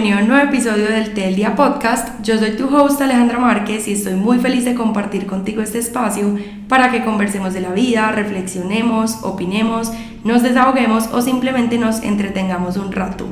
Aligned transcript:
Bienvenido 0.00 0.20
a 0.20 0.22
un 0.22 0.28
nuevo 0.28 0.48
episodio 0.48 0.88
del 0.88 1.12
Tel 1.12 1.34
Día 1.34 1.56
Podcast. 1.56 2.22
Yo 2.22 2.38
soy 2.38 2.52
tu 2.52 2.68
host 2.68 3.02
Alejandra 3.02 3.40
Márquez 3.40 3.88
y 3.88 3.94
estoy 3.94 4.14
muy 4.14 4.38
feliz 4.38 4.64
de 4.64 4.76
compartir 4.76 5.26
contigo 5.26 5.60
este 5.60 5.80
espacio 5.80 6.38
para 6.68 6.92
que 6.92 7.04
conversemos 7.04 7.52
de 7.52 7.62
la 7.62 7.70
vida, 7.70 8.12
reflexionemos, 8.12 9.24
opinemos, 9.24 9.90
nos 10.22 10.44
desahoguemos 10.44 11.08
o 11.08 11.20
simplemente 11.20 11.78
nos 11.78 12.04
entretengamos 12.04 12.76
un 12.76 12.92
rato. 12.92 13.26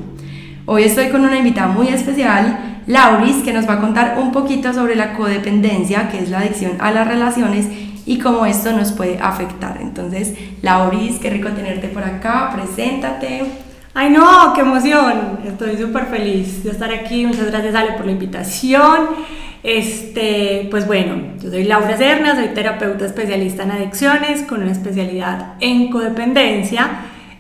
Hoy 0.65 0.83
estoy 0.83 1.11
con 1.11 1.21
una 1.21 1.39
invitada 1.39 1.69
muy 1.69 1.87
especial, 1.87 2.81
Lauris, 2.89 3.45
que 3.45 3.53
nos 3.53 3.69
va 3.69 3.75
a 3.75 3.81
contar 3.81 4.19
un 4.21 4.33
poquito 4.33 4.73
sobre 4.73 4.97
la 4.97 5.13
codependencia, 5.13 6.09
que 6.09 6.19
es 6.19 6.31
la 6.31 6.41
adicción 6.41 6.73
a 6.81 6.91
las 6.91 7.07
relaciones 7.07 7.69
y 8.07 8.19
cómo 8.19 8.45
esto 8.45 8.73
nos 8.73 8.91
puede 8.91 9.21
afectar. 9.21 9.79
Entonces, 9.81 10.35
Lauris, 10.63 11.21
qué 11.21 11.31
rico 11.31 11.49
tenerte 11.51 11.87
por 11.87 12.03
acá, 12.03 12.51
preséntate. 12.53 13.66
Ay 13.99 14.11
no, 14.11 14.53
qué 14.55 14.61
emoción. 14.61 15.39
Estoy 15.47 15.79
súper 15.79 16.05
feliz 16.05 16.63
de 16.63 16.71
estar 16.71 16.93
aquí. 16.93 17.25
Muchas 17.25 17.51
gracias 17.51 17.75
Ale 17.75 17.93
por 17.93 18.05
la 18.05 18.13
invitación. 18.13 19.07
Este, 19.63 20.69
pues 20.71 20.87
bueno, 20.87 21.17
yo 21.43 21.49
soy 21.49 21.65
Laura 21.65 21.97
Cerna, 21.97 22.35
soy 22.35 22.49
terapeuta 22.49 23.07
especialista 23.07 23.63
en 23.63 23.71
adicciones 23.71 24.43
con 24.43 24.63
una 24.63 24.73
especialidad 24.73 25.55
en 25.61 25.91
codependencia, 25.91 26.91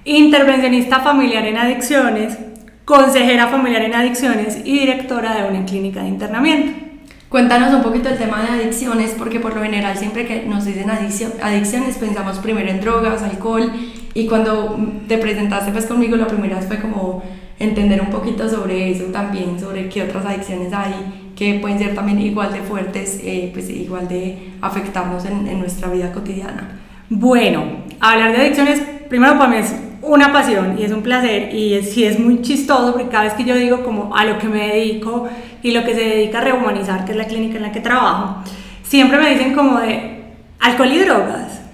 intervencionista 0.06 1.01
familiar 1.01 1.46
en 1.46 1.59
adicciones, 1.59 2.38
consejera 2.87 3.48
familiar 3.48 3.82
en 3.82 3.95
adicciones 3.95 4.57
y 4.65 4.79
directora 4.79 5.34
de 5.34 5.51
una 5.51 5.66
clínica 5.66 6.01
de 6.01 6.09
internamiento. 6.09 6.87
Cuéntanos 7.29 7.74
un 7.74 7.82
poquito 7.82 8.09
el 8.09 8.16
tema 8.16 8.43
de 8.43 8.63
adicciones, 8.63 9.15
porque 9.18 9.41
por 9.41 9.54
lo 9.54 9.63
general 9.63 9.95
siempre 9.98 10.24
que 10.24 10.45
nos 10.46 10.65
dicen 10.65 10.88
adicciones 10.88 11.98
pensamos 11.98 12.38
primero 12.38 12.70
en 12.70 12.80
drogas, 12.80 13.23
alcohol, 13.23 13.70
y 14.16 14.26
cuando 14.26 14.78
te 15.06 15.18
presentaste 15.18 15.72
pues 15.72 15.84
conmigo 15.84 16.16
la 16.16 16.26
primera 16.26 16.56
vez 16.56 16.66
fue 16.66 16.80
como 16.80 17.22
entender 17.59 18.00
un 18.00 18.09
poquito 18.09 18.48
sobre 18.48 18.90
eso 18.90 19.04
también, 19.12 19.60
sobre 19.60 19.90
qué 19.90 20.02
otras 20.04 20.24
adicciones 20.24 20.73
hay 20.73 20.95
que 21.36 21.58
pueden 21.60 21.78
ser 21.78 21.95
también 21.95 22.18
igual 22.20 22.50
de 22.50 22.60
fuertes, 22.60 23.20
eh, 23.23 23.50
pues 23.52 23.68
igual 23.68 24.08
de 24.08 24.52
afectarnos 24.62 25.26
en, 25.26 25.46
en 25.46 25.58
nuestra 25.58 25.90
vida 25.90 26.10
cotidiana. 26.12 26.80
Bueno, 27.10 27.62
hablar 28.00 28.32
de 28.32 28.38
adicciones 28.38 28.80
primero 29.10 29.36
para 29.36 29.50
mí 29.50 29.56
es 29.56 29.74
una 30.00 30.32
pasión 30.32 30.78
y 30.78 30.84
es 30.84 30.92
un 30.92 31.02
placer 31.02 31.54
y 31.54 31.74
es, 31.74 31.92
sí 31.92 32.04
es 32.04 32.18
muy 32.18 32.40
chistoso 32.40 32.95
porque 32.95 33.08
cada 33.08 33.24
vez 33.24 33.34
que 33.34 33.45
yo 33.45 33.54
digo 33.54 33.84
como 33.84 34.16
a 34.16 34.24
lo 34.24 34.38
que 34.38 34.48
me 34.48 34.68
dedico 34.68 35.28
y 35.62 35.73
lo 35.73 35.84
que 35.84 35.95
se 35.95 36.01
dedica 36.01 36.38
a 36.38 36.40
rehumanizar, 36.40 37.04
que 37.04 37.12
es 37.12 37.18
la 37.18 37.26
clínica 37.26 37.56
en 37.56 37.64
la 37.64 37.73
que 37.73 37.80
trabajo, 37.80 38.42
siempre 38.82 39.18
me 39.18 39.28
dicen 39.28 39.54
como 39.54 39.78
de 39.78 40.23
alcohol 40.60 40.90
y 40.90 40.98
drogas. 41.01 41.65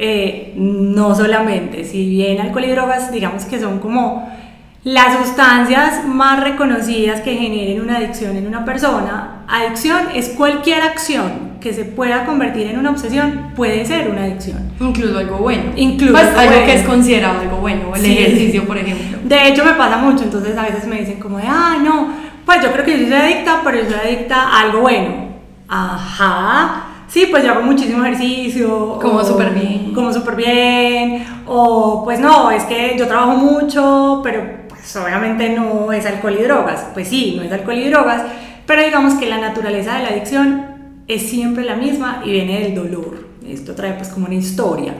Eh, 0.00 0.54
no 0.56 1.12
solamente, 1.16 1.82
si 1.82 2.08
bien 2.08 2.40
alcohol 2.40 2.64
y 2.64 2.70
drogas 2.70 3.10
digamos 3.10 3.44
que 3.46 3.58
son 3.58 3.80
como 3.80 4.32
las 4.84 5.18
sustancias 5.18 6.06
más 6.06 6.40
reconocidas 6.40 7.20
que 7.22 7.34
generen 7.34 7.80
una 7.80 7.96
adicción 7.96 8.36
en 8.36 8.46
una 8.46 8.64
persona, 8.64 9.42
adicción 9.48 10.04
es 10.14 10.28
cualquier 10.28 10.82
acción 10.82 11.58
que 11.60 11.74
se 11.74 11.84
pueda 11.84 12.24
convertir 12.26 12.68
en 12.68 12.78
una 12.78 12.90
obsesión, 12.90 13.52
puede 13.56 13.84
ser 13.84 14.08
una 14.08 14.22
adicción. 14.22 14.70
Incluso 14.78 15.18
algo 15.18 15.38
bueno. 15.38 15.72
Incluso 15.74 16.12
pues, 16.12 16.28
algo 16.28 16.64
que 16.64 16.74
es 16.74 16.86
considerado 16.86 17.40
algo 17.40 17.56
bueno, 17.56 17.92
el 17.96 18.04
ejercicio, 18.04 18.64
por 18.66 18.78
ejemplo. 18.78 19.18
De 19.24 19.48
hecho, 19.48 19.64
me 19.64 19.72
pasa 19.72 19.96
mucho, 19.96 20.22
entonces 20.22 20.56
a 20.56 20.62
veces 20.62 20.86
me 20.86 21.00
dicen 21.00 21.18
como 21.18 21.38
de, 21.38 21.44
ah, 21.48 21.76
no, 21.82 22.12
pues 22.46 22.62
yo 22.62 22.70
creo 22.70 22.84
que 22.84 23.00
yo 23.00 23.08
soy 23.08 23.16
adicta, 23.16 23.62
pero 23.64 23.78
yo 23.78 23.90
soy 23.90 23.98
adicta 23.98 24.36
a 24.36 24.60
algo 24.60 24.82
bueno. 24.82 25.28
Ajá. 25.68 26.87
Sí, 27.08 27.26
pues 27.30 27.42
yo 27.42 27.52
hago 27.52 27.62
muchísimo 27.62 28.04
ejercicio. 28.04 28.98
Como 29.00 29.24
súper 29.24 29.50
bien. 29.50 29.92
Como 29.94 30.12
súper 30.12 30.36
bien. 30.36 31.26
O 31.46 32.02
pues 32.04 32.20
no, 32.20 32.50
es 32.50 32.64
que 32.64 32.96
yo 32.98 33.06
trabajo 33.08 33.36
mucho, 33.36 34.20
pero 34.22 34.42
pues, 34.68 34.94
obviamente 34.96 35.48
no 35.50 35.92
es 35.92 36.04
alcohol 36.06 36.36
y 36.38 36.42
drogas. 36.42 36.86
Pues 36.92 37.08
sí, 37.08 37.34
no 37.36 37.42
es 37.42 37.52
alcohol 37.52 37.78
y 37.78 37.88
drogas, 37.88 38.22
pero 38.66 38.82
digamos 38.82 39.14
que 39.14 39.26
la 39.26 39.38
naturaleza 39.38 39.96
de 39.96 40.02
la 40.02 40.08
adicción 40.10 40.66
es 41.08 41.22
siempre 41.28 41.64
la 41.64 41.76
misma 41.76 42.22
y 42.24 42.30
viene 42.32 42.60
del 42.60 42.74
dolor. 42.74 43.26
Esto 43.46 43.74
trae 43.74 43.94
pues 43.94 44.08
como 44.10 44.26
una 44.26 44.34
historia 44.34 44.92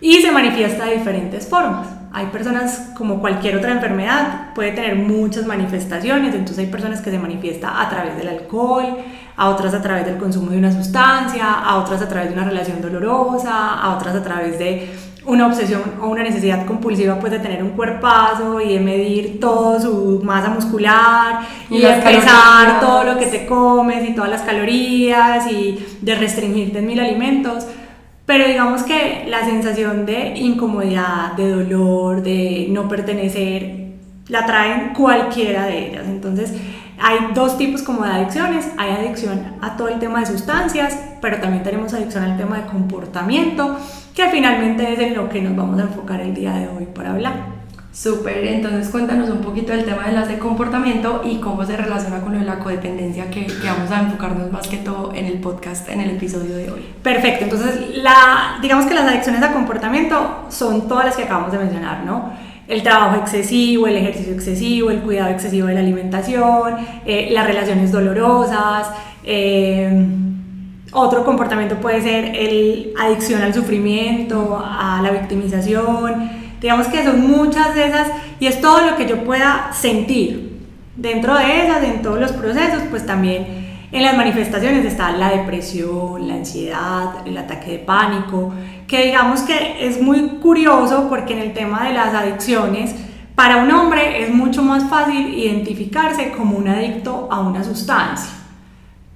y 0.00 0.14
se 0.22 0.32
manifiesta 0.32 0.86
de 0.86 0.96
diferentes 0.96 1.46
formas. 1.46 1.86
Hay 2.14 2.26
personas 2.26 2.90
como 2.96 3.20
cualquier 3.20 3.56
otra 3.56 3.72
enfermedad, 3.72 4.52
puede 4.54 4.72
tener 4.72 4.96
muchas 4.96 5.46
manifestaciones, 5.46 6.34
entonces 6.34 6.58
hay 6.58 6.66
personas 6.66 7.00
que 7.00 7.10
se 7.10 7.18
manifiesta 7.18 7.80
a 7.80 7.88
través 7.88 8.16
del 8.18 8.28
alcohol, 8.28 8.98
a 9.36 9.48
otras 9.48 9.72
a 9.72 9.80
través 9.80 10.04
del 10.04 10.18
consumo 10.18 10.50
de 10.50 10.58
una 10.58 10.70
sustancia, 10.70 11.52
a 11.52 11.76
otras 11.76 12.02
a 12.02 12.08
través 12.08 12.28
de 12.28 12.34
una 12.34 12.44
relación 12.44 12.82
dolorosa, 12.82 13.80
a 13.80 13.96
otras 13.96 14.14
a 14.14 14.22
través 14.22 14.58
de 14.58 14.90
una 15.24 15.46
obsesión 15.46 15.82
o 16.02 16.08
una 16.08 16.22
necesidad 16.22 16.66
compulsiva 16.66 17.18
pues 17.18 17.32
de 17.32 17.38
tener 17.38 17.62
un 17.62 17.70
cuerpazo 17.70 18.60
y 18.60 18.74
de 18.74 18.80
medir 18.80 19.40
todo 19.40 19.80
su 19.80 20.20
masa 20.22 20.50
muscular 20.50 21.46
y, 21.70 21.80
de 21.80 21.92
pesar 21.92 22.80
todo 22.80 23.04
lo 23.04 23.18
que 23.18 23.26
te 23.26 23.46
comes 23.46 24.08
y 24.08 24.14
todas 24.14 24.30
las 24.30 24.42
calorías 24.42 25.50
y 25.50 25.82
de 26.00 26.14
restringirte 26.14 26.80
en 26.80 26.86
mil 26.86 27.00
alimentos. 27.00 27.66
Pero 28.32 28.48
digamos 28.48 28.82
que 28.84 29.26
la 29.28 29.44
sensación 29.44 30.06
de 30.06 30.32
incomodidad, 30.38 31.32
de 31.32 31.50
dolor, 31.50 32.22
de 32.22 32.66
no 32.70 32.88
pertenecer, 32.88 33.90
la 34.28 34.46
traen 34.46 34.94
cualquiera 34.94 35.66
de 35.66 35.88
ellas. 35.88 36.06
Entonces, 36.06 36.54
hay 36.98 37.18
dos 37.34 37.58
tipos 37.58 37.82
como 37.82 38.04
de 38.06 38.10
adicciones. 38.10 38.70
Hay 38.78 38.92
adicción 38.92 39.56
a 39.60 39.76
todo 39.76 39.88
el 39.88 39.98
tema 39.98 40.20
de 40.20 40.26
sustancias, 40.26 40.98
pero 41.20 41.42
también 41.42 41.62
tenemos 41.62 41.92
adicción 41.92 42.24
al 42.24 42.38
tema 42.38 42.56
de 42.56 42.64
comportamiento, 42.68 43.76
que 44.14 44.26
finalmente 44.30 44.90
es 44.90 44.98
en 44.98 45.14
lo 45.14 45.28
que 45.28 45.42
nos 45.42 45.54
vamos 45.54 45.78
a 45.78 45.82
enfocar 45.82 46.22
el 46.22 46.32
día 46.32 46.54
de 46.54 46.68
hoy 46.68 46.86
para 46.86 47.10
hablar. 47.10 47.61
Súper, 47.92 48.46
entonces 48.46 48.88
cuéntanos 48.88 49.28
un 49.28 49.42
poquito 49.42 49.72
del 49.72 49.84
tema 49.84 50.06
de 50.06 50.12
las 50.12 50.26
de 50.26 50.38
comportamiento 50.38 51.20
y 51.24 51.36
cómo 51.36 51.62
se 51.66 51.76
relaciona 51.76 52.22
con 52.22 52.46
la 52.46 52.58
codependencia 52.58 53.30
que, 53.30 53.46
que, 53.46 53.66
vamos 53.66 53.90
a 53.90 54.00
enfocarnos 54.00 54.50
más 54.50 54.66
que 54.66 54.78
todo 54.78 55.12
en 55.14 55.26
el 55.26 55.40
podcast, 55.40 55.86
en 55.90 56.00
el 56.00 56.10
episodio 56.12 56.56
de 56.56 56.70
hoy. 56.70 56.86
Perfecto, 57.02 57.44
entonces 57.44 57.98
la, 57.98 58.58
digamos 58.62 58.86
que 58.86 58.94
las 58.94 59.06
adicciones 59.06 59.42
a 59.42 59.52
comportamiento 59.52 60.46
son 60.48 60.88
todas 60.88 61.04
las 61.04 61.16
que 61.16 61.24
acabamos 61.24 61.52
de 61.52 61.58
mencionar, 61.58 62.04
¿no? 62.04 62.32
el 62.66 62.82
trabajo 62.82 63.20
excesivo, 63.20 63.86
el 63.86 63.96
ejercicio 63.96 64.32
excesivo, 64.32 64.90
el 64.90 65.00
cuidado 65.00 65.30
excesivo 65.30 65.66
de 65.66 65.74
la 65.74 65.80
alimentación, 65.80 66.76
eh, 67.04 67.28
las 67.30 67.46
relaciones 67.46 67.92
dolorosas. 67.92 68.88
Eh, 69.24 70.06
otro 70.92 71.24
comportamiento 71.24 71.76
puede 71.76 72.00
ser 72.00 72.36
el 72.36 72.94
adicción 72.98 73.42
al 73.42 73.52
sufrimiento, 73.52 74.62
a 74.64 75.00
la 75.02 75.10
victimización. 75.10 76.41
Digamos 76.62 76.86
que 76.86 77.04
son 77.04 77.20
muchas 77.28 77.74
de 77.74 77.88
esas 77.88 78.08
y 78.38 78.46
es 78.46 78.60
todo 78.60 78.88
lo 78.88 78.96
que 78.96 79.06
yo 79.06 79.24
pueda 79.24 79.70
sentir. 79.72 80.60
Dentro 80.96 81.36
de 81.36 81.66
esas, 81.66 81.82
en 81.82 82.02
todos 82.02 82.20
los 82.20 82.30
procesos, 82.32 82.82
pues 82.88 83.04
también 83.04 83.88
en 83.90 84.02
las 84.02 84.16
manifestaciones 84.16 84.86
está 84.86 85.10
la 85.10 85.30
depresión, 85.30 86.28
la 86.28 86.34
ansiedad, 86.34 87.26
el 87.26 87.36
ataque 87.36 87.72
de 87.72 87.78
pánico, 87.80 88.54
que 88.86 89.06
digamos 89.06 89.42
que 89.42 89.86
es 89.86 90.00
muy 90.00 90.38
curioso 90.40 91.08
porque 91.08 91.34
en 91.34 91.40
el 91.40 91.52
tema 91.52 91.88
de 91.88 91.94
las 91.94 92.14
adicciones, 92.14 92.94
para 93.34 93.56
un 93.56 93.70
hombre 93.72 94.22
es 94.22 94.32
mucho 94.32 94.62
más 94.62 94.88
fácil 94.88 95.34
identificarse 95.34 96.30
como 96.30 96.56
un 96.56 96.68
adicto 96.68 97.28
a 97.30 97.40
una 97.40 97.64
sustancia, 97.64 98.30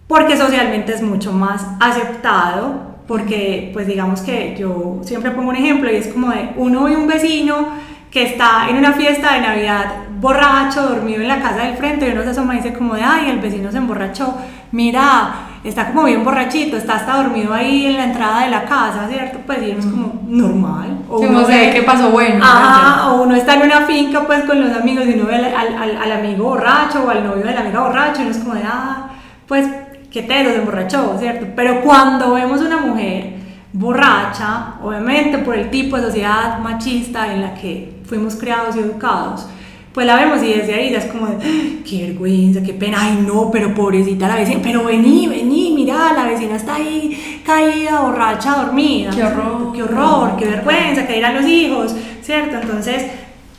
porque 0.09 0.37
socialmente 0.37 0.93
es 0.93 1.03
mucho 1.03 1.33
más 1.33 1.65
aceptado, 1.79 2.86
porque 3.07 3.71
pues 3.73 3.87
digamos 3.87 4.21
que 4.21 4.57
yo 4.59 4.99
siempre 5.03 5.31
pongo 5.31 5.51
un 5.51 5.57
ejemplo 5.57 5.91
y 5.91 5.97
es 5.97 6.09
como 6.09 6.31
de 6.31 6.51
uno 6.57 6.89
y 6.89 6.95
un 6.95 7.07
vecino 7.07 7.69
que 8.11 8.23
está 8.23 8.69
en 8.69 8.77
una 8.77 8.93
fiesta 8.93 9.35
de 9.35 9.41
Navidad 9.41 9.85
borracho, 10.19 10.83
dormido 10.83 11.21
en 11.21 11.29
la 11.29 11.41
casa 11.41 11.65
del 11.65 11.77
frente 11.77 12.09
y 12.09 12.13
uno 12.13 12.23
se 12.23 12.31
asoma 12.31 12.55
y 12.55 12.59
dice 12.59 12.73
como 12.73 12.95
de, 12.95 13.03
ay, 13.03 13.29
el 13.29 13.41
vecino 13.41 13.71
se 13.71 13.79
emborrachó, 13.79 14.35
mira, 14.73 15.35
está 15.63 15.89
como 15.89 16.05
bien 16.05 16.25
borrachito, 16.25 16.77
está 16.77 16.95
hasta 16.97 17.17
dormido 17.17 17.53
ahí 17.53 17.87
en 17.87 17.97
la 17.97 18.05
entrada 18.05 18.45
de 18.45 18.51
la 18.51 18.65
casa, 18.65 19.07
¿cierto? 19.09 19.41
Pues 19.45 19.59
y 19.63 19.73
es 19.73 19.85
como 19.85 20.23
normal. 20.27 20.99
O 21.11 21.25
no 21.27 21.45
sé 21.45 21.71
qué 21.75 21.83
pasó 21.83 22.11
bueno. 22.11 22.43
Ajá, 22.43 23.13
o 23.13 23.23
uno 23.23 23.35
está 23.35 23.55
en 23.55 23.63
una 23.63 23.83
finca 23.83 24.23
pues 24.27 24.45
con 24.45 24.61
los 24.61 24.75
amigos 24.75 25.05
y 25.07 25.13
uno 25.13 25.27
ve 25.27 25.37
al, 25.37 25.45
al, 25.55 25.97
al, 25.97 26.13
amigo 26.13 26.45
borracho 26.45 27.05
o 27.05 27.11
al 27.11 27.23
novio 27.23 27.45
de 27.45 27.53
la 27.53 27.61
amiga 27.61 27.81
borracho 27.81 28.23
y 28.23 28.23
uno 28.23 28.31
es 28.31 28.39
como 28.39 28.55
de, 28.55 28.63
ah, 28.65 29.11
pues 29.47 29.69
qué 30.11 30.23
tedo, 30.23 30.51
se 30.51 30.57
emborrachó, 30.57 31.17
¿cierto? 31.19 31.47
Pero 31.55 31.83
cuando 31.83 32.35
vemos 32.35 32.61
una 32.61 32.79
mujer 32.79 33.35
borracha, 33.73 34.75
obviamente 34.83 35.39
por 35.39 35.57
el 35.57 35.71
tipo 35.71 35.97
de 35.97 36.05
sociedad 36.05 36.59
machista 36.61 37.33
en 37.33 37.43
la 37.43 37.55
que 37.55 38.01
fuimos 38.05 38.37
criados 38.37 38.77
y 38.77 38.81
educados, 38.81 39.47
pues 39.93 40.07
la 40.07 40.17
vemos 40.17 40.43
y 40.43 40.53
desde 40.53 40.75
ahí 40.75 40.91
ya 40.91 40.99
es 40.99 41.07
como 41.07 41.27
de, 41.27 41.37
ah, 41.37 41.83
qué 41.89 42.09
vergüenza, 42.09 42.63
qué 42.63 42.75
pena, 42.75 42.99
ay 43.01 43.25
no, 43.27 43.51
pero 43.51 43.73
pobrecita 43.75 44.29
la 44.29 44.37
vecina, 44.37 44.61
pero 44.63 44.85
vení, 44.85 45.27
vení, 45.27 45.73
mira, 45.75 46.13
la 46.13 46.25
vecina 46.25 46.57
está 46.57 46.75
ahí 46.75 47.41
caída, 47.47 48.03
borracha, 48.03 48.63
dormida. 48.63 49.11
Qué 49.11 49.25
horror. 49.25 49.73
Qué 49.73 49.83
horror, 49.83 50.37
qué 50.39 50.45
vergüenza, 50.45 51.07
que 51.07 51.15
dirán 51.15 51.35
los 51.35 51.47
hijos, 51.47 51.97
¿cierto? 52.21 52.59
Entonces, 52.61 53.07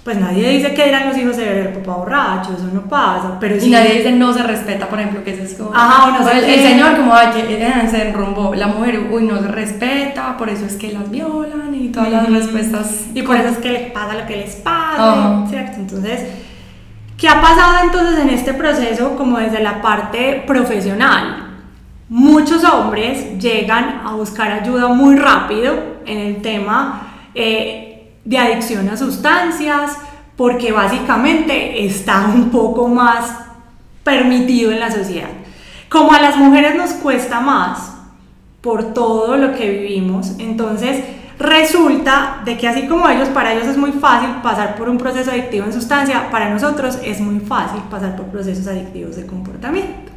pues 0.08 0.22
nadie 0.22 0.52
dice 0.52 0.74
que 0.74 0.86
dirán 0.86 1.10
los 1.10 1.18
hijos 1.18 1.36
de 1.36 1.44
ver 1.44 1.58
el 1.58 1.74
papá 1.74 1.98
borracho, 1.98 2.54
eso 2.54 2.70
no 2.74 2.84
pasa, 2.84 3.38
pero 3.42 3.58
y 3.58 3.70
nadie 3.70 3.96
dice 3.96 4.14
no 4.14 4.32
se 4.32 4.42
respeta, 4.42 4.88
por 4.88 5.02
ejemplo, 5.02 5.22
que 5.22 5.32
eso 5.32 5.44
es 5.44 5.54
como... 5.56 5.76
Ajá, 5.76 6.06
o 6.06 6.24
no 6.24 6.30
el, 6.30 6.46
el, 6.46 6.62
señor 6.62 6.96
como, 6.96 7.14
ay, 7.14 7.28
que 7.34 7.90
se 7.90 8.08
enrumbó, 8.08 8.56
la 8.56 8.68
mujer, 8.68 9.10
uy, 9.12 9.24
no 9.24 9.38
se 9.42 9.50
respeta, 9.50 10.38
por 10.38 10.48
eso 10.48 10.66
es 10.66 10.78
que 10.78 10.94
las 10.94 11.12
violan 11.12 11.76
y 11.76 11.90
todas 11.90 12.10
las 12.10 12.30
respuestas... 12.30 13.08
Y 13.14 13.22
por 13.22 13.36
eso 13.36 13.50
es 13.50 13.58
que 13.58 13.70
les 13.70 13.92
pasa 13.92 14.14
lo 14.14 14.26
que 14.26 14.38
les 14.38 14.56
pasa, 14.56 15.46
¿cierto? 15.50 15.74
Entonces, 15.76 16.22
¿Qué 17.18 17.28
ha 17.28 17.42
pasado 17.42 17.84
entonces 17.84 18.20
en 18.20 18.30
este 18.30 18.54
proceso 18.54 19.18
como 19.18 19.40
desde 19.40 19.60
la 19.62 19.82
parte 19.82 20.42
profesional? 20.48 21.58
Muchos 22.08 22.64
hombres 22.64 23.38
llegan 23.40 24.04
a 24.06 24.14
buscar 24.14 24.54
ayuda 24.54 24.88
muy 24.88 25.18
rápido 25.18 25.76
en 26.06 26.18
el 26.18 26.42
tema 26.42 27.02
eh, 27.36 27.87
de 28.28 28.38
adicción 28.38 28.90
a 28.90 28.98
sustancias 28.98 29.98
porque 30.36 30.74
básicamente 30.74 31.86
está 31.86 32.28
un 32.28 32.50
poco 32.50 32.90
más 32.90 33.38
permitido 34.04 34.72
en 34.72 34.82
la 34.82 34.92
sociedad. 34.92 35.30
Como 35.90 36.12
a 36.12 36.22
las 36.22 36.36
mujeres 36.36 36.76
nos 36.76 36.92
cuesta 36.92 37.40
más 37.40 37.94
por 38.62 38.94
todo 38.94 39.38
lo 39.38 39.56
que 39.56 39.70
vivimos, 39.70 40.34
entonces 40.40 41.06
resulta 41.40 42.42
de 42.44 42.58
que 42.58 42.68
así 42.68 42.88
como 42.88 43.08
ellos, 43.08 43.30
para 43.30 43.54
ellos 43.54 43.68
es 43.68 43.78
muy 43.78 43.94
fácil 43.94 44.30
pasar 44.44 44.76
por 44.76 44.90
un 44.90 44.98
proceso 44.98 45.32
adictivo 45.32 45.66
en 45.66 45.72
sustancia, 45.72 46.30
para 46.30 46.50
nosotros 46.50 47.00
es 47.06 47.22
muy 47.22 47.40
fácil 47.40 47.82
pasar 47.90 48.18
por 48.18 48.26
procesos 48.26 48.68
adictivos 48.68 49.16
de 49.16 49.26
comportamiento. 49.26 50.17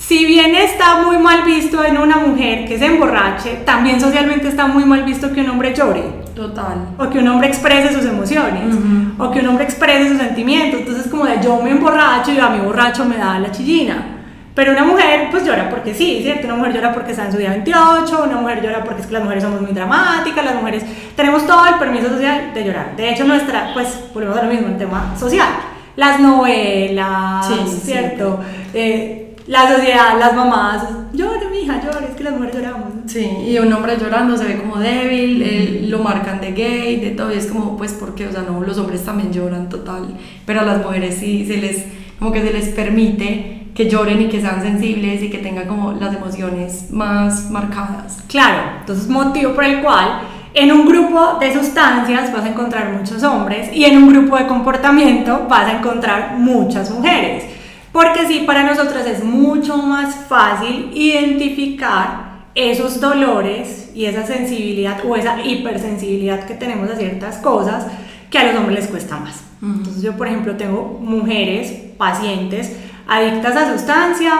Si 0.00 0.24
bien 0.24 0.54
está 0.54 1.02
muy 1.02 1.18
mal 1.18 1.44
visto 1.44 1.84
en 1.84 1.98
una 1.98 2.16
mujer 2.16 2.66
que 2.66 2.78
se 2.78 2.86
emborrache, 2.86 3.60
también 3.66 4.00
socialmente 4.00 4.48
está 4.48 4.66
muy 4.66 4.84
mal 4.84 5.04
visto 5.04 5.30
que 5.32 5.42
un 5.42 5.50
hombre 5.50 5.74
llore. 5.74 6.02
Total. 6.34 6.88
O 6.98 7.10
que 7.10 7.18
un 7.18 7.28
hombre 7.28 7.48
exprese 7.48 7.92
sus 7.92 8.06
emociones. 8.06 8.74
O 9.18 9.30
que 9.30 9.40
un 9.40 9.48
hombre 9.48 9.64
exprese 9.64 10.08
sus 10.08 10.18
sentimientos. 10.18 10.80
Entonces, 10.80 11.06
como 11.08 11.26
de 11.26 11.38
yo 11.42 11.60
me 11.62 11.70
emborracho 11.70 12.32
y 12.32 12.40
a 12.40 12.48
mi 12.48 12.60
borracho 12.60 13.04
me 13.04 13.18
da 13.18 13.38
la 13.38 13.52
chillina. 13.52 14.16
Pero 14.54 14.72
una 14.72 14.84
mujer, 14.84 15.28
pues 15.30 15.44
llora 15.44 15.68
porque 15.68 15.94
sí, 15.94 16.20
¿cierto? 16.22 16.46
Una 16.46 16.56
mujer 16.56 16.72
llora 16.72 16.92
porque 16.92 17.12
está 17.12 17.26
en 17.26 17.32
su 17.32 17.38
día 17.38 17.50
28, 17.50 18.24
una 18.24 18.40
mujer 18.40 18.62
llora 18.62 18.82
porque 18.82 19.02
es 19.02 19.06
que 19.06 19.12
las 19.12 19.22
mujeres 19.22 19.44
somos 19.44 19.60
muy 19.60 19.72
dramáticas, 19.72 20.44
las 20.44 20.54
mujeres 20.54 20.84
tenemos 21.14 21.46
todo 21.46 21.68
el 21.68 21.74
permiso 21.74 22.08
social 22.08 22.52
de 22.52 22.64
llorar. 22.64 22.96
De 22.96 23.10
hecho, 23.10 23.24
nuestra, 23.24 23.70
pues, 23.74 24.00
volvemos 24.12 24.38
a 24.38 24.42
lo 24.42 24.50
mismo, 24.50 24.66
el 24.66 24.78
tema 24.78 25.14
social. 25.16 25.48
Las 25.94 26.18
novelas, 26.20 27.48
¿cierto? 27.84 28.40
Eh, 28.74 29.29
la 29.50 29.68
sociedad, 29.68 30.16
las 30.16 30.32
mamás, 30.36 30.84
llora, 31.12 31.50
mi 31.50 31.62
hija, 31.62 31.82
llora, 31.82 32.06
es 32.08 32.14
que 32.14 32.22
las 32.22 32.34
mujeres 32.34 32.54
lloramos. 32.54 32.88
Sí, 33.06 33.28
y 33.48 33.58
un 33.58 33.72
hombre 33.72 33.96
llorando 33.98 34.36
se 34.36 34.44
ve 34.44 34.56
como 34.56 34.78
débil, 34.78 35.90
lo 35.90 35.98
marcan 35.98 36.40
de 36.40 36.52
gay, 36.52 37.00
de 37.00 37.10
todo, 37.10 37.34
y 37.34 37.36
es 37.36 37.48
como, 37.48 37.76
pues, 37.76 37.92
porque, 37.94 38.28
o 38.28 38.30
sea, 38.30 38.42
no, 38.42 38.60
los 38.60 38.78
hombres 38.78 39.04
también 39.04 39.32
lloran 39.32 39.68
total, 39.68 40.14
pero 40.46 40.60
a 40.60 40.64
las 40.64 40.84
mujeres 40.84 41.16
sí 41.16 41.44
se 41.46 41.56
les, 41.56 41.84
como 42.20 42.30
que 42.30 42.42
se 42.42 42.52
les 42.52 42.68
permite 42.68 43.66
que 43.74 43.90
lloren 43.90 44.22
y 44.22 44.28
que 44.28 44.40
sean 44.40 44.62
sensibles 44.62 45.20
y 45.20 45.30
que 45.30 45.38
tengan 45.38 45.66
como 45.66 45.94
las 45.94 46.14
emociones 46.14 46.92
más 46.92 47.50
marcadas. 47.50 48.22
Claro, 48.28 48.78
entonces 48.78 49.08
motivo 49.08 49.54
por 49.54 49.64
el 49.64 49.82
cual 49.82 50.20
en 50.54 50.70
un 50.70 50.86
grupo 50.86 51.38
de 51.40 51.52
sustancias 51.52 52.32
vas 52.32 52.44
a 52.44 52.50
encontrar 52.50 52.92
muchos 52.92 53.20
hombres 53.24 53.70
y 53.72 53.84
en 53.84 54.00
un 54.00 54.10
grupo 54.10 54.36
de 54.36 54.46
comportamiento 54.46 55.46
vas 55.48 55.66
a 55.66 55.78
encontrar 55.78 56.36
muchas 56.38 56.88
mujeres. 56.92 57.59
Porque 57.92 58.26
sí, 58.26 58.44
para 58.46 58.62
nosotras 58.62 59.06
es 59.06 59.24
mucho 59.24 59.76
más 59.76 60.14
fácil 60.28 60.90
identificar 60.94 62.30
esos 62.54 63.00
dolores 63.00 63.90
y 63.94 64.04
esa 64.04 64.26
sensibilidad 64.26 65.04
o 65.04 65.16
esa 65.16 65.44
hipersensibilidad 65.44 66.44
que 66.46 66.54
tenemos 66.54 66.90
a 66.90 66.96
ciertas 66.96 67.38
cosas 67.38 67.86
que 68.30 68.38
a 68.38 68.44
los 68.44 68.56
hombres 68.56 68.80
les 68.80 68.88
cuesta 68.88 69.18
más. 69.18 69.42
Entonces 69.62 70.02
yo, 70.02 70.16
por 70.16 70.28
ejemplo, 70.28 70.56
tengo 70.56 70.98
mujeres, 71.00 71.72
pacientes 71.98 72.76
adictas 73.06 73.56
a 73.56 73.72
sustancia 73.72 74.32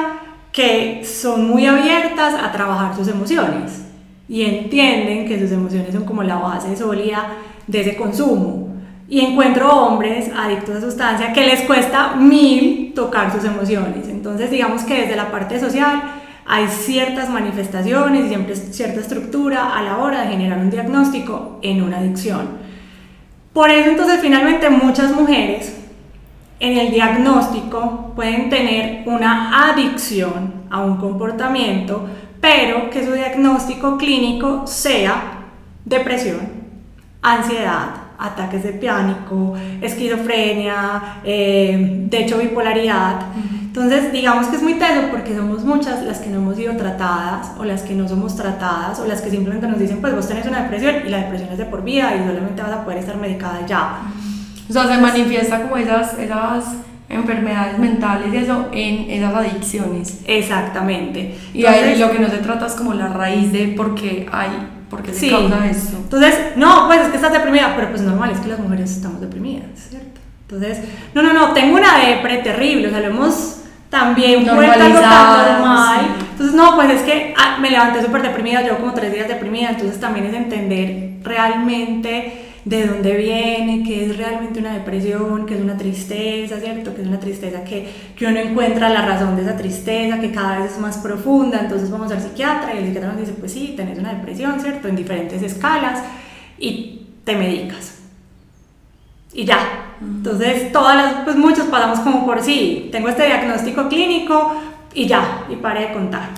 que 0.52 1.04
son 1.04 1.48
muy 1.48 1.66
abiertas 1.66 2.34
a 2.34 2.52
trabajar 2.52 2.96
sus 2.96 3.08
emociones 3.08 3.82
y 4.28 4.42
entienden 4.42 5.26
que 5.26 5.38
sus 5.40 5.50
emociones 5.50 5.92
son 5.92 6.04
como 6.04 6.22
la 6.22 6.36
base 6.36 6.76
sólida 6.76 7.36
de 7.66 7.80
ese 7.80 7.96
consumo 7.96 8.69
y 9.10 9.20
encuentro 9.20 9.68
hombres 9.68 10.30
adictos 10.34 10.76
a 10.76 10.80
sustancia 10.80 11.32
que 11.32 11.44
les 11.44 11.62
cuesta 11.62 12.14
mil 12.14 12.92
tocar 12.94 13.32
sus 13.32 13.44
emociones. 13.44 14.08
Entonces, 14.08 14.52
digamos 14.52 14.84
que 14.84 15.02
desde 15.02 15.16
la 15.16 15.32
parte 15.32 15.58
social 15.58 16.00
hay 16.46 16.68
ciertas 16.68 17.28
manifestaciones 17.28 18.26
y 18.26 18.28
siempre 18.28 18.54
cierta 18.54 19.00
estructura 19.00 19.76
a 19.76 19.82
la 19.82 19.98
hora 19.98 20.22
de 20.22 20.28
generar 20.28 20.58
un 20.58 20.70
diagnóstico 20.70 21.58
en 21.60 21.82
una 21.82 21.98
adicción. 21.98 22.48
Por 23.52 23.70
eso, 23.70 23.90
entonces, 23.90 24.20
finalmente 24.20 24.70
muchas 24.70 25.12
mujeres 25.12 25.76
en 26.60 26.78
el 26.78 26.92
diagnóstico 26.92 28.12
pueden 28.14 28.48
tener 28.48 29.02
una 29.06 29.70
adicción 29.70 30.54
a 30.70 30.82
un 30.82 30.98
comportamiento, 30.98 32.06
pero 32.40 32.90
que 32.90 33.04
su 33.04 33.12
diagnóstico 33.12 33.98
clínico 33.98 34.68
sea 34.68 35.48
depresión, 35.84 36.48
ansiedad, 37.22 37.99
ataques 38.20 38.62
de 38.62 38.72
pánico, 38.74 39.54
esquizofrenia, 39.80 41.20
eh, 41.24 42.06
de 42.08 42.18
hecho 42.18 42.38
bipolaridad. 42.38 43.20
Entonces, 43.70 44.12
digamos 44.12 44.48
que 44.48 44.56
es 44.56 44.62
muy 44.62 44.74
teso 44.74 45.02
porque 45.10 45.34
somos 45.34 45.64
muchas 45.64 46.02
las 46.02 46.18
que 46.18 46.28
no 46.28 46.38
hemos 46.38 46.56
sido 46.56 46.76
tratadas 46.76 47.52
o 47.58 47.64
las 47.64 47.82
que 47.82 47.94
no 47.94 48.08
somos 48.08 48.34
tratadas 48.36 48.98
o 48.98 49.06
las 49.06 49.20
que 49.20 49.30
simplemente 49.30 49.68
nos 49.68 49.78
dicen, 49.78 50.00
pues 50.00 50.14
vos 50.14 50.26
tenés 50.26 50.44
una 50.46 50.62
depresión 50.62 50.96
y 51.06 51.08
la 51.08 51.18
depresión 51.18 51.50
es 51.52 51.58
de 51.58 51.64
por 51.66 51.84
vida 51.84 52.14
y 52.16 52.26
solamente 52.26 52.62
vas 52.62 52.72
a 52.72 52.84
poder 52.84 52.98
estar 52.98 53.16
medicada 53.16 53.64
ya. 53.66 54.00
O 54.68 54.72
sea, 54.72 54.86
se 54.86 55.00
manifiesta 55.00 55.62
como 55.62 55.76
esas, 55.76 56.18
esas 56.18 56.64
enfermedades 57.08 57.78
mentales 57.78 58.32
y 58.32 58.36
eso 58.36 58.66
en 58.72 59.10
esas 59.10 59.34
adicciones. 59.34 60.20
Exactamente. 60.26 61.36
Y 61.52 61.64
ahí 61.64 61.98
lo 61.98 62.10
que 62.10 62.18
no 62.18 62.28
se 62.28 62.38
trata 62.38 62.66
es 62.66 62.74
como 62.74 62.94
la 62.94 63.08
raíz 63.08 63.52
de 63.52 63.68
por 63.68 63.94
qué 63.94 64.28
hay 64.32 64.50
porque 64.90 65.14
se 65.14 65.20
sí. 65.20 65.30
causa 65.30 65.66
eso. 65.70 65.96
Entonces, 65.96 66.34
no, 66.56 66.86
pues 66.88 67.00
es 67.02 67.08
que 67.08 67.16
estás 67.16 67.32
deprimida, 67.32 67.74
pero 67.76 67.90
pues 67.90 68.02
normal, 68.02 68.32
es 68.32 68.40
que 68.40 68.48
las 68.48 68.58
mujeres 68.58 68.90
estamos 68.90 69.20
deprimidas, 69.20 69.70
¿cierto? 69.88 70.20
Entonces, 70.42 70.80
no, 71.14 71.22
no, 71.22 71.32
no, 71.32 71.52
tengo 71.52 71.76
una 71.76 71.98
depre 71.98 72.38
terrible, 72.38 72.88
o 72.88 72.90
sea, 72.90 73.00
lo 73.00 73.06
hemos 73.06 73.60
también 73.88 74.44
vuelto 74.44 74.82
algo 74.82 75.00
tan 75.00 75.58
normal. 75.60 76.00
Entonces, 76.32 76.54
no, 76.54 76.74
pues 76.74 76.90
es 76.90 77.02
que 77.02 77.34
ah, 77.38 77.58
me 77.60 77.70
levanté 77.70 78.02
súper 78.02 78.22
deprimida, 78.22 78.66
yo 78.66 78.76
como 78.78 78.92
tres 78.92 79.12
días 79.12 79.28
deprimida, 79.28 79.70
entonces 79.70 80.00
también 80.00 80.26
es 80.26 80.34
entender 80.34 81.18
realmente 81.22 82.49
de 82.64 82.86
dónde 82.86 83.16
viene, 83.16 83.82
qué 83.86 84.06
es 84.06 84.16
realmente 84.16 84.60
una 84.60 84.74
depresión, 84.74 85.46
qué 85.46 85.54
es 85.54 85.60
una 85.60 85.76
tristeza, 85.76 86.60
¿cierto? 86.60 86.94
Que 86.94 87.02
es 87.02 87.08
una 87.08 87.18
tristeza 87.18 87.64
que, 87.64 87.88
que 88.16 88.26
uno 88.26 88.38
encuentra 88.38 88.88
la 88.90 89.02
razón 89.06 89.36
de 89.36 89.42
esa 89.42 89.56
tristeza, 89.56 90.20
que 90.20 90.30
cada 90.30 90.58
vez 90.58 90.72
es 90.72 90.78
más 90.78 90.98
profunda, 90.98 91.60
entonces 91.60 91.90
vamos 91.90 92.12
al 92.12 92.20
psiquiatra 92.20 92.74
y 92.74 92.78
el 92.78 92.84
psiquiatra 92.86 93.12
nos 93.12 93.20
dice, 93.20 93.32
pues 93.32 93.52
sí, 93.52 93.74
tenés 93.76 93.98
una 93.98 94.14
depresión, 94.14 94.60
¿cierto? 94.60 94.88
En 94.88 94.96
diferentes 94.96 95.42
escalas 95.42 96.02
y 96.58 97.06
te 97.24 97.36
medicas. 97.36 97.98
Y 99.32 99.44
ya. 99.44 99.58
Entonces, 100.00 100.72
todas 100.72 100.96
las, 100.96 101.24
pues 101.24 101.36
muchos 101.36 101.66
pasamos 101.66 102.00
como 102.00 102.24
por 102.24 102.42
sí, 102.42 102.88
tengo 102.90 103.08
este 103.08 103.26
diagnóstico 103.26 103.88
clínico 103.88 104.54
y 104.94 105.06
ya, 105.06 105.44
y 105.48 105.56
pare 105.56 105.88
de 105.88 105.92
contar. 105.92 106.30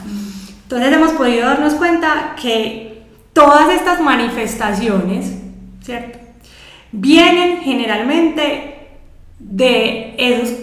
Entonces 0.64 0.92
hemos 0.92 1.12
podido 1.12 1.46
darnos 1.46 1.74
cuenta 1.74 2.34
que 2.40 3.02
todas 3.32 3.70
estas 3.70 4.00
manifestaciones 4.00 5.42
¿cierto? 5.82 6.18
Vienen 6.92 7.58
generalmente 7.58 8.88
de, 9.38 10.14
esos, 10.18 10.54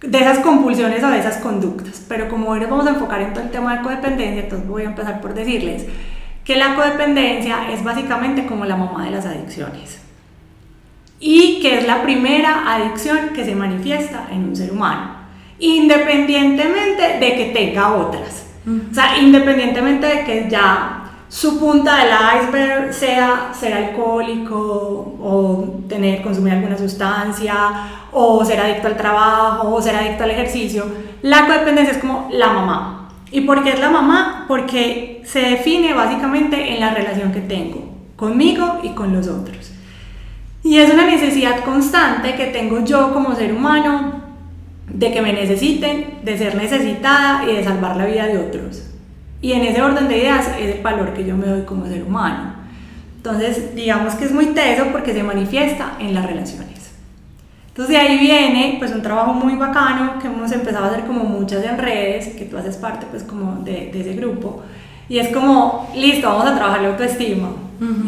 de 0.00 0.18
esas 0.18 0.38
compulsiones 0.40 1.02
o 1.02 1.08
de 1.08 1.18
esas 1.18 1.38
conductas, 1.38 2.04
pero 2.08 2.28
como 2.28 2.50
hoy 2.50 2.60
nos 2.60 2.70
vamos 2.70 2.86
a 2.86 2.90
enfocar 2.90 3.20
en 3.20 3.32
todo 3.32 3.44
el 3.44 3.50
tema 3.50 3.76
de 3.76 3.82
codependencia, 3.82 4.42
entonces 4.42 4.68
voy 4.68 4.82
a 4.82 4.86
empezar 4.86 5.20
por 5.20 5.34
decirles 5.34 5.86
que 6.44 6.56
la 6.56 6.74
codependencia 6.74 7.72
es 7.72 7.82
básicamente 7.82 8.46
como 8.46 8.64
la 8.66 8.76
mamá 8.76 9.04
de 9.04 9.10
las 9.10 9.24
adicciones 9.24 10.00
y 11.18 11.60
que 11.60 11.78
es 11.78 11.86
la 11.86 12.02
primera 12.02 12.74
adicción 12.74 13.30
que 13.34 13.44
se 13.44 13.54
manifiesta 13.54 14.28
en 14.30 14.44
un 14.44 14.56
ser 14.56 14.70
humano, 14.70 15.16
independientemente 15.58 17.18
de 17.18 17.34
que 17.36 17.50
tenga 17.54 17.94
otras. 17.94 18.46
O 18.66 18.94
sea, 18.94 19.18
independientemente 19.18 20.06
de 20.06 20.24
que 20.24 20.48
ya 20.50 21.03
su 21.34 21.58
punta 21.58 21.96
del 21.96 22.14
iceberg 22.44 22.94
sea 22.94 23.50
ser 23.52 23.72
alcohólico 23.72 24.56
o 25.20 25.82
tener, 25.88 26.22
consumir 26.22 26.52
alguna 26.52 26.78
sustancia 26.78 27.56
o 28.12 28.44
ser 28.44 28.60
adicto 28.60 28.86
al 28.86 28.96
trabajo 28.96 29.74
o 29.74 29.82
ser 29.82 29.96
adicto 29.96 30.22
al 30.22 30.30
ejercicio, 30.30 30.86
la 31.22 31.44
codependencia 31.46 31.94
es 31.94 31.98
como 31.98 32.28
la 32.30 32.52
mamá. 32.52 33.08
¿Y 33.32 33.40
por 33.40 33.64
qué 33.64 33.70
es 33.70 33.80
la 33.80 33.90
mamá? 33.90 34.44
Porque 34.46 35.22
se 35.24 35.40
define 35.40 35.92
básicamente 35.92 36.72
en 36.72 36.78
la 36.78 36.94
relación 36.94 37.32
que 37.32 37.40
tengo 37.40 37.82
conmigo 38.14 38.78
y 38.84 38.90
con 38.90 39.12
los 39.12 39.26
otros. 39.26 39.72
Y 40.62 40.78
es 40.78 40.94
una 40.94 41.04
necesidad 41.04 41.64
constante 41.64 42.36
que 42.36 42.46
tengo 42.46 42.84
yo 42.84 43.12
como 43.12 43.34
ser 43.34 43.52
humano 43.52 44.22
de 44.86 45.12
que 45.12 45.20
me 45.20 45.32
necesiten, 45.32 46.20
de 46.22 46.38
ser 46.38 46.54
necesitada 46.54 47.42
y 47.50 47.56
de 47.56 47.64
salvar 47.64 47.96
la 47.96 48.06
vida 48.06 48.28
de 48.28 48.38
otros. 48.38 48.83
Y 49.44 49.52
en 49.52 49.62
ese 49.62 49.82
orden 49.82 50.08
de 50.08 50.16
ideas 50.16 50.48
es 50.58 50.76
el 50.76 50.82
valor 50.82 51.12
que 51.12 51.22
yo 51.22 51.36
me 51.36 51.46
doy 51.46 51.64
como 51.64 51.84
ser 51.86 52.02
humano. 52.02 52.54
Entonces, 53.18 53.74
digamos 53.74 54.14
que 54.14 54.24
es 54.24 54.32
muy 54.32 54.46
teso 54.46 54.86
porque 54.90 55.12
se 55.12 55.22
manifiesta 55.22 55.96
en 56.00 56.14
las 56.14 56.24
relaciones. 56.24 56.94
Entonces, 57.68 57.94
de 57.94 57.96
ahí 57.98 58.18
viene 58.20 58.76
pues 58.78 58.92
un 58.92 59.02
trabajo 59.02 59.34
muy 59.34 59.56
bacano 59.56 60.18
que 60.18 60.28
hemos 60.28 60.50
empezado 60.50 60.86
a 60.86 60.88
hacer 60.88 61.04
como 61.04 61.24
muchas 61.24 61.62
en 61.62 61.76
redes, 61.76 62.28
que 62.28 62.46
tú 62.46 62.56
haces 62.56 62.78
parte 62.78 63.04
pues 63.10 63.22
como 63.22 63.62
de, 63.62 63.90
de 63.92 64.00
ese 64.00 64.14
grupo. 64.14 64.62
Y 65.10 65.18
es 65.18 65.28
como, 65.28 65.90
listo, 65.94 66.26
vamos 66.26 66.46
a 66.46 66.54
trabajar 66.54 66.80
la 66.80 66.88
autoestima. 66.88 67.48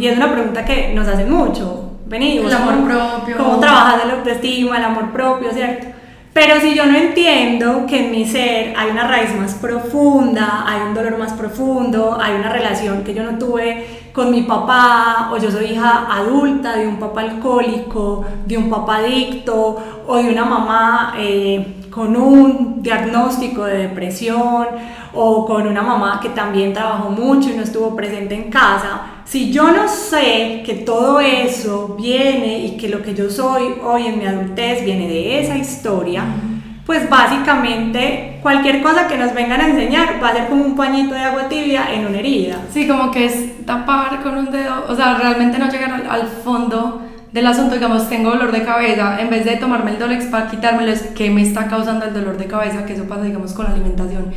Y 0.00 0.06
es 0.06 0.16
una 0.16 0.32
pregunta 0.32 0.64
que 0.64 0.94
nos 0.94 1.06
hacen 1.06 1.30
mucho. 1.30 1.98
Venimos. 2.06 2.50
El 2.50 2.56
amor 2.56 2.88
propio. 2.88 3.36
¿Cómo 3.36 3.60
trabajas 3.60 4.06
la 4.06 4.14
autoestima, 4.14 4.78
el 4.78 4.84
amor 4.84 5.12
propio, 5.12 5.52
cierto? 5.52 5.88
Pero 6.36 6.60
si 6.60 6.74
yo 6.74 6.84
no 6.84 6.94
entiendo 6.94 7.86
que 7.86 8.04
en 8.04 8.10
mi 8.10 8.26
ser 8.26 8.74
hay 8.76 8.90
una 8.90 9.08
raíz 9.08 9.34
más 9.34 9.54
profunda, 9.54 10.64
hay 10.66 10.82
un 10.82 10.92
dolor 10.92 11.16
más 11.16 11.32
profundo, 11.32 12.18
hay 12.20 12.34
una 12.34 12.50
relación 12.50 13.04
que 13.04 13.14
yo 13.14 13.22
no 13.22 13.38
tuve 13.38 14.10
con 14.12 14.30
mi 14.30 14.42
papá, 14.42 15.30
o 15.32 15.38
yo 15.38 15.50
soy 15.50 15.72
hija 15.72 16.06
adulta 16.14 16.76
de 16.76 16.86
un 16.86 16.98
papá 16.98 17.22
alcohólico, 17.22 18.26
de 18.44 18.58
un 18.58 18.68
papá 18.68 18.96
adicto, 18.98 19.78
o 20.06 20.16
de 20.18 20.28
una 20.30 20.44
mamá 20.44 21.14
eh, 21.16 21.85
con 21.96 22.14
un 22.14 22.82
diagnóstico 22.82 23.64
de 23.64 23.88
depresión, 23.88 24.66
o 25.14 25.46
con 25.46 25.66
una 25.66 25.80
mamá 25.80 26.20
que 26.22 26.28
también 26.28 26.74
trabajó 26.74 27.08
mucho 27.08 27.48
y 27.48 27.56
no 27.56 27.62
estuvo 27.62 27.96
presente 27.96 28.34
en 28.34 28.50
casa, 28.50 29.00
si 29.24 29.50
yo 29.50 29.72
no 29.72 29.88
sé 29.88 30.62
que 30.64 30.74
todo 30.84 31.20
eso 31.20 31.96
viene 31.98 32.58
y 32.58 32.76
que 32.76 32.90
lo 32.90 33.02
que 33.02 33.14
yo 33.14 33.30
soy 33.30 33.76
hoy 33.82 34.08
en 34.08 34.18
mi 34.18 34.26
adultez 34.26 34.84
viene 34.84 35.08
de 35.08 35.40
esa 35.40 35.56
historia, 35.56 36.22
pues 36.84 37.08
básicamente 37.08 38.40
cualquier 38.42 38.82
cosa 38.82 39.08
que 39.08 39.16
nos 39.16 39.32
vengan 39.32 39.62
a 39.62 39.68
enseñar 39.68 40.22
va 40.22 40.28
a 40.28 40.34
ser 40.34 40.48
como 40.48 40.66
un 40.66 40.76
pañito 40.76 41.14
de 41.14 41.20
agua 41.20 41.48
tibia 41.48 41.94
en 41.94 42.06
una 42.06 42.18
herida. 42.18 42.58
Sí, 42.70 42.86
como 42.86 43.10
que 43.10 43.24
es 43.24 43.64
tapar 43.64 44.22
con 44.22 44.36
un 44.36 44.50
dedo, 44.50 44.84
o 44.86 44.94
sea, 44.94 45.16
realmente 45.16 45.58
no 45.58 45.70
llegar 45.70 46.06
al, 46.08 46.26
fondo 46.26 47.05
del 47.36 47.46
asunto, 47.46 47.74
digamos, 47.74 48.08
tengo 48.08 48.30
dolor 48.30 48.50
de 48.50 48.64
cabeza, 48.64 49.20
en 49.20 49.30
vez 49.30 49.44
de 49.44 49.56
tomarme 49.56 49.92
el 49.92 49.98
Dolex 49.98 50.24
para 50.24 50.50
quitármelo, 50.50 50.90
es 50.90 51.02
que 51.02 51.30
me 51.30 51.42
está 51.42 51.68
causando 51.68 52.04
el 52.04 52.14
dolor 52.14 52.36
de 52.36 52.46
cabeza, 52.46 52.84
que 52.84 52.94
eso 52.94 53.04
pasa, 53.04 53.22
digamos, 53.22 53.52
con 53.52 53.66
la 53.66 53.72
alimentación 53.72 54.32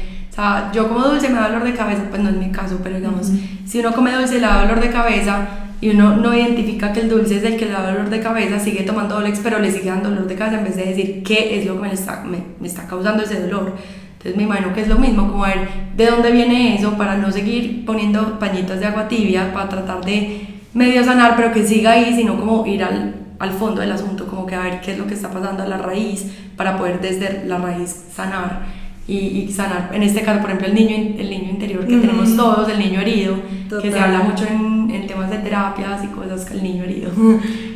yo 0.73 0.87
como 0.87 1.01
dulce 1.01 1.29
me 1.29 1.35
da 1.35 1.49
dolor 1.49 1.63
de 1.63 1.73
cabeza, 1.73 2.03
pues 2.09 2.21
no 2.21 2.29
es 2.29 2.35
mi 2.35 2.49
caso, 2.51 2.79
pero 2.81 2.95
digamos, 2.95 3.31
si 3.65 3.79
uno 3.79 3.91
come 3.91 4.11
dulce 4.11 4.35
le 4.35 4.41
da 4.41 4.61
dolor 4.61 4.79
de 4.79 4.89
cabeza 4.89 5.47
y 5.81 5.89
uno 5.89 6.15
no 6.15 6.33
identifica 6.33 6.93
que 6.93 7.01
el 7.01 7.09
dulce 7.09 7.37
es 7.37 7.43
el 7.43 7.57
que 7.57 7.65
le 7.65 7.71
da 7.71 7.91
dolor 7.91 8.09
de 8.09 8.19
cabeza, 8.21 8.59
sigue 8.59 8.83
tomando 8.83 9.15
Dolex, 9.15 9.39
pero 9.43 9.59
le 9.59 9.71
sigue 9.71 9.89
dando 9.89 10.09
dolor 10.09 10.27
de 10.27 10.35
cabeza 10.35 10.59
en 10.59 10.63
vez 10.63 10.75
de 10.75 10.85
decir 10.85 11.23
qué 11.23 11.59
es 11.59 11.65
lo 11.65 11.75
que 11.75 11.87
me 11.87 11.93
está, 11.93 12.23
me, 12.23 12.37
me 12.59 12.67
está 12.67 12.87
causando 12.87 13.23
ese 13.23 13.41
dolor. 13.41 13.75
Entonces 14.13 14.35
me 14.35 14.43
imagino 14.43 14.73
que 14.73 14.81
es 14.81 14.87
lo 14.87 14.97
mismo, 14.97 15.29
como 15.29 15.43
ver 15.43 15.67
de 15.95 16.05
dónde 16.05 16.31
viene 16.31 16.75
eso 16.75 16.97
para 16.97 17.17
no 17.17 17.31
seguir 17.31 17.85
poniendo 17.85 18.39
pañitos 18.39 18.79
de 18.79 18.85
agua 18.85 19.07
tibia, 19.07 19.53
para 19.53 19.69
tratar 19.69 20.03
de 20.03 20.58
medio 20.73 21.03
sanar, 21.03 21.35
pero 21.35 21.51
que 21.51 21.65
siga 21.65 21.91
ahí, 21.91 22.15
sino 22.15 22.37
como 22.37 22.65
ir 22.65 22.83
al, 22.83 23.15
al 23.39 23.51
fondo 23.51 23.81
del 23.81 23.91
asunto, 23.91 24.27
como 24.27 24.45
que 24.45 24.55
a 24.55 24.61
ver 24.61 24.81
qué 24.81 24.93
es 24.93 24.97
lo 24.97 25.07
que 25.07 25.13
está 25.13 25.29
pasando 25.31 25.63
a 25.63 25.67
la 25.67 25.77
raíz, 25.77 26.25
para 26.55 26.77
poder 26.77 26.99
desde 27.01 27.45
la 27.45 27.57
raíz 27.57 28.05
sanar 28.13 28.79
y, 29.09 29.51
sanar, 29.51 29.89
en 29.91 30.03
este 30.03 30.21
caso, 30.21 30.39
por 30.39 30.51
ejemplo, 30.51 30.67
el 30.67 30.75
niño, 30.75 31.15
el 31.17 31.29
niño 31.29 31.49
interior 31.49 31.87
que 31.87 31.97
tenemos 31.97 32.35
todos, 32.35 32.69
el 32.69 32.77
niño 32.77 33.01
herido, 33.01 33.37
que 33.81 33.91
se 33.91 33.99
habla 33.99 34.19
mucho 34.19 34.45
en, 34.45 34.91
en, 34.91 35.07
temas 35.07 35.31
de 35.31 35.37
terapias 35.39 36.03
y 36.03 36.07
cosas, 36.07 36.49
el 36.51 36.61
niño 36.61 36.83
herido, 36.83 37.09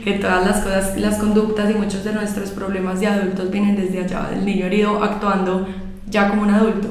que 0.03 0.13
todas 0.13 0.45
las 0.45 0.59
cosas, 0.59 0.95
las 0.97 1.17
conductas 1.17 1.71
y 1.71 1.73
muchos 1.73 2.03
de 2.03 2.13
nuestros 2.13 2.51
problemas 2.51 2.99
de 2.99 3.07
adultos 3.07 3.49
vienen 3.49 3.75
desde 3.75 4.03
allá, 4.03 4.29
del 4.29 4.45
niño 4.45 4.67
herido 4.67 5.03
actuando 5.03 5.67
ya 6.07 6.29
como 6.29 6.43
un 6.43 6.51
adulto. 6.51 6.89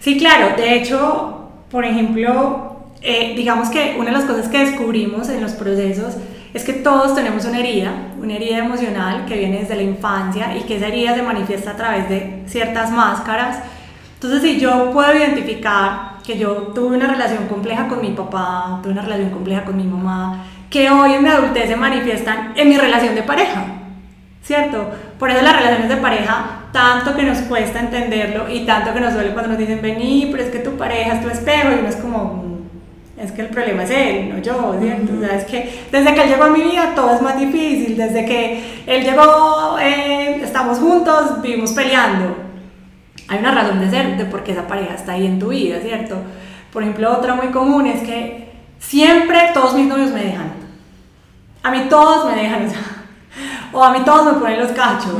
Sí, 0.00 0.16
claro, 0.16 0.56
de 0.56 0.76
hecho, 0.76 1.50
por 1.70 1.84
ejemplo, 1.84 2.71
eh, 3.02 3.34
digamos 3.36 3.68
que 3.70 3.96
una 3.98 4.10
de 4.10 4.16
las 4.18 4.24
cosas 4.24 4.48
que 4.48 4.58
descubrimos 4.58 5.28
en 5.28 5.42
los 5.42 5.52
procesos 5.52 6.16
es 6.54 6.64
que 6.64 6.72
todos 6.74 7.14
tenemos 7.14 7.44
una 7.44 7.60
herida, 7.60 7.92
una 8.20 8.34
herida 8.34 8.58
emocional 8.58 9.24
que 9.26 9.38
viene 9.38 9.60
desde 9.60 9.76
la 9.76 9.82
infancia 9.82 10.56
y 10.56 10.62
que 10.62 10.76
esa 10.76 10.88
herida 10.88 11.14
se 11.14 11.22
manifiesta 11.22 11.72
a 11.72 11.76
través 11.76 12.08
de 12.08 12.42
ciertas 12.46 12.90
máscaras 12.90 13.58
entonces, 14.22 14.52
si 14.52 14.60
yo 14.60 14.92
puedo 14.92 15.12
identificar 15.16 16.18
que 16.24 16.38
yo 16.38 16.54
tuve 16.72 16.96
una 16.96 17.08
relación 17.08 17.48
compleja 17.48 17.88
con 17.88 18.00
mi 18.00 18.10
papá, 18.10 18.78
tuve 18.80 18.92
una 18.92 19.02
relación 19.02 19.30
compleja 19.30 19.64
con 19.64 19.76
mi 19.76 19.82
mamá, 19.82 20.44
que 20.70 20.88
hoy 20.88 21.14
en 21.14 21.24
mi 21.24 21.28
adultez 21.28 21.66
se 21.66 21.74
manifiestan 21.74 22.52
en 22.54 22.68
mi 22.68 22.78
relación 22.78 23.16
de 23.16 23.24
pareja, 23.24 23.64
¿cierto? 24.40 24.90
Por 25.18 25.28
eso 25.28 25.42
las 25.42 25.56
relaciones 25.56 25.88
de 25.88 25.96
pareja, 25.96 26.68
tanto 26.72 27.16
que 27.16 27.24
nos 27.24 27.38
cuesta 27.38 27.80
entenderlo 27.80 28.48
y 28.48 28.64
tanto 28.64 28.94
que 28.94 29.00
nos 29.00 29.12
duele 29.12 29.32
cuando 29.32 29.48
nos 29.48 29.58
dicen, 29.58 29.82
vení, 29.82 30.28
pero 30.30 30.44
es 30.44 30.50
que 30.50 30.60
tu 30.60 30.76
pareja 30.76 31.14
es 31.14 31.22
tu 31.22 31.28
espejo 31.28 31.72
y 31.72 31.80
uno 31.80 31.88
es 31.88 31.96
como, 31.96 32.51
es 33.22 33.32
que 33.32 33.42
el 33.42 33.48
problema 33.48 33.84
es 33.84 33.90
él, 33.90 34.30
no 34.30 34.38
yo, 34.38 34.76
¿cierto? 34.80 35.12
O 35.16 35.20
sea, 35.20 35.36
es 35.36 35.44
que 35.44 35.84
desde 35.90 36.14
que 36.14 36.22
él 36.22 36.28
llegó 36.28 36.44
a 36.44 36.50
mi 36.50 36.62
vida 36.62 36.92
todo 36.94 37.14
es 37.14 37.22
más 37.22 37.38
difícil, 37.38 37.96
desde 37.96 38.24
que 38.24 38.82
él 38.86 39.04
llegó, 39.04 39.78
eh, 39.80 40.40
estamos 40.42 40.78
juntos, 40.78 41.40
vivimos 41.42 41.72
peleando 41.72 42.52
hay 43.32 43.38
una 43.38 43.52
razón 43.52 43.80
de 43.80 43.88
ser 43.88 44.16
de 44.18 44.26
por 44.26 44.44
qué 44.44 44.52
esa 44.52 44.66
pareja 44.66 44.94
está 44.94 45.12
ahí 45.12 45.26
en 45.26 45.38
tu 45.38 45.48
vida, 45.48 45.80
¿cierto? 45.80 46.16
Por 46.70 46.82
ejemplo, 46.82 47.10
otra 47.16 47.34
muy 47.34 47.48
común 47.48 47.86
es 47.86 48.02
que 48.02 48.50
siempre 48.78 49.38
todos 49.54 49.74
mis 49.74 49.86
novios 49.86 50.10
me 50.10 50.24
dejan. 50.24 50.52
A 51.62 51.70
mí 51.70 51.86
todos 51.88 52.30
me 52.30 52.42
dejan, 52.42 52.66
o 52.66 52.68
sea, 52.68 52.80
o 53.72 53.82
a 53.82 53.92
mí 53.92 54.00
todos 54.04 54.34
me 54.34 54.40
ponen 54.40 54.60
los 54.60 54.72
cachos. 54.72 55.14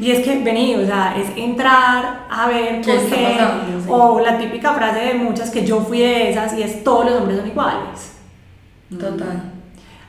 Y 0.00 0.10
es 0.10 0.24
que, 0.24 0.42
vení, 0.42 0.76
o 0.76 0.86
sea, 0.86 1.14
es 1.16 1.26
entrar 1.36 2.26
a 2.30 2.46
ver 2.48 2.80
por 2.80 2.98
qué. 3.08 3.38
O 3.88 4.20
la 4.20 4.38
típica 4.38 4.72
frase 4.74 5.00
de 5.00 5.14
muchas 5.14 5.50
que 5.50 5.64
yo 5.64 5.80
fui 5.80 6.00
de 6.00 6.30
esas 6.30 6.54
y 6.54 6.62
es 6.62 6.82
todos 6.82 7.06
los 7.06 7.14
hombres 7.20 7.38
son 7.38 7.48
iguales. 7.48 8.12
Total. 8.90 9.52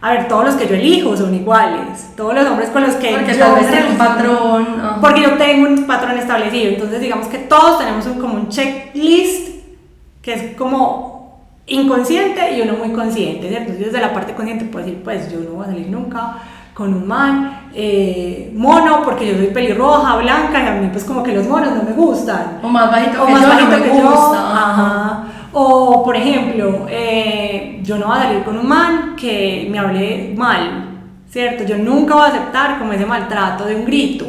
A 0.02 0.14
ver, 0.14 0.28
todos 0.30 0.46
los 0.46 0.56
que 0.56 0.66
yo 0.66 0.76
elijo 0.76 1.18
son 1.18 1.34
iguales, 1.36 2.14
todos 2.16 2.34
los 2.34 2.46
hombres 2.46 2.70
con 2.70 2.84
los 2.84 2.96
que 2.96 3.12
porque 3.12 3.38
yo 3.38 3.46
tengo 3.54 3.90
un 3.90 3.98
patrón, 3.98 4.68
porque 5.02 5.22
yo 5.22 5.38
tengo 5.38 5.68
un 5.68 5.86
patrón 5.86 6.18
establecido, 6.18 6.70
entonces 6.70 7.02
digamos 7.02 7.28
que 7.28 7.40
todos 7.40 7.80
tenemos 7.80 8.06
un, 8.06 8.18
como 8.18 8.36
un 8.36 8.48
checklist 8.48 9.66
que 10.22 10.34
es 10.34 10.56
como 10.56 11.42
inconsciente 11.68 12.58
y 12.58 12.62
uno 12.62 12.76
muy 12.78 12.94
consciente, 12.94 13.50
¿cierto? 13.50 13.72
Entonces 13.72 13.88
desde 13.88 14.00
la 14.00 14.14
parte 14.14 14.34
consciente 14.34 14.64
puedo 14.66 14.86
decir, 14.86 15.04
pues 15.04 15.30
yo 15.30 15.40
no 15.42 15.52
voy 15.52 15.66
a 15.66 15.68
salir 15.68 15.90
nunca 15.90 16.38
con 16.74 16.94
un 16.94 17.06
man 17.06 17.59
eh, 17.74 18.52
mono 18.56 19.02
porque 19.04 19.28
yo 19.28 19.38
soy 19.38 19.48
pelirroja, 19.48 20.18
blanca 20.18 20.64
y 20.64 20.68
a 20.68 20.72
mí 20.74 20.90
pues 20.92 21.04
como 21.04 21.24
que 21.24 21.34
los 21.34 21.48
monos 21.48 21.74
no 21.74 21.84
me 21.84 21.92
gustan. 21.92 22.60
O 22.64 22.68
más 22.68 22.90
bajito 22.92 23.24
o 23.24 23.30
más 23.30 23.48
bajito 23.48 23.84
que 23.84 23.90
yo. 23.90 24.34
Ajá. 24.34 25.24
O, 25.52 26.04
por 26.04 26.16
ejemplo, 26.16 26.86
eh, 26.90 27.80
yo 27.84 27.98
no 27.98 28.08
voy 28.08 28.18
a 28.18 28.24
salir 28.24 28.44
con 28.44 28.58
un 28.58 28.68
man 28.68 29.16
que 29.16 29.68
me 29.72 29.80
hable 29.80 30.34
mal, 30.38 30.90
¿cierto? 31.28 31.64
Yo 31.64 31.78
nunca 31.78 32.14
voy 32.14 32.26
a 32.26 32.28
aceptar 32.28 32.78
como 32.78 32.94
ese 32.94 33.06
maltrato 33.06 33.66
de 33.66 33.76
un 33.76 33.86
grito. 33.86 34.26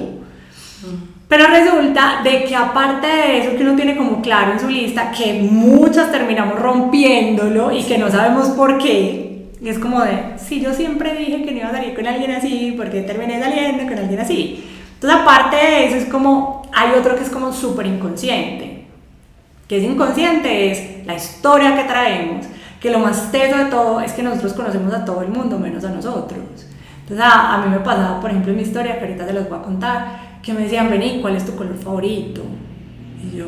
Pero 1.28 1.46
resulta 1.46 2.22
de 2.24 2.42
que 2.42 2.56
aparte 2.56 3.06
de 3.06 3.38
eso 3.38 3.56
que 3.56 3.62
uno 3.62 3.76
tiene 3.76 3.96
como 3.96 4.20
claro 4.20 4.52
en 4.52 4.58
su 4.58 4.68
lista, 4.68 5.12
que 5.12 5.34
muchas 5.34 6.10
terminamos 6.10 6.58
rompiéndolo 6.58 7.70
y 7.70 7.84
que 7.84 7.98
no 7.98 8.10
sabemos 8.10 8.48
por 8.48 8.78
qué, 8.78 9.29
es 9.68 9.78
como 9.78 10.00
de, 10.00 10.38
si 10.38 10.60
yo 10.60 10.72
siempre 10.72 11.14
dije 11.14 11.42
que 11.42 11.52
no 11.52 11.58
iba 11.58 11.68
a 11.68 11.72
salir 11.72 11.94
con 11.94 12.06
alguien 12.06 12.30
así, 12.30 12.74
¿por 12.76 12.90
qué 12.90 13.02
terminé 13.02 13.40
saliendo 13.40 13.84
con 13.84 13.98
alguien 13.98 14.20
así? 14.20 14.64
Entonces 14.94 15.20
aparte 15.20 15.56
de 15.56 15.86
eso 15.86 15.96
es 15.96 16.06
como, 16.06 16.62
hay 16.72 16.98
otro 16.98 17.16
que 17.16 17.22
es 17.22 17.30
como 17.30 17.52
súper 17.52 17.86
inconsciente 17.86 18.80
que 19.70 19.78
es 19.78 19.84
inconsciente 19.84 20.72
es 20.72 21.06
la 21.06 21.14
historia 21.14 21.76
que 21.76 21.84
traemos, 21.84 22.44
que 22.80 22.90
lo 22.90 22.98
más 22.98 23.30
teso 23.30 23.56
de 23.56 23.66
todo 23.66 24.00
es 24.00 24.10
que 24.10 24.20
nosotros 24.20 24.52
conocemos 24.54 24.92
a 24.92 25.04
todo 25.04 25.22
el 25.22 25.28
mundo 25.28 25.60
menos 25.60 25.84
a 25.84 25.90
nosotros. 25.90 26.40
Entonces 27.02 27.24
a, 27.24 27.62
mí 27.64 27.70
me 27.70 27.78
pasaba, 27.78 28.20
por 28.20 28.30
ejemplo, 28.30 28.50
en 28.50 28.56
mi 28.56 28.64
historia, 28.64 28.98
que 28.98 29.04
ahorita 29.04 29.28
se 29.28 29.32
los 29.32 29.48
voy 29.48 29.60
a 29.60 29.62
contar, 29.62 30.20
que 30.42 30.52
me 30.52 30.62
decían, 30.62 30.90
vení, 30.90 31.20
¿cuál 31.20 31.36
es 31.36 31.46
tu 31.46 31.54
color 31.54 31.76
favorito? 31.76 32.42
Y 33.22 33.36
yo, 33.36 33.46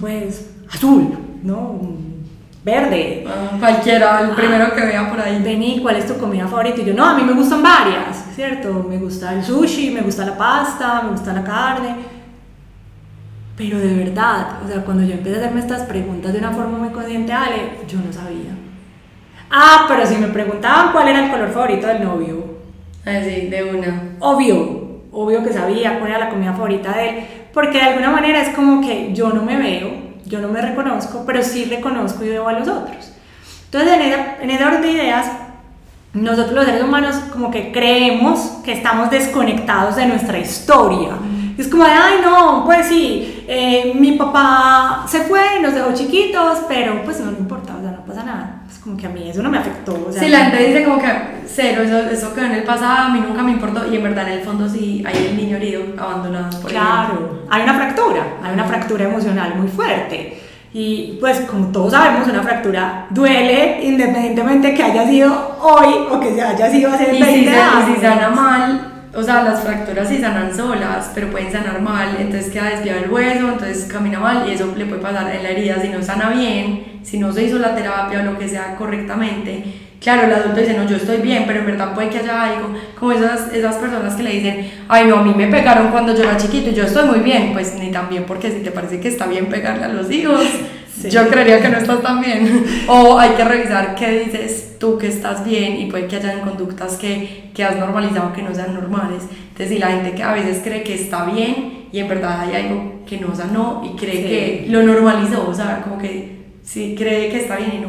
pues 0.00 0.50
azul, 0.68 1.16
¿no? 1.44 1.80
Verde. 2.64 3.24
Ah, 3.28 3.56
cualquiera, 3.58 4.20
el 4.22 4.30
primero 4.30 4.74
que 4.74 4.86
vea 4.86 5.10
por 5.10 5.20
ahí. 5.20 5.40
Vení, 5.42 5.80
¿cuál 5.82 5.96
es 5.96 6.06
tu 6.06 6.16
comida 6.16 6.48
favorita? 6.48 6.80
Y 6.80 6.86
yo, 6.86 6.94
no, 6.94 7.04
a 7.04 7.14
mí 7.14 7.22
me 7.22 7.34
gustan 7.34 7.62
varias, 7.62 8.24
¿cierto? 8.34 8.86
Me 8.88 8.96
gusta 8.96 9.34
el 9.34 9.44
sushi, 9.44 9.90
me 9.90 10.00
gusta 10.00 10.24
la 10.24 10.36
pasta, 10.36 11.02
me 11.02 11.10
gusta 11.10 11.32
la 11.32 11.44
carne 11.44 12.14
pero 13.56 13.78
de 13.78 13.94
verdad, 13.94 14.62
o 14.64 14.68
sea, 14.68 14.84
cuando 14.84 15.04
yo 15.04 15.12
empecé 15.12 15.36
a 15.36 15.38
hacerme 15.38 15.60
estas 15.60 15.82
preguntas 15.82 16.32
de 16.32 16.40
una 16.40 16.50
forma 16.50 16.78
muy 16.78 16.88
consciente, 16.88 17.32
Ale, 17.32 17.78
yo 17.88 17.98
no 18.04 18.12
sabía. 18.12 18.50
Ah, 19.48 19.84
pero 19.86 20.04
si 20.04 20.16
me 20.16 20.26
preguntaban 20.28 20.90
cuál 20.90 21.08
era 21.08 21.24
el 21.24 21.30
color 21.30 21.50
favorito 21.50 21.86
del 21.86 22.02
novio. 22.02 22.44
Ah, 23.06 23.20
sí, 23.22 23.48
de 23.48 23.62
una. 23.62 24.16
Obvio, 24.18 25.02
obvio 25.12 25.44
que 25.44 25.52
sabía 25.52 26.00
cuál 26.00 26.10
era 26.10 26.18
la 26.18 26.30
comida 26.30 26.52
favorita 26.52 26.96
de 26.96 27.08
él, 27.08 27.24
porque 27.52 27.78
de 27.78 27.84
alguna 27.84 28.10
manera 28.10 28.40
es 28.40 28.56
como 28.56 28.80
que 28.80 29.12
yo 29.14 29.30
no 29.30 29.42
me 29.42 29.56
veo, 29.56 29.90
yo 30.34 30.40
no 30.40 30.48
me 30.48 30.60
reconozco, 30.60 31.22
pero 31.24 31.42
sí 31.42 31.64
reconozco 31.66 32.24
y 32.24 32.30
veo 32.30 32.48
a 32.48 32.54
los 32.54 32.66
otros. 32.66 33.12
Entonces, 33.66 33.92
en 33.92 34.00
esa, 34.02 34.42
en 34.42 34.50
esa 34.50 34.66
orden 34.66 34.82
de 34.82 34.92
ideas, 34.92 35.26
nosotros 36.12 36.54
los 36.54 36.64
seres 36.64 36.82
humanos 36.82 37.14
como 37.32 37.52
que 37.52 37.70
creemos 37.70 38.40
que 38.64 38.72
estamos 38.72 39.10
desconectados 39.10 39.94
de 39.94 40.06
nuestra 40.06 40.38
historia. 40.38 41.10
Es 41.56 41.68
como 41.68 41.84
de, 41.84 41.90
ay, 41.90 42.14
no, 42.20 42.64
pues 42.64 42.88
sí, 42.88 43.44
eh, 43.46 43.92
mi 43.94 44.12
papá 44.12 45.04
se 45.06 45.20
fue, 45.20 45.60
nos 45.62 45.72
dejó 45.72 45.94
chiquitos, 45.94 46.62
pero 46.66 47.04
pues 47.04 47.20
no 47.20 47.30
me 47.30 47.38
importa, 47.38 47.76
o 47.78 47.80
sea, 47.80 47.92
no 47.92 48.04
pasa 48.04 48.24
nada. 48.24 48.62
Es 48.68 48.73
como 48.84 48.98
que 48.98 49.06
a 49.06 49.08
mí 49.08 49.30
eso 49.30 49.42
no 49.42 49.50
me 49.50 49.58
afectó. 49.58 50.06
O 50.08 50.12
sea, 50.12 50.22
sí, 50.22 50.28
la 50.28 50.44
gente 50.44 50.66
dice 50.66 50.84
como 50.84 51.00
que 51.00 51.08
cero, 51.46 51.82
eso, 51.82 51.98
eso 52.10 52.34
quedó 52.34 52.44
en 52.44 52.52
el 52.52 52.64
pasado, 52.64 53.06
a 53.06 53.08
mí 53.08 53.20
nunca 53.26 53.42
me 53.42 53.52
importó, 53.52 53.90
y 53.90 53.96
en 53.96 54.02
verdad 54.02 54.28
en 54.28 54.38
el 54.38 54.44
fondo 54.44 54.68
sí 54.68 55.02
hay 55.06 55.28
el 55.30 55.36
niño 55.36 55.56
herido, 55.56 55.82
abandonado. 55.98 56.60
Por 56.60 56.70
claro, 56.70 57.44
hay 57.48 57.62
una 57.62 57.74
fractura, 57.74 58.26
hay 58.42 58.52
una 58.52 58.64
fractura 58.64 59.04
emocional 59.04 59.54
muy 59.56 59.68
fuerte. 59.68 60.38
Y 60.74 61.16
pues 61.20 61.40
como 61.42 61.68
todos 61.68 61.92
sabemos, 61.92 62.28
una 62.28 62.42
fractura 62.42 63.06
duele 63.10 63.78
independientemente 63.84 64.74
que 64.74 64.82
haya 64.82 65.06
sido 65.06 65.56
hoy 65.62 65.94
o 66.10 66.20
que 66.20 66.42
haya 66.42 66.70
sido 66.70 66.90
hace 66.92 67.06
20 67.06 67.50
años. 67.50 67.88
Y 67.88 67.94
si 67.94 68.00
sana 68.00 68.28
mal, 68.30 68.93
o 69.16 69.22
sea, 69.22 69.42
las 69.42 69.62
fracturas 69.62 70.08
sí 70.08 70.18
sanan 70.18 70.54
solas, 70.54 71.10
pero 71.14 71.30
pueden 71.30 71.52
sanar 71.52 71.80
mal, 71.80 72.16
entonces 72.18 72.52
queda 72.52 72.70
desviado 72.70 73.04
el 73.04 73.10
hueso, 73.10 73.48
entonces 73.48 73.88
camina 73.90 74.18
mal 74.18 74.44
y 74.48 74.52
eso 74.52 74.72
le 74.76 74.86
puede 74.86 75.00
pasar 75.00 75.34
en 75.34 75.42
la 75.42 75.50
herida. 75.50 75.80
Si 75.80 75.88
no 75.88 76.02
sana 76.02 76.30
bien, 76.30 77.00
si 77.02 77.18
no 77.18 77.32
se 77.32 77.44
hizo 77.44 77.58
la 77.58 77.74
terapia 77.74 78.20
o 78.20 78.24
lo 78.24 78.38
que 78.38 78.48
sea 78.48 78.74
correctamente. 78.76 79.64
Claro, 80.00 80.24
el 80.24 80.34
adulto 80.34 80.60
dice, 80.60 80.74
no, 80.76 80.86
yo 80.86 80.96
estoy 80.96 81.18
bien, 81.18 81.44
pero 81.46 81.60
en 81.60 81.66
verdad 81.66 81.94
puede 81.94 82.10
que 82.10 82.18
haya 82.18 82.42
algo, 82.42 82.74
como 82.98 83.12
esas, 83.12 83.50
esas 83.54 83.76
personas 83.76 84.14
que 84.14 84.22
le 84.22 84.32
dicen, 84.32 84.70
ay, 84.86 85.06
no, 85.06 85.16
a 85.16 85.22
mí 85.22 85.32
me 85.34 85.46
pegaron 85.46 85.88
cuando 85.88 86.14
yo 86.14 86.24
era 86.24 86.36
chiquito 86.36 86.70
y 86.70 86.74
yo 86.74 86.84
estoy 86.84 87.08
muy 87.08 87.20
bien, 87.20 87.54
pues 87.54 87.74
ni 87.76 87.90
tan 87.90 88.10
bien, 88.10 88.24
porque 88.24 88.50
si 88.50 88.60
te 88.60 88.70
parece 88.70 89.00
que 89.00 89.08
está 89.08 89.26
bien 89.26 89.46
pegarle 89.46 89.84
a 89.84 89.88
los 89.88 90.10
hijos, 90.10 90.44
yo 91.02 91.28
creería 91.28 91.60
que 91.60 91.68
no 91.68 91.78
estás 91.78 92.02
tan 92.02 92.20
bien. 92.20 92.64
o 92.88 93.18
hay 93.18 93.30
que 93.30 93.44
revisar 93.44 93.94
qué 93.94 94.24
dices 94.24 94.76
tú 94.78 94.98
que 94.98 95.08
estás 95.08 95.44
bien 95.44 95.80
y 95.80 95.90
puede 95.90 96.06
que 96.06 96.16
hayan 96.16 96.40
conductas 96.40 96.96
que, 96.96 97.50
que 97.54 97.64
has 97.64 97.76
normalizado 97.76 98.32
que 98.32 98.42
no 98.42 98.54
sean 98.54 98.74
normales. 98.74 99.24
Entonces, 99.48 99.68
si 99.68 99.78
la 99.78 99.88
gente 99.88 100.12
que 100.12 100.22
a 100.22 100.32
veces 100.32 100.60
cree 100.62 100.82
que 100.82 100.94
está 100.94 101.24
bien 101.26 101.88
y 101.92 101.98
en 101.98 102.08
verdad 102.08 102.40
hay 102.40 102.66
algo 102.66 103.02
que 103.06 103.18
no 103.18 103.34
sanó 103.34 103.82
y 103.84 103.96
cree 103.96 104.22
que 104.22 104.66
lo 104.68 104.82
normalizó, 104.82 105.48
o 105.48 105.54
sea, 105.54 105.80
como 105.82 105.98
que 105.98 106.44
sí 106.62 106.94
cree 106.96 107.30
que 107.30 107.40
está 107.40 107.56
bien 107.56 107.74
y 107.74 107.80
no. 107.80 107.88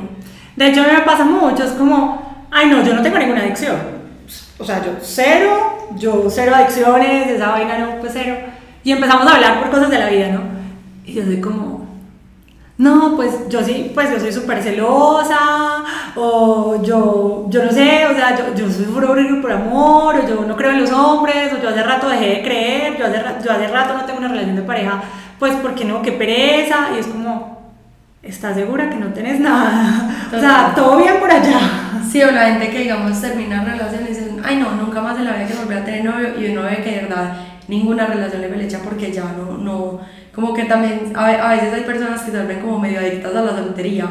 De 0.55 0.69
hecho, 0.69 0.81
a 0.81 0.87
mí 0.87 0.93
me 0.93 1.01
pasa 1.01 1.25
mucho, 1.25 1.63
es 1.63 1.71
como, 1.71 2.47
ay 2.51 2.69
no, 2.69 2.83
yo 2.83 2.93
no 2.93 3.01
tengo 3.01 3.17
ninguna 3.17 3.41
adicción. 3.41 3.75
O 4.57 4.63
sea, 4.63 4.83
yo 4.83 4.91
cero, 5.01 5.89
yo 5.97 6.27
cero 6.29 6.53
adicciones, 6.55 7.27
esa 7.27 7.49
vaina 7.49 7.77
no, 7.77 7.99
pues 7.99 8.13
cero. 8.13 8.35
Y 8.83 8.91
empezamos 8.91 9.27
a 9.27 9.35
hablar 9.35 9.61
por 9.61 9.71
cosas 9.71 9.89
de 9.89 9.99
la 9.99 10.09
vida, 10.09 10.29
¿no? 10.29 10.41
Y 11.05 11.13
yo 11.13 11.23
soy 11.23 11.41
como, 11.41 11.84
no, 12.77 13.15
pues 13.15 13.47
yo 13.47 13.63
sí, 13.63 13.91
pues 13.93 14.11
yo 14.11 14.19
soy 14.19 14.33
súper 14.33 14.61
celosa, 14.61 15.83
o 16.15 16.81
yo, 16.83 17.45
yo 17.49 17.63
no 17.63 17.71
sé, 17.71 18.05
o 18.07 18.13
sea, 18.13 18.35
yo, 18.35 18.53
yo 18.53 18.69
soy 18.69 18.85
puro 18.85 19.15
por 19.41 19.51
amor, 19.51 20.15
o 20.17 20.27
yo 20.27 20.45
no 20.45 20.57
creo 20.57 20.71
en 20.71 20.81
los 20.81 20.91
hombres, 20.91 21.53
o 21.53 21.61
yo 21.61 21.69
hace 21.69 21.83
rato 21.83 22.09
dejé 22.09 22.27
de 22.27 22.41
creer, 22.41 22.97
yo 22.97 23.05
hace, 23.05 23.21
yo 23.43 23.51
hace 23.51 23.67
rato 23.67 23.93
no 23.93 24.03
tengo 24.03 24.19
una 24.19 24.27
relación 24.27 24.57
de 24.57 24.61
pareja, 24.63 25.01
pues 25.39 25.53
porque 25.61 25.85
no, 25.85 26.01
qué 26.01 26.11
pereza, 26.11 26.89
y 26.95 26.99
es 26.99 27.07
como, 27.07 27.71
¿estás 28.21 28.55
segura 28.55 28.89
que 28.89 28.97
no 28.97 29.07
tenés 29.13 29.39
nada? 29.39 30.27
O 30.35 30.39
sea, 30.39 30.73
todo 30.75 30.97
bien 30.97 31.15
por 31.19 31.31
allá. 31.31 31.59
Sí, 32.09 32.21
o 32.23 32.31
la 32.31 32.49
gente 32.49 32.69
que 32.69 32.79
digamos 32.79 33.19
termina 33.21 33.63
relaciones 33.63 34.09
y 34.09 34.13
dicen, 34.13 34.41
ay 34.43 34.57
no, 34.57 34.71
nunca 34.71 35.01
más 35.01 35.17
en 35.17 35.25
la 35.25 35.33
vida 35.33 35.47
que 35.47 35.53
volver 35.53 35.77
a 35.77 35.85
tener 35.85 36.03
novio, 36.03 36.39
y 36.39 36.51
uno 36.51 36.63
ve 36.63 36.81
que 36.83 36.91
de 36.91 37.01
verdad 37.03 37.37
ninguna 37.67 38.05
relación 38.05 38.41
le 38.41 38.49
felecha 38.49 38.79
porque 38.83 39.11
ya 39.11 39.23
no, 39.23 39.57
no 39.57 39.99
como 40.35 40.53
que 40.53 40.65
también 40.65 41.13
a, 41.15 41.53
veces 41.53 41.73
hay 41.73 41.81
personas 41.81 42.21
que 42.21 42.31
se 42.31 42.37
vuelven 42.37 42.59
como 42.59 42.77
medio 42.77 42.99
adictas 42.99 43.33
a 43.33 43.41
la 43.41 43.55
soltería. 43.55 44.07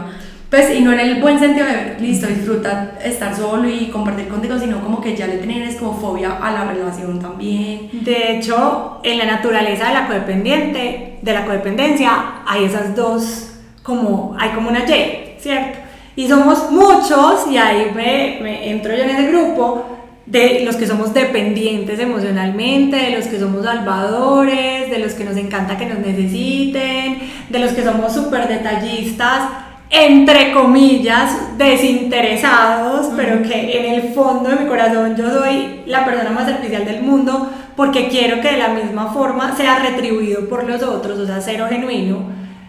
Pues, 0.49 0.75
y 0.75 0.81
no 0.81 0.93
en 0.93 1.01
el 1.01 1.21
buen 1.21 1.39
sentido 1.39 1.67
de, 1.67 1.97
listo, 2.01 2.29
disfruta 2.29 2.93
estar 3.03 3.35
solo 3.35 3.69
y 3.69 3.89
compartir 3.89 4.29
contigo, 4.29 4.59
sino 4.59 4.81
como 4.81 5.01
que 5.01 5.17
ya 5.17 5.27
le 5.27 5.39
tienen 5.39 5.63
como 5.77 5.95
fobia 5.95 6.37
a 6.41 6.53
la 6.53 6.65
relación 6.65 7.19
también. 7.21 7.91
De 8.05 8.37
hecho, 8.37 9.01
en 9.03 9.19
la 9.19 9.27
naturaleza 9.27 9.89
de 9.89 9.95
la 9.95 10.07
codependiente, 10.07 11.19
de 11.21 11.33
la 11.33 11.45
codependencia, 11.45 12.43
hay 12.47 12.65
esas 12.65 12.95
dos, 12.95 13.51
como, 13.83 14.37
hay 14.39 14.51
como 14.51 14.71
una 14.71 14.85
Y, 14.85 15.37
¿cierto? 15.41 15.79
Y 16.15 16.29
somos 16.29 16.71
muchos, 16.71 17.49
y 17.51 17.59
ahí 17.59 17.91
me, 17.95 18.39
me 18.41 18.71
entro 18.71 18.95
yo 18.95 19.03
en 19.03 19.11
ese 19.11 19.33
grupo, 19.33 19.94
de 20.27 20.63
los 20.65 20.77
que 20.77 20.87
somos 20.87 21.13
dependientes 21.13 21.99
emocionalmente, 21.99 22.97
de 22.97 23.11
los 23.11 23.27
que 23.27 23.39
somos 23.39 23.65
salvadores, 23.65 24.91
de 24.91 24.99
los 24.99 25.13
que 25.13 25.25
nos 25.25 25.37
encanta 25.37 25.77
que 25.77 25.87
nos 25.87 25.99
necesiten, 25.99 27.19
de 27.49 27.59
los 27.59 27.73
que 27.73 27.85
somos 27.85 28.13
súper 28.15 28.49
detallistas, 28.49 29.43
entre 29.91 30.53
comillas, 30.53 31.59
desinteresados, 31.59 33.13
pero 33.17 33.43
que 33.43 33.79
en 33.79 33.95
el 33.95 34.15
fondo 34.15 34.49
de 34.49 34.57
mi 34.57 34.67
corazón 34.67 35.15
yo 35.15 35.31
soy 35.31 35.83
la 35.87 36.05
persona 36.05 36.31
más 36.31 36.49
especial 36.49 36.85
del 36.85 37.03
mundo 37.03 37.51
porque 37.77 38.09
quiero 38.09 38.41
que 38.41 38.53
de 38.53 38.59
la 38.59 38.69
misma 38.69 39.13
forma 39.13 39.55
sea 39.57 39.81
retribuido 39.81 40.49
por 40.49 40.65
los 40.65 40.83
otros, 40.83 41.19
o 41.19 41.27
sea, 41.27 41.41
cero 41.41 41.67
genuino. 41.69 42.23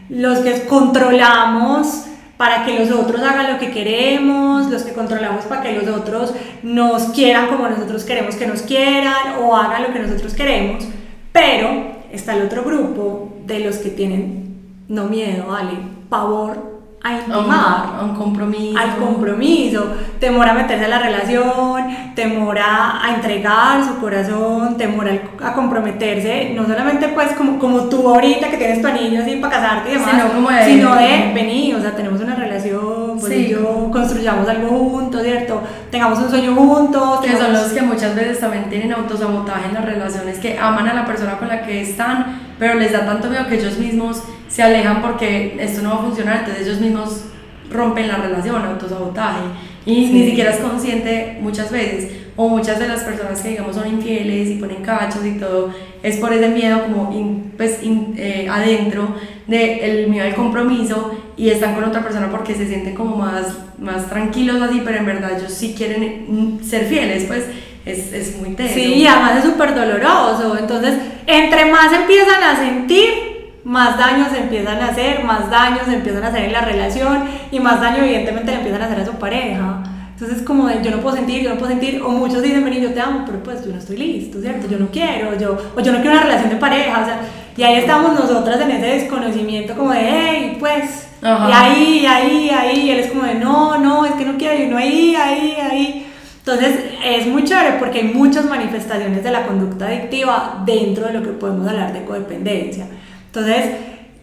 Los 0.09 0.39
que 0.39 0.65
controlamos 0.65 2.05
para 2.37 2.65
que 2.65 2.77
los 2.79 2.91
otros 2.91 3.21
hagan 3.21 3.53
lo 3.53 3.59
que 3.59 3.71
queremos, 3.71 4.69
los 4.69 4.83
que 4.83 4.93
controlamos 4.93 5.45
para 5.45 5.61
que 5.61 5.73
los 5.73 5.87
otros 5.87 6.33
nos 6.63 7.03
quieran 7.09 7.47
como 7.47 7.67
nosotros 7.69 8.03
queremos 8.03 8.35
que 8.35 8.47
nos 8.47 8.61
quieran 8.61 9.39
o 9.41 9.55
hagan 9.55 9.83
lo 9.83 9.93
que 9.93 9.99
nosotros 9.99 10.33
queremos, 10.33 10.85
pero 11.31 11.95
está 12.11 12.35
el 12.35 12.43
otro 12.43 12.63
grupo 12.63 13.33
de 13.45 13.59
los 13.59 13.77
que 13.77 13.89
tienen 13.89 14.45
no 14.87 15.05
miedo, 15.05 15.47
vale, 15.47 15.73
pavor 16.09 16.74
a 17.05 17.13
intimar, 17.13 17.99
a 17.99 18.03
un 18.03 18.15
compromiso. 18.15 18.79
al 18.79 18.95
compromiso, 18.95 19.93
temor 20.19 20.47
a 20.47 20.53
meterse 20.55 20.85
a 20.85 20.87
la 20.87 20.97
relación, 20.97 22.15
temor 22.15 22.57
a, 22.57 23.13
entregar 23.13 23.83
su 23.85 23.97
corazón, 23.99 24.75
temor 24.75 25.07
a, 25.43 25.53
comprometerse, 25.53 26.53
no 26.55 26.65
solamente 26.65 27.09
pues 27.09 27.33
como, 27.33 27.59
como 27.59 27.81
tú 27.81 28.09
ahorita 28.09 28.49
que 28.49 28.57
tienes 28.57 28.81
tu 28.81 28.87
anillo 28.87 29.21
así 29.21 29.35
para 29.35 29.53
casarte 29.53 29.91
y 29.91 29.93
demás, 29.93 30.09
sino, 30.09 30.33
como 30.33 30.49
de, 30.49 30.65
sino 30.65 30.95
de 30.95 31.31
venir, 31.35 31.75
o 31.75 31.81
sea, 31.81 31.95
tenemos 31.95 32.19
una 32.21 32.33
relación, 32.33 33.19
pues 33.19 33.49
yo 33.49 33.91
construyamos 33.91 34.49
algo 34.49 34.69
juntos, 34.69 35.21
¿cierto? 35.21 35.61
Tengamos 35.91 36.17
un 36.17 36.29
sueño 36.31 36.55
juntos. 36.55 37.19
Que 37.19 37.37
son 37.37 37.53
los 37.53 37.71
que 37.71 37.83
muchas 37.83 38.15
veces 38.15 38.39
también 38.39 38.67
tienen 38.67 38.91
autosabotaje 38.91 39.67
en 39.67 39.75
las 39.75 39.85
relaciones, 39.85 40.39
que 40.39 40.57
aman 40.57 40.87
a 40.87 40.95
la 40.95 41.05
persona 41.05 41.37
con 41.37 41.49
la 41.49 41.61
que 41.61 41.81
están, 41.81 42.44
pero 42.59 42.75
les 42.75 42.91
da 42.91 43.05
tanto 43.05 43.29
miedo 43.29 43.47
que 43.47 43.55
ellos 43.55 43.77
mismos 43.77 44.21
se 44.47 44.63
alejan 44.63 45.01
porque 45.01 45.57
esto 45.59 45.81
no 45.81 45.89
va 45.89 45.95
a 45.95 46.03
funcionar, 46.03 46.39
entonces 46.39 46.67
ellos 46.67 46.79
mismos 46.79 47.25
rompen 47.71 48.07
la 48.07 48.17
relación, 48.17 48.63
autosabotaje, 48.63 49.41
y 49.85 50.07
ni 50.07 50.25
siquiera 50.25 50.51
es 50.51 50.57
consciente 50.57 51.37
muchas 51.41 51.71
veces, 51.71 52.11
o 52.35 52.49
muchas 52.49 52.79
de 52.79 52.87
las 52.87 53.01
personas 53.01 53.41
que 53.41 53.49
digamos 53.49 53.75
son 53.75 53.87
infieles 53.87 54.49
y 54.49 54.55
ponen 54.55 54.83
cachos 54.83 55.25
y 55.25 55.33
todo, 55.33 55.71
es 56.03 56.17
por 56.17 56.33
ese 56.33 56.49
miedo 56.49 56.83
como 56.83 57.09
pues, 57.55 57.79
eh, 57.83 58.47
adentro 58.49 59.15
del 59.47 60.07
miedo 60.09 60.25
al 60.25 60.35
compromiso 60.35 61.17
y 61.37 61.49
están 61.49 61.75
con 61.75 61.85
otra 61.85 62.03
persona 62.03 62.29
porque 62.29 62.53
se 62.53 62.67
sienten 62.67 62.93
como 62.93 63.15
más, 63.15 63.57
más 63.79 64.09
tranquilos 64.09 64.61
así, 64.61 64.81
pero 64.83 64.97
en 64.97 65.05
verdad 65.05 65.37
ellos 65.37 65.53
sí 65.53 65.73
quieren 65.77 66.25
mm, 66.27 66.63
ser 66.63 66.85
fieles, 66.85 67.25
pues 67.25 67.45
es, 67.85 68.11
es 68.11 68.37
muy 68.37 68.55
teso. 68.55 68.73
Sí, 68.73 69.05
además 69.05 69.37
es 69.37 69.43
súper 69.43 69.75
doloroso, 69.75 70.57
entonces 70.57 70.95
entre 71.27 71.71
más 71.71 71.93
empiezan 71.93 72.43
a 72.43 72.57
sentir, 72.57 73.25
más 73.63 73.97
daños 73.97 74.27
empiezan 74.37 74.81
a 74.81 74.89
hacer, 74.89 75.23
más 75.23 75.49
daños 75.49 75.87
empiezan 75.87 76.23
a 76.23 76.27
hacer 76.27 76.45
en 76.45 76.53
la 76.53 76.61
relación 76.61 77.25
y 77.51 77.59
más 77.59 77.81
daño 77.81 78.03
evidentemente 78.03 78.51
le 78.51 78.57
empiezan 78.57 78.81
a 78.81 78.85
hacer 78.85 78.99
a 78.99 79.05
su 79.05 79.13
pareja. 79.13 79.83
Entonces 80.17 80.43
como 80.43 80.67
de, 80.67 80.81
yo 80.81 80.91
no 80.91 81.01
puedo 81.01 81.15
sentir, 81.15 81.43
yo 81.43 81.49
no 81.49 81.57
puedo 81.57 81.71
sentir, 81.71 82.01
o 82.01 82.09
muchos 82.09 82.41
dicen, 82.41 82.63
vení, 82.63 82.79
yo 82.79 82.93
te 82.93 83.01
amo, 83.01 83.23
pero 83.25 83.43
pues 83.43 83.65
yo 83.65 83.73
no 83.73 83.79
estoy 83.79 83.97
listo, 83.97 84.39
¿cierto? 84.39 84.67
Yo 84.69 84.79
no 84.79 84.87
quiero, 84.89 85.37
yo, 85.37 85.57
o 85.75 85.81
yo 85.81 85.91
no 85.91 85.99
quiero 85.99 86.15
una 86.15 86.23
relación 86.23 86.49
de 86.51 86.55
pareja, 86.55 87.01
o 87.01 87.05
sea, 87.05 87.19
y 87.57 87.63
ahí 87.63 87.75
estamos 87.75 88.13
nosotras 88.17 88.61
en 88.61 88.71
ese 88.71 88.85
desconocimiento 88.85 89.75
como 89.75 89.91
de, 89.91 89.99
hey, 89.99 90.57
pues, 90.57 91.07
y 91.21 91.25
ahí, 91.25 92.05
ahí, 92.05 92.49
ahí, 92.49 92.79
y 92.81 92.91
él 92.91 92.99
es 92.99 93.11
como 93.11 93.23
de, 93.23 93.35
no, 93.35 93.77
no, 93.77 94.05
es 94.05 94.13
que 94.13 94.23
no 94.23 94.37
quiero, 94.37 94.63
y 94.63 94.67
no 94.67 94.77
ahí, 94.77 95.15
ahí, 95.15 95.57
ahí. 95.59 96.07
Entonces 96.45 96.75
es 97.03 97.25
muy 97.25 97.43
chévere 97.43 97.77
porque 97.79 97.99
hay 97.99 98.13
muchas 98.13 98.45
manifestaciones 98.45 99.23
de 99.23 99.31
la 99.31 99.47
conducta 99.47 99.87
adictiva 99.87 100.61
dentro 100.63 101.07
de 101.07 101.13
lo 101.13 101.23
que 101.23 101.29
podemos 101.29 101.67
hablar 101.67 101.91
de 101.91 102.05
codependencia. 102.05 102.85
Entonces, 103.25 103.65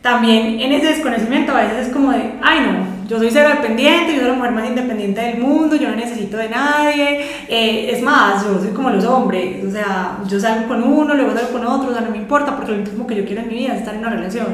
también 0.02 0.60
en 0.60 0.70
ese 0.70 0.86
desconocimiento 0.86 1.52
a 1.52 1.62
veces 1.62 1.88
es 1.88 1.92
como 1.92 2.12
de, 2.12 2.34
ay 2.40 2.60
no, 2.60 3.08
yo 3.08 3.18
soy 3.18 3.28
cero 3.28 3.48
dependiente, 3.48 4.14
yo 4.14 4.20
soy 4.20 4.28
la 4.28 4.34
mujer 4.34 4.52
más 4.52 4.68
independiente 4.68 5.20
del 5.20 5.38
mundo, 5.38 5.74
yo 5.74 5.88
no 5.88 5.96
necesito 5.96 6.36
de 6.36 6.48
nadie. 6.48 7.22
Eh, 7.48 7.90
es 7.92 8.00
más, 8.02 8.44
yo 8.44 8.56
soy 8.60 8.70
como 8.70 8.90
los 8.90 9.04
hombres, 9.04 9.64
o 9.66 9.70
sea, 9.72 10.18
yo 10.28 10.38
salgo 10.38 10.68
con 10.68 10.80
uno, 10.80 11.14
luego 11.14 11.32
salgo 11.34 11.50
con 11.50 11.66
otro, 11.66 11.90
o 11.90 11.92
sea, 11.92 12.02
no 12.02 12.10
me 12.12 12.18
importa 12.18 12.54
porque 12.54 12.70
lo 12.70 12.78
último 12.78 13.04
que 13.04 13.16
yo 13.16 13.24
quiero 13.24 13.42
en 13.42 13.48
mi 13.48 13.54
vida 13.54 13.74
es 13.74 13.80
estar 13.80 13.94
en 13.94 14.00
una 14.00 14.10
relación. 14.10 14.46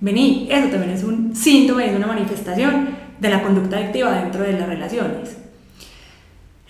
Vení, 0.00 0.48
eso 0.50 0.68
también 0.68 0.92
es 0.92 1.04
un 1.04 1.36
síntoma 1.36 1.84
es 1.84 1.94
una 1.94 2.06
manifestación 2.06 2.88
de 3.20 3.28
la 3.28 3.42
conducta 3.42 3.76
adictiva 3.76 4.12
dentro 4.12 4.42
de 4.42 4.54
las 4.54 4.66
relaciones. 4.66 5.41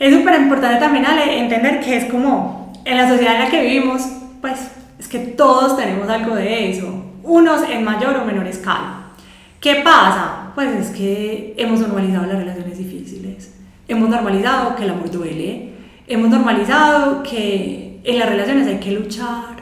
Es 0.03 0.13
súper 0.13 0.41
importante 0.41 0.81
también 0.81 1.05
entender 1.07 1.79
que 1.79 1.97
es 1.97 2.07
como 2.07 2.73
en 2.85 2.97
la 2.97 3.09
sociedad 3.09 3.37
en 3.37 3.41
la 3.43 3.49
que 3.49 3.63
vivimos, 3.63 4.03
pues 4.41 4.73
es 4.99 5.07
que 5.07 5.21
todos 5.21 5.77
tenemos 5.77 6.09
algo 6.09 6.35
de 6.35 6.73
eso 6.73 7.05
unos 7.23 7.63
en 7.71 7.85
mayor 7.85 8.17
o 8.17 8.25
menor 8.25 8.49
escala. 8.49 9.13
¿Qué 9.61 9.77
pasa? 9.77 10.51
Pues 10.57 10.75
es 10.75 10.91
que 10.91 11.55
hemos 11.57 11.79
normalizado 11.79 12.27
las 12.27 12.37
relaciones 12.37 12.79
difíciles, 12.79 13.55
hemos 13.87 14.09
normalizado 14.09 14.75
que 14.75 14.83
el 14.83 14.91
amor 14.91 15.09
duele, 15.09 15.75
hemos 16.09 16.31
normalizado 16.31 17.23
que 17.23 18.01
en 18.03 18.19
las 18.19 18.29
relaciones 18.29 18.67
hay 18.67 18.81
que 18.81 18.91
luchar 18.91 19.55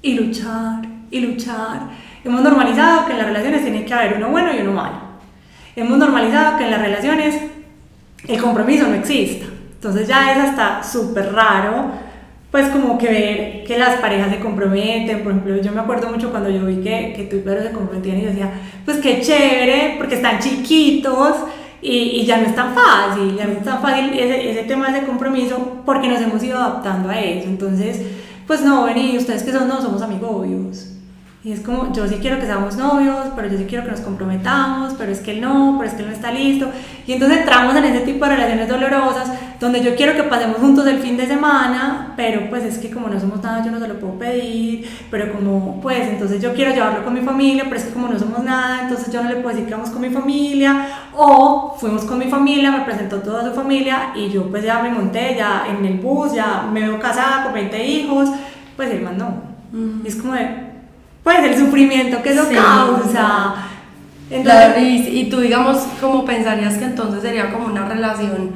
y 0.00 0.14
luchar 0.14 0.86
y 1.10 1.18
luchar, 1.18 1.88
hemos 2.22 2.40
normalizado 2.40 3.06
que 3.06 3.14
en 3.14 3.18
las 3.18 3.26
relaciones 3.26 3.62
tiene 3.62 3.84
que 3.84 3.92
haber 3.92 4.18
uno 4.18 4.28
bueno 4.28 4.54
y 4.56 4.60
uno 4.60 4.74
malo, 4.74 5.00
hemos 5.74 5.98
normalizado 5.98 6.56
que 6.56 6.66
en 6.66 6.70
las 6.70 6.80
relaciones 6.80 7.36
el 8.28 8.40
compromiso 8.40 8.86
no 8.86 8.94
exista, 8.94 9.46
entonces 9.82 10.06
ya 10.06 10.30
es 10.30 10.38
hasta 10.38 10.80
súper 10.84 11.32
raro 11.32 11.90
pues 12.52 12.68
como 12.68 12.98
que 12.98 13.08
ver 13.08 13.64
que 13.64 13.78
las 13.78 13.96
parejas 13.96 14.30
se 14.30 14.38
comprometen, 14.38 15.22
por 15.22 15.32
ejemplo, 15.32 15.56
yo 15.56 15.72
me 15.72 15.80
acuerdo 15.80 16.08
mucho 16.08 16.30
cuando 16.30 16.50
yo 16.50 16.64
vi 16.66 16.76
que, 16.76 17.14
que 17.16 17.24
tú 17.24 17.36
y 17.36 17.40
Pedro 17.40 17.62
se 17.62 17.72
comprometían 17.72 18.18
y 18.18 18.22
yo 18.22 18.28
decía, 18.28 18.52
pues 18.84 18.98
qué 18.98 19.22
chévere, 19.22 19.94
porque 19.96 20.16
están 20.16 20.38
chiquitos 20.38 21.34
y, 21.80 21.96
y, 21.96 22.26
ya 22.26 22.36
no 22.36 22.46
es 22.46 22.54
tan 22.54 22.74
fácil, 22.74 23.34
ya 23.36 23.46
no 23.46 23.52
es 23.52 23.64
tan 23.64 23.80
fácil 23.80 24.12
ese, 24.12 24.50
ese 24.50 24.62
tema 24.64 24.90
de 24.90 25.04
compromiso 25.04 25.82
porque 25.86 26.08
nos 26.08 26.20
hemos 26.20 26.44
ido 26.44 26.58
adaptando 26.58 27.08
a 27.08 27.18
eso. 27.18 27.48
Entonces, 27.48 28.02
pues 28.46 28.62
no, 28.62 28.84
vení, 28.84 29.16
ustedes 29.16 29.42
que 29.42 29.50
son, 29.50 29.66
no, 29.66 29.80
somos 29.80 30.02
amigos. 30.02 30.92
Y 31.44 31.50
es 31.50 31.58
como, 31.58 31.92
yo 31.92 32.06
sí 32.06 32.18
quiero 32.20 32.38
que 32.38 32.46
seamos 32.46 32.76
novios, 32.76 33.26
pero 33.34 33.48
yo 33.48 33.58
sí 33.58 33.64
quiero 33.68 33.84
que 33.84 33.90
nos 33.90 34.00
comprometamos, 34.00 34.94
pero 34.96 35.10
es 35.10 35.18
que 35.18 35.32
él 35.32 35.40
no, 35.40 35.74
pero 35.76 35.90
es 35.90 35.96
que 35.96 36.02
él 36.02 36.08
no 36.08 36.14
está 36.14 36.30
listo. 36.30 36.68
Y 37.04 37.14
entonces 37.14 37.38
entramos 37.38 37.74
en 37.74 37.82
ese 37.82 38.00
tipo 38.04 38.24
de 38.24 38.36
relaciones 38.36 38.68
dolorosas, 38.68 39.28
donde 39.58 39.82
yo 39.82 39.96
quiero 39.96 40.14
que 40.14 40.22
pasemos 40.22 40.58
juntos 40.58 40.86
el 40.86 41.00
fin 41.00 41.16
de 41.16 41.26
semana, 41.26 42.12
pero 42.16 42.48
pues 42.48 42.62
es 42.62 42.78
que 42.78 42.92
como 42.92 43.08
no 43.08 43.18
somos 43.18 43.42
nada, 43.42 43.64
yo 43.64 43.72
no 43.72 43.80
se 43.80 43.88
lo 43.88 43.98
puedo 43.98 44.20
pedir, 44.20 44.88
pero 45.10 45.32
como, 45.32 45.80
pues 45.80 46.08
entonces 46.08 46.40
yo 46.40 46.54
quiero 46.54 46.72
llevarlo 46.72 47.02
con 47.02 47.12
mi 47.12 47.22
familia, 47.22 47.64
pero 47.64 47.74
es 47.74 47.86
que 47.86 47.92
como 47.92 48.06
no 48.06 48.16
somos 48.20 48.44
nada, 48.44 48.82
entonces 48.82 49.12
yo 49.12 49.20
no 49.20 49.28
le 49.28 49.36
puedo 49.36 49.48
decir 49.48 49.66
que 49.66 49.74
vamos 49.74 49.90
con 49.90 50.00
mi 50.00 50.10
familia, 50.10 50.86
o 51.12 51.74
fuimos 51.76 52.04
con 52.04 52.20
mi 52.20 52.26
familia, 52.26 52.70
me 52.70 52.84
presentó 52.84 53.18
toda 53.18 53.44
su 53.44 53.52
familia, 53.52 54.12
y 54.14 54.30
yo 54.30 54.48
pues 54.48 54.62
ya 54.62 54.80
me 54.80 54.90
monté, 54.90 55.34
ya 55.36 55.64
en 55.68 55.84
el 55.84 55.98
bus, 55.98 56.34
ya 56.34 56.68
me 56.72 56.82
veo 56.82 57.00
casada 57.00 57.42
con 57.42 57.52
20 57.52 57.84
hijos, 57.84 58.28
pues 58.76 58.92
él 58.92 59.04
no. 59.18 59.50
Y 60.04 60.06
es 60.06 60.14
como 60.14 60.34
de 60.34 60.71
pues 61.22 61.38
el 61.44 61.58
sufrimiento 61.58 62.22
que 62.22 62.30
eso 62.30 62.48
causa. 62.52 63.54
Entonces, 64.30 65.08
y, 65.08 65.28
tú 65.30 65.40
digamos, 65.40 65.78
¿cómo 66.00 66.24
pensarías 66.24 66.78
que 66.78 66.84
entonces 66.84 67.22
sería 67.22 67.52
como 67.52 67.66
una 67.66 67.86
relación 67.86 68.50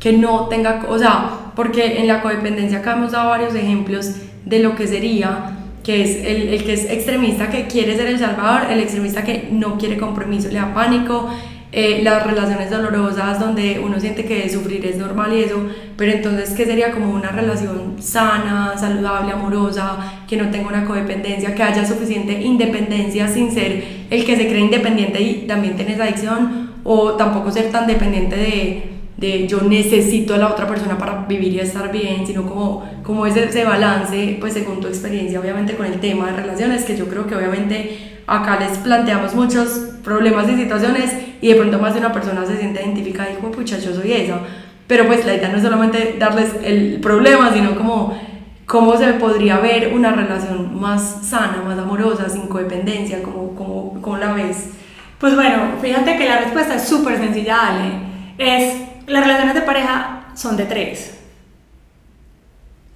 que 0.00 0.14
no 0.14 0.46
tenga, 0.48 0.86
o 0.88 0.98
sea, 0.98 1.52
porque 1.54 2.00
en 2.00 2.08
la 2.08 2.22
codependencia 2.22 2.78
acá 2.78 2.92
hemos 2.92 3.12
dado 3.12 3.28
varios 3.28 3.54
ejemplos 3.54 4.12
de 4.46 4.60
lo 4.60 4.74
que 4.74 4.86
sería, 4.86 5.58
que 5.84 6.02
es 6.02 6.24
el, 6.24 6.48
el 6.54 6.64
que 6.64 6.72
es 6.72 6.90
extremista 6.90 7.50
que 7.50 7.66
quiere 7.66 7.96
ser 7.96 8.06
el 8.06 8.18
salvador, 8.18 8.70
el 8.70 8.80
extremista 8.80 9.22
que 9.22 9.48
no 9.52 9.76
quiere 9.76 9.98
compromiso, 9.98 10.48
le 10.48 10.54
da 10.54 10.72
pánico, 10.72 11.28
eh, 11.72 12.00
las 12.02 12.26
relaciones 12.26 12.68
dolorosas 12.68 13.38
donde 13.38 13.80
uno 13.84 14.00
siente 14.00 14.24
que 14.24 14.48
sufrir 14.48 14.84
es 14.84 14.96
normal 14.96 15.32
y 15.32 15.44
eso, 15.44 15.68
pero 15.96 16.10
entonces, 16.10 16.50
¿qué 16.50 16.64
sería 16.64 16.90
como 16.90 17.12
una 17.12 17.30
relación 17.30 17.96
sana, 18.00 18.74
saludable, 18.76 19.32
amorosa, 19.32 20.24
que 20.28 20.36
no 20.36 20.50
tenga 20.50 20.68
una 20.68 20.84
codependencia, 20.84 21.54
que 21.54 21.62
haya 21.62 21.86
suficiente 21.86 22.42
independencia 22.42 23.28
sin 23.28 23.52
ser 23.52 23.84
el 24.10 24.24
que 24.24 24.36
se 24.36 24.48
cree 24.48 24.62
independiente 24.62 25.22
y 25.22 25.46
también 25.46 25.78
esa 25.78 26.04
adicción, 26.04 26.70
o 26.82 27.12
tampoco 27.12 27.52
ser 27.52 27.70
tan 27.70 27.86
dependiente 27.86 28.34
de, 28.34 28.82
de 29.16 29.46
yo 29.46 29.60
necesito 29.60 30.34
a 30.34 30.38
la 30.38 30.48
otra 30.48 30.66
persona 30.66 30.98
para 30.98 31.26
vivir 31.26 31.54
y 31.54 31.60
estar 31.60 31.92
bien, 31.92 32.26
sino 32.26 32.46
como, 32.46 32.84
como 33.04 33.26
ese, 33.26 33.44
ese 33.44 33.64
balance, 33.64 34.38
pues 34.40 34.54
según 34.54 34.80
tu 34.80 34.88
experiencia, 34.88 35.38
obviamente 35.38 35.76
con 35.76 35.86
el 35.86 36.00
tema 36.00 36.32
de 36.32 36.36
relaciones, 36.40 36.84
que 36.84 36.96
yo 36.96 37.06
creo 37.06 37.28
que 37.28 37.36
obviamente 37.36 38.09
acá 38.26 38.58
les 38.60 38.78
planteamos 38.78 39.34
muchos 39.34 39.68
problemas 40.04 40.48
y 40.48 40.56
situaciones 40.56 41.12
y 41.40 41.48
de 41.48 41.54
pronto 41.54 41.78
más 41.78 41.94
de 41.94 42.00
una 42.00 42.12
persona 42.12 42.44
se 42.46 42.58
siente 42.58 42.82
identificada 42.82 43.30
y 43.30 43.36
como, 43.36 43.50
pucha, 43.50 43.78
yo 43.78 43.94
soy 43.94 44.12
esa. 44.12 44.38
Pero 44.86 45.06
pues 45.06 45.24
la 45.24 45.34
idea 45.34 45.48
no 45.48 45.56
es 45.56 45.62
solamente 45.62 46.16
darles 46.18 46.50
el 46.62 46.98
problema, 47.00 47.52
sino 47.52 47.76
como 47.76 48.18
cómo 48.66 48.96
se 48.96 49.12
podría 49.14 49.58
ver 49.58 49.92
una 49.94 50.12
relación 50.12 50.80
más 50.80 51.26
sana, 51.26 51.62
más 51.64 51.78
amorosa, 51.78 52.28
sin 52.28 52.46
codependencia, 52.48 53.22
como, 53.22 53.54
como, 53.54 54.00
como 54.00 54.16
la 54.16 54.32
ves. 54.32 54.70
Pues 55.18 55.34
bueno, 55.34 55.74
fíjate 55.82 56.16
que 56.16 56.28
la 56.28 56.38
respuesta 56.38 56.76
es 56.76 56.88
súper 56.88 57.18
sencilla, 57.18 57.68
Ale. 57.68 57.90
Es, 58.38 58.74
las 59.06 59.22
relaciones 59.22 59.54
de 59.54 59.62
pareja 59.62 60.28
son 60.34 60.56
de 60.56 60.64
tres. 60.64 61.19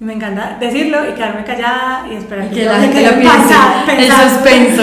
Me 0.00 0.12
encanta 0.12 0.56
decirlo 0.58 1.08
y 1.08 1.12
quedarme 1.12 1.44
callada 1.44 2.06
y 2.10 2.16
esperar 2.16 2.50
que, 2.50 2.64
la 2.64 2.80
gente 2.80 3.00
lo 3.00 3.14
piense. 3.20 3.54
El 3.96 4.10
suspenso. 4.10 4.82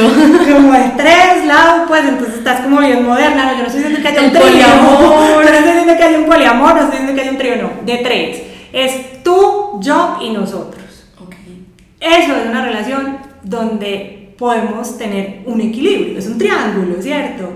Como 0.54 0.74
estrés, 0.74 1.45
lado, 1.45 1.86
pues 1.88 2.06
entonces 2.06 2.38
estás 2.38 2.62
como 2.62 2.80
bien 2.80 3.06
moderna. 3.06 3.52
No, 3.52 3.52
yo 3.52 3.58
no 3.60 3.67
estoy 3.67 3.84
diciendo 3.84 4.02
que 4.02 4.08
haya 4.08 4.21
un 4.21 4.32
poliamor. 4.32 5.36
no 5.36 5.41
estoy 5.41 5.63
diciendo 5.63 5.97
que 5.97 6.04
haya 6.04 6.17
un 6.17 6.26
poliamor, 6.26 6.76
no 6.76 6.82
estoy 6.82 6.91
diciendo 6.91 7.13
que 7.13 7.21
haya 7.21 7.32
un 7.32 7.38
trío, 7.38 7.56
no. 7.58 7.69
De 7.86 7.97
tres. 7.97 8.41
Es 8.71 9.21
tú, 9.21 9.82
yo 9.82 10.17
y 10.21 10.30
nosotros. 10.30 11.06
Okay. 11.19 11.65
Eso 12.00 12.36
es 12.38 12.50
una 12.50 12.63
relación 12.63 13.17
donde 13.43 14.34
podemos 14.38 14.97
tener 14.97 15.41
un 15.45 15.60
equilibrio. 15.60 16.17
Es 16.17 16.28
un 16.28 16.38
triángulo, 16.38 17.02
¿cierto? 17.02 17.52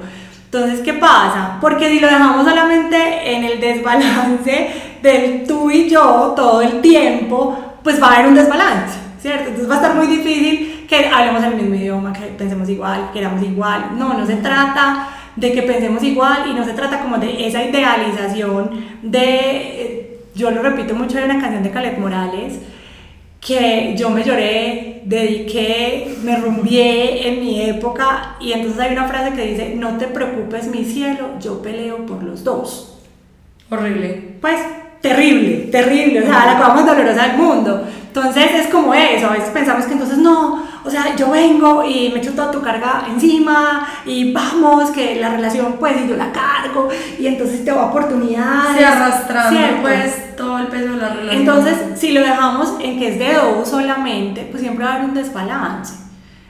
Entonces, 0.46 0.82
¿qué 0.82 0.94
pasa? 0.94 1.58
Porque 1.62 1.89
si 1.89 2.00
lo 2.00 2.08
dejamos 2.08 2.46
solamente 2.46 2.98
en 3.34 3.44
el 3.44 3.60
desbalance 3.60 4.70
del 5.06 5.46
tú 5.46 5.70
y 5.70 5.88
yo 5.88 6.34
todo 6.36 6.62
el 6.62 6.82
tiempo, 6.82 7.78
pues 7.84 8.02
va 8.02 8.08
a 8.08 8.13
haber 8.15 8.28
un 8.28 8.36
desbalance, 8.36 8.98
¿cierto? 9.22 9.50
Entonces 9.50 9.70
va 9.70 9.76
a 9.76 9.78
estar 9.78 9.96
muy 9.96 10.08
difícil 10.08 10.86
que 10.89 11.08
hablemos 11.08 11.44
el 11.44 11.56
mismo 11.56 11.76
idioma, 11.76 12.12
que 12.12 12.26
pensemos 12.38 12.68
igual, 12.70 13.08
que 13.08 13.20
queramos 13.20 13.44
igual. 13.44 13.91
No, 13.98 14.15
no 14.15 14.26
se 14.26 14.38
trata 14.38 15.10
de 15.36 15.52
que 15.54 15.62
pensemos 15.62 16.02
igual 16.02 16.50
y 16.50 16.54
no 16.54 16.65
se 16.65 16.74
trata 16.74 17.02
como 17.02 17.18
de 17.20 17.48
esa 17.48 17.63
idealización 17.63 18.84
de, 19.04 20.22
yo 20.34 20.50
lo 20.50 20.63
repito 20.63 20.96
mucho 20.96 21.20
en 21.20 21.26
una 21.26 21.39
canción 21.39 21.62
de 21.62 21.70
Caleb 21.70 22.00
Morales, 22.00 22.60
que 23.39 23.94
yo 23.96 24.10
me 24.10 24.24
lloré, 24.24 25.04
dediqué, 25.06 26.15
me 26.24 26.38
rumbié 26.38 27.28
en 27.28 27.41
mi 27.41 27.62
época 27.62 28.38
y 28.39 28.54
entonces 28.54 28.80
hay 28.80 28.94
una 28.94 29.08
frase 29.08 29.36
que 29.36 29.46
dice, 29.46 29.76
no 29.76 29.98
te 29.98 30.08
preocupes 30.08 30.65
mi 30.65 30.84
cielo, 30.84 31.38
yo 31.39 31.62
peleo 31.62 32.08
por 32.08 32.24
los 32.24 32.44
dos. 32.44 32.98
Horrible. 33.70 34.38
Pues 34.41 34.60
terrible, 35.06 35.70
terrible, 35.72 36.24
o 36.24 36.26
sea, 36.26 36.46
la 36.46 36.58
cosa 36.58 36.74
más 36.74 36.86
dolorosa 36.86 37.28
del 37.28 37.38
mundo. 37.38 37.88
Entonces 38.08 38.46
es 38.56 38.68
como 38.68 38.94
eso, 38.94 39.28
a 39.28 39.34
veces 39.34 39.50
pensamos 39.50 39.86
que 39.86 39.94
entonces 39.94 40.18
no, 40.18 40.63
o 40.84 40.89
sea, 40.89 41.15
yo 41.18 41.30
vengo 41.30 41.84
y 41.84 42.10
me 42.10 42.20
echo 42.20 42.32
toda 42.32 42.50
tu 42.50 42.62
carga 42.62 43.04
encima 43.10 43.86
y 44.06 44.32
vamos, 44.32 44.89
que 44.91 45.15
la 45.15 45.30
relación 45.30 45.76
pues 45.80 45.98
y 46.04 46.08
yo 46.08 46.15
la 46.15 46.32
cargo 46.32 46.88
y 47.20 47.28
entonces 47.28 47.65
te 47.65 47.72
doy 47.72 47.80
oportunidades. 47.80 48.78
Se 48.78 48.86
arrastrando 48.86 49.82
pues 49.82 50.36
todo 50.38 50.60
el 50.60 50.68
peso 50.68 50.94
de 50.94 50.98
la 50.98 51.10
relación. 51.10 51.41
Entonces, 51.41 51.78
si 52.00 52.13
lo 52.13 52.22
dejamos 52.22 52.76
en 52.80 52.98
que 52.98 53.10
es 53.10 53.20
de 53.20 53.34
dos 53.34 53.68
solamente, 53.68 54.48
pues 54.50 54.62
siempre 54.62 54.86
va 54.86 54.91
a 54.91 54.96
haber 54.96 55.10
un 55.10 55.13
desbalance 55.13 56.05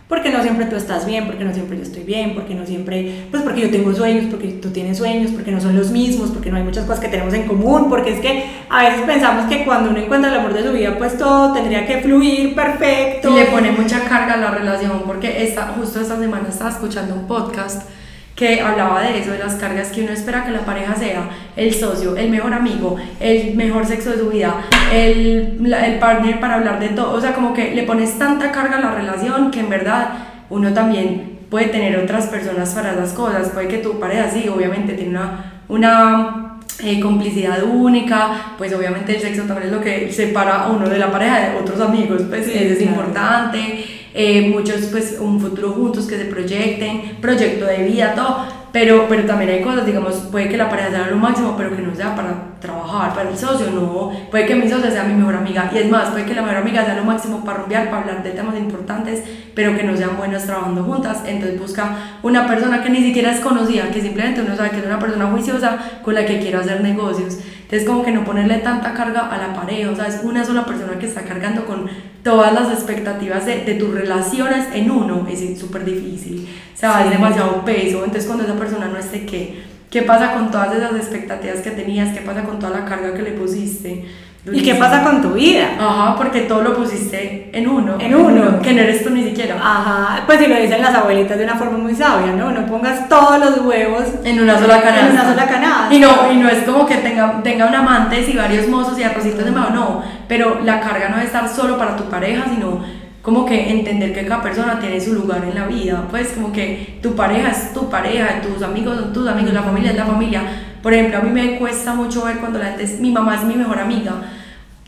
porque 0.07 0.29
no 0.29 0.41
siempre 0.43 0.65
tú 0.65 0.75
estás 0.75 1.05
bien, 1.05 1.25
porque 1.25 1.43
no 1.43 1.53
siempre 1.53 1.77
yo 1.77 1.83
estoy 1.83 2.03
bien, 2.03 2.35
porque 2.35 2.53
no 2.53 2.65
siempre, 2.65 3.25
pues 3.31 3.41
porque 3.41 3.61
yo 3.61 3.71
tengo 3.71 3.93
sueños, 3.93 4.25
porque 4.29 4.49
tú 4.49 4.69
tienes 4.69 4.99
sueños, 4.99 5.31
porque 5.31 5.51
no 5.51 5.59
son 5.59 5.75
los 5.75 5.89
mismos, 5.89 6.29
porque 6.29 6.51
no 6.51 6.57
hay 6.57 6.63
muchas 6.63 6.85
cosas 6.85 6.99
que 6.99 7.07
tenemos 7.07 7.33
en 7.33 7.47
común, 7.47 7.89
porque 7.89 8.13
es 8.13 8.19
que 8.19 8.45
a 8.69 8.83
veces 8.83 9.01
pensamos 9.01 9.45
que 9.47 9.65
cuando 9.65 9.89
uno 9.89 9.99
encuentra 9.99 10.31
el 10.31 10.39
amor 10.39 10.53
de 10.53 10.63
su 10.63 10.71
vida, 10.71 10.95
pues 10.97 11.17
todo 11.17 11.53
tendría 11.53 11.87
que 11.87 12.01
fluir 12.01 12.53
perfecto. 12.53 13.31
Y 13.31 13.33
le 13.33 13.45
pone 13.45 13.71
mucha 13.71 14.01
carga 14.01 14.35
a 14.35 14.37
la 14.37 14.51
relación, 14.51 15.01
porque 15.07 15.43
esta, 15.43 15.67
justo 15.69 15.99
esta 15.99 16.19
semana 16.19 16.49
estaba 16.49 16.69
escuchando 16.69 17.15
un 17.15 17.25
podcast 17.25 17.89
que 18.35 18.59
hablaba 18.59 19.01
de 19.01 19.19
eso, 19.19 19.31
de 19.31 19.39
las 19.39 19.55
cargas 19.55 19.89
que 19.89 20.03
uno 20.03 20.11
espera 20.11 20.43
que 20.43 20.51
la 20.51 20.65
pareja 20.65 20.93
sea 20.95 21.29
el 21.55 21.73
socio, 21.73 22.17
el 22.17 22.29
mejor 22.29 22.53
amigo, 22.53 22.97
el 23.21 23.55
mejor 23.55 23.85
sexo 23.85 24.11
de 24.11 24.17
su 24.17 24.29
vida, 24.29 24.55
el, 24.93 25.65
el 25.73 25.99
partner 25.99 26.39
para 26.41 26.55
hablar 26.55 26.79
de 26.79 26.89
todo, 26.89 27.13
o 27.13 27.21
sea, 27.21 27.33
como 27.33 27.53
que 27.53 27.73
le 27.73 27.83
pones 27.83 28.19
tanta 28.19 28.51
carga 28.51 28.77
a 28.77 28.81
la 28.81 28.91
relación 28.93 29.51
que 29.51 29.61
en 29.61 29.69
verdad 29.69 30.09
uno 30.49 30.73
también 30.73 31.39
puede 31.49 31.67
tener 31.67 31.97
otras 31.97 32.27
personas 32.27 32.73
para 32.73 32.93
las 32.93 33.13
cosas, 33.13 33.49
puede 33.49 33.69
que 33.69 33.77
tu 33.77 33.99
pareja 33.99 34.29
sí, 34.29 34.49
obviamente 34.49 34.93
tiene 34.93 35.11
una, 35.11 35.61
una 35.69 36.44
eh, 36.83 36.99
complicidad 36.99 37.63
única, 37.63 38.55
pues 38.57 38.73
obviamente 38.73 39.15
el 39.15 39.21
sexo 39.21 39.43
también 39.43 39.67
es 39.67 39.73
lo 39.73 39.81
que 39.81 40.11
separa 40.11 40.63
a 40.63 40.71
uno 40.71 40.89
de 40.89 40.97
la 40.97 41.11
pareja 41.11 41.39
de 41.39 41.57
otros 41.57 41.79
amigos, 41.79 42.23
pues 42.29 42.47
es 42.47 42.81
importante 42.81 43.85
eh, 44.17 44.49
muchos 44.49 44.85
pues 44.85 45.17
un 45.19 45.41
futuro 45.41 45.71
juntos 45.71 46.07
que 46.07 46.17
se 46.17 46.25
proyecten, 46.25 47.17
proyecto 47.19 47.65
de 47.65 47.83
vida, 47.83 48.15
todo, 48.15 48.45
pero, 48.75 49.05
pero 49.07 49.23
también 49.23 49.51
hay 49.51 49.61
cosas, 49.61 49.85
digamos, 49.85 50.15
puede 50.29 50.49
que 50.49 50.57
la 50.57 50.69
pareja 50.69 50.89
sea 50.89 51.07
lo 51.07 51.15
máximo, 51.15 51.55
pero 51.55 51.73
que 51.73 51.81
no 51.81 51.95
sea 51.95 52.13
para 52.13 52.59
trabajar, 52.59 53.13
para 53.13 53.29
el 53.29 53.37
socio, 53.37 53.67
no, 53.71 54.11
puede 54.29 54.45
que 54.45 54.53
mi 54.53 54.67
socio 54.67 54.91
sea 54.91 55.05
mi 55.05 55.13
mejor 55.13 55.33
amiga, 55.33 55.71
y 55.73 55.77
es 55.77 55.89
más, 55.89 56.09
puede 56.09 56.25
que 56.25 56.33
la 56.33 56.41
mejor 56.41 56.57
amiga 56.57 56.83
sea 56.83 56.95
lo 56.95 57.05
máximo 57.05 57.45
para 57.45 57.59
rumbear, 57.59 57.85
para 57.85 58.01
hablar 58.01 58.21
de 58.21 58.31
temas 58.31 58.57
importantes, 58.57 59.23
pero 59.55 59.77
que 59.77 59.83
no 59.83 59.95
sean 59.95 60.17
buenas 60.17 60.45
trabajando 60.45 60.83
juntas, 60.83 61.23
entonces 61.25 61.57
busca 61.57 62.17
una 62.21 62.45
persona 62.47 62.83
que 62.83 62.89
ni 62.89 63.01
siquiera 63.01 63.31
es 63.31 63.39
conocida, 63.39 63.91
que 63.91 64.01
simplemente 64.01 64.41
uno 64.41 64.57
sabe 64.57 64.71
que 64.71 64.79
es 64.79 64.85
una 64.85 64.99
persona 64.99 65.27
juiciosa 65.27 65.77
con 66.03 66.13
la 66.13 66.25
que 66.25 66.39
quiero 66.39 66.59
hacer 66.59 66.81
negocios, 66.81 67.37
entonces 67.65 67.87
como 67.87 68.03
que 68.03 68.11
no 68.11 68.23
ponerle 68.23 68.59
tanta 68.59 68.93
carga 68.93 69.29
a 69.29 69.37
la 69.37 69.53
pareja, 69.53 69.91
o 69.91 69.95
sea, 69.95 70.07
es 70.07 70.21
una 70.23 70.45
sola 70.45 70.65
persona 70.65 70.97
que 70.97 71.07
está 71.07 71.23
cargando 71.23 71.65
con 71.65 71.89
todas 72.23 72.53
las 72.53 72.71
expectativas 72.71 73.45
de, 73.45 73.65
de 73.65 73.75
tus 73.75 73.93
relaciones 73.93 74.67
en 74.73 74.89
uno, 74.89 75.27
es 75.29 75.59
súper 75.59 75.83
difícil, 75.83 76.47
o 76.73 76.77
sea, 76.77 77.05
es 77.05 77.11
demasiado 77.11 77.65
peso, 77.65 77.99
entonces 77.99 78.25
cuando 78.25 78.43
esa 78.43 78.55
persona 78.55 78.87
no 78.87 78.97
esté, 78.97 79.25
¿qué? 79.25 79.75
¿Qué 79.89 80.01
pasa 80.01 80.33
con 80.33 80.51
todas 80.51 80.75
esas 80.75 80.93
expectativas 80.95 81.59
que 81.59 81.71
tenías? 81.71 82.13
¿Qué 82.13 82.19
pasa 82.19 82.43
con 82.43 82.59
toda 82.59 82.79
la 82.79 82.85
carga 82.85 83.13
que 83.13 83.21
le 83.21 83.31
pusiste? 83.31 84.03
¿Y 84.51 84.61
qué 84.61 84.75
pasa 84.75 85.03
con 85.03 85.21
tu 85.21 85.31
vida? 85.31 85.71
Ajá, 85.79 86.15
porque 86.15 86.41
todo 86.41 86.61
lo 86.61 86.75
pusiste 86.75 87.49
en 87.51 87.67
uno. 87.67 87.97
En 87.99 88.13
uno. 88.13 88.59
Que 88.61 88.73
no 88.73 88.81
eres 88.81 89.03
tú 89.03 89.09
ni 89.09 89.23
siquiera. 89.23 89.55
Ajá, 89.55 90.23
pues 90.25 90.39
si 90.39 90.47
lo 90.47 90.55
dicen 90.55 90.81
las 90.81 90.93
abuelitas 90.93 91.37
de 91.37 91.43
una 91.43 91.55
forma 91.55 91.77
muy 91.77 91.95
sabia, 91.95 92.31
¿no? 92.33 92.51
No 92.51 92.65
pongas 92.67 93.09
todos 93.09 93.39
los 93.39 93.65
huevos 93.65 94.03
en 94.23 94.39
una 94.39 94.59
sola 94.59 94.81
canasta. 94.81 95.07
En 95.07 95.11
una 95.13 95.29
sola 95.29 95.47
canasta. 95.47 95.95
Y 95.95 95.99
no, 95.99 96.31
y 96.31 96.37
no 96.37 96.47
es 96.47 96.63
como 96.63 96.85
que 96.85 96.97
tenga, 96.97 97.41
tenga 97.43 97.65
un 97.65 97.75
amante 97.75 98.21
y 98.21 98.37
varios 98.37 98.67
mozos 98.67 98.99
y 98.99 99.03
arrocitos 99.03 99.43
de 99.43 99.51
mano, 99.51 99.69
no. 99.71 100.03
Pero 100.27 100.59
la 100.63 100.79
carga 100.79 101.09
no 101.09 101.15
debe 101.15 101.27
estar 101.27 101.49
solo 101.49 101.77
para 101.77 101.95
tu 101.95 102.03
pareja, 102.03 102.45
sino 102.53 102.81
como 103.25 103.43
que 103.43 103.71
entender 103.71 104.13
que 104.13 104.23
cada 104.27 104.43
persona 104.43 104.79
tiene 104.79 105.01
su 105.01 105.13
lugar 105.13 105.43
en 105.43 105.55
la 105.55 105.65
vida, 105.65 106.03
pues 106.11 106.33
como 106.33 106.51
que 106.51 106.99
tu 107.01 107.15
pareja 107.15 107.49
es 107.49 107.73
tu 107.73 107.89
pareja, 107.89 108.39
tus 108.39 108.61
amigos 108.61 108.97
son 108.99 109.13
tus 109.13 109.27
amigos, 109.27 109.51
la 109.51 109.63
familia 109.63 109.89
es 109.91 109.97
la 109.97 110.05
familia, 110.05 110.41
Por 110.85 110.93
ejemplo, 110.93 111.17
a 111.17 111.21
mí 111.21 111.31
me 111.31 111.57
cuesta 111.57 111.95
mucho 111.95 112.23
ver 112.25 112.37
cuando 112.37 112.59
la 112.59 112.65
gente 112.65 112.83
es, 112.83 112.99
mi 112.99 113.09
mamá 113.09 113.33
es 113.33 113.43
mi 113.43 113.55
mejor 113.55 113.79
amiga, 113.79 114.21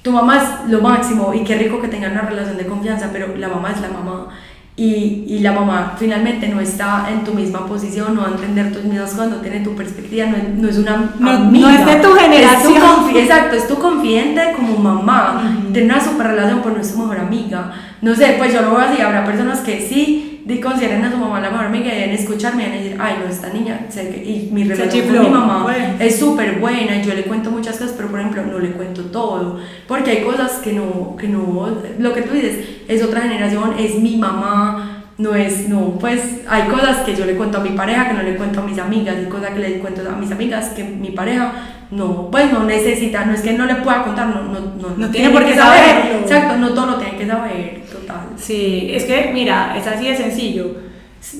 tu 0.03 0.11
mamá 0.11 0.37
es 0.37 0.69
lo 0.69 0.79
máximo 0.79 1.33
y 1.33 1.43
qué 1.43 1.55
rico 1.55 1.81
que 1.81 1.87
tengan 1.87 2.11
una 2.11 2.21
relación 2.21 2.55
de 2.55 2.67
confianza, 2.67 3.09
pero 3.11 3.35
la 3.35 3.47
mamá 3.47 3.71
es 3.71 3.81
la 3.81 3.89
mamá 3.89 4.27
y, 4.75 5.25
y, 5.27 5.39
la 5.39 5.53
mamá 5.53 5.95
finalmente 5.97 6.49
no 6.49 6.59
está 6.59 7.07
en 7.09 7.23
tu 7.23 7.33
misma 7.33 7.65
posición, 7.65 8.13
no 8.13 8.21
va 8.21 8.27
a 8.27 8.31
entender 8.33 8.71
tus 8.71 8.83
mismas 8.83 9.09
cosas, 9.09 9.29
no 9.31 9.37
tiene 9.37 9.61
tu 9.61 9.75
perspectiva, 9.75 10.27
no 10.27 10.37
es, 10.37 10.49
no 10.49 10.69
es 10.69 10.77
una 10.77 11.15
no, 11.17 11.31
amiga. 11.31 11.67
No 11.67 11.79
es 11.79 11.85
de 11.87 11.95
tu 11.95 12.13
generación. 12.13 12.73
Es 12.75 13.13
tu 13.13 13.17
exacto, 13.17 13.55
es 13.55 13.67
tu 13.67 13.79
confidente 13.79 14.53
como 14.55 14.77
mamá, 14.77 15.33
uh 15.33 15.47
-huh. 15.47 15.73
tiene 15.73 15.91
una 15.95 15.99
super 15.99 16.27
relación, 16.27 16.59
pero 16.61 16.75
no 16.75 16.81
es 16.81 16.93
tu 16.93 16.99
mejor 16.99 17.17
amiga. 17.17 17.71
No 18.03 18.13
sé, 18.13 18.35
pues 18.37 18.53
yo 18.53 18.61
lo 18.61 18.69
voy 18.69 18.83
a 18.83 18.89
decir, 18.89 19.03
habrá 19.03 19.25
personas 19.25 19.61
que 19.61 19.81
sí 19.81 20.36
consideren 20.61 21.03
a 21.03 21.11
su 21.11 21.17
mamá 21.17 21.41
la 21.41 21.49
mejor 21.49 21.65
amiga 21.65 21.93
y 21.93 21.99
deben 21.99 22.15
escucharme 22.15 22.63
y 22.63 22.65
a 22.65 22.69
decir, 22.69 22.97
ay, 22.99 23.15
no, 23.21 23.29
esta 23.29 23.49
niña, 23.49 23.85
sé 23.89 24.09
que, 24.09 24.23
y 24.23 24.49
mi 24.51 24.63
relación 24.63 25.07
con 25.07 25.23
mi 25.23 25.29
mamá 25.29 25.63
pues. 25.63 25.77
es 25.99 26.19
súper 26.19 26.59
buena 26.59 27.01
yo 27.01 27.13
le 27.13 27.23
cuento 27.23 27.51
muchas 27.51 27.77
cosas, 27.77 27.93
pero 27.97 28.09
por 28.09 28.19
ejemplo 28.19 28.43
no 28.45 28.59
le 28.59 28.71
cuento 28.71 29.03
todo, 29.03 29.59
porque 29.87 30.11
hay 30.11 30.23
cosas 30.23 30.53
que 30.63 30.73
no, 30.73 31.15
que 31.17 31.27
no, 31.27 31.69
lo 31.99 32.13
que 32.13 32.21
tú 32.21 32.33
dices, 32.33 32.59
es 32.87 33.03
otra 33.03 33.21
generación, 33.21 33.73
es 33.77 33.95
mi 33.99 34.17
mamá, 34.17 35.03
no 35.17 35.35
es, 35.35 35.67
no, 35.67 35.97
pues 35.99 36.21
hay 36.47 36.69
cosas 36.69 36.97
que 36.97 37.15
yo 37.15 37.25
le 37.25 37.35
cuento 37.35 37.57
a 37.57 37.61
mi 37.61 37.71
pareja 37.71 38.07
que 38.07 38.13
no 38.13 38.23
le 38.23 38.35
cuento 38.35 38.61
a 38.61 38.63
mis 38.63 38.77
amigas, 38.77 39.15
y 39.21 39.29
cosas 39.29 39.49
que 39.51 39.59
le 39.59 39.79
cuento 39.79 40.01
a 40.09 40.15
mis 40.15 40.31
amigas 40.31 40.69
que 40.69 40.83
mi 40.83 41.09
pareja 41.09 41.53
no, 41.89 42.29
pues 42.29 42.51
no 42.51 42.63
necesita, 42.63 43.25
no 43.25 43.33
es 43.33 43.41
que 43.41 43.53
no 43.53 43.65
le 43.65 43.75
pueda 43.75 44.03
contar, 44.03 44.27
no, 44.27 44.43
no, 44.43 44.59
no, 44.59 44.95
no 44.97 45.09
tiene 45.09 45.29
por 45.29 45.45
qué 45.45 45.55
saberlo. 45.55 46.19
Exacto, 46.19 46.57
no 46.57 46.73
todo 46.73 46.85
lo 46.87 46.95
tiene 46.97 47.17
que 47.17 47.25
saber, 47.25 47.81
total. 48.07 48.27
Sí, 48.37 48.89
es 48.91 49.03
que 49.03 49.31
mira, 49.33 49.75
es 49.77 49.85
así 49.85 50.07
de 50.07 50.15
sencillo. 50.15 50.75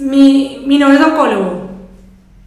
Mi, 0.02 0.64
mi 0.66 0.78
novio 0.78 1.00
es 1.00 1.06
oncólogo, 1.06 1.70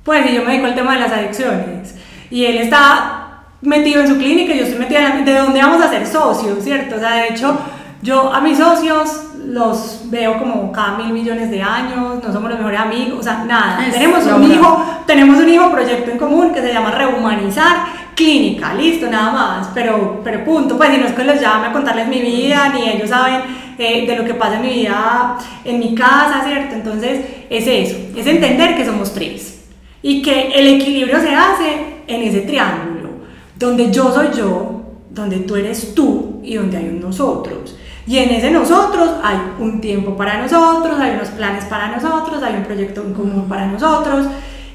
pues 0.05 0.31
y 0.31 0.35
yo 0.35 0.43
me 0.43 0.51
dedico 0.51 0.67
al 0.67 0.75
tema 0.75 0.95
de 0.95 1.01
las 1.01 1.13
adicciones, 1.13 1.95
y 2.31 2.45
él 2.45 2.59
está 2.59 3.21
metido 3.63 4.01
en 4.01 4.09
su 4.09 4.17
clínica 4.17 4.55
y 4.55 4.59
yo 4.59 4.65
estoy 4.65 4.79
metida 4.79 5.01
en 5.01 5.25
la, 5.25 5.33
de 5.33 5.39
dónde 5.39 5.61
vamos 5.61 5.83
a 5.83 5.91
ser 5.91 6.07
socios, 6.07 6.63
¿cierto? 6.63 6.97
O 6.97 6.99
sea, 6.99 7.15
de 7.17 7.29
hecho, 7.29 7.59
yo 8.03 8.33
a 8.33 8.41
mis 8.41 8.59
socios 8.59 9.27
los 9.47 10.03
veo 10.05 10.39
como 10.39 10.71
cada 10.73 10.97
mil 10.99 11.13
millones 11.13 11.51
de 11.51 11.63
años, 11.63 12.23
no 12.23 12.33
somos 12.33 12.51
los 12.51 12.59
mejores 12.59 12.81
amigos, 12.81 13.21
o 13.21 13.23
sea, 13.23 13.45
nada. 13.45 13.87
Es 13.87 13.95
tenemos 13.95 14.25
un 14.27 14.51
hijo, 14.51 15.03
tenemos 15.07 15.39
un 15.39 15.49
hijo 15.49 15.71
proyecto 15.71 16.11
en 16.11 16.19
común 16.19 16.53
que 16.53 16.61
se 16.61 16.73
llama 16.73 16.93
Rehumanizar 16.93 18.01
Clínica, 18.15 18.75
listo, 18.75 19.11
nada 19.11 19.33
más, 19.33 19.69
pero, 19.75 20.21
pero 20.23 20.45
punto, 20.45 20.77
pues 20.77 20.95
y 20.95 20.99
no 20.99 21.07
es 21.07 21.13
que 21.13 21.25
los 21.25 21.41
llame 21.41 21.69
a 21.69 21.73
contarles 21.73 22.07
mi 22.07 22.21
vida, 22.21 22.69
ni 22.69 22.89
ellos 22.89 23.09
saben 23.09 23.41
eh, 23.81 24.07
de 24.07 24.14
lo 24.14 24.27
que 24.27 24.35
pasa 24.35 24.57
en 24.57 24.62
mi 24.62 24.75
vida, 24.75 25.38
en 25.64 25.79
mi 25.79 25.95
casa, 25.95 26.43
¿cierto? 26.45 26.75
Entonces, 26.75 27.25
es 27.49 27.66
eso, 27.66 27.97
es 28.14 28.27
entender 28.27 28.77
que 28.77 28.85
somos 28.85 29.14
tres 29.14 29.64
y 30.03 30.21
que 30.21 30.49
el 30.49 30.66
equilibrio 30.81 31.19
se 31.19 31.35
hace 31.35 32.03
en 32.07 32.23
ese 32.23 32.43
triángulo, 32.43 33.09
donde 33.57 33.90
yo 33.90 34.12
soy 34.12 34.29
yo, 34.37 34.83
donde 35.11 35.38
tú 35.38 35.57
eres 35.57 35.95
tú 35.95 36.40
y 36.43 36.57
donde 36.57 36.77
hay 36.77 36.88
un 36.88 37.01
nosotros. 37.01 37.77
Y 38.07 38.19
en 38.19 38.31
ese 38.31 38.51
nosotros 38.51 39.12
hay 39.23 39.38
un 39.59 39.81
tiempo 39.81 40.14
para 40.14 40.43
nosotros, 40.43 40.99
hay 41.01 41.12
unos 41.12 41.29
planes 41.29 41.64
para 41.64 41.88
nosotros, 41.88 42.43
hay 42.43 42.57
un 42.57 42.64
proyecto 42.64 43.03
en 43.03 43.14
común 43.14 43.47
para 43.49 43.66
nosotros. 43.66 44.27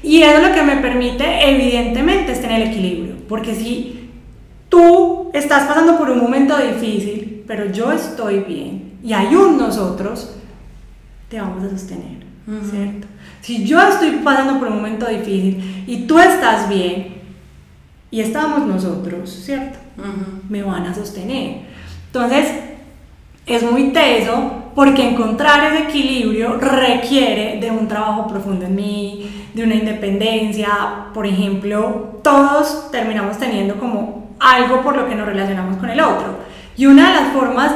Y 0.02 0.22
eso 0.22 0.38
es 0.38 0.48
lo 0.48 0.54
que 0.54 0.62
me 0.62 0.78
permite, 0.78 1.48
evidentemente, 1.48 2.32
estar 2.32 2.50
en 2.50 2.62
el 2.62 2.68
equilibrio. 2.70 3.14
Porque 3.28 3.54
si 3.54 4.10
tú 4.68 5.30
estás 5.32 5.64
pasando 5.64 5.96
por 5.96 6.10
un 6.10 6.18
momento 6.18 6.56
difícil, 6.56 7.25
pero 7.46 7.70
yo 7.70 7.92
estoy 7.92 8.40
bien 8.40 8.98
y 9.02 9.12
hay 9.12 9.34
un 9.34 9.58
nosotros, 9.58 10.36
te 11.28 11.40
vamos 11.40 11.64
a 11.64 11.70
sostener, 11.70 12.26
Uh 12.48 12.52
-huh. 12.52 12.70
¿cierto? 12.70 13.06
Si 13.40 13.64
yo 13.66 13.80
estoy 13.80 14.10
pasando 14.22 14.60
por 14.60 14.68
un 14.68 14.76
momento 14.76 15.06
difícil 15.08 15.84
y 15.86 16.06
tú 16.06 16.16
estás 16.20 16.68
bien 16.68 17.16
y 18.10 18.20
estamos 18.20 18.64
nosotros, 18.66 19.28
¿cierto? 19.44 19.78
Uh 19.98 20.02
-huh. 20.02 20.48
Me 20.48 20.62
van 20.62 20.86
a 20.86 20.94
sostener. 20.94 21.62
Entonces, 22.06 22.46
es 23.46 23.62
muy 23.62 23.90
teso 23.90 24.70
porque 24.76 25.08
encontrar 25.08 25.72
ese 25.72 25.84
equilibrio 25.84 26.56
requiere 26.58 27.58
de 27.60 27.70
un 27.70 27.88
trabajo 27.88 28.26
profundo 28.28 28.66
en 28.66 28.74
mí, 28.76 29.28
de 29.54 29.64
una 29.64 29.74
independencia. 29.74 30.68
Por 31.14 31.26
ejemplo, 31.26 32.20
todos 32.22 32.90
terminamos 32.92 33.38
teniendo 33.38 33.74
como 33.76 34.30
algo 34.38 34.82
por 34.82 34.96
lo 34.96 35.08
que 35.08 35.14
nos 35.14 35.26
relacionamos 35.26 35.78
con 35.78 35.90
el 35.90 36.00
otro. 36.00 36.45
Y 36.76 36.86
una 36.86 37.08
de 37.08 37.14
las 37.14 37.32
formas 37.32 37.72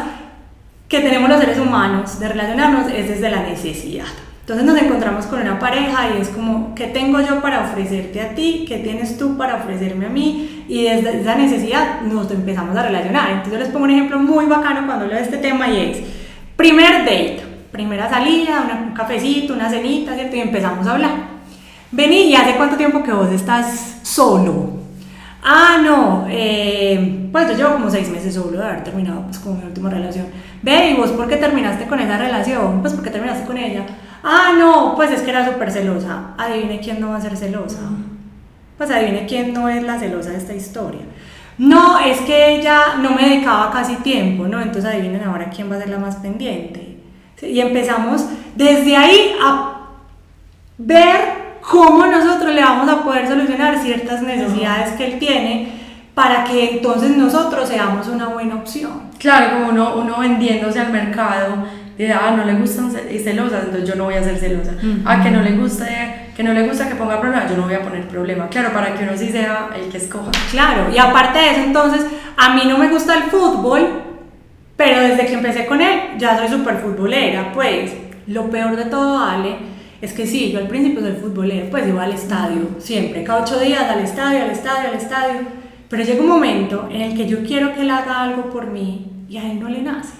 que 0.89 1.01
tenemos 1.01 1.29
los 1.29 1.41
seres 1.41 1.59
humanos 1.59 2.19
de 2.19 2.29
relacionarnos 2.29 2.91
es 2.93 3.09
desde 3.09 3.31
la 3.31 3.43
necesidad. 3.43 4.07
Entonces 4.41 4.67
nos 4.67 4.83
encontramos 4.83 5.27
con 5.27 5.41
una 5.41 5.61
pareja 5.61 6.11
y 6.11 6.21
es 6.21 6.29
como, 6.29 6.75
¿qué 6.75 6.89
tengo 6.89 7.21
yo 7.21 7.41
para 7.41 7.61
ofrecerte 7.61 8.21
a 8.21 8.35
ti? 8.35 8.65
¿Qué 8.67 8.79
tienes 8.79 9.17
tú 9.17 9.37
para 9.37 9.55
ofrecerme 9.57 10.07
a 10.07 10.09
mí? 10.09 10.65
Y 10.69 10.83
desde 10.83 11.21
esa 11.21 11.37
necesidad 11.37 12.01
nos 12.01 12.29
empezamos 12.33 12.77
a 12.77 12.83
relacionar. 12.83 13.31
Entonces 13.31 13.53
yo 13.53 13.59
les 13.61 13.69
pongo 13.69 13.85
un 13.85 13.93
ejemplo 13.93 14.19
muy 14.19 14.47
bacano 14.47 14.87
cuando 14.87 15.05
hablo 15.05 15.15
de 15.15 15.23
este 15.23 15.37
tema 15.39 15.69
y 15.69 15.81
es, 15.81 15.99
primer 16.57 17.05
date, 17.05 17.43
primera 17.71 18.11
salida, 18.11 18.85
un 18.89 18.93
cafecito, 18.93 19.55
una 19.55 19.71
cenita, 19.71 20.17
¿cierto? 20.17 20.35
Y 20.35 20.41
empezamos 20.41 20.85
a 20.89 20.93
hablar. 20.95 21.13
Vení, 21.93 22.23
¿y 22.23 22.35
hace 22.35 22.57
cuánto 22.57 22.77
tiempo 22.77 23.05
que 23.05 23.13
vos 23.13 23.31
estás 23.31 24.01
solo? 24.03 24.80
Ah, 25.42 25.81
no, 25.83 26.26
eh, 26.29 27.29
pues 27.33 27.48
yo 27.48 27.57
llevo 27.57 27.72
como 27.74 27.90
seis 27.90 28.11
meses 28.11 28.35
solo 28.35 28.59
de 28.59 28.64
haber 28.64 28.85
terminado 28.85 29.22
pues, 29.22 29.38
con 29.38 29.59
mi 29.59 29.64
última 29.64 29.88
relación. 29.88 30.26
Ve, 30.62 30.90
¿y 30.90 30.96
vos 30.96 31.11
por 31.11 31.29
qué 31.29 31.37
terminaste 31.37 31.87
con 31.87 31.98
esa 31.98 32.18
relación? 32.18 32.81
Pues 32.83 32.92
porque 32.92 33.11
terminaste 33.11 33.46
con 33.46 33.57
ella. 33.57 33.87
Ah, 34.22 34.53
no, 34.59 34.94
pues 34.96 35.11
es 35.11 35.22
que 35.22 35.31
era 35.31 35.50
súper 35.50 35.72
celosa. 35.72 36.35
Adivine 36.37 36.81
quién 36.81 37.00
no 37.00 37.11
va 37.11 37.16
a 37.16 37.20
ser 37.20 37.37
celosa. 37.37 37.81
Pues 38.76 38.90
adivine 38.90 39.26
quién 39.26 39.55
no 39.55 39.68
es 39.68 39.83
la 39.83 39.98
celosa 39.98 40.31
de 40.31 40.37
esta 40.37 40.53
historia. 40.53 41.03
No, 41.57 41.98
es 41.98 42.20
que 42.20 42.57
ella 42.57 42.96
no 43.00 43.11
me 43.11 43.22
dedicaba 43.22 43.70
casi 43.70 43.96
tiempo, 43.96 44.46
¿no? 44.46 44.61
Entonces 44.61 44.87
adivinen 44.87 45.22
ahora 45.22 45.50
quién 45.50 45.70
va 45.70 45.76
a 45.76 45.79
ser 45.79 45.88
la 45.88 45.98
más 45.98 46.16
pendiente. 46.16 46.98
Y 47.42 47.61
empezamos 47.61 48.26
desde 48.55 48.96
ahí 48.96 49.35
a 49.42 49.88
ver 50.76 51.39
cómo 51.68 52.07
nosotros 52.07 52.55
le 52.55 52.62
vamos 52.62 52.88
a 52.88 53.03
poder 53.03 53.29
solucionar 53.29 53.79
ciertas 53.79 54.23
necesidades 54.23 54.92
que 54.92 55.07
él 55.07 55.18
tiene 55.18 55.81
para 56.14 56.44
que 56.44 56.77
entonces 56.77 57.16
nosotros 57.16 57.68
seamos 57.68 58.09
una 58.09 58.29
buena 58.29 58.57
opción. 58.57 59.11
Claro, 59.18 59.59
como 59.59 59.70
uno, 59.70 59.96
uno 59.96 60.18
vendiéndose 60.18 60.81
al 60.81 60.92
mercado, 60.92 61.64
de, 61.96 62.12
ah, 62.12 62.35
no 62.37 62.44
le 62.44 62.55
gustan 62.55 62.90
celosas, 62.90 63.64
entonces 63.64 63.88
yo 63.88 63.94
no 63.94 64.05
voy 64.05 64.14
a 64.14 64.23
ser 64.23 64.37
celosa. 64.38 64.73
Uh 64.73 64.87
-huh. 64.87 65.03
Ah, 65.05 65.23
que 65.23 65.31
no 65.31 65.42
le 65.42 65.53
guste, 65.53 66.31
que 66.35 66.42
no 66.42 66.53
le 66.53 66.66
gusta 66.66 66.88
que 66.88 66.94
ponga 66.94 67.20
problema, 67.20 67.46
yo 67.46 67.57
no 67.57 67.64
voy 67.64 67.75
a 67.75 67.83
poner 67.83 68.09
problema. 68.09 68.49
Claro, 68.49 68.73
para 68.73 68.94
que 68.94 69.05
uno 69.05 69.12
sí 69.16 69.29
sea 69.29 69.68
el 69.77 69.90
que 69.90 69.99
escoja. 69.99 70.31
Claro, 70.51 70.90
y 70.94 70.99
aparte 70.99 71.38
de 71.38 71.51
eso, 71.51 71.61
entonces, 71.61 72.07
a 72.37 72.55
mí 72.55 72.62
no 72.66 72.79
me 72.79 72.88
gusta 72.88 73.14
el 73.14 73.25
fútbol, 73.25 74.03
pero 74.77 75.01
desde 75.01 75.27
que 75.27 75.35
empecé 75.35 75.66
con 75.66 75.81
él, 75.81 76.01
ya 76.18 76.38
soy 76.38 76.49
súper 76.49 76.79
futbolera, 76.79 77.53
pues. 77.53 77.92
Lo 78.27 78.49
peor 78.51 78.77
de 78.77 78.85
todo, 78.85 79.18
Ale, 79.18 79.57
es 80.01 80.13
que 80.15 80.27
sí, 80.27 80.51
yo 80.51 80.59
al 80.59 80.69
principio 80.69 81.01
soy 81.01 81.13
futbolera, 81.13 81.69
pues 81.71 81.87
iba 81.87 82.03
al 82.03 82.13
estadio, 82.13 82.69
siempre, 82.79 83.23
cada 83.23 83.43
ocho 83.43 83.61
días 83.61 83.83
al 83.83 84.01
estadio, 84.01 84.43
al 84.45 84.51
estadio, 84.51 84.89
al 84.89 84.97
estadio. 84.97 85.41
Pero 85.89 86.05
llega 86.05 86.21
un 86.23 86.29
momento 86.29 86.89
en 86.91 87.03
el 87.03 87.15
que 87.15 87.27
yo 87.27 87.43
quiero 87.43 87.75
que 87.75 87.83
él 87.83 87.91
haga 87.91 88.23
algo 88.23 88.49
por 88.51 88.67
mí 88.69 89.11
y 89.29 89.37
a 89.37 89.51
él 89.51 89.61
no 89.61 89.69
le 89.69 89.83
nace. 89.83 90.15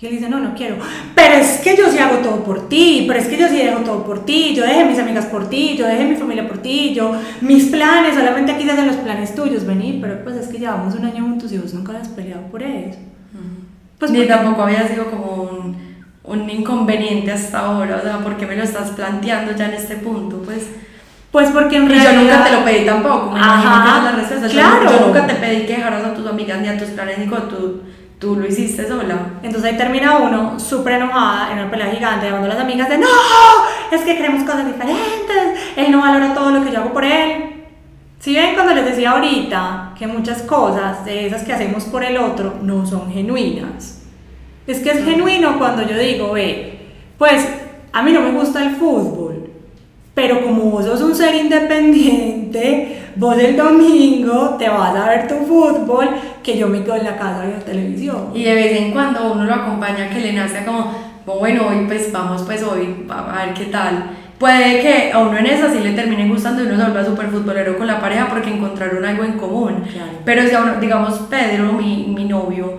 Y 0.00 0.06
él 0.06 0.12
dice, 0.12 0.28
no, 0.28 0.38
no 0.38 0.54
quiero. 0.54 0.76
Pero 1.16 1.34
es 1.34 1.58
que 1.58 1.76
yo 1.76 1.90
sí 1.90 1.98
hago 1.98 2.18
todo 2.18 2.44
por 2.44 2.68
ti, 2.68 3.04
pero 3.08 3.18
es 3.18 3.26
que 3.26 3.36
yo 3.36 3.48
sí 3.48 3.60
hago 3.62 3.80
todo 3.80 4.04
por 4.04 4.24
ti, 4.24 4.54
yo 4.54 4.64
dejé 4.64 4.84
mis 4.84 4.98
amigas 4.98 5.26
por 5.26 5.50
ti, 5.50 5.74
yo 5.76 5.86
dejé 5.86 6.04
mi 6.04 6.14
familia 6.14 6.46
por 6.46 6.58
ti, 6.58 6.94
yo, 6.94 7.14
mis 7.40 7.64
planes, 7.64 8.14
solamente 8.14 8.52
aquí 8.52 8.62
se 8.62 8.70
hacen 8.70 8.86
los 8.86 8.96
planes 8.96 9.34
tuyos, 9.34 9.66
vení, 9.66 9.98
pero 10.00 10.22
pues 10.22 10.36
es 10.36 10.46
que 10.46 10.58
llevamos 10.58 10.94
un 10.94 11.04
año 11.04 11.24
juntos 11.24 11.50
y 11.50 11.58
vos 11.58 11.74
nunca 11.74 11.98
has 11.98 12.08
peleado 12.08 12.42
por 12.42 12.62
eso. 12.62 12.98
Uh 13.34 13.38
-huh. 13.38 13.98
Pues 13.98 14.12
Ni 14.12 14.24
tampoco 14.26 14.62
había 14.62 14.86
sido 14.86 15.10
como 15.10 15.42
un, 15.42 15.87
un 16.28 16.48
inconveniente 16.48 17.32
hasta 17.32 17.60
ahora, 17.60 17.96
o 17.96 18.02
sea, 18.02 18.18
¿por 18.18 18.36
qué 18.36 18.46
me 18.46 18.56
lo 18.56 18.62
estás 18.62 18.90
planteando 18.90 19.52
ya 19.52 19.66
en 19.66 19.74
este 19.74 19.96
punto? 19.96 20.42
Pues... 20.44 20.68
Pues 21.30 21.50
porque 21.50 21.76
en 21.76 21.84
y 21.84 21.88
realidad... 21.88 22.12
yo 22.12 22.20
nunca 22.22 22.44
te 22.44 22.52
lo 22.52 22.64
pedí 22.64 22.86
tampoco, 22.86 23.30
me 23.32 23.38
Ajá, 23.38 24.02
la 24.02 24.12
respuesta. 24.12 24.48
Claro. 24.48 24.84
Yo, 24.84 24.98
yo, 24.98 25.06
nunca 25.08 25.26
te 25.26 25.34
pedí 25.34 25.66
que 25.66 25.76
dejaras 25.76 26.02
a 26.02 26.14
tus 26.14 26.26
amigas 26.26 26.58
ni 26.60 26.68
a 26.68 26.78
tus 26.78 26.88
planes, 26.88 27.18
ni 27.18 27.26
con 27.26 27.48
tu, 27.50 27.82
tú 28.18 28.36
lo 28.36 28.46
hiciste 28.46 28.88
sola. 28.88 29.16
Entonces 29.42 29.70
ahí 29.70 29.76
termina 29.76 30.18
uno 30.18 30.58
súper 30.58 30.94
enojada 30.94 31.52
en 31.52 31.58
una 31.58 31.70
pelea 31.70 31.90
gigante, 31.90 32.26
llamando 32.26 32.46
a 32.46 32.54
las 32.54 32.60
amigas 32.60 32.88
de 32.88 32.98
no, 32.98 33.06
es 33.92 34.00
que 34.02 34.16
queremos 34.16 34.42
cosas 34.44 34.66
diferentes, 34.66 35.60
él 35.76 35.92
no 35.92 36.00
valora 36.00 36.32
todo 36.32 36.50
lo 36.50 36.64
que 36.64 36.72
yo 36.72 36.78
hago 36.78 36.92
por 36.92 37.04
él. 37.04 37.66
Si 38.18 38.34
ven 38.34 38.54
cuando 38.54 38.74
les 38.74 38.84
decía 38.84 39.12
ahorita 39.12 39.92
que 39.96 40.06
muchas 40.06 40.42
cosas 40.42 41.04
de 41.04 41.26
esas 41.26 41.44
que 41.44 41.52
hacemos 41.52 41.84
por 41.84 42.02
el 42.02 42.16
otro 42.16 42.56
no 42.62 42.84
son 42.84 43.12
genuinas. 43.12 43.97
Es 44.68 44.80
que 44.80 44.90
es 44.90 45.02
genuino 45.02 45.58
cuando 45.58 45.82
yo 45.82 45.98
digo, 45.98 46.32
ve, 46.32 46.78
pues 47.16 47.42
a 47.90 48.02
mí 48.02 48.12
no 48.12 48.20
me 48.20 48.32
gusta 48.32 48.62
el 48.62 48.76
fútbol, 48.76 49.48
pero 50.12 50.42
como 50.42 50.64
vos 50.64 50.84
sos 50.84 51.00
un 51.00 51.14
ser 51.14 51.34
independiente, 51.36 53.12
vos 53.16 53.38
el 53.38 53.56
domingo 53.56 54.56
te 54.58 54.68
vas 54.68 54.94
a 54.94 55.08
ver 55.08 55.26
tu 55.26 55.36
fútbol, 55.46 56.10
que 56.42 56.58
yo 56.58 56.68
me 56.68 56.82
quedo 56.82 56.96
en 56.96 57.04
la 57.04 57.16
casa 57.16 57.46
viendo 57.46 57.64
televisión. 57.64 58.30
Y 58.34 58.44
de 58.44 58.54
vez 58.54 58.80
en 58.82 58.92
cuando 58.92 59.32
uno 59.32 59.44
lo 59.44 59.54
acompaña 59.54 60.10
que 60.10 60.20
le 60.20 60.34
nace 60.34 60.62
como, 60.66 60.92
bueno, 61.24 61.68
hoy 61.68 61.86
pues 61.86 62.12
vamos 62.12 62.42
pues 62.42 62.62
hoy 62.62 63.06
a 63.08 63.46
ver 63.46 63.54
qué 63.54 63.64
tal. 63.66 64.10
puede 64.38 64.80
que 64.80 65.12
a 65.12 65.18
uno 65.20 65.38
en 65.38 65.46
esa 65.46 65.72
sí 65.72 65.78
le 65.78 65.92
termine 65.92 66.28
gustando 66.28 66.62
y 66.62 66.66
uno 66.66 66.76
se 66.76 66.82
vuelva 66.82 67.04
súper 67.06 67.28
futbolero 67.28 67.78
con 67.78 67.86
la 67.86 68.02
pareja 68.02 68.28
porque 68.28 68.50
encontraron 68.50 69.02
algo 69.02 69.24
en 69.24 69.38
común. 69.38 69.82
Pero 70.26 70.46
si 70.46 70.54
a 70.54 70.60
uno, 70.60 70.74
digamos, 70.74 71.14
Pedro, 71.30 71.72
mi, 71.72 72.12
mi 72.14 72.26
novio, 72.26 72.76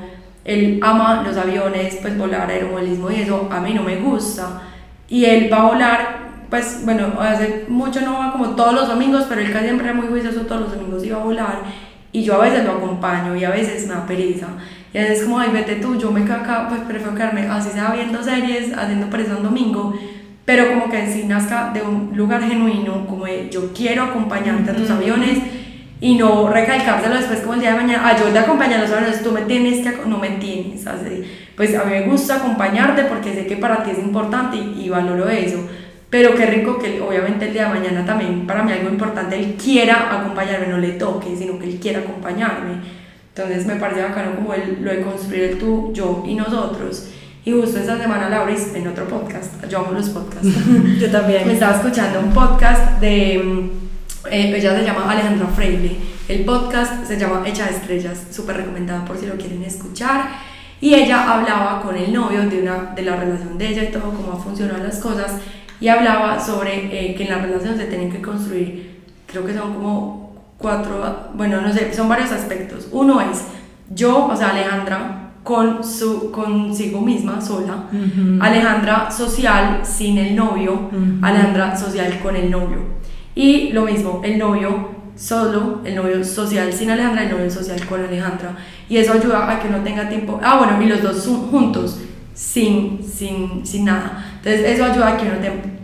él 0.49 0.79
ama 0.81 1.23
los 1.23 1.37
aviones, 1.37 1.97
pues 2.01 2.17
volar, 2.17 2.49
aeromodelismo 2.49 3.11
y 3.11 3.21
eso, 3.21 3.47
a 3.51 3.59
mí 3.59 3.73
no 3.73 3.83
me 3.83 3.97
gusta. 3.97 4.61
Y 5.07 5.25
él 5.25 5.49
va 5.51 5.57
a 5.57 5.65
volar, 5.65 6.17
pues 6.49 6.81
bueno, 6.83 7.13
hace 7.19 7.65
mucho 7.67 8.01
no 8.01 8.19
va 8.19 8.31
como 8.31 8.49
todos 8.55 8.73
los 8.73 8.87
domingos, 8.87 9.25
pero 9.29 9.41
él 9.41 9.51
casi 9.51 9.65
siempre 9.65 9.87
era 9.87 9.95
muy 9.95 10.07
juicioso, 10.07 10.41
todos 10.41 10.61
los 10.61 10.73
domingos 10.73 11.03
iba 11.03 11.17
a 11.17 11.23
volar. 11.23 11.61
Y 12.11 12.23
yo 12.23 12.35
a 12.35 12.43
veces 12.45 12.65
lo 12.65 12.71
acompaño 12.71 13.35
y 13.35 13.43
a 13.43 13.51
veces 13.51 13.87
me 13.87 13.93
da 13.93 14.05
pereza. 14.05 14.47
Y 14.91 14.97
a 14.97 15.01
veces 15.01 15.25
como, 15.25 15.39
ay, 15.39 15.51
vete 15.53 15.75
tú, 15.75 15.97
yo 15.99 16.11
me 16.11 16.25
caca, 16.25 16.67
pues 16.67 16.81
prefiero 16.81 17.13
quedarme 17.13 17.47
así 17.47 17.69
sea 17.69 17.91
viendo 17.91 18.23
series, 18.23 18.75
haciendo 18.75 19.07
pereza 19.09 19.37
un 19.37 19.43
domingo 19.43 19.93
pero 20.49 20.67
como 20.67 20.89
que 20.89 21.05
si 21.05 21.25
nazca 21.25 21.69
de 21.75 21.83
un 21.83 22.09
lugar 22.15 22.41
genuino, 22.41 23.05
como 23.05 23.25
de 23.25 23.51
yo 23.51 23.71
quiero 23.71 24.01
acompañarte 24.01 24.71
a 24.71 24.75
tus 24.75 24.89
aviones 24.89 25.37
y 26.01 26.15
no 26.15 26.49
recalcárselo 26.49 27.15
después 27.15 27.41
como 27.41 27.55
el 27.55 27.59
día 27.59 27.71
de 27.71 27.77
mañana, 27.77 28.03
ah, 28.05 28.17
yo 28.17 28.25
te 28.25 28.39
acompaño 28.39 28.75
a 28.75 28.79
los 28.79 29.21
tú 29.21 29.31
me 29.31 29.41
tienes 29.41 29.85
que, 29.85 30.05
no 30.05 30.17
me 30.17 30.29
tienes, 30.31 30.87
así, 30.87 31.23
pues 31.55 31.75
a 31.75 31.83
mí 31.83 31.91
me 31.91 32.01
gusta 32.03 32.37
acompañarte 32.37 33.03
porque 33.03 33.33
sé 33.33 33.45
que 33.45 33.57
para 33.57 33.83
ti 33.83 33.91
es 33.91 33.99
importante 33.99 34.57
y, 34.57 34.87
valoro 34.89 35.27
eso, 35.27 35.59
pero 36.09 36.33
qué 36.35 36.45
rico 36.45 36.79
que 36.79 37.01
obviamente 37.01 37.47
el 37.47 37.53
día 37.53 37.67
de 37.67 37.79
mañana 37.79 38.05
también 38.05 38.47
para 38.47 38.63
mí 38.63 38.71
algo 38.71 38.89
importante, 38.89 39.37
él 39.37 39.55
quiera 39.61 40.19
acompañarme, 40.19 40.67
no 40.67 40.77
le 40.77 40.91
toque, 40.93 41.35
sino 41.35 41.59
que 41.59 41.65
él 41.65 41.79
quiera 41.81 41.99
acompañarme, 41.99 42.75
entonces 43.35 43.65
me 43.65 43.75
parece 43.75 44.01
bacano 44.01 44.35
como 44.35 44.53
el, 44.53 44.79
lo 44.81 44.91
de 44.91 45.01
construir 45.01 45.43
el 45.43 45.57
tú, 45.57 45.91
yo 45.93 46.23
y 46.25 46.35
nosotros, 46.35 47.09
y 47.45 47.51
justo 47.51 47.79
esta 47.79 47.97
semana 47.97 48.29
Lauris, 48.29 48.73
en 48.75 48.87
otro 48.87 49.07
podcast, 49.07 49.65
yo 49.69 49.79
amo 49.79 49.91
los 49.93 50.09
podcasts. 50.09 50.49
yo 50.99 51.09
también. 51.09 51.41
Me 51.47 51.53
estaba 51.53 51.77
escuchando 51.77 52.19
un 52.19 52.31
podcast 52.31 52.99
de, 52.99 53.41
mm, 53.43 53.88
eh, 54.29 54.53
ella 54.55 54.75
se 54.77 54.83
llama 54.83 55.09
Alejandra 55.09 55.47
Freire. 55.47 55.97
El 56.27 56.45
podcast 56.45 57.05
se 57.05 57.17
llama 57.17 57.47
Hecha 57.47 57.65
de 57.65 57.71
Estrellas, 57.71 58.27
súper 58.31 58.57
recomendado 58.57 59.05
por 59.05 59.17
si 59.17 59.25
lo 59.25 59.35
quieren 59.35 59.63
escuchar. 59.63 60.29
Y 60.81 60.93
ella 60.93 61.33
hablaba 61.33 61.81
con 61.81 61.95
el 61.95 62.13
novio 62.13 62.47
de, 62.49 62.61
una, 62.61 62.93
de 62.95 63.01
la 63.01 63.15
relación 63.15 63.57
de 63.57 63.67
ella 63.67 63.83
y 63.83 63.91
todo, 63.91 64.11
cómo 64.11 64.37
funcionan 64.37 64.83
las 64.83 64.99
cosas. 64.99 65.33
Y 65.81 65.87
hablaba 65.87 66.39
sobre 66.39 66.87
eh, 66.87 67.15
que 67.15 67.23
en 67.23 67.29
la 67.29 67.39
relación 67.39 67.77
se 67.77 67.85
tienen 67.85 68.11
que 68.11 68.21
construir, 68.21 69.03
creo 69.25 69.45
que 69.45 69.53
son 69.53 69.73
como 69.73 70.35
cuatro, 70.57 71.29
bueno, 71.35 71.61
no 71.61 71.73
sé, 71.73 71.93
son 71.93 72.09
varios 72.09 72.31
aspectos. 72.31 72.87
Uno 72.91 73.21
es 73.21 73.45
yo, 73.89 74.27
o 74.27 74.35
sea, 74.35 74.49
Alejandra, 74.49 75.31
con 75.43 75.83
su, 75.83 76.31
consigo 76.31 77.01
misma, 77.01 77.41
sola. 77.41 77.85
Alejandra 78.39 79.09
social 79.09 79.81
sin 79.83 80.17
el 80.17 80.35
novio. 80.35 80.89
Alejandra 81.21 81.75
social 81.75 82.19
con 82.21 82.35
el 82.35 82.51
novio. 82.51 82.98
Y 83.39 83.69
lo 83.71 83.85
mismo, 83.85 84.19
el 84.21 84.37
novio 84.37 84.89
solo, 85.15 85.79
el 85.85 85.95
novio 85.95 86.25
social 86.25 86.73
sin 86.73 86.89
Alejandra, 86.89 87.23
el 87.23 87.31
novio 87.31 87.49
social 87.49 87.79
con 87.87 88.03
Alejandra. 88.03 88.57
Y 88.89 88.97
eso 88.97 89.13
ayuda 89.13 89.49
a 89.49 89.57
que 89.61 89.69
no 89.69 89.77
tenga 89.77 90.09
tiempo. 90.09 90.41
Ah, 90.43 90.57
bueno, 90.57 90.81
y 90.81 90.87
los 90.87 91.01
dos 91.01 91.25
juntos, 91.49 92.01
sin, 92.33 92.99
sin, 93.01 93.65
sin 93.65 93.85
nada. 93.85 94.25
Entonces, 94.35 94.71
eso 94.71 94.83
ayuda 94.83 95.13
a 95.13 95.17
que 95.17 95.25
uno 95.25 95.37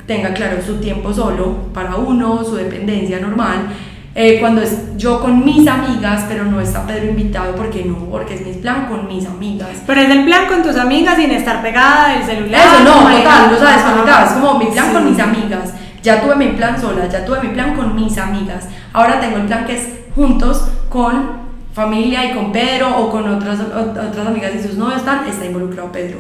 tenga 0.05 0.33
claro 0.33 0.57
su 0.61 0.81
tiempo 0.81 1.13
solo 1.13 1.69
para 1.73 1.95
uno, 1.95 2.43
su 2.43 2.57
dependencia 2.57 3.21
normal 3.21 3.69
eh, 4.17 4.39
cuando 4.39 4.61
es 4.61 4.95
yo 4.95 5.19
con 5.19 5.43
mis 5.43 5.67
amigas, 5.67 6.23
pero 6.29 6.45
no 6.45 6.61
está 6.61 6.87
Pedro 6.87 7.09
invitado 7.09 7.53
porque 7.53 7.83
no, 7.83 7.97
porque 8.09 8.35
es 8.35 8.45
mi 8.45 8.53
plan 8.53 8.85
con 8.87 9.09
mis 9.09 9.25
amigas. 9.25 9.83
Pero 9.85 9.99
es 9.99 10.09
el 10.09 10.23
plan 10.23 10.47
con 10.47 10.63
tus 10.63 10.77
amigas 10.77 11.17
sin 11.17 11.31
estar 11.31 11.61
pegada 11.61 12.13
del 12.13 12.23
celular. 12.23 12.61
Eso 12.65 12.83
no, 12.85 13.09
total, 13.09 13.51
no 13.51 13.57
sabes, 13.57 14.31
es 14.31 14.31
como 14.39 14.57
mi 14.57 14.67
plan 14.67 14.93
con 14.93 15.09
mis 15.11 15.19
amigas. 15.19 15.73
Ya 16.05 16.21
tuve 16.21 16.35
mi 16.35 16.49
plan 16.49 16.79
sola, 16.79 17.09
ya 17.09 17.25
tuve 17.25 17.41
mi 17.41 17.49
plan 17.49 17.75
con 17.75 17.95
mis 17.95 18.15
amigas. 18.19 18.67
Ahora 18.93 19.19
tengo 19.19 19.37
el 19.37 19.47
plan 19.47 19.65
que 19.65 19.75
es 19.75 19.89
juntos 20.13 20.67
con 20.87 21.45
familia 21.73 22.29
y 22.29 22.35
con 22.35 22.51
Pedro 22.51 22.95
o 22.95 23.09
con 23.09 23.27
otras, 23.27 23.59
otras 23.59 24.27
amigas 24.27 24.51
y 24.53 24.61
sus 24.61 24.77
novios 24.77 24.99
están, 24.99 25.27
está 25.27 25.47
involucrado 25.47 25.91
Pedro. 25.91 26.19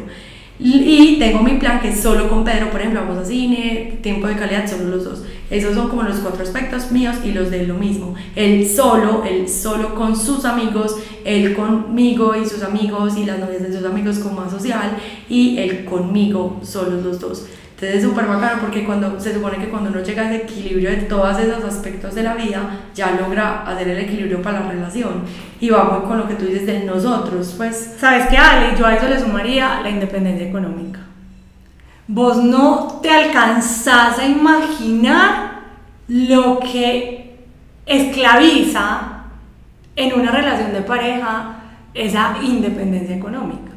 Y 0.57 1.17
tengo 1.19 1.43
mi 1.43 1.57
plan 1.59 1.79
que 1.79 1.89
es 1.89 1.99
solo 1.99 2.29
con 2.29 2.43
Pedro, 2.43 2.71
por 2.71 2.79
ejemplo, 2.79 3.01
vamos 3.01 3.19
a 3.19 3.25
cine, 3.25 3.99
tiempo 4.01 4.25
de 4.25 4.35
calidad, 4.35 4.67
solo 4.67 4.85
los 4.85 5.03
dos. 5.03 5.23
Esos 5.51 5.75
son 5.75 5.87
como 5.89 6.01
los 6.01 6.17
cuatro 6.17 6.41
aspectos 6.41 6.91
míos 6.91 7.17
y 7.23 7.33
los 7.33 7.51
de 7.51 7.67
lo 7.67 7.75
mismo. 7.75 8.15
El 8.35 8.67
solo, 8.67 9.23
el 9.23 9.47
solo 9.47 9.93
con 9.93 10.15
sus 10.15 10.45
amigos, 10.45 10.95
el 11.25 11.53
conmigo 11.53 12.35
y 12.35 12.47
sus 12.47 12.63
amigos 12.63 13.17
y 13.17 13.25
las 13.25 13.37
novias 13.37 13.61
de 13.61 13.71
sus 13.71 13.85
amigos 13.85 14.17
como 14.17 14.41
más 14.41 14.51
social 14.51 14.97
y 15.29 15.59
el 15.59 15.85
conmigo, 15.85 16.59
solo 16.63 17.01
los 17.01 17.19
dos. 17.19 17.45
Entonces 17.85 18.03
es 18.03 18.09
súper 18.09 18.25
bacano 18.25 18.61
porque 18.61 18.83
cuando 18.83 19.19
se 19.19 19.31
supone 19.31 19.59
que 19.59 19.69
cuando 19.69 19.91
uno 19.91 20.01
llega 20.01 20.23
a 20.23 20.33
ese 20.33 20.43
equilibrio 20.43 20.89
de 20.89 20.97
todos 21.03 21.37
esos 21.37 21.63
aspectos 21.63 22.15
de 22.15 22.23
la 22.23 22.33
vida, 22.33 22.79
ya 22.95 23.11
logra 23.11 23.61
hacer 23.61 23.89
el 23.89 23.99
equilibrio 23.99 24.41
para 24.41 24.61
la 24.61 24.71
relación. 24.71 25.21
Y 25.59 25.69
vamos 25.69 26.03
con 26.05 26.17
lo 26.17 26.27
que 26.27 26.33
tú 26.33 26.45
dices 26.45 26.65
del 26.65 26.87
nosotros, 26.87 27.53
pues. 27.55 27.95
¿Sabes 27.99 28.25
qué, 28.27 28.37
Ale? 28.37 28.75
Yo 28.75 28.87
a 28.87 28.95
eso 28.95 29.07
le 29.07 29.19
sumaría 29.19 29.81
la 29.81 29.89
independencia 29.91 30.47
económica. 30.47 30.99
Vos 32.07 32.37
no 32.37 32.99
te 33.03 33.11
alcanzás 33.11 34.17
a 34.17 34.25
imaginar 34.25 35.59
lo 36.07 36.59
que 36.59 37.37
esclaviza 37.85 39.25
en 39.95 40.19
una 40.19 40.31
relación 40.31 40.73
de 40.73 40.81
pareja 40.81 41.57
esa 41.93 42.37
independencia 42.41 43.15
económica. 43.15 43.74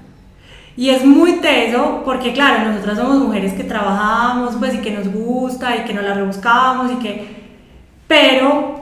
Y 0.79 0.91
es 0.91 1.05
muy 1.05 1.41
teso 1.41 2.03
porque, 2.05 2.33
claro, 2.33 2.71
nosotras 2.71 2.99
somos 2.99 3.19
mujeres 3.19 3.53
que 3.53 3.64
trabajamos, 3.64 4.55
pues, 4.61 4.75
y 4.75 4.79
que 4.79 4.93
nos 4.93 5.12
gusta, 5.12 5.77
y 5.77 5.81
que 5.81 5.93
nos 5.93 6.05
la 6.05 6.14
rebuscamos, 6.14 6.93
y 6.93 6.97
que... 7.01 7.49
Pero 8.07 8.79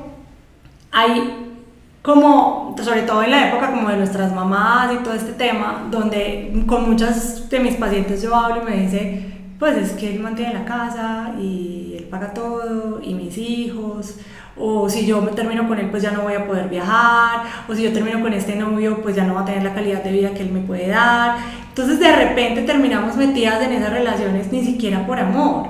hay 0.93 1.55
como, 2.03 2.77
sobre 2.83 3.01
todo 3.01 3.23
en 3.23 3.31
la 3.31 3.49
época 3.49 3.71
como 3.71 3.89
de 3.89 3.97
nuestras 3.97 4.35
mamás 4.35 4.93
y 4.93 5.03
todo 5.03 5.15
este 5.15 5.33
tema, 5.33 5.87
donde 5.91 6.63
con 6.67 6.87
muchas 6.87 7.49
de 7.49 7.61
mis 7.61 7.77
pacientes 7.77 8.21
yo 8.21 8.37
hablo 8.37 8.61
y 8.61 8.71
me 8.71 8.83
dice, 8.83 9.33
pues 9.59 9.79
es 9.79 9.93
que 9.93 10.17
él 10.17 10.21
mantiene 10.21 10.53
la 10.53 10.67
casa 10.67 11.33
y 11.41 11.95
él 11.97 12.05
paga 12.11 12.35
todo, 12.35 13.01
y 13.03 13.15
mis 13.15 13.39
hijos, 13.39 14.17
o 14.59 14.88
si 14.88 15.05
yo 15.05 15.21
me 15.21 15.33
termino 15.33 15.69
con 15.69 15.79
él 15.79 15.88
pues 15.90 16.03
ya 16.03 16.11
no 16.11 16.23
voy 16.23 16.35
a 16.35 16.47
poder 16.47 16.69
viajar, 16.69 17.42
o 17.69 17.75
si 17.75 17.83
yo 17.83 17.92
termino 17.92 18.21
con 18.21 18.33
este 18.33 18.57
novio 18.57 19.03
pues 19.03 19.14
ya 19.14 19.25
no 19.25 19.35
va 19.35 19.42
a 19.42 19.45
tener 19.45 19.62
la 19.62 19.75
calidad 19.75 20.03
de 20.03 20.12
vida 20.12 20.31
que 20.31 20.42
él 20.42 20.51
me 20.51 20.61
puede 20.61 20.88
dar. 20.88 21.37
Entonces 21.69 22.01
de 22.01 22.14
repente 22.14 22.62
terminamos 22.62 23.16
metidas 23.16 23.62
en 23.62 23.73
esas 23.73 23.92
relaciones 23.92 24.51
ni 24.51 24.64
siquiera 24.64 25.07
por 25.07 25.19
amor, 25.19 25.69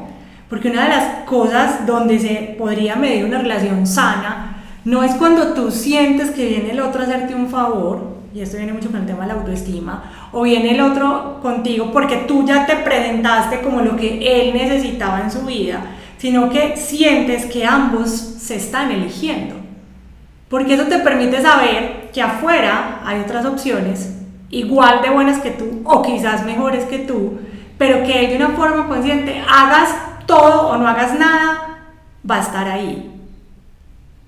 porque 0.49 0.70
una 0.70 0.85
de 0.85 0.90
las 0.90 1.05
cosas 1.25 1.87
donde 1.87 2.18
se 2.18 2.55
podría 2.57 2.94
medir 2.96 3.25
una 3.25 3.38
relación 3.38 3.87
sana 3.87 4.62
no 4.85 5.03
es 5.03 5.12
cuando 5.16 5.53
tú 5.53 5.72
sientes 5.72 6.31
que 6.31 6.46
viene 6.46 6.70
el 6.70 6.81
otro 6.81 7.01
a 7.01 7.05
hacerte 7.05 7.35
un 7.35 7.49
favor, 7.49 8.14
y 8.33 8.40
esto 8.40 8.57
viene 8.57 8.72
mucho 8.72 8.90
con 8.90 9.01
el 9.01 9.07
tema 9.07 9.22
de 9.22 9.29
la 9.29 9.40
autoestima, 9.40 10.29
o 10.31 10.42
viene 10.42 10.77
el 10.77 10.81
otro 10.81 11.40
contigo 11.42 11.90
porque 11.90 12.18
tú 12.29 12.46
ya 12.46 12.66
te 12.66 12.77
presentaste 12.77 13.62
como 13.62 13.81
lo 13.81 13.96
que 13.96 14.20
él 14.42 14.55
necesitaba 14.55 15.22
en 15.22 15.31
su 15.33 15.40
vida, 15.40 15.81
sino 16.27 16.51
que 16.51 16.77
sientes 16.77 17.47
que 17.47 17.65
ambos 17.65 18.11
se 18.11 18.57
están 18.57 18.91
eligiendo. 18.91 19.55
Porque 20.49 20.75
eso 20.75 20.87
te 20.87 20.99
permite 20.99 21.41
saber 21.41 22.11
que 22.12 22.21
afuera 22.21 23.01
hay 23.05 23.21
otras 23.21 23.47
opciones 23.47 24.12
igual 24.51 25.03
de 25.03 25.11
buenas 25.11 25.39
que 25.39 25.53
tú 25.53 25.83
o 25.85 26.03
quizás 26.03 26.45
mejores 26.45 26.85
que 26.87 26.99
tú, 26.99 27.39
pero 27.79 28.05
que 28.05 28.27
de 28.27 28.35
una 28.35 28.57
forma 28.57 28.89
consciente 28.89 29.41
hagas 29.49 29.95
todo 30.27 30.71
o 30.71 30.77
no 30.77 30.89
hagas 30.89 31.17
nada, 31.17 31.79
va 32.29 32.39
a 32.39 32.41
estar 32.41 32.67
ahí. 32.67 33.09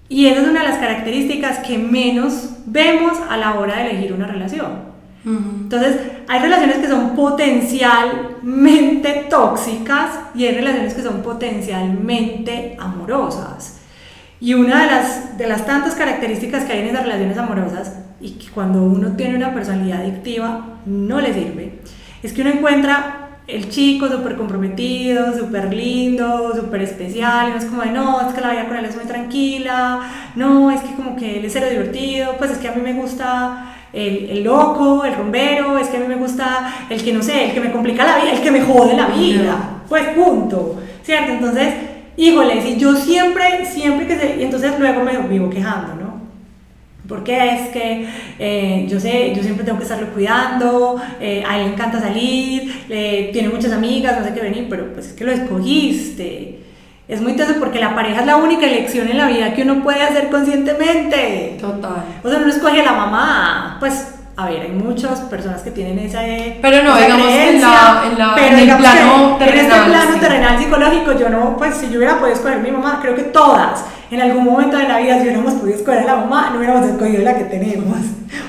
Y 0.09 0.29
esa 0.29 0.43
es 0.43 0.47
una 0.47 0.63
de 0.63 0.69
las 0.69 0.79
características 0.79 1.59
que 1.67 1.79
menos 1.79 2.51
vemos 2.65 3.19
a 3.29 3.37
la 3.37 3.59
hora 3.59 3.75
de 3.75 3.91
elegir 3.91 4.13
una 4.13 4.29
relación. 4.29 4.88
Entonces, 5.29 5.97
hay 6.27 6.41
relaciones 6.41 6.79
que 6.79 6.89
son 6.89 7.15
potencialmente 7.15 9.27
tóxicas 9.29 10.19
y 10.35 10.47
hay 10.47 10.55
relaciones 10.55 10.95
que 10.95 11.03
son 11.03 11.21
potencialmente 11.23 12.75
amorosas. 12.81 13.81
Y 14.41 14.55
una 14.55 14.83
de 14.83 14.87
las, 14.87 15.37
de 15.37 15.47
las 15.47 15.67
tantas 15.67 15.95
características 15.95 16.65
que 16.65 16.73
hay 16.73 16.79
en 16.81 16.89
esas 16.89 17.03
relaciones 17.03 17.37
amorosas 17.37 17.99
y 18.21 18.31
que 18.33 18.49
cuando 18.49 18.83
uno 18.83 19.13
tiene 19.17 19.37
una 19.37 19.53
personalidad 19.53 20.01
adictiva 20.01 20.79
no 20.87 21.21
le 21.21 21.35
sirve, 21.35 21.81
es 22.23 22.33
que 22.33 22.41
uno 22.43 22.51
encuentra 22.51 23.29
el 23.49 23.71
chico 23.71 24.09
súper 24.09 24.37
comprometido, 24.37 25.37
súper 25.37 25.73
lindo, 25.73 26.55
súper 26.55 26.83
especial, 26.83 27.49
y 27.49 27.51
no 27.53 27.57
es 27.57 27.65
como 27.65 27.83
de, 27.83 27.91
no, 27.91 28.21
es 28.21 28.35
que 28.35 28.43
la 28.43 28.51
vida 28.51 28.69
con 28.69 28.77
él 28.77 28.85
es 28.85 28.95
muy 28.95 29.07
tranquila, 29.07 30.01
no, 30.37 30.71
es 30.71 30.83
que 30.83 30.95
como 30.95 31.17
que 31.17 31.39
él 31.39 31.47
es 31.47 31.55
cero 31.55 31.67
divertido, 31.71 32.37
pues 32.37 32.51
es 32.51 32.59
que 32.59 32.69
a 32.69 32.73
mí 32.73 32.83
me 32.83 32.93
gusta 32.93 33.75
el, 33.99 34.31
el, 34.31 34.45
loco, 34.45 35.05
el 35.05 35.15
rombero, 35.15 35.79
es 35.79 35.89
que 35.89 35.97
a 35.97 36.01
mí 36.01 36.07
me 36.07 36.17
gusta 36.17 36.87
el 36.89 37.03
que 37.03 37.13
no 37.13 37.23
sé, 37.23 37.47
el 37.47 37.53
que 37.53 37.61
me 37.61 37.73
complica 37.73 38.05
la 38.05 38.19
vida, 38.19 38.33
el 38.33 38.41
que 38.41 38.51
me 38.51 38.61
jode 38.61 38.95
la 38.95 39.07
vida, 39.07 39.83
pues 39.89 40.07
punto, 40.09 40.77
¿cierto? 41.03 41.33
Entonces, 41.33 41.75
híjole, 42.17 42.63
si 42.63 42.77
yo 42.77 42.95
siempre, 42.95 43.65
siempre 43.67 44.07
que 44.07 44.17
se, 44.17 44.37
y 44.37 44.45
entonces 44.45 44.73
luego 44.79 45.03
me 45.03 45.19
vivo 45.29 45.51
quejando, 45.51 45.95
¿no? 45.95 46.19
Porque 47.09 47.55
es 47.55 47.69
que 47.71 48.07
eh, 48.39 48.87
yo 48.89 49.01
sé, 49.01 49.33
yo 49.35 49.43
siempre 49.43 49.65
tengo 49.65 49.79
que 49.79 49.85
estarlo 49.85 50.09
cuidando, 50.09 51.01
eh, 51.21 51.43
a 51.47 51.59
él 51.59 51.67
le 51.67 51.73
encanta 51.73 51.99
salir, 51.99 52.85
tiene 52.87 53.49
muchas 53.49 53.73
amigas, 53.73 54.19
no 54.19 54.27
sé 54.27 54.35
qué 54.35 54.41
venir, 54.41 54.67
pero 54.69 54.93
pues 54.93 55.07
es 55.07 55.13
que 55.15 55.25
lo 55.25 55.33
escogiste. 55.33 56.68
Es 57.09 57.23
muy 57.23 57.33
teso 57.33 57.55
porque 57.59 57.81
la 57.81 57.95
pareja 57.95 58.21
es 58.21 58.27
la 58.27 58.37
única 58.37 58.67
elección 58.67 59.09
en 59.09 59.17
la 59.17 59.27
vida 59.27 59.55
que 59.55 59.63
uno 59.63 59.83
puede 59.83 60.03
hacer 60.03 60.29
conscientemente. 60.29 61.57
Total. 61.59 62.05
O 62.23 62.29
sea, 62.29 62.39
uno 62.39 62.49
escoge 62.49 62.83
a 62.83 62.85
la 62.85 62.93
mamá. 62.93 63.77
Pues, 63.81 64.15
a 64.37 64.47
ver, 64.47 64.61
hay 64.61 64.73
muchas 64.73 65.21
personas 65.23 65.63
que 65.63 65.71
tienen 65.71 65.99
esa. 65.99 66.21
Pero 66.61 66.83
no, 66.83 66.95
esa 66.97 67.07
digamos 67.07 67.33
en 67.33 67.61
la, 67.63 68.03
en 68.13 68.19
la, 68.19 68.35
pero 68.35 68.47
en 68.49 68.55
el 68.55 68.61
digamos 68.61 68.83
plano 68.83 69.39
que 69.39 69.45
en 69.45 69.51
este 69.51 69.65
terrenal, 69.65 69.91
plano 69.91 70.13
sí. 70.13 70.21
terrenal 70.21 70.59
psicológico, 70.59 71.13
yo 71.13 71.29
no, 71.31 71.57
pues 71.57 71.77
si 71.77 71.89
yo 71.89 71.97
hubiera 71.97 72.19
podido 72.19 72.37
escoger 72.37 72.59
mi 72.59 72.71
mamá, 72.71 72.99
creo 73.01 73.15
que 73.15 73.23
todas, 73.23 73.87
en 74.11 74.21
algún 74.21 74.45
momento 74.45 74.77
de 74.77 74.89
la 74.89 74.99
vida, 74.99 75.17
si 75.17 75.23
hubiéramos 75.23 75.55
podido 75.55 75.77
escoger 75.77 76.01
a 76.01 76.05
la 76.05 76.17
mamá, 76.17 76.51
no 76.51 76.59
hubiéramos 76.59 76.87
escogido 76.87 77.23
la 77.23 77.37
que 77.37 77.45
tenemos. 77.45 77.99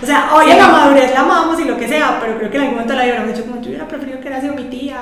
O 0.02 0.06
sea, 0.06 0.30
hoy 0.34 0.52
en 0.52 0.58
la 0.58 0.68
madurez 0.70 1.14
la 1.14 1.22
amamos 1.22 1.60
y 1.60 1.66
lo 1.66 1.78
que 1.78 1.88
sea, 1.88 2.18
pero 2.22 2.38
creo 2.38 2.50
que 2.50 2.58
en 2.58 2.64
algún 2.64 2.76
momento 2.76 2.94
de 2.94 3.00
la 3.00 3.06
vida 3.06 3.14
hubiéramos 3.16 3.36
dicho, 3.36 3.50
como 3.50 3.62
yo 3.62 3.68
hubiera 3.70 3.88
preferido 3.88 4.20
que 4.20 4.28
hubiera 4.28 4.42
sido 4.42 4.54
mi 4.54 4.64
tía. 4.64 4.98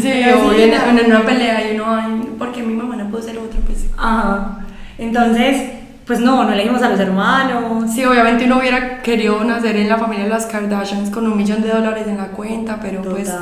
Sí, 0.00 0.08
o 0.08 0.52
en, 0.52 0.70
vecina". 0.70 0.90
en 0.90 1.06
una 1.06 1.22
pelea 1.24 1.70
y 1.70 1.74
uno, 1.76 1.84
ay, 1.88 2.34
¿por 2.38 2.52
qué 2.52 2.62
mi 2.62 2.74
mamá 2.74 2.96
no 2.96 3.08
pudo 3.08 3.22
ser 3.22 3.38
otra? 3.38 3.60
Pues 3.66 3.86
Ajá. 3.96 4.58
Entonces, 4.98 5.70
pues 6.06 6.18
no, 6.18 6.42
no 6.42 6.52
elegimos 6.52 6.82
a 6.82 6.88
los 6.88 6.98
hermanos. 6.98 7.90
sí, 7.94 8.04
obviamente 8.04 8.44
uno 8.44 8.58
hubiera 8.58 9.00
querido 9.00 9.42
nacer 9.44 9.76
en 9.76 9.88
la 9.88 9.96
familia 9.96 10.24
de 10.24 10.30
las 10.30 10.46
Kardashians 10.46 11.10
con 11.10 11.26
un 11.26 11.36
millón 11.36 11.62
de 11.62 11.68
dólares 11.68 12.06
en 12.08 12.16
la 12.16 12.28
cuenta, 12.28 12.78
pero 12.82 13.00
pues 13.00 13.32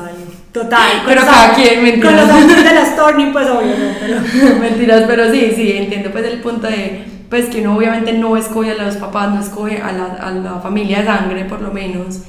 Total, 0.63 1.03
Pero 1.07 1.21
cada 1.23 1.53
quien, 1.55 1.83
mentiras. 1.83 2.13
Con 2.15 2.21
los 2.21 2.31
amigos 2.31 2.65
de 2.65 2.75
las 2.75 2.89
Stormy, 2.89 3.27
pues 3.33 3.47
obvio, 3.49 3.69
no, 3.79 3.95
pero... 4.01 4.59
Mentiras, 4.61 5.05
pero 5.07 5.31
sí, 5.31 5.53
sí, 5.55 5.73
entiendo 5.77 6.11
pues 6.11 6.25
el 6.25 6.41
punto 6.41 6.67
de, 6.67 7.05
pues 7.31 7.47
que 7.47 7.61
uno 7.61 7.77
obviamente 7.77 8.13
no 8.13 8.37
escoge 8.37 8.73
a 8.73 8.83
los 8.83 8.97
papás, 8.97 9.31
no 9.35 9.41
escoge 9.41 9.81
a 9.81 9.93
la, 9.93 10.05
a 10.21 10.31
la 10.31 10.55
familia 10.61 11.01
de 11.01 11.07
sangre 11.07 11.45
por 11.45 11.61
lo 11.61 11.71
menos, 11.71 12.21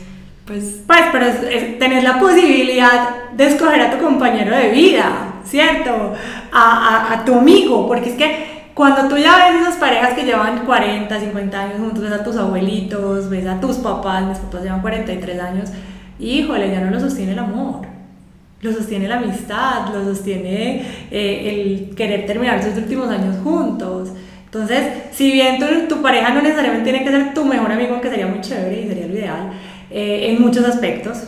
pues 0.46 0.82
Pues, 0.86 1.02
pero 1.12 1.26
es, 1.26 1.36
es- 1.44 1.80
tenés 1.80 2.04
la 2.04 2.20
posibilidad 2.20 3.10
de 3.36 3.48
escoger 3.48 3.82
a 3.82 3.92
tu 3.92 4.04
compañero 4.04 4.56
de 4.56 4.70
vida, 4.70 5.34
¿cierto? 5.46 6.14
A, 6.52 7.08
a, 7.10 7.14
a 7.14 7.26
tu 7.26 7.36
amigo, 7.36 7.88
porque 7.88 8.10
es 8.12 8.16
que 8.16 8.50
cuando 8.74 9.08
tú 9.10 9.18
ya 9.18 9.36
ves 9.50 9.62
esas 9.62 9.76
parejas 9.76 10.14
que 10.14 10.24
llevan 10.24 10.66
40, 10.66 11.20
50 11.20 11.60
años 11.62 11.80
juntos, 11.80 12.02
ves 12.04 12.14
a 12.14 12.24
tus 12.24 12.38
abuelitos, 12.38 13.30
ves 13.30 13.46
a 13.48 13.60
tus 13.60 13.78
papás, 13.78 14.24
mis 14.26 14.38
papás 14.38 14.64
llevan 14.64 14.82
43 14.82 15.40
años, 15.42 15.70
híjole, 16.20 16.72
ya 16.72 16.80
no 16.82 16.92
lo 16.92 17.00
sostiene 17.00 17.34
el 17.34 17.40
amor. 17.40 17.89
Lo 18.62 18.74
sostiene 18.74 19.08
la 19.08 19.18
amistad, 19.18 19.94
lo 19.94 20.04
sostiene 20.04 20.84
eh, 21.12 21.88
el 21.90 21.96
querer 21.96 22.26
terminar 22.26 22.62
sus 22.62 22.76
últimos 22.78 23.10
años 23.10 23.38
juntos. 23.44 24.10
Entonces, 24.46 24.82
si 25.12 25.32
bien 25.32 25.60
tu, 25.60 25.66
tu 25.88 26.02
pareja 26.02 26.34
no 26.34 26.42
necesariamente 26.42 26.90
tiene 26.90 27.06
que 27.06 27.12
ser 27.12 27.34
tu 27.34 27.46
mejor 27.46 27.72
amigo, 27.72 27.94
aunque 27.94 28.10
sería 28.10 28.28
muy 28.28 28.42
chévere 28.42 28.82
y 28.82 28.88
sería 28.88 29.08
lo 29.08 29.14
ideal, 29.14 29.52
eh, 29.92 30.32
en 30.32 30.42
muchos 30.42 30.66
aspectos, 30.66 31.24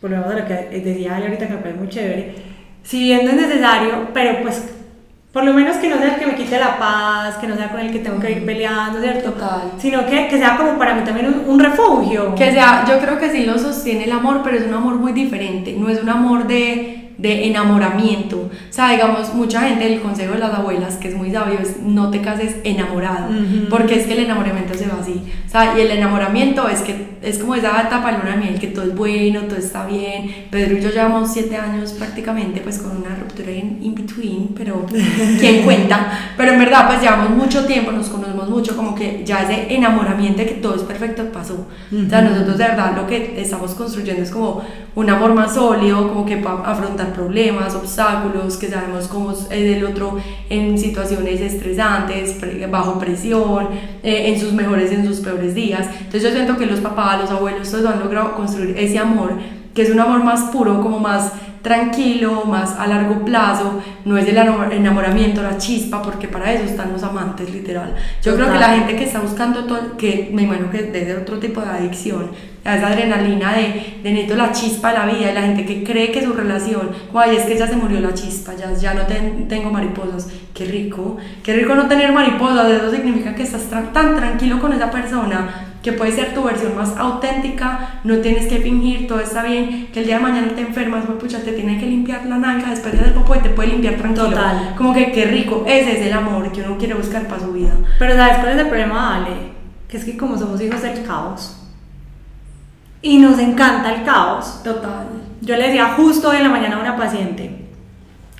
volvemos 0.00 0.26
a 0.26 0.38
lo 0.38 0.46
que 0.46 0.80
decía 0.80 1.16
Ale 1.16 1.26
ahorita 1.26 1.46
que 1.46 1.54
me 1.54 1.60
parece 1.60 1.78
muy 1.78 1.88
chévere, 1.88 2.34
si 2.82 3.00
bien 3.00 3.24
no 3.24 3.30
es 3.30 3.36
necesario, 3.36 4.08
pero 4.12 4.42
pues 4.42 4.62
por 5.34 5.44
lo 5.44 5.52
menos 5.52 5.76
que 5.78 5.88
no 5.88 5.98
sea 5.98 6.14
el 6.14 6.20
que 6.20 6.26
me 6.26 6.36
quite 6.36 6.60
la 6.60 6.78
paz, 6.78 7.38
que 7.38 7.48
no 7.48 7.56
sea 7.56 7.68
con 7.68 7.80
el 7.80 7.90
que 7.90 7.98
tengo 7.98 8.20
que 8.20 8.30
ir 8.30 8.46
peleando, 8.46 9.00
¿cierto? 9.00 9.32
Total. 9.32 9.72
Sino 9.78 10.06
que, 10.06 10.28
que 10.28 10.38
sea 10.38 10.56
como 10.56 10.78
para 10.78 10.94
mí 10.94 11.02
también 11.02 11.26
un, 11.26 11.50
un 11.50 11.58
refugio. 11.58 12.36
que 12.36 12.52
sea, 12.52 12.84
yo 12.88 13.00
creo 13.00 13.18
que 13.18 13.30
sí 13.30 13.44
lo 13.44 13.58
sostiene 13.58 14.04
el 14.04 14.12
amor, 14.12 14.42
pero 14.44 14.56
es 14.56 14.64
un 14.64 14.74
amor 14.74 14.94
muy 14.94 15.12
diferente, 15.12 15.74
no 15.76 15.88
es 15.88 16.00
un 16.00 16.08
amor 16.08 16.46
de, 16.46 17.03
de 17.18 17.46
enamoramiento, 17.46 18.36
o 18.38 18.72
sea, 18.72 18.90
digamos, 18.90 19.32
mucha 19.34 19.62
gente, 19.68 19.92
el 19.92 20.00
consejo 20.00 20.34
de 20.34 20.40
las 20.40 20.52
abuelas, 20.54 20.96
que 20.96 21.08
es 21.08 21.14
muy 21.16 21.30
sabio, 21.30 21.58
es 21.60 21.80
no 21.80 22.10
te 22.10 22.20
cases 22.20 22.56
enamorado, 22.64 23.30
Ujú. 23.30 23.68
porque 23.70 23.94
es 23.96 24.06
que 24.06 24.14
el 24.14 24.24
enamoramiento 24.24 24.74
se 24.74 24.86
va 24.86 24.98
así, 25.00 25.22
o 25.46 25.50
sea, 25.50 25.76
y 25.78 25.80
el 25.80 25.90
enamoramiento 25.92 26.68
es 26.68 26.80
que 26.80 27.14
es 27.22 27.38
como 27.38 27.54
esa 27.54 27.80
etapa 27.80 28.12
de 28.12 28.18
luna 28.18 28.36
miel, 28.36 28.58
que 28.58 28.66
todo 28.66 28.84
es 28.84 28.94
bueno, 28.94 29.42
todo 29.42 29.56
está 29.58 29.86
bien, 29.86 30.46
Pedro 30.50 30.76
y 30.76 30.82
yo 30.82 30.90
llevamos 30.90 31.32
siete 31.32 31.56
años 31.56 31.92
prácticamente, 31.92 32.60
pues 32.60 32.78
con 32.78 32.96
una 32.96 33.14
ruptura 33.14 33.50
in, 33.52 33.78
in 33.80 33.94
between, 33.94 34.48
pero 34.56 34.84
quién 35.40 35.62
cuenta, 35.64 36.32
pero 36.36 36.52
en 36.52 36.58
verdad, 36.58 36.86
pues 36.88 37.00
llevamos 37.00 37.30
mucho 37.30 37.64
tiempo, 37.64 37.92
nos 37.92 38.08
conocemos 38.08 38.50
mucho, 38.50 38.76
como 38.76 38.94
que 38.94 39.22
ya 39.24 39.42
ese 39.42 39.72
enamoramiento 39.74 40.38
de 40.42 40.48
que 40.48 40.54
todo 40.54 40.74
es 40.74 40.82
perfecto 40.82 41.24
pasó, 41.32 41.66
o 41.92 42.08
sea, 42.10 42.22
nosotros 42.22 42.58
de 42.58 42.64
verdad 42.64 42.92
lo 42.96 43.06
que 43.06 43.40
estamos 43.40 43.72
construyendo 43.74 44.22
es 44.22 44.30
como 44.30 44.62
un 44.96 45.10
amor 45.10 45.34
más 45.34 45.54
sólido, 45.54 46.08
como 46.08 46.24
que 46.26 46.36
para 46.36 46.60
afrontar 46.60 47.03
problemas, 47.12 47.74
obstáculos, 47.74 48.56
que 48.56 48.68
sabemos 48.68 49.08
cómo 49.08 49.32
es 49.32 49.46
el 49.50 49.84
otro 49.84 50.18
en 50.48 50.78
situaciones 50.78 51.40
estresantes, 51.40 52.36
bajo 52.70 52.98
presión, 52.98 53.68
eh, 54.02 54.28
en 54.32 54.40
sus 54.40 54.52
mejores 54.52 54.90
y 54.92 54.94
en 54.94 55.06
sus 55.06 55.20
peores 55.20 55.54
días. 55.54 55.86
Entonces 55.98 56.22
yo 56.22 56.30
siento 56.30 56.56
que 56.56 56.66
los 56.66 56.80
papás, 56.80 57.20
los 57.20 57.30
abuelos, 57.30 57.70
todos 57.70 57.86
han 57.86 58.00
logrado 58.00 58.34
construir 58.36 58.76
ese 58.78 58.98
amor, 58.98 59.32
que 59.74 59.82
es 59.82 59.90
un 59.90 60.00
amor 60.00 60.22
más 60.24 60.50
puro, 60.50 60.80
como 60.80 60.98
más 61.00 61.32
tranquilo, 61.62 62.44
más 62.44 62.72
a 62.78 62.86
largo 62.86 63.24
plazo, 63.24 63.80
no 64.04 64.18
es 64.18 64.28
el 64.28 64.36
enamor- 64.36 64.70
enamoramiento, 64.72 65.42
la 65.42 65.56
chispa, 65.56 66.02
porque 66.02 66.28
para 66.28 66.52
eso 66.52 66.64
están 66.64 66.92
los 66.92 67.02
amantes, 67.02 67.50
literal. 67.50 67.94
Yo 68.22 68.34
creo 68.34 68.46
que 68.48 68.58
la 68.58 68.66
Total. 68.66 68.78
gente 68.80 68.96
que 68.96 69.04
está 69.04 69.20
buscando, 69.20 69.64
todo, 69.64 69.96
que 69.96 70.30
me 70.32 70.42
imagino 70.42 70.70
que 70.70 70.82
desde 70.82 71.16
otro 71.16 71.38
tipo 71.38 71.62
de 71.62 71.68
adicción, 71.68 72.30
a 72.64 72.76
esa 72.76 72.86
adrenalina 72.88 73.52
de, 73.54 73.98
de 74.02 74.10
necesito 74.10 74.36
la 74.36 74.52
chispa 74.52 74.92
de 74.92 74.98
la 74.98 75.06
vida, 75.06 75.30
y 75.30 75.34
la 75.34 75.42
gente 75.42 75.64
que 75.66 75.84
cree 75.84 76.10
que 76.10 76.24
su 76.24 76.32
relación, 76.32 76.90
guay, 77.12 77.36
es 77.36 77.44
que 77.44 77.56
ya 77.58 77.66
se 77.66 77.76
murió 77.76 78.00
la 78.00 78.14
chispa, 78.14 78.54
ya, 78.54 78.72
ya 78.72 78.94
no 78.94 79.02
ten- 79.02 79.48
tengo 79.48 79.70
mariposas, 79.70 80.28
qué 80.54 80.64
rico, 80.64 81.18
qué 81.42 81.52
rico 81.54 81.74
no 81.74 81.86
tener 81.88 82.12
mariposas, 82.12 82.70
eso 82.70 82.90
significa 82.90 83.34
que 83.34 83.42
estás 83.42 83.70
tra- 83.70 83.92
tan 83.92 84.16
tranquilo 84.16 84.60
con 84.60 84.72
esa 84.72 84.90
persona 84.90 85.66
que 85.82 85.92
puede 85.92 86.12
ser 86.12 86.32
tu 86.32 86.42
versión 86.42 86.74
más 86.74 86.96
auténtica, 86.96 88.00
no 88.04 88.16
tienes 88.18 88.46
que 88.46 88.56
fingir, 88.58 89.06
todo 89.06 89.20
está 89.20 89.42
bien, 89.42 89.88
que 89.92 90.00
el 90.00 90.06
día 90.06 90.16
de 90.16 90.22
mañana 90.22 90.48
te 90.54 90.62
enfermas, 90.62 91.04
pues 91.06 91.18
pucha, 91.18 91.40
te 91.44 91.52
tiene 91.52 91.78
que 91.78 91.84
limpiar 91.84 92.24
la 92.24 92.38
nalga 92.38 92.70
después 92.70 92.98
del 92.98 93.12
popó 93.12 93.34
y 93.36 93.40
te 93.40 93.50
puede 93.50 93.68
limpiar 93.68 93.96
tranquilo. 93.96 94.30
Total. 94.30 94.74
Como 94.78 94.94
que 94.94 95.12
qué 95.12 95.26
rico, 95.26 95.64
ese 95.66 96.00
es 96.00 96.06
el 96.06 96.12
amor 96.14 96.50
que 96.52 96.62
uno 96.62 96.78
quiere 96.78 96.94
buscar 96.94 97.26
para 97.28 97.42
su 97.42 97.52
vida. 97.52 97.72
Pero 97.98 98.14
¿sabes 98.14 98.38
cuál 98.38 98.52
es 98.52 98.58
el 98.60 98.68
problema, 98.68 99.16
Ale? 99.16 99.30
Que 99.86 99.98
es 99.98 100.04
que 100.06 100.16
como 100.16 100.38
somos 100.38 100.58
hijos 100.62 100.80
del 100.80 101.02
caos 101.04 101.60
y 103.04 103.18
nos 103.18 103.38
encanta 103.38 103.94
el 103.94 104.02
caos, 104.02 104.62
Total. 104.64 105.06
yo 105.42 105.56
le 105.56 105.66
decía 105.66 105.94
justo 105.94 106.30
hoy 106.30 106.38
en 106.38 106.44
la 106.44 106.48
mañana 106.48 106.76
a 106.76 106.80
una 106.80 106.96
paciente, 106.96 107.64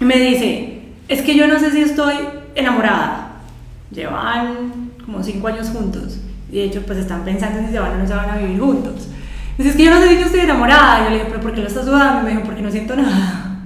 y 0.01 0.05
me 0.05 0.17
dice, 0.17 0.83
es 1.07 1.23
que 1.23 1.37
yo 1.37 1.47
no 1.47 1.59
sé 1.59 1.71
si 1.71 1.83
estoy 1.83 2.15
enamorada. 2.55 3.43
Llevan 3.91 4.91
como 5.05 5.23
cinco 5.23 5.49
años 5.49 5.69
juntos. 5.69 6.19
Y 6.51 6.57
de 6.57 6.65
hecho, 6.65 6.83
pues 6.83 6.99
están 6.99 7.25
pensando 7.25 7.59
en 7.59 7.67
si 7.67 7.73
se 7.73 7.79
van 7.79 7.93
o 7.93 7.99
no 7.99 8.07
se 8.07 8.15
van 8.15 8.31
a 8.31 8.39
vivir 8.39 8.59
juntos. 8.59 9.09
Dice, 9.57 9.71
es 9.71 9.77
que 9.77 9.85
yo 9.85 9.91
no 9.91 10.01
sé 10.01 10.09
si 10.09 10.15
yo 10.17 10.27
estoy 10.27 10.41
enamorada. 10.41 11.01
Y 11.01 11.05
yo 11.05 11.11
le 11.11 11.17
dije, 11.17 11.27
pero 11.29 11.43
¿por 11.43 11.55
qué 11.55 11.61
lo 11.61 11.69
estás 11.69 11.87
dudando? 11.87 12.23
Y 12.23 12.25
me 12.25 12.31
dijo, 12.31 12.43
porque 12.43 12.63
no 12.63 12.71
siento 12.71 12.97
nada. 12.97 13.51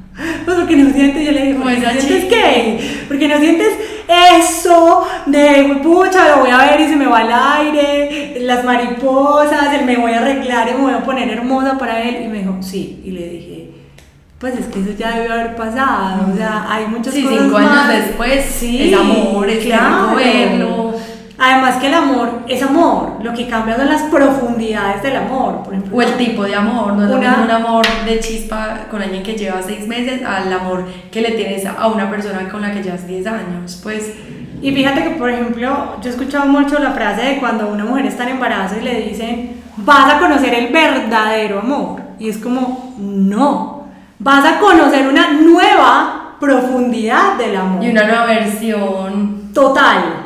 Pues 0.44 0.56
porque 0.56 0.76
no 0.76 0.92
sientes, 0.92 1.24
yo 1.24 1.30
le 1.30 1.42
dije, 1.42 1.52
Como 1.52 1.66
porque 1.66 1.78
no 1.80 1.90
sientes 1.92 2.24
qué? 2.24 3.04
Porque 3.06 3.28
no 3.28 3.38
sientes 3.38 3.68
eso 4.08 5.06
de, 5.26 5.80
pucha, 5.82 6.28
lo 6.28 6.40
voy 6.42 6.50
a 6.50 6.58
ver 6.58 6.80
y 6.80 6.88
se 6.88 6.96
me 6.96 7.06
va 7.06 7.18
al 7.18 7.32
aire, 7.66 8.38
las 8.40 8.64
mariposas, 8.64 9.74
el 9.74 9.84
me 9.84 9.96
voy 9.96 10.12
a 10.12 10.18
arreglar 10.20 10.68
y 10.68 10.72
me 10.74 10.80
voy 10.82 10.92
a 10.94 11.02
poner 11.04 11.28
hermosa 11.30 11.76
para 11.78 12.02
él. 12.02 12.24
Y 12.24 12.28
me 12.28 12.38
dijo, 12.38 12.56
sí. 12.60 13.02
Y 13.04 13.10
le 13.10 13.28
dije, 13.28 13.70
pues 14.38 14.58
es 14.58 14.66
que 14.66 14.80
eso 14.80 14.90
ya 14.98 15.10
debió 15.16 15.32
haber 15.34 15.56
pasado. 15.56 16.32
O 16.32 16.36
sea, 16.36 16.66
hay 16.68 16.86
muchas 16.86 17.12
Sí, 17.12 17.22
cosas 17.22 17.38
cinco 17.42 17.56
años 17.58 17.70
más. 17.72 17.88
después, 17.88 18.44
Sí, 18.44 18.90
es 18.92 18.98
amor, 18.98 19.48
es 19.48 19.64
claro. 19.64 20.14
verlo. 20.16 20.94
Además 21.40 21.76
que 21.76 21.86
el 21.86 21.94
amor 21.94 22.42
es 22.48 22.60
amor, 22.62 23.18
lo 23.22 23.32
que 23.32 23.46
cambia 23.48 23.76
son 23.76 23.88
las 23.88 24.02
profundidades 24.02 25.02
del 25.04 25.16
amor, 25.16 25.62
por 25.62 25.72
ejemplo. 25.72 25.96
O 25.96 26.02
el 26.02 26.16
tipo 26.16 26.42
de 26.42 26.54
amor, 26.56 26.94
no 26.94 27.04
es 27.06 27.10
Una- 27.14 27.42
un 27.44 27.50
amor 27.50 27.86
de 28.04 28.18
chispa 28.18 28.86
con 28.90 29.00
alguien 29.00 29.22
que 29.22 29.34
lleva 29.34 29.62
seis 29.64 29.86
meses 29.86 30.20
al 30.24 30.52
amor 30.52 30.84
que 31.12 31.20
le 31.20 31.30
tienes 31.32 31.64
a 31.64 31.86
una 31.86 32.10
persona 32.10 32.48
con 32.48 32.60
la 32.62 32.72
que 32.72 32.82
llevas 32.82 33.06
10 33.06 33.26
años. 33.26 33.78
Pues 33.82 34.12
Y 34.60 34.72
fíjate 34.72 35.04
que, 35.04 35.10
por 35.10 35.30
ejemplo, 35.30 35.96
yo 36.02 36.08
he 36.08 36.12
escuchado 36.12 36.46
mucho 36.46 36.80
la 36.80 36.90
frase 36.90 37.22
de 37.22 37.38
cuando 37.38 37.68
una 37.68 37.84
mujer 37.84 38.06
está 38.06 38.24
en 38.24 38.30
embarazo 38.30 38.74
y 38.80 38.82
le 38.82 39.02
dicen, 39.02 39.60
vas 39.76 40.12
a 40.14 40.18
conocer 40.18 40.52
el 40.52 40.72
verdadero 40.72 41.60
amor. 41.60 42.00
Y 42.18 42.28
es 42.28 42.38
como, 42.38 42.96
no, 42.98 43.84
vas 44.18 44.44
a 44.44 44.58
conocer 44.58 45.06
una 45.06 45.30
nueva 45.34 46.34
profundidad 46.40 47.34
del 47.38 47.54
amor. 47.56 47.84
y 47.84 47.90
una 47.90 48.02
nueva 48.02 48.24
versión 48.26 49.38
Total. 49.54 50.17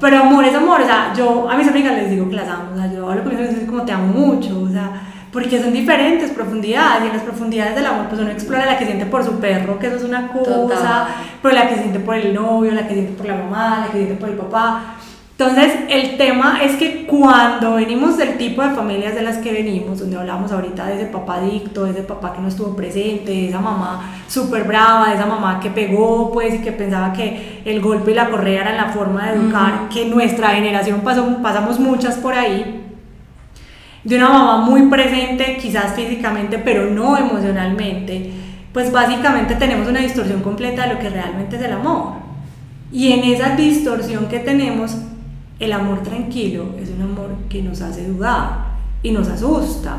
Pero 0.00 0.18
amor 0.18 0.44
es 0.44 0.54
amor, 0.54 0.80
o 0.80 0.86
sea, 0.86 1.12
yo 1.16 1.48
a 1.50 1.56
mis 1.56 1.66
amigas 1.66 1.94
les 1.94 2.10
digo 2.10 2.28
que 2.28 2.36
las 2.36 2.48
amo, 2.48 2.70
o 2.72 2.76
sea, 2.76 2.92
yo 2.92 3.08
hablo 3.08 3.24
con 3.24 3.32
mis 3.32 3.48
amigas 3.48 3.68
como 3.68 3.82
te 3.82 3.92
amo 3.92 4.06
mucho, 4.06 4.60
o 4.60 4.68
sea, 4.68 5.02
porque 5.32 5.60
son 5.60 5.72
diferentes 5.72 6.30
profundidades 6.30 7.04
y 7.04 7.06
en 7.08 7.12
las 7.12 7.22
profundidades 7.22 7.74
del 7.74 7.86
amor 7.86 8.06
pues 8.08 8.20
uno 8.20 8.30
explora 8.30 8.64
la 8.64 8.78
que 8.78 8.86
siente 8.86 9.06
por 9.06 9.24
su 9.24 9.38
perro, 9.38 9.78
que 9.78 9.88
eso 9.88 9.96
es 9.96 10.04
una 10.04 10.28
cosa, 10.28 10.50
Total. 10.50 11.06
pero 11.42 11.54
la 11.54 11.68
que 11.68 11.76
siente 11.76 12.00
por 12.00 12.14
el 12.14 12.34
novio, 12.34 12.72
la 12.72 12.86
que 12.86 12.94
siente 12.94 13.12
por 13.12 13.26
la 13.26 13.36
mamá, 13.36 13.80
la 13.80 13.86
que 13.86 13.98
siente 13.98 14.14
por 14.14 14.28
el 14.28 14.36
papá. 14.36 14.94
Entonces, 15.40 15.72
el 15.88 16.16
tema 16.16 16.64
es 16.64 16.74
que 16.74 17.06
cuando 17.06 17.74
venimos 17.74 18.16
del 18.16 18.36
tipo 18.38 18.60
de 18.60 18.70
familias 18.70 19.14
de 19.14 19.22
las 19.22 19.36
que 19.36 19.52
venimos, 19.52 20.00
donde 20.00 20.16
hablamos 20.16 20.50
ahorita 20.50 20.86
de 20.86 20.94
ese 20.96 21.06
papá 21.06 21.36
adicto, 21.36 21.84
de 21.84 21.92
ese 21.92 22.02
papá 22.02 22.32
que 22.32 22.40
no 22.40 22.48
estuvo 22.48 22.74
presente, 22.74 23.30
de 23.30 23.48
esa 23.48 23.60
mamá 23.60 24.16
súper 24.26 24.64
brava, 24.64 25.10
de 25.10 25.14
esa 25.14 25.26
mamá 25.26 25.60
que 25.60 25.70
pegó, 25.70 26.32
pues, 26.32 26.54
y 26.54 26.58
que 26.58 26.72
pensaba 26.72 27.12
que 27.12 27.62
el 27.64 27.80
golpe 27.80 28.10
y 28.10 28.14
la 28.14 28.28
correa 28.30 28.62
eran 28.62 28.76
la 28.76 28.86
forma 28.86 29.30
de 29.30 29.36
educar, 29.36 29.88
que 29.88 30.06
nuestra 30.06 30.48
generación 30.48 31.02
pasó, 31.02 31.40
pasamos 31.40 31.78
muchas 31.78 32.16
por 32.16 32.34
ahí, 32.34 32.84
de 34.02 34.16
una 34.16 34.30
mamá 34.30 34.56
muy 34.64 34.88
presente, 34.88 35.56
quizás 35.62 35.94
físicamente, 35.94 36.58
pero 36.58 36.90
no 36.90 37.16
emocionalmente, 37.16 38.32
pues 38.72 38.90
básicamente 38.90 39.54
tenemos 39.54 39.86
una 39.86 40.00
distorsión 40.00 40.42
completa 40.42 40.88
de 40.88 40.94
lo 40.94 40.98
que 40.98 41.10
realmente 41.10 41.54
es 41.54 41.62
el 41.62 41.74
amor. 41.74 42.14
Y 42.90 43.12
en 43.12 43.22
esa 43.22 43.54
distorsión 43.54 44.26
que 44.26 44.40
tenemos, 44.40 44.96
el 45.58 45.72
amor 45.72 46.02
tranquilo 46.02 46.66
es 46.80 46.90
un 46.90 47.02
amor 47.02 47.30
que 47.48 47.62
nos 47.62 47.80
hace 47.80 48.06
dudar 48.06 48.66
y 49.02 49.10
nos 49.10 49.28
asusta. 49.28 49.96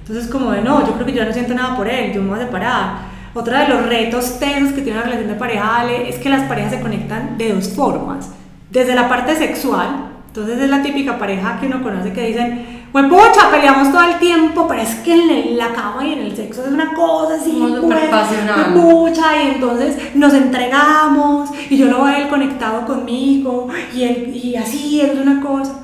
Entonces 0.00 0.30
como 0.30 0.52
de, 0.52 0.62
no, 0.62 0.86
yo 0.86 0.94
creo 0.94 1.06
que 1.06 1.12
yo 1.12 1.24
no 1.24 1.32
siento 1.32 1.54
nada 1.54 1.76
por 1.76 1.88
él, 1.88 2.12
yo 2.12 2.22
me 2.22 2.30
voy 2.30 2.38
a 2.38 2.46
separar. 2.46 3.16
Otro 3.34 3.56
de 3.56 3.68
los 3.68 3.86
retos 3.86 4.38
tensos 4.38 4.72
que 4.72 4.80
tiene 4.80 4.98
una 4.98 5.06
relación 5.06 5.28
de 5.28 5.34
pareja 5.34 5.84
es 5.92 6.16
que 6.16 6.30
las 6.30 6.48
parejas 6.48 6.72
se 6.72 6.80
conectan 6.80 7.36
de 7.36 7.52
dos 7.52 7.68
formas. 7.68 8.30
Desde 8.70 8.94
la 8.94 9.08
parte 9.08 9.36
sexual, 9.36 10.06
entonces 10.28 10.58
es 10.58 10.70
la 10.70 10.82
típica 10.82 11.18
pareja 11.18 11.58
que 11.60 11.66
uno 11.66 11.82
conoce 11.82 12.12
que 12.12 12.26
dicen, 12.28 12.75
pues 12.92 13.06
pucha, 13.06 13.50
peleamos 13.50 13.92
todo 13.92 14.04
el 14.04 14.18
tiempo, 14.18 14.66
pero 14.66 14.80
es 14.80 14.94
que 14.96 15.12
en 15.12 15.58
la 15.58 15.72
cama 15.72 16.04
y 16.04 16.12
en 16.14 16.20
el 16.20 16.36
sexo 16.36 16.64
es 16.64 16.72
una 16.72 16.94
cosa 16.94 17.34
así, 17.34 17.52
súper 17.52 18.10
pasional. 18.10 18.72
Pucha, 18.72 19.42
y 19.42 19.48
entonces 19.48 20.14
nos 20.14 20.32
entregamos 20.32 21.50
y 21.68 21.76
yo 21.76 21.86
lo 21.86 22.04
veo 22.04 22.16
él 22.16 22.28
conectado 22.28 22.86
conmigo 22.86 23.68
y, 23.94 24.04
él, 24.04 24.34
y 24.34 24.56
así 24.56 25.00
es 25.00 25.14
una 25.14 25.40
cosa. 25.40 25.80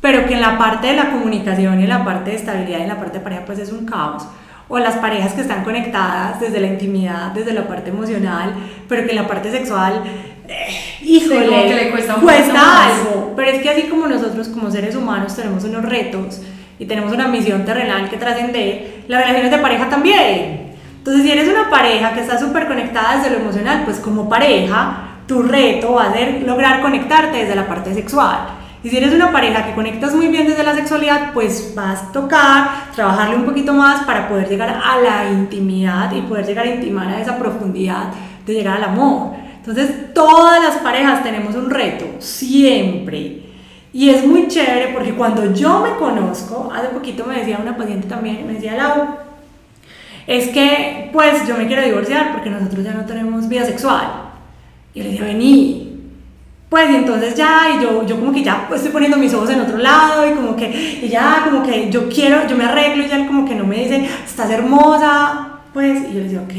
Pero 0.00 0.26
que 0.26 0.34
en 0.34 0.40
la 0.40 0.58
parte 0.58 0.88
de 0.88 0.96
la 0.96 1.10
comunicación 1.10 1.80
y 1.80 1.84
en 1.84 1.88
la 1.88 2.04
parte 2.04 2.30
de 2.30 2.36
estabilidad 2.36 2.78
y 2.78 2.82
en 2.82 2.88
la 2.88 2.98
parte 2.98 3.18
de 3.18 3.24
pareja 3.24 3.44
pues 3.46 3.58
es 3.58 3.72
un 3.72 3.86
caos. 3.86 4.26
O 4.68 4.78
las 4.78 4.96
parejas 4.96 5.32
que 5.32 5.40
están 5.40 5.64
conectadas 5.64 6.38
desde 6.38 6.60
la 6.60 6.68
intimidad, 6.68 7.32
desde 7.32 7.52
la 7.52 7.66
parte 7.66 7.90
emocional, 7.90 8.54
pero 8.88 9.04
que 9.04 9.10
en 9.10 9.16
la 9.16 9.26
parte 9.26 9.50
sexual 9.50 10.02
eh, 10.50 10.98
híjole, 11.02 11.68
que 11.68 11.74
le 11.74 11.90
cuesta, 11.92 12.14
cuesta 12.14 12.86
algo. 12.86 13.34
Pero 13.36 13.50
es 13.50 13.62
que 13.62 13.70
así 13.70 13.82
como 13.84 14.08
nosotros 14.08 14.48
como 14.48 14.70
seres 14.70 14.96
humanos 14.96 15.36
tenemos 15.36 15.62
unos 15.62 15.84
retos 15.84 16.40
y 16.78 16.86
tenemos 16.86 17.12
una 17.12 17.28
misión 17.28 17.64
terrenal 17.64 18.10
que 18.10 18.16
trascender, 18.16 19.04
las 19.06 19.20
relaciones 19.20 19.52
de 19.52 19.58
pareja 19.58 19.88
también. 19.88 20.70
Entonces, 20.98 21.22
si 21.22 21.30
eres 21.30 21.48
una 21.48 21.70
pareja 21.70 22.12
que 22.12 22.20
está 22.20 22.38
súper 22.38 22.66
conectada 22.66 23.16
desde 23.16 23.30
lo 23.30 23.42
emocional, 23.42 23.82
pues 23.84 23.98
como 24.00 24.28
pareja, 24.28 25.20
tu 25.26 25.42
reto 25.42 25.94
va 25.94 26.06
a 26.06 26.12
ser 26.12 26.42
lograr 26.42 26.82
conectarte 26.82 27.38
desde 27.38 27.54
la 27.54 27.68
parte 27.68 27.94
sexual. 27.94 28.48
Y 28.82 28.88
si 28.88 28.96
eres 28.96 29.14
una 29.14 29.30
pareja 29.30 29.66
que 29.66 29.74
conectas 29.74 30.14
muy 30.14 30.28
bien 30.28 30.48
desde 30.48 30.64
la 30.64 30.74
sexualidad, 30.74 31.32
pues 31.32 31.74
vas 31.76 32.02
a 32.02 32.12
tocar, 32.12 32.92
trabajarle 32.96 33.36
un 33.36 33.44
poquito 33.44 33.72
más 33.72 34.04
para 34.04 34.28
poder 34.28 34.48
llegar 34.48 34.70
a 34.70 34.98
la 35.00 35.30
intimidad 35.30 36.10
y 36.12 36.22
poder 36.22 36.46
llegar 36.46 36.66
a 36.66 36.70
intimar 36.70 37.08
a 37.08 37.20
esa 37.20 37.38
profundidad 37.38 38.04
de 38.46 38.54
llegar 38.54 38.78
al 38.78 38.84
amor. 38.84 39.32
Entonces, 39.70 40.12
todas 40.12 40.62
las 40.62 40.76
parejas 40.78 41.22
tenemos 41.22 41.54
un 41.54 41.70
reto, 41.70 42.04
siempre. 42.18 43.42
Y 43.92 44.10
es 44.10 44.26
muy 44.26 44.48
chévere 44.48 44.92
porque 44.92 45.14
cuando 45.14 45.52
yo 45.52 45.80
me 45.80 45.94
conozco, 45.96 46.72
hace 46.74 46.88
poquito 46.88 47.24
me 47.24 47.38
decía 47.38 47.58
una 47.62 47.76
paciente 47.76 48.08
también, 48.08 48.46
me 48.46 48.54
decía 48.54 48.74
Lau, 48.74 49.16
es 50.26 50.48
que 50.48 51.10
pues 51.12 51.46
yo 51.46 51.56
me 51.56 51.66
quiero 51.66 51.82
divorciar 51.82 52.32
porque 52.32 52.50
nosotros 52.50 52.84
ya 52.84 52.94
no 52.94 53.04
tenemos 53.04 53.48
vida 53.48 53.64
sexual. 53.64 54.30
Y 54.92 55.02
le 55.02 55.10
decía, 55.10 55.26
vení, 55.26 56.00
pues 56.68 56.88
entonces 56.88 57.36
ya, 57.36 57.76
y 57.76 57.82
yo, 57.82 58.04
yo 58.06 58.18
como 58.18 58.32
que 58.32 58.42
ya 58.42 58.66
pues, 58.68 58.80
estoy 58.80 58.92
poniendo 58.92 59.18
mis 59.18 59.32
ojos 59.34 59.50
en 59.50 59.60
otro 59.60 59.78
lado 59.78 60.28
y 60.28 60.34
como 60.34 60.56
que, 60.56 61.00
y 61.02 61.08
ya 61.08 61.42
como 61.44 61.64
que 61.64 61.90
yo 61.90 62.08
quiero, 62.08 62.46
yo 62.48 62.56
me 62.56 62.64
arreglo 62.64 63.04
y 63.04 63.08
ya 63.08 63.24
como 63.24 63.44
que 63.44 63.54
no 63.54 63.64
me 63.64 63.84
dice, 63.84 64.08
estás 64.24 64.50
hermosa, 64.50 65.60
pues, 65.72 66.08
y 66.10 66.14
yo 66.14 66.20
le 66.20 66.28
digo, 66.28 66.42
ok, 66.42 66.54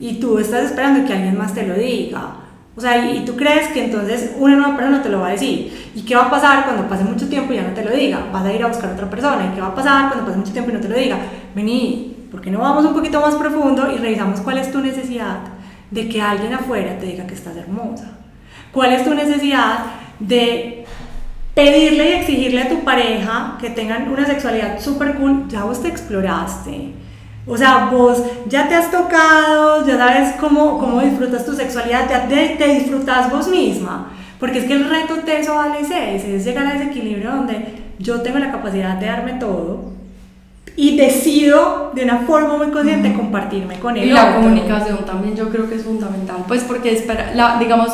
y 0.00 0.14
tú 0.20 0.38
estás 0.38 0.64
esperando 0.64 1.06
que 1.06 1.12
alguien 1.12 1.36
más 1.36 1.52
te 1.54 1.66
lo 1.66 1.74
diga. 1.74 2.39
O 2.80 2.82
sea, 2.82 3.12
y, 3.12 3.26
tú 3.26 3.36
crees 3.36 3.68
que 3.74 3.84
entonces 3.84 4.32
una 4.38 4.56
nueva 4.56 4.74
persona 4.74 5.02
te 5.02 5.10
lo 5.10 5.20
va 5.20 5.28
a 5.28 5.32
decir. 5.32 5.90
¿Y 5.94 6.00
qué 6.00 6.16
va 6.16 6.22
a 6.22 6.30
pasar 6.30 6.64
cuando 6.64 6.88
pase 6.88 7.04
mucho 7.04 7.28
tiempo 7.28 7.52
y 7.52 7.56
ya 7.56 7.62
no 7.62 7.74
te 7.74 7.84
lo 7.84 7.90
diga? 7.90 8.24
Vas 8.32 8.42
a 8.42 8.54
ir 8.54 8.64
a 8.64 8.68
buscar 8.68 8.88
a 8.88 8.94
otra 8.94 9.10
persona. 9.10 9.50
¿Y 9.52 9.54
qué 9.54 9.60
va 9.60 9.66
a 9.66 9.74
pasar 9.74 10.08
cuando 10.08 10.24
pase 10.24 10.38
mucho 10.38 10.52
tiempo 10.52 10.70
y 10.70 10.72
no 10.72 10.80
te 10.80 10.88
lo 10.88 10.96
diga? 10.96 11.18
Vení, 11.54 12.16
¿por 12.30 12.40
qué 12.40 12.50
no 12.50 12.60
vamos 12.60 12.86
un 12.86 12.94
poquito 12.94 13.20
más 13.20 13.34
profundo 13.34 13.92
y 13.92 13.98
revisamos 13.98 14.40
cuál 14.40 14.56
es 14.56 14.72
tu 14.72 14.80
necesidad 14.80 15.40
de 15.90 16.08
que 16.08 16.22
alguien 16.22 16.54
afuera 16.54 16.98
te 16.98 17.04
diga 17.04 17.26
que 17.26 17.34
estás 17.34 17.54
hermosa? 17.54 18.12
¿Cuál 18.72 18.94
es 18.94 19.04
tu 19.04 19.14
necesidad 19.14 19.80
de 20.18 20.86
pedirle 21.54 22.08
y 22.08 22.12
exigirle 22.14 22.62
a 22.62 22.68
tu 22.70 22.82
pareja 22.82 23.58
que 23.60 23.68
tengan 23.68 24.10
una 24.10 24.24
sexualidad 24.24 24.80
súper 24.80 25.16
cool? 25.16 25.48
Ya 25.50 25.64
vos 25.64 25.82
te 25.82 25.88
exploraste. 25.88 26.94
O 27.50 27.56
sea, 27.56 27.88
vos 27.90 28.22
ya 28.46 28.68
te 28.68 28.76
has 28.76 28.90
tocado, 28.90 29.84
ya 29.84 29.98
sabes 29.98 30.34
cómo, 30.40 30.78
cómo 30.78 31.00
disfrutas 31.00 31.44
tu 31.44 31.52
sexualidad, 31.52 32.08
ya 32.08 32.28
te, 32.28 32.56
te 32.56 32.68
disfrutas 32.68 33.30
vos 33.30 33.48
misma. 33.48 34.12
Porque 34.38 34.60
es 34.60 34.64
que 34.64 34.72
el 34.72 34.88
reto 34.88 35.16
teso 35.24 35.56
vale 35.56 35.80
ese, 35.80 36.36
es 36.36 36.44
llegar 36.44 36.66
a 36.66 36.76
ese 36.76 36.84
equilibrio 36.84 37.32
donde 37.32 37.74
yo 37.98 38.22
tengo 38.22 38.38
la 38.38 38.52
capacidad 38.52 38.96
de 38.96 39.06
darme 39.06 39.32
todo 39.34 39.90
y 40.76 40.96
decido 40.96 41.90
de 41.94 42.04
una 42.04 42.18
forma 42.20 42.56
muy 42.56 42.68
consciente 42.68 43.12
compartirme 43.12 43.78
con 43.78 43.96
él. 43.96 44.08
Y 44.08 44.12
la 44.12 44.36
comunicación 44.36 45.04
también 45.04 45.36
yo 45.36 45.50
creo 45.50 45.68
que 45.68 45.74
es 45.74 45.82
fundamental, 45.82 46.44
pues 46.48 46.62
porque 46.62 46.92
espera, 46.92 47.32
la, 47.34 47.58
digamos, 47.58 47.90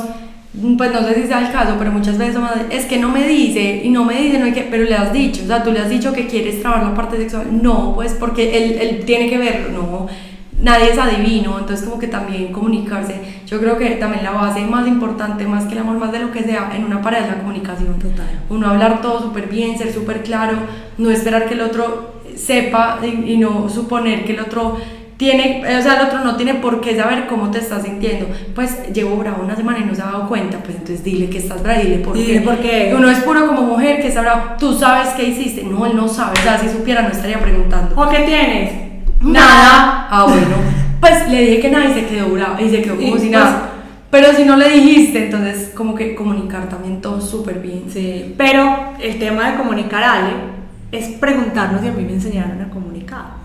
pues 0.78 0.92
no 0.92 1.02
sé 1.06 1.14
si 1.14 1.26
sea 1.26 1.46
el 1.46 1.52
caso, 1.52 1.76
pero 1.78 1.92
muchas 1.92 2.16
veces 2.16 2.36
es 2.70 2.86
que 2.86 2.98
no 2.98 3.08
me 3.10 3.26
dice 3.26 3.82
y 3.84 3.90
no 3.90 4.04
me 4.04 4.20
dice, 4.20 4.38
no 4.38 4.46
hay 4.46 4.52
que, 4.52 4.62
pero 4.62 4.84
le 4.84 4.94
has 4.94 5.12
dicho, 5.12 5.42
o 5.44 5.46
sea, 5.46 5.62
tú 5.62 5.72
le 5.72 5.80
has 5.80 5.90
dicho 5.90 6.12
que 6.12 6.26
quieres 6.26 6.60
trabajar 6.60 6.84
la 6.84 6.94
parte 6.94 7.16
sexual, 7.18 7.46
no, 7.62 7.92
pues 7.94 8.14
porque 8.14 8.56
él, 8.56 8.78
él 8.80 9.04
tiene 9.04 9.28
que 9.28 9.38
verlo, 9.38 9.68
no, 9.70 10.06
nadie 10.62 10.90
es 10.92 10.98
adivino, 10.98 11.58
entonces 11.58 11.86
como 11.86 11.98
que 11.98 12.06
también 12.06 12.52
comunicarse, 12.52 13.20
yo 13.46 13.60
creo 13.60 13.76
que 13.76 13.90
también 13.90 14.24
la 14.24 14.30
base 14.30 14.62
más 14.62 14.88
importante, 14.88 15.46
más 15.46 15.64
que 15.64 15.74
el 15.74 15.80
amor, 15.80 15.98
más 15.98 16.12
de 16.12 16.20
lo 16.20 16.32
que 16.32 16.42
sea, 16.42 16.72
en 16.74 16.84
una 16.84 17.02
pareja 17.02 17.24
es 17.24 17.28
la 17.32 17.38
comunicación. 17.38 17.98
Total. 17.98 18.26
Uno 18.48 18.68
hablar 18.68 19.00
todo 19.00 19.20
súper 19.20 19.48
bien, 19.48 19.78
ser 19.78 19.92
súper 19.92 20.22
claro, 20.22 20.56
no 20.98 21.10
esperar 21.10 21.46
que 21.46 21.54
el 21.54 21.60
otro 21.60 22.16
sepa 22.34 22.98
y 23.04 23.36
no 23.36 23.68
suponer 23.68 24.24
que 24.24 24.32
el 24.32 24.40
otro 24.40 24.78
tiene, 25.16 25.62
o 25.78 25.82
sea, 25.82 26.00
el 26.00 26.06
otro 26.06 26.20
no 26.20 26.36
tiene 26.36 26.54
por 26.54 26.80
qué 26.80 26.96
saber 26.96 27.26
cómo 27.26 27.50
te 27.50 27.58
estás 27.58 27.84
sintiendo. 27.84 28.26
Pues 28.54 28.92
llevo 28.92 29.16
bravo 29.16 29.42
una 29.44 29.56
semana 29.56 29.78
y 29.78 29.84
no 29.84 29.94
se 29.94 30.02
ha 30.02 30.06
dado 30.06 30.28
cuenta, 30.28 30.58
pues 30.58 30.76
entonces 30.76 31.02
dile 31.02 31.30
que 31.30 31.38
estás 31.38 31.62
bravo, 31.62 31.80
dile 31.80 31.98
por 31.98 32.14
qué. 32.14 32.42
Porque 32.44 32.94
uno 32.96 33.10
es 33.10 33.18
puro 33.20 33.46
como 33.46 33.62
mujer 33.62 34.00
que 34.00 34.08
está 34.08 34.20
bravo, 34.20 34.56
tú 34.58 34.78
sabes 34.78 35.10
qué 35.14 35.24
hiciste. 35.24 35.62
No, 35.62 35.86
él 35.86 35.96
no 35.96 36.08
sabe, 36.08 36.32
o 36.38 36.42
sea, 36.42 36.58
si 36.58 36.68
supiera 36.68 37.02
no 37.02 37.08
estaría 37.08 37.40
preguntando. 37.40 38.00
¿O 38.00 38.08
qué 38.08 38.20
tienes? 38.20 38.72
Nada. 39.22 40.08
Ah, 40.10 40.26
bueno. 40.28 40.56
Pues 41.00 41.28
le 41.28 41.40
dije 41.40 41.60
que 41.60 41.70
nada 41.70 41.86
y 41.86 41.94
se 41.94 42.06
quedó 42.06 42.28
bravo 42.28 42.56
y 42.58 42.68
se 42.68 42.82
quedó 42.82 42.96
como 42.96 43.18
si 43.18 43.30
nada. 43.30 43.70
Pues, 44.10 44.22
pero 44.22 44.32
si 44.34 44.44
no 44.44 44.56
le 44.56 44.68
dijiste, 44.70 45.24
entonces 45.24 45.72
como 45.74 45.94
que 45.94 46.14
comunicar 46.14 46.68
también 46.68 47.00
todo 47.00 47.20
súper 47.20 47.60
bien. 47.60 47.84
Sí, 47.88 48.34
pero 48.36 48.92
el 49.00 49.18
tema 49.18 49.50
de 49.50 49.56
comunicar, 49.56 50.02
Ale, 50.02 50.32
es 50.92 51.08
preguntarnos 51.18 51.80
si 51.80 51.88
a 51.88 51.92
mí 51.92 52.04
me 52.04 52.14
enseñaron 52.14 52.60
a 52.62 52.70
comunicar. 52.70 53.35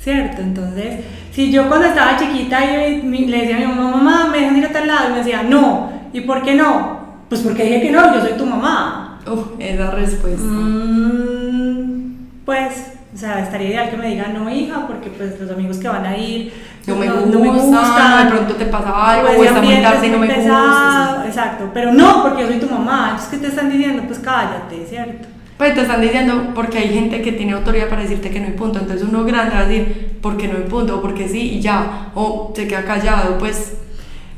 ¿Cierto? 0.00 0.42
Entonces, 0.42 1.04
si 1.32 1.50
yo 1.50 1.68
cuando 1.68 1.86
estaba 1.86 2.16
chiquita 2.16 2.64
y 2.64 3.02
le 3.26 3.40
decía 3.40 3.56
a 3.56 3.60
mi 3.60 3.66
mamá, 3.66 3.90
mamá, 3.90 4.28
me 4.30 4.40
dejas 4.40 4.56
ir 4.56 4.66
a 4.66 4.72
tal 4.72 4.86
lado, 4.86 5.08
y 5.08 5.12
me 5.12 5.18
decía, 5.18 5.42
no, 5.42 5.90
¿y 6.12 6.20
por 6.22 6.42
qué 6.42 6.54
no? 6.54 6.98
Pues 7.28 7.42
porque 7.42 7.64
dije 7.64 7.82
que 7.82 7.90
no, 7.90 8.14
yo 8.14 8.20
soy 8.20 8.32
tu 8.32 8.46
mamá. 8.46 9.20
Uf, 9.30 9.48
esa 9.58 9.90
respuesta. 9.90 10.42
Mm, 10.42 12.14
pues, 12.44 12.92
o 13.14 13.18
sea, 13.18 13.40
estaría 13.40 13.68
ideal 13.68 13.90
que 13.90 13.96
me 13.96 14.08
digan, 14.08 14.34
no, 14.34 14.48
hija, 14.50 14.86
porque 14.86 15.10
pues 15.10 15.38
los 15.38 15.50
amigos 15.50 15.78
que 15.78 15.88
van 15.88 16.06
a 16.06 16.16
ir 16.16 16.52
no, 16.86 16.96
me, 16.96 17.10
gustan, 17.10 17.30
no 17.30 17.38
me 17.40 17.50
gustan, 17.50 18.24
de 18.24 18.30
pronto 18.30 18.54
te 18.54 18.64
pasa 18.66 19.10
algo, 19.10 19.26
pues, 19.26 19.38
o 19.38 19.44
está 19.44 19.60
muy 19.60 19.82
tarde 19.82 20.06
y 20.06 20.10
no 20.10 20.18
me 20.18 20.34
gusta. 20.34 21.24
Exacto, 21.26 21.70
pero 21.74 21.92
no, 21.92 22.22
porque 22.22 22.42
yo 22.42 22.48
soy 22.48 22.58
tu 22.58 22.70
mamá, 22.70 23.10
entonces, 23.10 23.28
¿qué 23.28 23.36
te 23.38 23.46
están 23.48 23.70
diciendo? 23.70 24.04
Pues 24.06 24.18
cállate, 24.20 24.86
¿cierto? 24.88 25.28
Pues 25.58 25.74
te 25.74 25.80
están 25.80 26.00
diciendo 26.00 26.52
porque 26.54 26.78
hay 26.78 26.88
gente 26.94 27.20
que 27.20 27.32
tiene 27.32 27.52
autoridad 27.52 27.88
para 27.88 28.02
decirte 28.02 28.30
que 28.30 28.38
no 28.38 28.46
hay 28.46 28.52
punto. 28.52 28.78
Entonces 28.78 29.06
uno 29.06 29.24
grande 29.24 29.56
va 29.56 29.62
a 29.62 29.64
decir 29.66 30.18
porque 30.22 30.46
no 30.46 30.56
hay 30.56 30.62
punto 30.62 30.98
o 30.98 31.02
porque 31.02 31.28
sí 31.28 31.54
y 31.54 31.60
ya. 31.60 32.12
O 32.14 32.52
se 32.54 32.68
queda 32.68 32.84
callado, 32.84 33.36
pues. 33.38 33.76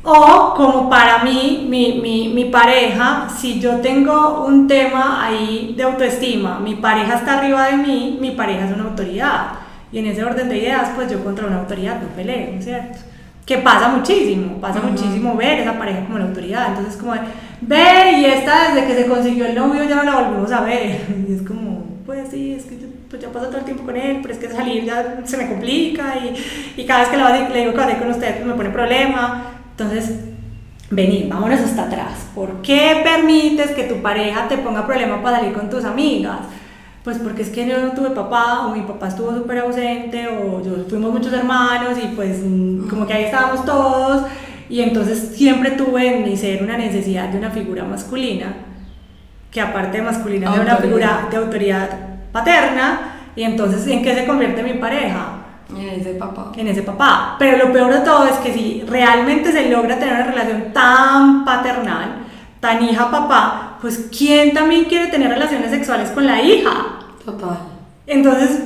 O 0.03 0.55
como 0.57 0.89
para 0.89 1.23
mí, 1.23 1.67
mi, 1.69 1.99
mi, 2.01 2.33
mi, 2.33 2.45
pareja, 2.45 3.29
si 3.29 3.59
yo 3.59 3.81
tengo 3.81 4.45
un 4.47 4.67
tema 4.67 5.23
ahí 5.23 5.75
de 5.77 5.83
autoestima, 5.83 6.59
mi 6.59 6.73
pareja 6.73 7.17
está 7.17 7.37
arriba 7.37 7.67
de 7.67 7.77
mí, 7.77 8.17
mi 8.19 8.31
pareja 8.31 8.65
es 8.65 8.73
una 8.73 8.85
autoridad. 8.85 9.51
Y 9.91 9.99
en 9.99 10.07
ese 10.07 10.23
orden 10.23 10.49
de 10.49 10.57
ideas, 10.57 10.89
pues 10.95 11.11
yo 11.11 11.23
contra 11.23 11.45
una 11.45 11.59
autoridad 11.59 12.01
no 12.01 12.07
peleo, 12.15 12.59
¿cierto? 12.59 12.97
Que 13.45 13.57
pasa 13.57 13.89
muchísimo, 13.89 14.59
pasa 14.61 14.79
muchísimo 14.81 15.35
ver 15.35 15.59
esa 15.59 15.77
pareja 15.77 16.05
como 16.05 16.19
la 16.19 16.25
autoridad. 16.25 16.69
Entonces, 16.69 16.95
como 16.95 17.13
ve 17.61 18.19
y 18.19 18.25
esta 18.25 18.73
desde 18.73 18.87
que 18.87 18.95
se 18.95 19.07
consiguió 19.07 19.45
el 19.45 19.55
novio 19.55 19.83
ya 19.83 19.95
no 19.95 20.03
la 20.03 20.19
volvimos 20.21 20.51
a 20.51 20.61
ver. 20.61 21.01
Y 21.27 21.33
es 21.33 21.41
como, 21.41 21.85
pues 22.05 22.29
sí, 22.29 22.53
es 22.53 22.65
que 22.65 22.77
pues 23.09 23.21
ya 23.21 23.29
paso 23.29 23.47
todo 23.47 23.57
el 23.57 23.65
tiempo 23.65 23.83
con 23.83 23.97
él, 23.97 24.19
pero 24.21 24.33
es 24.33 24.39
que 24.39 24.47
salir 24.47 24.85
ya 24.85 25.19
se 25.25 25.37
me 25.37 25.47
complica 25.49 26.15
y, 26.15 26.81
y 26.81 26.85
cada 26.85 27.01
vez 27.01 27.09
que 27.09 27.17
le, 27.17 27.59
digo 27.59 27.73
que 27.73 27.83
voy 27.83 27.95
con 27.95 28.09
usted 28.09 28.35
pues 28.35 28.45
me 28.45 28.53
pone 28.53 28.69
problema. 28.69 29.43
Entonces, 29.71 30.19
vení, 30.89 31.27
vámonos 31.29 31.59
hasta 31.59 31.83
atrás. 31.83 32.27
¿Por 32.33 32.61
qué 32.61 33.01
permites 33.03 33.71
que 33.71 33.83
tu 33.83 34.01
pareja 34.01 34.47
te 34.47 34.57
ponga 34.57 34.85
problema 34.85 35.21
para 35.21 35.37
salir 35.37 35.53
con 35.53 35.69
tus 35.69 35.83
amigas? 35.83 36.39
Pues 37.03 37.17
porque 37.17 37.41
es 37.41 37.49
que 37.49 37.67
yo 37.67 37.81
no 37.81 37.93
tuve 37.93 38.11
papá, 38.11 38.67
o 38.67 38.75
mi 38.75 38.81
papá 38.81 39.07
estuvo 39.07 39.33
súper 39.33 39.59
ausente, 39.59 40.27
o 40.27 40.63
yo 40.63 40.85
fuimos 40.87 41.11
muchos 41.11 41.33
hermanos 41.33 41.97
y 41.97 42.07
pues 42.15 42.39
como 42.89 43.07
que 43.07 43.13
ahí 43.13 43.23
estábamos 43.23 43.65
todos 43.65 44.23
y 44.71 44.81
entonces 44.81 45.33
siempre 45.35 45.71
tuve 45.71 46.15
en 46.15 46.23
mi 46.23 46.37
ser 46.37 46.63
una 46.63 46.77
necesidad 46.77 47.27
de 47.27 47.37
una 47.37 47.49
figura 47.49 47.83
masculina, 47.83 48.53
que 49.51 49.59
aparte 49.59 49.97
de 49.97 50.03
masculina, 50.03 50.49
de 50.49 50.61
una 50.61 50.77
figura 50.77 51.27
de 51.29 51.35
autoridad 51.35 51.89
paterna. 52.31 53.17
Y 53.35 53.43
entonces, 53.43 53.85
¿en 53.87 54.01
qué 54.01 54.15
se 54.15 54.25
convierte 54.25 54.63
mi 54.63 54.75
pareja? 54.75 55.39
En 55.77 55.99
ese 55.99 56.13
papá. 56.13 56.53
En 56.55 56.67
ese 56.69 56.83
papá. 56.83 57.35
Pero 57.37 57.65
lo 57.65 57.73
peor 57.73 57.93
de 57.93 57.99
todo 57.99 58.25
es 58.27 58.37
que 58.37 58.53
si 58.53 58.83
realmente 58.87 59.51
se 59.51 59.69
logra 59.69 59.99
tener 59.99 60.15
una 60.15 60.31
relación 60.31 60.71
tan 60.71 61.43
paternal, 61.43 62.20
tan 62.61 62.83
hija-papá, 62.83 63.77
pues 63.81 64.07
¿quién 64.15 64.53
también 64.53 64.85
quiere 64.85 65.07
tener 65.07 65.29
relaciones 65.29 65.71
sexuales 65.71 66.11
con 66.11 66.25
la 66.25 66.41
hija? 66.41 66.99
Total. 67.25 67.57
Entonces, 68.07 68.59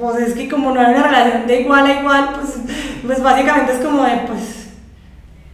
pues 0.00 0.28
es 0.28 0.34
que 0.34 0.48
como 0.48 0.70
no 0.70 0.80
hay 0.80 0.94
una 0.94 1.02
relación 1.02 1.46
de 1.46 1.60
igual 1.60 1.86
a 1.86 2.00
igual, 2.00 2.28
pues, 2.34 2.58
pues 3.04 3.22
básicamente 3.22 3.72
es 3.72 3.78
como 3.80 4.04
de, 4.04 4.16
pues, 4.26 4.68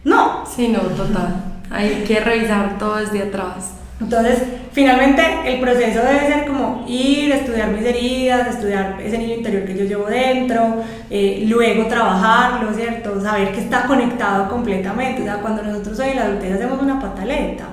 no. 0.03 0.43
Sí, 0.45 0.69
no, 0.69 0.79
total. 0.79 1.43
Hay 1.69 2.03
que 2.07 2.19
revisar 2.19 2.77
todo 2.77 2.97
desde 2.97 3.23
atrás. 3.23 3.73
Entonces, 3.99 4.41
finalmente 4.71 5.21
el 5.45 5.59
proceso 5.59 6.01
debe 6.01 6.27
ser 6.27 6.47
como 6.47 6.83
ir, 6.87 7.31
estudiar 7.31 7.69
mis 7.69 7.85
heridas, 7.85 8.47
estudiar 8.47 8.99
ese 9.01 9.17
niño 9.17 9.35
interior 9.35 9.63
que 9.63 9.77
yo 9.77 9.85
llevo 9.85 10.05
dentro, 10.05 10.83
eh, 11.09 11.45
luego 11.47 11.85
trabajarlo, 11.85 12.73
¿cierto? 12.73 13.21
Saber 13.21 13.51
que 13.51 13.61
está 13.61 13.83
conectado 13.83 14.49
completamente. 14.49 15.21
O 15.21 15.25
sea, 15.25 15.35
cuando 15.35 15.61
nosotros 15.61 15.99
hoy 15.99 16.09
en 16.09 16.15
la 16.15 16.23
adultez 16.23 16.55
hacemos 16.55 16.81
una 16.81 16.99
pataleta, 16.99 17.65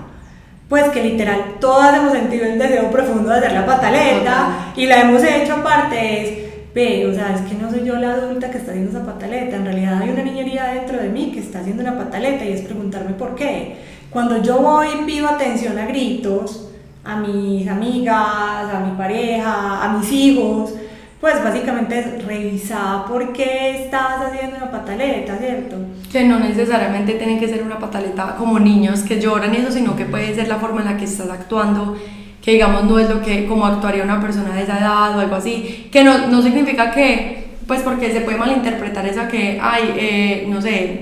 pues 0.68 0.84
que 0.90 1.02
literal 1.02 1.56
todas 1.60 1.96
hemos 1.96 2.12
sentido 2.12 2.44
el 2.44 2.58
deseo 2.58 2.90
profundo 2.90 3.30
de 3.30 3.38
hacer 3.38 3.52
la 3.52 3.64
pataleta 3.64 4.72
y 4.76 4.86
la 4.86 5.00
hemos 5.00 5.22
hecho 5.24 5.54
aparte 5.54 6.22
es, 6.22 6.74
ve, 6.74 7.06
o 7.06 7.14
sea, 7.14 7.34
es 7.34 7.40
que 7.42 7.54
no 7.54 7.70
soy 7.70 7.84
yo 7.84 7.96
la 7.96 8.12
adulta 8.12 8.50
que 8.50 8.58
está 8.58 8.72
haciendo 8.72 8.90
esa 8.90 9.06
pataleta, 9.06 9.56
en 9.56 9.64
realidad 9.64 10.02
hay 10.02 10.10
una 10.10 10.22
niñería 10.22 10.66
dentro 10.74 10.98
de 10.98 11.08
mí 11.08 11.32
que 11.32 11.40
está 11.40 11.60
haciendo 11.60 11.82
una 11.82 11.96
pataleta 11.96 12.44
y 12.44 12.52
es 12.52 12.60
preguntarme 12.62 13.12
por 13.12 13.34
qué. 13.34 13.76
Cuando 14.10 14.42
yo 14.42 14.58
voy 14.58 14.88
y 15.00 15.04
pido 15.06 15.28
atención 15.28 15.78
a 15.78 15.86
gritos, 15.86 16.70
a 17.04 17.16
mis 17.16 17.66
amigas, 17.66 18.74
a 18.74 18.82
mi 18.86 18.96
pareja, 18.96 19.82
a 19.82 19.88
mis 19.96 20.12
hijos, 20.12 20.74
pues 21.20 21.42
básicamente 21.42 21.98
es 21.98 22.24
revisar 22.24 23.06
por 23.06 23.32
qué 23.32 23.84
estás 23.84 24.20
haciendo 24.20 24.58
una 24.58 24.70
pataleta, 24.70 25.36
¿cierto? 25.38 25.76
Que 26.10 26.24
no 26.24 26.38
necesariamente 26.38 27.14
tiene 27.14 27.38
que 27.38 27.48
ser 27.48 27.62
una 27.62 27.78
pataleta 27.78 28.36
como 28.36 28.58
niños 28.58 29.00
que 29.00 29.20
lloran 29.20 29.54
y 29.54 29.58
eso, 29.58 29.70
sino 29.70 29.96
que 29.96 30.04
puede 30.04 30.34
ser 30.34 30.48
la 30.48 30.56
forma 30.56 30.80
en 30.80 30.86
la 30.86 30.96
que 30.96 31.04
estás 31.04 31.28
actuando, 31.28 31.96
que 32.42 32.52
digamos 32.52 32.84
no 32.84 32.98
es 32.98 33.08
lo 33.10 33.20
que 33.20 33.46
como 33.46 33.66
actuaría 33.66 34.04
una 34.04 34.20
persona 34.20 34.54
de 34.54 34.62
esa 34.62 34.78
edad 34.78 35.16
o 35.16 35.20
algo 35.20 35.36
así, 35.36 35.88
que 35.92 36.04
no, 36.04 36.28
no 36.28 36.40
significa 36.40 36.90
que, 36.90 37.48
pues 37.66 37.82
porque 37.82 38.10
se 38.10 38.22
puede 38.22 38.38
malinterpretar 38.38 39.06
eso 39.06 39.28
que, 39.28 39.58
ay, 39.62 39.94
eh, 39.96 40.46
no 40.48 40.62
sé, 40.62 41.00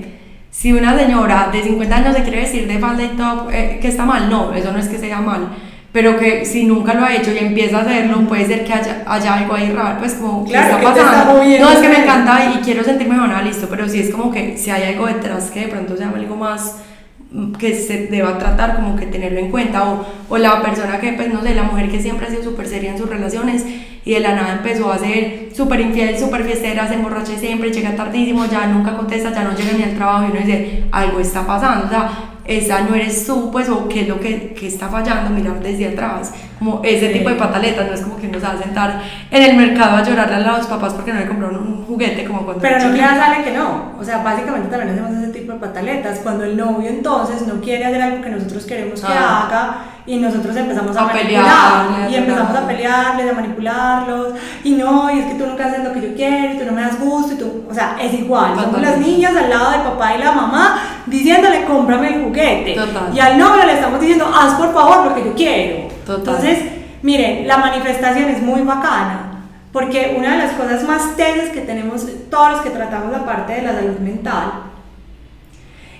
si 0.51 0.73
una 0.73 0.97
señora 0.97 1.49
de 1.51 1.63
50 1.63 1.95
años 1.95 2.15
se 2.15 2.23
quiere 2.23 2.39
vestir 2.39 2.67
de 2.67 2.79
falda 2.79 3.03
y 3.03 3.09
top, 3.09 3.49
eh, 3.51 3.79
que 3.81 3.87
está 3.87 4.05
mal, 4.05 4.29
no, 4.29 4.53
eso 4.53 4.71
no 4.71 4.79
es 4.79 4.87
que 4.87 4.97
sea 4.97 5.21
mal 5.21 5.49
pero 5.97 6.15
que 6.15 6.45
si 6.45 6.63
nunca 6.63 6.93
lo 6.93 7.03
ha 7.03 7.15
hecho 7.15 7.31
y 7.31 7.39
empieza 7.39 7.79
a 7.79 7.81
hacerlo, 7.81 8.19
puede 8.27 8.45
ser 8.45 8.63
que 8.63 8.71
haya, 8.71 9.01
haya 9.07 9.33
algo 9.33 9.55
ahí 9.55 9.71
raro, 9.71 9.97
pues 9.97 10.13
como, 10.13 10.45
¿qué 10.45 10.53
está 10.53 10.79
pasando? 10.79 11.33
no, 11.33 11.71
es 11.71 11.79
que 11.79 11.89
me 11.89 12.03
encanta 12.03 12.53
y 12.53 12.59
quiero 12.59 12.83
sentirme 12.83 13.17
buena, 13.17 13.41
listo, 13.41 13.65
pero 13.67 13.89
si 13.89 14.01
es 14.01 14.11
como 14.11 14.31
que 14.31 14.59
si 14.59 14.69
hay 14.69 14.93
algo 14.93 15.07
detrás 15.07 15.49
que 15.49 15.61
de 15.61 15.69
pronto 15.69 15.97
sea 15.97 16.09
algo 16.09 16.35
más 16.35 16.75
mm, 17.31 17.53
que 17.53 17.73
se 17.73 18.05
deba 18.11 18.37
tratar 18.37 18.75
como 18.75 18.95
que 18.95 19.07
tenerlo 19.07 19.39
en 19.39 19.49
cuenta 19.49 19.89
o, 19.89 20.05
o 20.29 20.37
la 20.37 20.61
persona 20.61 20.99
que 20.99 21.13
pues 21.13 21.33
no 21.33 21.41
sé 21.41 21.55
la 21.55 21.63
mujer 21.63 21.89
que 21.89 21.99
siempre 21.99 22.27
ha 22.27 22.29
sido 22.29 22.43
súper 22.43 22.67
seria 22.67 22.91
en 22.91 22.99
sus 22.99 23.09
relaciones 23.09 23.65
y 24.05 24.13
de 24.13 24.19
la 24.19 24.35
nada 24.35 24.53
empezó 24.53 24.91
a 24.91 24.99
ser 24.99 25.49
súper 25.51 25.81
infiel, 25.81 26.15
súper 26.15 26.43
fiestera, 26.43 26.87
se 26.87 26.93
emborracha 26.93 27.35
siempre, 27.39 27.71
llega 27.71 27.95
tardísimo, 27.95 28.45
ya 28.45 28.67
nunca 28.67 28.95
contesta, 28.95 29.33
ya 29.33 29.43
no 29.43 29.57
llega 29.57 29.73
ni 29.75 29.81
al 29.81 29.95
trabajo 29.95 30.27
y 30.27 30.31
uno 30.31 30.45
dice 30.45 30.83
algo 30.91 31.19
está 31.19 31.47
pasando, 31.47 31.87
o 31.87 31.89
sea 31.89 32.36
esa 32.47 32.81
no 32.81 32.95
eres 32.95 33.25
tú, 33.25 33.51
pues, 33.51 33.69
o 33.69 33.87
qué 33.87 34.01
es 34.01 34.07
lo 34.07 34.19
que, 34.19 34.53
que 34.53 34.67
está 34.67 34.87
fallando, 34.87 35.29
mirar 35.29 35.59
desde 35.59 35.89
atrás, 35.89 36.33
como 36.57 36.81
ese 36.83 37.09
tipo 37.09 37.29
de 37.29 37.35
pataletas, 37.35 37.87
no 37.87 37.93
es 37.93 38.01
como 38.01 38.17
que 38.17 38.27
nos 38.27 38.43
va 38.43 38.51
a 38.51 38.57
sentar 38.57 39.01
en 39.29 39.43
el 39.43 39.55
mercado 39.57 39.97
a 39.97 40.03
llorarle 40.03 40.35
a 40.35 40.57
los 40.57 40.67
papás 40.67 40.93
porque 40.93 41.13
no 41.13 41.19
le 41.19 41.27
compraron 41.27 41.57
un 41.57 41.85
juguete, 41.85 42.23
como 42.25 42.43
cuando... 42.43 42.61
Pero 42.61 42.79
no 42.79 42.93
creas, 42.93 43.17
sale 43.17 43.43
que 43.43 43.51
no, 43.51 43.93
o 43.99 44.03
sea, 44.03 44.23
básicamente 44.23 44.69
también 44.69 44.91
hacemos 44.91 45.11
ese 45.23 45.33
tipo 45.33 45.53
de 45.53 45.59
pataletas, 45.59 46.19
cuando 46.19 46.45
el 46.45 46.55
novio 46.55 46.89
entonces 46.89 47.45
no 47.45 47.59
quiere 47.59 47.85
hacer 47.85 48.01
algo 48.01 48.21
que 48.23 48.29
nosotros 48.29 48.65
queremos 48.65 49.01
que 49.01 49.11
ah. 49.11 49.45
haga, 49.45 49.77
y 50.07 50.15
nosotros 50.15 50.55
empezamos 50.55 50.95
a, 50.95 51.05
a 51.05 52.09
y 52.09 52.15
empezamos 52.15 52.55
a 52.55 52.65
pelearles, 52.65 53.29
a 53.29 53.33
manipularlos, 53.33 54.35
y 54.63 54.71
no, 54.71 55.13
y 55.13 55.19
es 55.19 55.25
que 55.25 55.33
tú 55.33 55.45
nunca 55.45 55.65
haces 55.65 55.83
lo 55.83 55.91
que 55.91 56.01
yo 56.01 56.15
quiero, 56.15 56.53
y 56.53 56.57
tú 56.57 56.65
no 56.65 56.71
me 56.71 56.81
das 56.81 56.97
gusto, 56.97 57.33
y 57.33 57.37
tú, 57.37 57.65
o 57.69 57.73
sea, 57.73 57.97
es 58.01 58.13
igual, 58.13 58.55
somos 58.55 58.81
las 58.81 58.97
niñas 58.99 59.35
al 59.35 59.49
lado 59.49 59.71
del 59.71 59.81
papá 59.81 60.15
y 60.15 60.19
la 60.19 60.31
mamá 60.31 60.79
diciéndole, 61.05 61.65
cómprame 61.65 62.15
el 62.15 62.23
juguete, 62.23 62.77
y 63.13 63.19
al 63.19 63.37
novio 63.37 63.65
le 63.65 63.73
estamos 63.73 63.99
diciendo, 63.99 64.31
haz 64.33 64.53
por 64.53 64.73
favor 64.73 65.07
lo 65.07 65.13
que 65.13 65.25
yo 65.25 65.35
quiero. 65.35 65.89
Entonces, 66.07 66.59
miren, 67.01 67.45
la 67.45 67.57
manifestación 67.57 68.29
es 68.29 68.41
muy 68.41 68.61
bacana, 68.61 69.43
porque 69.73 70.15
una 70.17 70.31
de 70.31 70.37
las 70.37 70.53
cosas 70.53 70.85
más 70.85 71.17
tensas 71.17 71.49
que 71.49 71.61
tenemos 71.61 72.07
todos 72.31 72.51
los 72.51 72.61
que 72.61 72.69
tratamos 72.69 73.11
la 73.11 73.25
parte 73.25 73.53
de 73.55 73.61
la 73.63 73.73
salud 73.73 73.99
mental, 73.99 74.53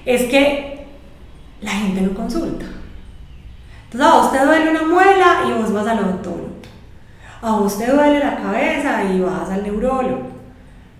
es 0.05 0.23
que 0.23 0.85
la 1.59 1.71
gente 1.71 1.99
no 1.99 2.13
consulta. 2.13 2.65
Entonces 3.91 4.07
a 4.07 4.17
vos 4.17 4.31
te 4.31 4.45
duele 4.45 4.69
una 4.71 4.83
muela 4.83 5.43
y 5.47 5.53
vos 5.53 5.71
vas 5.71 5.87
al 5.87 5.99
odontólogo. 5.99 6.57
A 7.41 7.51
vos 7.51 7.77
te 7.77 7.87
duele 7.87 8.19
la 8.19 8.35
cabeza 8.37 9.03
y 9.03 9.19
vas 9.21 9.49
al 9.49 9.63
neurólogo. 9.63 10.27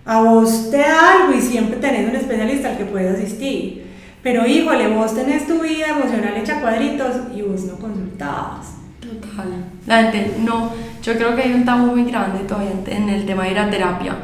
A 0.06 0.22
vos 0.22 0.72
te 0.72 0.78
da 0.78 1.14
algo 1.14 1.34
y 1.34 1.42
siempre 1.42 1.78
tenés 1.78 2.10
un 2.10 2.16
especialista 2.16 2.70
al 2.70 2.78
que 2.78 2.86
puedes 2.86 3.16
asistir. 3.16 3.88
Pero 4.24 4.48
híjole, 4.48 4.88
vos 4.88 5.14
tenés 5.14 5.48
tu 5.48 5.60
vida 5.60 5.88
emocional 5.90 6.38
hecha 6.38 6.62
cuadritos 6.62 7.16
y 7.36 7.42
vos 7.42 7.64
no 7.66 7.76
consultabas. 7.78 8.76
Total. 9.02 9.66
La 9.86 10.04
gente 10.04 10.36
no, 10.40 10.72
yo 11.02 11.14
creo 11.16 11.36
que 11.36 11.44
hay 11.44 11.54
un 11.54 11.66
tabú 11.66 11.88
muy 11.88 12.10
grande 12.10 12.40
todavía 12.40 12.72
en 12.88 13.10
el 13.10 13.26
tema 13.26 13.44
de 13.44 13.52
ir 13.52 13.60
a 13.60 13.70
terapia. 13.70 14.16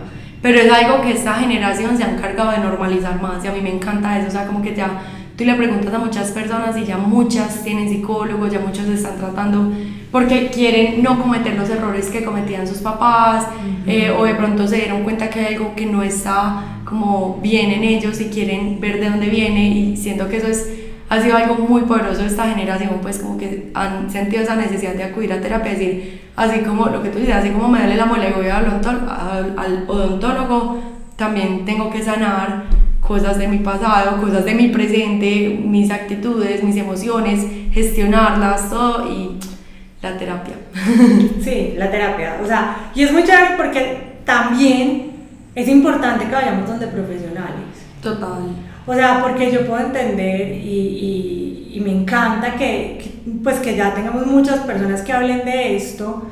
Pero 0.41 0.59
es 0.59 0.71
algo 0.71 1.01
que 1.01 1.11
esta 1.11 1.35
generación 1.35 1.97
se 1.97 2.03
ha 2.03 2.11
encargado 2.11 2.51
de 2.51 2.57
normalizar 2.59 3.21
más 3.21 3.43
y 3.43 3.47
a 3.47 3.51
mí 3.51 3.61
me 3.61 3.73
encanta 3.73 4.19
eso. 4.19 4.27
O 4.27 4.31
sea, 4.31 4.45
como 4.45 4.61
que 4.61 4.75
ya 4.75 5.01
tú 5.37 5.45
le 5.45 5.55
preguntas 5.55 5.93
a 5.93 5.99
muchas 5.99 6.31
personas 6.31 6.77
y 6.77 6.85
ya 6.85 6.97
muchas 6.97 7.63
tienen 7.63 7.89
psicólogos, 7.89 8.51
ya 8.51 8.59
muchos 8.59 8.85
están 8.85 9.17
tratando 9.17 9.71
porque 10.11 10.49
quieren 10.49 11.01
no 11.01 11.21
cometer 11.21 11.55
los 11.55 11.69
errores 11.69 12.09
que 12.09 12.23
cometían 12.23 12.67
sus 12.67 12.79
papás 12.79 13.47
eh, 13.87 14.11
o 14.11 14.25
de 14.25 14.35
pronto 14.35 14.67
se 14.67 14.75
dieron 14.75 15.03
cuenta 15.03 15.29
que 15.29 15.39
hay 15.39 15.55
algo 15.55 15.73
que 15.75 15.87
no 15.87 16.03
está 16.03 16.81
como 16.85 17.39
bien 17.41 17.71
en 17.71 17.83
ellos 17.83 18.21
y 18.21 18.25
quieren 18.25 18.79
ver 18.79 18.99
de 18.99 19.09
dónde 19.09 19.27
viene 19.27 19.69
y 19.69 19.97
siento 19.97 20.29
que 20.29 20.37
eso 20.37 20.47
es 20.47 20.69
ha 21.09 21.21
sido 21.21 21.37
algo 21.37 21.55
muy 21.55 21.81
poderoso 21.81 22.21
de 22.21 22.27
esta 22.27 22.49
generación, 22.49 22.97
pues 23.01 23.19
como 23.19 23.37
que 23.37 23.69
han 23.75 24.09
sentido 24.09 24.41
esa 24.41 24.55
necesidad 24.55 24.95
de 24.95 25.03
acudir 25.03 25.31
a 25.31 25.39
terapia, 25.39 25.71
decir, 25.71 26.21
así 26.35 26.61
como 26.61 26.87
lo 26.87 27.03
que 27.03 27.09
tú 27.09 27.19
dices, 27.19 27.35
así 27.35 27.49
como 27.49 27.67
me 27.67 27.79
duele 27.79 27.97
la 27.97 28.07
muela 28.07 28.29
y 28.29 28.33
voy 28.33 28.47
al, 28.47 28.65
al 28.65 29.85
odontólogo, 29.87 30.79
también 31.15 31.65
tengo 31.65 31.91
que 31.91 32.01
sanar 32.01 32.63
cosas 33.07 33.37
de 33.37 33.47
mi 33.47 33.59
pasado, 33.59 34.21
cosas 34.21 34.45
de 34.45 34.55
mi 34.55 34.69
presente, 34.69 35.61
mis 35.63 35.91
actitudes, 35.91 36.63
mis 36.63 36.77
emociones, 36.77 37.45
gestionarlas, 37.71 38.69
todo 38.69 39.11
y 39.11 39.37
la 40.01 40.17
terapia. 40.17 40.55
Sí, 41.41 41.73
la 41.77 41.91
terapia. 41.91 42.39
O 42.41 42.47
sea, 42.47 42.91
y 42.95 43.03
es 43.03 43.11
muy 43.11 43.23
chévere 43.23 43.57
porque 43.57 44.13
también 44.25 45.11
es 45.55 45.67
importante 45.67 46.25
que 46.25 46.33
vayamos 46.33 46.67
donde 46.67 46.87
profesionales. 46.87 47.65
Total. 48.01 48.43
O 48.85 48.93
sea, 48.93 49.21
porque 49.21 49.51
yo 49.51 49.65
puedo 49.65 49.85
entender 49.85 50.51
y, 50.51 51.71
y, 51.73 51.79
me 51.83 51.91
encanta 51.91 52.55
que, 52.55 52.97
que, 53.01 53.31
pues 53.43 53.59
que 53.59 53.75
ya 53.75 53.93
tengamos 53.93 54.25
muchas 54.25 54.59
personas 54.59 55.01
que 55.01 55.11
hablen 55.11 55.43
de 55.43 55.75
esto, 55.75 56.27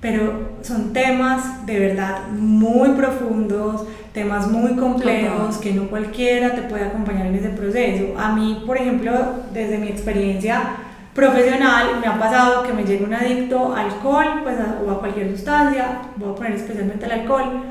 pero 0.00 0.56
son 0.62 0.94
temas 0.94 1.66
de 1.66 1.78
verdad 1.78 2.28
muy 2.28 2.90
profundos, 2.90 3.84
temas 4.14 4.48
muy 4.48 4.76
complejos 4.76 5.58
que 5.58 5.72
no 5.72 5.88
cualquiera 5.88 6.54
te 6.54 6.62
puede 6.62 6.84
acompañar 6.84 7.26
en 7.26 7.34
ese 7.34 7.48
proceso. 7.48 8.14
A 8.16 8.32
mí, 8.32 8.62
por 8.64 8.76
ejemplo, 8.76 9.12
desde 9.52 9.76
mi 9.76 9.88
experiencia 9.88 10.76
profesional, 11.12 11.98
me 12.00 12.06
ha 12.06 12.18
pasado 12.18 12.62
que 12.62 12.72
me 12.72 12.84
llega 12.84 13.04
un 13.04 13.12
adicto 13.12 13.74
al 13.74 13.86
alcohol 13.86 14.40
pues, 14.44 14.56
o 14.86 14.90
a 14.90 15.00
cualquier 15.00 15.30
sustancia, 15.30 16.02
voy 16.16 16.30
a 16.30 16.34
poner 16.36 16.52
especialmente 16.52 17.06
el 17.06 17.12
alcohol, 17.12 17.64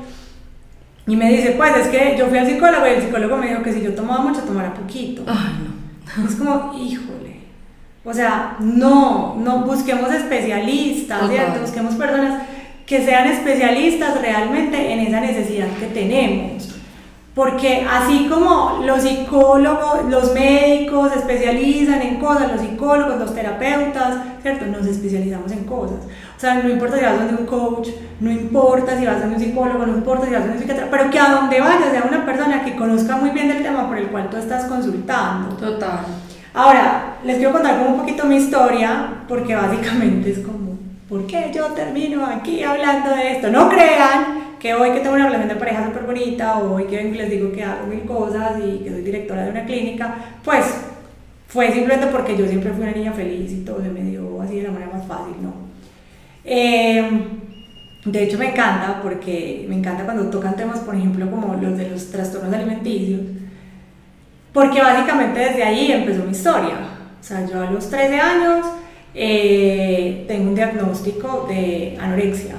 y 1.06 1.16
me 1.16 1.30
dice, 1.30 1.52
pues 1.52 1.76
es 1.76 1.88
que 1.88 2.16
yo 2.18 2.26
fui 2.26 2.38
al 2.38 2.46
psicólogo 2.46 2.86
y 2.86 2.90
el 2.90 3.02
psicólogo 3.02 3.36
me 3.36 3.48
dijo 3.48 3.62
que 3.62 3.72
si 3.72 3.82
yo 3.82 3.94
tomaba 3.94 4.22
mucho, 4.22 4.40
tomara 4.40 4.72
poquito. 4.72 5.22
Es 6.26 6.36
como, 6.36 6.74
híjole. 6.78 7.40
O 8.04 8.12
sea, 8.12 8.56
no, 8.60 9.36
no 9.36 9.60
busquemos 9.60 10.12
especialistas, 10.12 11.28
¿cierto? 11.28 11.60
Busquemos 11.60 11.94
personas 11.94 12.42
que 12.86 13.04
sean 13.04 13.26
especialistas 13.28 14.20
realmente 14.20 14.92
en 14.92 15.00
esa 15.00 15.20
necesidad 15.20 15.68
que 15.78 15.86
tenemos. 15.86 16.74
Porque 17.34 17.84
así 17.90 18.28
como 18.28 18.80
los 18.84 19.02
psicólogos, 19.02 20.04
los 20.08 20.32
médicos 20.34 21.12
se 21.12 21.18
especializan 21.18 22.00
en 22.00 22.20
cosas, 22.20 22.52
los 22.52 22.60
psicólogos, 22.60 23.18
los 23.18 23.34
terapeutas, 23.34 24.18
¿cierto? 24.40 24.66
Nos 24.66 24.86
especializamos 24.86 25.50
en 25.50 25.64
cosas. 25.64 25.98
O 26.36 26.40
sea, 26.40 26.62
no 26.62 26.68
importa 26.68 26.96
si 26.96 27.04
vas 27.04 27.20
a 27.20 27.36
un 27.36 27.46
coach, 27.46 27.88
no 28.20 28.30
importa 28.30 28.96
si 28.96 29.04
vas 29.04 29.20
a 29.20 29.26
un 29.26 29.40
psicólogo, 29.40 29.84
no 29.84 29.96
importa 29.96 30.26
si 30.26 30.32
vas 30.32 30.42
a 30.42 30.52
un 30.52 30.58
psiquiatra, 30.58 30.86
pero 30.88 31.10
que 31.10 31.18
a 31.18 31.30
donde 31.30 31.60
vayas 31.60 31.90
sea 31.90 32.04
una 32.08 32.24
persona 32.24 32.64
que 32.64 32.76
conozca 32.76 33.16
muy 33.16 33.30
bien 33.30 33.48
del 33.48 33.64
tema 33.64 33.88
por 33.88 33.98
el 33.98 34.06
cual 34.08 34.30
tú 34.30 34.36
estás 34.36 34.66
consultando. 34.66 35.56
Total. 35.56 36.00
Ahora, 36.52 37.16
les 37.24 37.38
quiero 37.38 37.52
contar 37.52 37.78
como 37.78 37.96
un 37.96 38.00
poquito 38.00 38.26
mi 38.26 38.36
historia, 38.36 39.08
porque 39.26 39.56
básicamente 39.56 40.30
es 40.30 40.38
como, 40.38 40.73
¿por 41.08 41.26
qué 41.26 41.50
yo 41.54 41.66
termino 41.68 42.24
aquí 42.26 42.62
hablando 42.62 43.10
de 43.10 43.32
esto? 43.32 43.50
No 43.50 43.68
crean 43.68 44.56
que 44.58 44.74
hoy 44.74 44.92
que 44.92 45.00
tengo 45.00 45.14
una 45.14 45.26
relación 45.26 45.48
de 45.48 45.56
pareja 45.56 45.84
súper 45.84 46.04
bonita, 46.04 46.58
o 46.58 46.74
hoy 46.74 46.84
que 46.84 47.02
les 47.02 47.30
digo 47.30 47.52
que 47.52 47.62
hago 47.62 47.86
mil 47.86 48.02
cosas 48.02 48.52
y 48.58 48.78
que 48.78 48.90
soy 48.90 49.02
directora 49.02 49.44
de 49.44 49.50
una 49.50 49.64
clínica, 49.66 50.14
pues 50.42 50.64
fue 51.48 51.70
simplemente 51.70 52.06
porque 52.08 52.36
yo 52.36 52.46
siempre 52.46 52.72
fui 52.72 52.82
una 52.82 52.92
niña 52.92 53.12
feliz 53.12 53.52
y 53.52 53.64
todo 53.64 53.82
se 53.82 53.90
me 53.90 54.02
dio 54.02 54.40
así 54.40 54.56
de 54.56 54.62
la 54.64 54.72
manera 54.72 54.92
más 54.92 55.06
fácil, 55.06 55.34
¿no? 55.42 55.52
Em, 56.44 57.22
de 58.04 58.24
hecho 58.24 58.38
me 58.38 58.50
encanta 58.50 59.00
porque 59.02 59.66
me 59.68 59.76
encanta 59.76 60.04
cuando 60.04 60.28
tocan 60.30 60.56
temas, 60.56 60.80
por 60.80 60.94
ejemplo, 60.94 61.30
como 61.30 61.54
los 61.54 61.76
de 61.76 61.90
los 61.90 62.10
trastornos 62.10 62.52
alimenticios, 62.52 63.20
porque 64.52 64.80
básicamente 64.80 65.40
desde 65.40 65.62
ahí 65.62 65.92
empezó 65.92 66.24
mi 66.24 66.32
historia. 66.32 66.76
O 67.20 67.22
sea, 67.22 67.46
yo 67.46 67.62
a 67.62 67.70
los 67.70 67.88
13 67.88 68.20
años 68.20 68.66
eh, 69.14 70.24
tengo 70.26 70.48
un 70.48 70.54
diagnóstico 70.54 71.46
de 71.48 71.96
anorexia. 72.00 72.56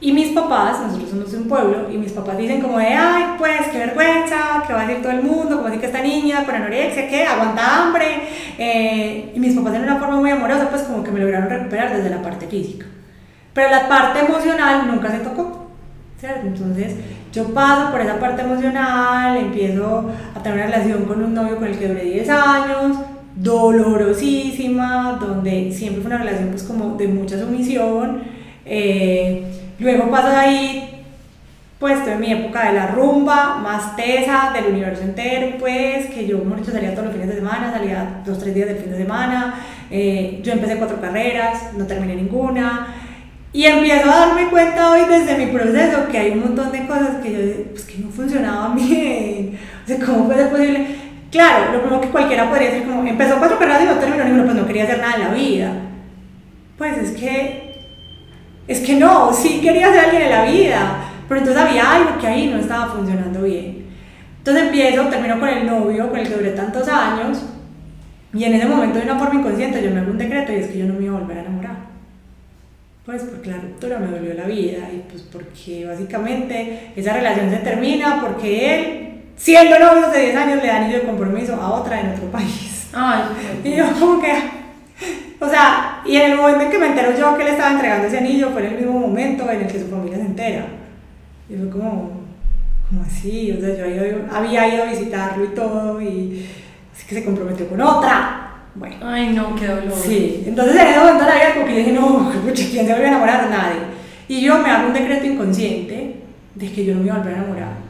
Y 0.00 0.12
mis 0.12 0.28
papás, 0.28 0.80
nosotros 0.80 1.10
somos 1.10 1.32
de 1.32 1.38
un 1.38 1.48
pueblo, 1.48 1.90
y 1.92 1.96
mis 1.96 2.12
papás 2.12 2.38
dicen 2.38 2.60
como 2.60 2.78
de, 2.78 2.86
ay, 2.86 3.34
pues 3.36 3.66
qué 3.72 3.78
vergüenza, 3.78 4.62
que 4.64 4.72
va 4.72 4.82
a 4.82 4.86
decir 4.86 5.02
todo 5.02 5.10
el 5.10 5.22
mundo, 5.22 5.56
como 5.56 5.66
así 5.66 5.78
que 5.78 5.86
esta 5.86 6.02
niña 6.02 6.44
con 6.44 6.54
anorexia, 6.54 7.08
que 7.08 7.24
aguanta 7.24 7.82
hambre. 7.82 8.28
Eh, 8.58 9.32
y 9.34 9.40
mis 9.40 9.56
papás 9.56 9.74
en 9.74 9.82
una 9.82 9.96
forma 9.96 10.20
muy 10.20 10.30
amorosa, 10.30 10.70
pues 10.70 10.82
como 10.82 11.02
que 11.02 11.10
me 11.10 11.18
lograron 11.18 11.50
recuperar 11.50 11.96
desde 11.96 12.10
la 12.10 12.22
parte 12.22 12.46
física. 12.46 12.86
Pero 13.52 13.70
la 13.70 13.88
parte 13.88 14.20
emocional 14.20 14.86
nunca 14.86 15.10
se 15.10 15.18
tocó, 15.18 15.68
¿cierto? 16.20 16.46
Entonces 16.46 16.94
yo 17.32 17.52
paso 17.52 17.90
por 17.90 18.00
esa 18.00 18.20
parte 18.20 18.42
emocional, 18.42 19.36
empiezo 19.36 20.10
a 20.32 20.42
tener 20.42 20.58
una 20.58 20.66
relación 20.66 21.06
con 21.06 21.24
un 21.24 21.34
novio 21.34 21.56
con 21.56 21.66
el 21.66 21.76
que 21.76 21.88
duré 21.88 22.04
10 22.04 22.28
años, 22.30 22.98
dolorosísima, 23.42 25.18
donde 25.20 25.72
siempre 25.72 26.02
fue 26.02 26.10
una 26.10 26.24
relación 26.24 26.48
pues 26.50 26.62
como 26.62 26.96
de 26.96 27.08
mucha 27.08 27.38
sumisión. 27.38 28.22
Eh, 28.64 29.44
Luego 29.78 30.10
paso 30.10 30.28
de 30.28 30.36
ahí, 30.36 31.04
pues 31.78 31.98
en 32.08 32.18
mi 32.18 32.32
época 32.32 32.66
de 32.66 32.72
la 32.72 32.88
rumba, 32.88 33.58
más 33.58 33.94
tesa, 33.94 34.50
del 34.52 34.72
universo 34.72 35.02
entero, 35.04 35.56
pues, 35.58 36.06
que 36.06 36.26
yo, 36.26 36.38
mejor 36.38 36.58
dicho, 36.58 36.72
salía 36.72 36.92
todos 36.92 37.06
los 37.06 37.14
fines 37.14 37.28
de 37.28 37.36
semana, 37.36 37.70
salía 37.70 38.22
dos, 38.26 38.40
tres 38.40 38.54
días 38.56 38.68
del 38.68 38.78
fin 38.78 38.90
de 38.90 38.98
semana. 38.98 39.54
Eh, 39.88 40.40
yo 40.42 40.52
empecé 40.52 40.76
cuatro 40.76 41.00
carreras, 41.00 41.74
no 41.76 41.86
terminé 41.86 42.16
ninguna. 42.16 42.88
Y 43.52 43.64
empiezo 43.64 44.10
a 44.10 44.26
darme 44.26 44.50
cuenta 44.50 44.90
hoy 44.90 45.02
desde 45.08 45.38
mi 45.38 45.46
proceso 45.46 46.08
que 46.10 46.18
hay 46.18 46.30
un 46.32 46.40
montón 46.40 46.72
de 46.72 46.84
cosas 46.86 47.22
que 47.22 47.32
yo, 47.32 47.64
pues, 47.70 47.84
que 47.84 47.98
no 47.98 48.10
funcionaban 48.10 48.74
bien. 48.74 49.56
O 49.84 49.86
sea, 49.86 50.04
¿cómo 50.04 50.26
puede 50.26 50.42
ser 50.42 50.50
posible? 50.50 50.86
Claro, 51.30 51.72
lo 51.72 51.80
primero 51.80 52.00
que 52.00 52.08
cualquiera 52.08 52.48
podría 52.48 52.70
decir, 52.70 52.86
como 52.86 53.06
empezó 53.06 53.38
cuatro 53.38 53.58
carreras 53.58 53.82
y 53.82 53.86
no 53.86 53.94
terminó 53.94 54.24
ninguna, 54.24 54.44
pues 54.44 54.56
no 54.56 54.66
quería 54.66 54.84
hacer 54.84 54.98
nada 54.98 55.14
en 55.14 55.20
la 55.20 55.34
vida. 55.34 55.72
Pues 56.78 56.96
es 56.98 57.10
que 57.12 57.68
es 58.68 58.80
que 58.80 58.96
no, 58.96 59.32
sí 59.32 59.60
quería 59.62 59.90
ser 59.90 60.04
alguien 60.04 60.22
en 60.22 60.30
la 60.30 60.44
vida, 60.44 60.98
pero 61.26 61.40
entonces 61.40 61.62
había 61.62 61.90
algo 61.90 62.18
que 62.18 62.26
ahí 62.26 62.48
no 62.48 62.58
estaba 62.58 62.92
funcionando 62.92 63.42
bien. 63.42 63.86
Entonces 64.38 64.64
empiezo, 64.64 65.06
termino 65.08 65.40
con 65.40 65.48
el 65.48 65.66
novio 65.66 66.10
con 66.10 66.18
el 66.18 66.28
que 66.28 66.34
duré 66.34 66.50
tantos 66.50 66.86
años, 66.86 67.42
y 68.34 68.44
en 68.44 68.54
ese 68.54 68.66
momento 68.66 68.98
de 68.98 69.04
una 69.04 69.18
forma 69.18 69.40
inconsciente 69.40 69.82
yo 69.82 69.90
me 69.90 70.00
hago 70.00 70.10
un 70.10 70.18
decreto 70.18 70.52
y 70.52 70.56
es 70.56 70.66
que 70.68 70.78
yo 70.78 70.84
no 70.84 70.94
me 70.94 71.06
iba 71.06 71.16
a 71.16 71.20
volver 71.20 71.38
a 71.38 71.40
enamorar. 71.40 71.76
Pues 73.06 73.22
porque 73.22 73.50
la 73.50 73.56
ruptura 73.56 73.98
me 73.98 74.08
dolió 74.08 74.34
la 74.34 74.44
vida 74.44 74.90
y 74.92 75.02
pues 75.10 75.22
porque 75.22 75.86
básicamente 75.86 76.92
esa 76.94 77.14
relación 77.14 77.48
se 77.48 77.56
termina 77.56 78.20
porque 78.20 78.74
él, 78.74 79.07
siendo 79.38 79.78
novio 79.78 80.10
de 80.10 80.20
10 80.20 80.36
años, 80.36 80.62
le 80.62 80.68
da 80.68 80.76
anillo 80.76 80.98
de 80.98 81.06
compromiso 81.06 81.54
a 81.54 81.72
otra 81.72 82.00
en 82.00 82.10
otro 82.10 82.30
país. 82.30 82.88
Ay, 82.92 83.22
y 83.64 83.76
yo 83.76 83.84
como 83.98 84.20
que 84.20 84.58
o 85.40 85.48
sea, 85.48 86.02
y 86.04 86.16
en 86.16 86.32
el 86.32 86.36
momento 86.36 86.64
en 86.64 86.70
que 86.70 86.78
me 86.78 86.86
entero 86.86 87.16
yo 87.16 87.36
que 87.36 87.44
le 87.44 87.50
estaba 87.50 87.70
entregando 87.70 88.08
ese 88.08 88.18
anillo, 88.18 88.50
fue 88.50 88.66
en 88.66 88.72
el 88.72 88.78
mismo 88.78 88.98
momento 88.98 89.48
en 89.50 89.60
el 89.60 89.66
que 89.68 89.78
su 89.78 89.86
familia 89.86 90.16
se 90.16 90.24
entera. 90.24 90.66
Y 91.48 91.54
fue 91.54 91.70
como, 91.70 92.10
como 92.88 93.02
así, 93.06 93.52
o 93.52 93.60
sea, 93.60 93.76
yo 93.76 93.84
había 94.32 94.74
ido 94.74 94.82
a 94.82 94.86
visitarlo 94.86 95.44
y 95.44 95.48
todo, 95.48 96.02
y 96.02 96.44
así 96.92 97.06
que 97.06 97.14
se 97.14 97.24
comprometió 97.24 97.68
con 97.68 97.80
otra. 97.80 98.44
Bueno. 98.74 98.96
Ay, 99.02 99.32
no, 99.32 99.54
qué 99.54 99.66
dolor. 99.66 99.92
Sí, 99.94 100.44
entonces 100.46 100.74
en 100.74 100.88
ese 100.88 100.98
momento 100.98 101.24
la 101.24 101.34
vida 101.34 101.54
como 101.54 101.66
que 101.66 101.76
dije, 101.76 101.92
no, 101.92 102.32
pucha, 102.44 102.64
¿quién 102.70 102.86
se 102.86 102.92
vuelve 102.92 103.06
a 103.06 103.08
enamorar? 103.08 103.48
Nadie. 103.48 103.80
Y 104.26 104.40
yo 104.40 104.58
me 104.58 104.70
hago 104.70 104.88
un 104.88 104.94
decreto 104.94 105.24
inconsciente 105.24 106.16
de 106.54 106.72
que 106.72 106.84
yo 106.84 106.94
no 106.94 107.00
me 107.00 107.06
iba 107.06 107.14
a 107.14 107.18
volver 107.18 107.34
a 107.34 107.38
enamorar. 107.38 107.87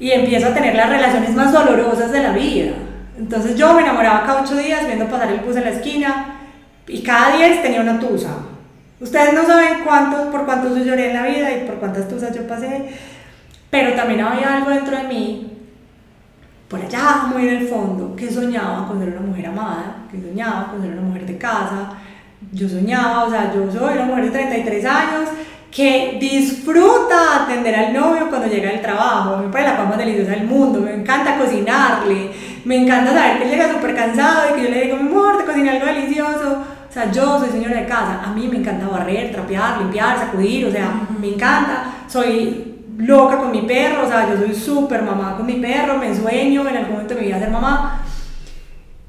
Y 0.00 0.10
empiezo 0.10 0.48
a 0.48 0.54
tener 0.54 0.74
las 0.74 0.88
relaciones 0.88 1.34
más 1.34 1.52
dolorosas 1.52 2.10
de 2.10 2.22
la 2.22 2.32
vida 2.32 2.74
entonces 3.16 3.56
yo 3.56 3.72
me 3.74 3.82
enamoraba 3.82 4.24
cada 4.26 4.42
ocho 4.42 4.56
días 4.56 4.86
viendo 4.86 5.06
pasar 5.06 5.30
el 5.30 5.40
bus 5.40 5.56
en 5.56 5.64
la 5.64 5.70
esquina 5.70 6.36
y 6.86 7.02
cada 7.02 7.36
diez 7.36 7.62
tenía 7.62 7.80
una 7.80 7.98
tusa. 8.00 8.36
Ustedes 9.00 9.34
no 9.34 9.44
saben 9.46 9.84
cuántos, 9.84 10.28
por 10.28 10.44
cuántos 10.44 10.76
yo 10.76 10.84
lloré 10.84 11.10
en 11.10 11.16
la 11.16 11.26
vida 11.26 11.52
y 11.52 11.66
por 11.66 11.76
cuántas 11.76 12.08
tusas 12.08 12.34
yo 12.34 12.46
pasé, 12.46 12.88
pero 13.70 13.94
también 13.94 14.20
había 14.20 14.56
algo 14.56 14.70
dentro 14.70 14.96
de 14.96 15.04
mí, 15.04 15.58
por 16.68 16.80
allá 16.80 17.26
muy 17.32 17.48
en 17.48 17.56
el 17.56 17.68
fondo, 17.68 18.16
que 18.16 18.30
soñaba 18.30 18.86
con 18.88 18.98
ser 18.98 19.10
una 19.10 19.20
mujer 19.20 19.46
amada, 19.46 19.96
que 20.10 20.20
soñaba 20.20 20.70
con 20.70 20.80
ser 20.80 20.92
una 20.92 21.02
mujer 21.02 21.26
de 21.26 21.38
casa. 21.38 21.90
Yo 22.52 22.68
soñaba, 22.68 23.24
o 23.24 23.30
sea, 23.30 23.52
yo 23.52 23.70
soy 23.70 23.94
una 23.94 24.06
mujer 24.06 24.24
de 24.24 24.30
33 24.30 24.84
años 24.84 25.28
que 25.74 26.18
disfruta 26.20 27.42
atender 27.42 27.74
al 27.74 27.92
novio 27.92 28.28
cuando 28.28 28.46
llega 28.46 28.70
del 28.70 28.80
trabajo. 28.80 29.38
Me 29.38 29.48
parece 29.48 29.72
la 29.76 29.84
más 29.84 29.98
deliciosa 29.98 30.30
del 30.30 30.44
mundo, 30.44 30.80
me 30.80 30.94
encanta 30.94 31.36
cocinarle, 31.36 32.30
me 32.64 32.76
encanta 32.76 33.12
saber 33.12 33.38
que 33.38 33.44
él 33.44 33.50
llega 33.50 33.72
súper 33.72 33.92
cansado 33.96 34.50
y 34.50 34.54
que 34.54 34.62
yo 34.62 34.70
le 34.70 34.84
digo, 34.84 34.96
mi 34.98 35.08
amor, 35.08 35.38
te 35.38 35.44
cociné 35.44 35.70
algo 35.70 35.86
delicioso. 35.86 36.62
O 36.88 36.92
sea, 36.92 37.10
yo 37.10 37.40
soy 37.40 37.48
señora 37.48 37.80
de 37.80 37.86
casa, 37.86 38.22
a 38.24 38.32
mí 38.32 38.46
me 38.46 38.58
encanta 38.58 38.86
barrer, 38.86 39.32
trapear, 39.32 39.78
limpiar, 39.78 40.16
sacudir, 40.16 40.66
o 40.66 40.70
sea, 40.70 41.08
me 41.20 41.34
encanta. 41.34 41.86
Soy 42.06 42.76
loca 42.96 43.38
con 43.38 43.50
mi 43.50 43.62
perro, 43.62 44.04
o 44.04 44.08
sea, 44.08 44.30
yo 44.30 44.36
soy 44.36 44.54
súper 44.54 45.02
mamá 45.02 45.36
con 45.36 45.44
mi 45.44 45.54
perro, 45.54 45.98
me 45.98 46.14
sueño 46.14 46.68
en 46.68 46.76
algún 46.76 46.92
momento 46.92 47.14
de 47.14 47.20
mi 47.20 47.26
vida 47.26 47.40
ser 47.40 47.50
mamá. 47.50 48.00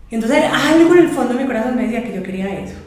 Entonces, 0.09 0.45
algo 0.51 0.95
en 0.95 0.99
el 1.01 1.09
fondo 1.09 1.35
de 1.35 1.41
mi 1.41 1.45
corazón 1.45 1.75
me 1.75 1.83
decía 1.83 2.03
que 2.03 2.15
yo 2.15 2.23
quería 2.23 2.49
eso. 2.49 2.84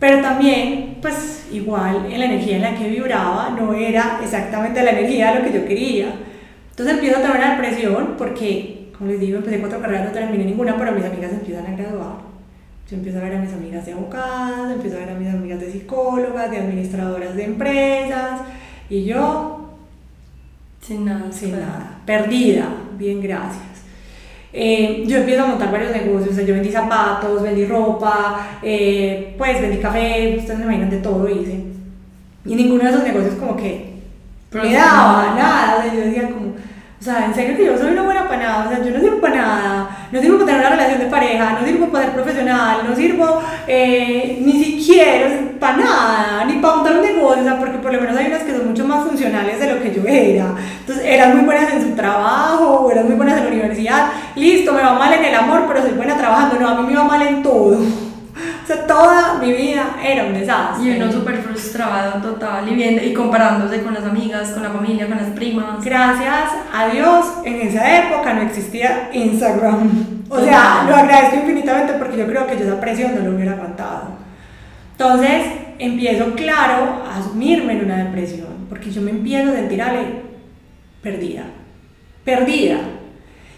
Pero 0.00 0.22
también, 0.22 0.96
pues 1.02 1.46
igual, 1.52 2.06
en 2.10 2.18
la 2.18 2.24
energía 2.24 2.56
en 2.56 2.62
la 2.62 2.74
que 2.74 2.88
vibraba 2.88 3.50
no 3.50 3.74
era 3.74 4.18
exactamente 4.22 4.82
la 4.82 4.92
energía 4.92 5.32
de 5.32 5.38
lo 5.38 5.44
que 5.44 5.58
yo 5.58 5.66
quería. 5.66 6.14
Entonces 6.70 6.94
empiezo 6.94 7.18
a 7.18 7.22
tener 7.22 7.36
una 7.36 7.50
depresión 7.50 8.14
porque, 8.16 8.88
como 8.96 9.10
les 9.10 9.20
digo, 9.20 9.36
empecé 9.36 9.60
cuatro 9.60 9.80
carreras, 9.80 10.06
no 10.06 10.12
terminé 10.12 10.44
ninguna, 10.44 10.78
pero 10.78 10.92
mis 10.92 11.04
amigas 11.04 11.32
empiezan 11.32 11.66
a 11.66 11.76
graduar. 11.76 12.14
Yo 12.90 12.96
empiezo 12.96 13.18
a 13.18 13.22
ver 13.22 13.34
a 13.34 13.40
mis 13.40 13.52
amigas 13.52 13.84
de 13.84 13.92
abogadas, 13.92 14.72
empiezo 14.72 14.96
a 14.96 15.00
ver 15.00 15.10
a 15.10 15.14
mis 15.14 15.28
amigas 15.28 15.60
de 15.60 15.70
psicólogas, 15.70 16.50
de 16.50 16.56
administradoras 16.56 17.36
de 17.36 17.44
empresas, 17.44 18.40
y 18.88 19.04
yo... 19.04 19.58
Sin 20.80 21.04
nada. 21.04 21.30
Sin 21.30 21.52
nada. 21.52 22.00
Perdida. 22.06 22.68
Bien, 22.98 23.20
gracias. 23.20 23.69
Eh, 24.52 25.04
yo 25.06 25.18
empiezo 25.18 25.44
a 25.44 25.46
montar 25.46 25.70
varios 25.70 25.92
negocios, 25.92 26.32
o 26.32 26.34
sea, 26.34 26.44
yo 26.44 26.54
vendí 26.54 26.70
zapatos, 26.70 27.42
vendí 27.42 27.66
ropa, 27.66 28.58
eh, 28.62 29.34
pues 29.38 29.60
vendí 29.60 29.78
café, 29.78 30.36
ustedes 30.38 30.58
me 30.58 30.64
imaginan 30.64 30.90
de 30.90 30.98
todo 30.98 31.28
hice. 31.28 31.64
Y 32.44 32.54
ninguno 32.54 32.84
de 32.84 32.90
esos 32.90 33.04
negocios 33.04 33.34
como 33.34 33.56
que 33.56 33.90
me 34.52 34.72
daba 34.72 35.34
nada, 35.36 35.78
o 35.78 35.82
sea, 35.82 35.94
yo 35.94 36.00
decía 36.00 36.30
como, 36.30 36.54
o 37.00 37.02
sea, 37.02 37.24
en 37.24 37.34
serio 37.34 37.56
que 37.56 37.64
yo 37.64 37.78
soy 37.78 37.92
una 37.92 38.02
buena 38.02 38.28
para 38.28 38.42
nada, 38.42 38.66
o 38.66 38.68
sea, 38.68 38.84
yo 38.84 38.90
no 38.90 39.00
sirvo 39.00 39.20
para 39.22 39.36
nada, 39.36 40.08
no 40.12 40.20
sirvo 40.20 40.34
para 40.38 40.46
tener 40.46 40.60
una 40.60 40.70
relación 40.76 40.98
de 40.98 41.06
pareja, 41.06 41.58
no 41.58 41.66
sirvo 41.66 41.86
para 41.86 42.04
ser 42.04 42.14
profesional, 42.14 42.76
no 42.86 42.94
sirvo 42.94 43.42
eh, 43.66 44.38
ni 44.44 44.62
siquiera 44.62 45.30
para 45.58 45.78
nada, 45.78 46.44
ni 46.44 46.60
para 46.60 46.74
montar 46.76 46.96
un 46.96 47.02
negocio, 47.02 47.40
o 47.40 47.44
sea, 47.44 47.58
porque 47.58 47.78
por 47.78 47.94
lo 47.94 48.02
menos 48.02 48.14
hay 48.18 48.26
unas 48.26 48.42
que 48.42 48.52
son 48.54 48.68
mucho 48.68 48.84
más 48.84 49.08
funcionales 49.08 49.58
de 49.58 49.72
lo 49.72 49.82
que 49.82 49.94
yo 49.94 50.02
era. 50.06 50.54
Entonces, 50.80 51.02
eran 51.06 51.36
muy 51.36 51.46
buenas 51.46 51.72
en 51.72 51.80
su 51.80 51.96
trabajo, 51.96 52.66
o 52.66 52.90
eran 52.90 53.06
muy 53.06 53.14
buenas 53.14 53.38
en 53.38 53.44
la 53.44 53.50
universidad, 53.50 54.06
listo, 54.36 54.74
me 54.74 54.82
va 54.82 54.92
mal 54.92 55.14
en 55.14 55.24
el 55.24 55.34
amor, 55.34 55.64
pero 55.68 55.80
soy 55.80 55.92
buena 55.92 56.18
trabajando, 56.18 56.60
no, 56.60 56.68
a 56.68 56.82
mí 56.82 56.86
me 56.86 56.98
va 56.98 57.04
mal 57.04 57.22
en 57.22 57.42
todo 57.42 58.09
toda 58.78 59.38
mi 59.38 59.52
vida 59.52 59.96
era 60.02 60.24
un 60.24 60.34
desastre. 60.34 60.84
Y 60.84 60.96
uno 60.96 61.10
súper 61.10 61.36
frustrado 61.38 62.20
total 62.20 62.68
y, 62.68 62.74
viendo, 62.74 63.02
y 63.02 63.12
comparándose 63.12 63.82
con 63.82 63.94
las 63.94 64.04
amigas, 64.04 64.50
con 64.50 64.62
la 64.62 64.70
familia, 64.70 65.06
con 65.06 65.16
las 65.16 65.30
primas. 65.30 65.84
Gracias 65.84 66.50
a 66.72 66.88
Dios, 66.88 67.26
en 67.44 67.60
esa 67.60 67.98
época 67.98 68.34
no 68.34 68.42
existía 68.42 69.10
Instagram. 69.12 70.22
O 70.28 70.40
sea, 70.40 70.84
lo 70.88 70.94
agradezco 70.94 71.36
infinitamente 71.36 71.94
porque 71.94 72.16
yo 72.16 72.26
creo 72.26 72.46
que 72.46 72.56
yo 72.56 72.64
esa 72.64 72.80
presión 72.80 73.14
no 73.14 73.28
lo 73.28 73.36
hubiera 73.36 73.52
aguantado. 73.52 74.18
Entonces, 74.92 75.46
empiezo, 75.78 76.34
claro, 76.34 77.02
a 77.06 77.18
asumirme 77.18 77.72
en 77.72 77.84
una 77.84 78.04
depresión, 78.04 78.66
porque 78.68 78.90
yo 78.90 79.00
me 79.00 79.10
empiezo 79.10 79.50
a 79.50 79.54
sentir, 79.54 79.82
Ale, 79.82 80.22
perdida. 81.02 81.44
Perdida. 82.24 82.78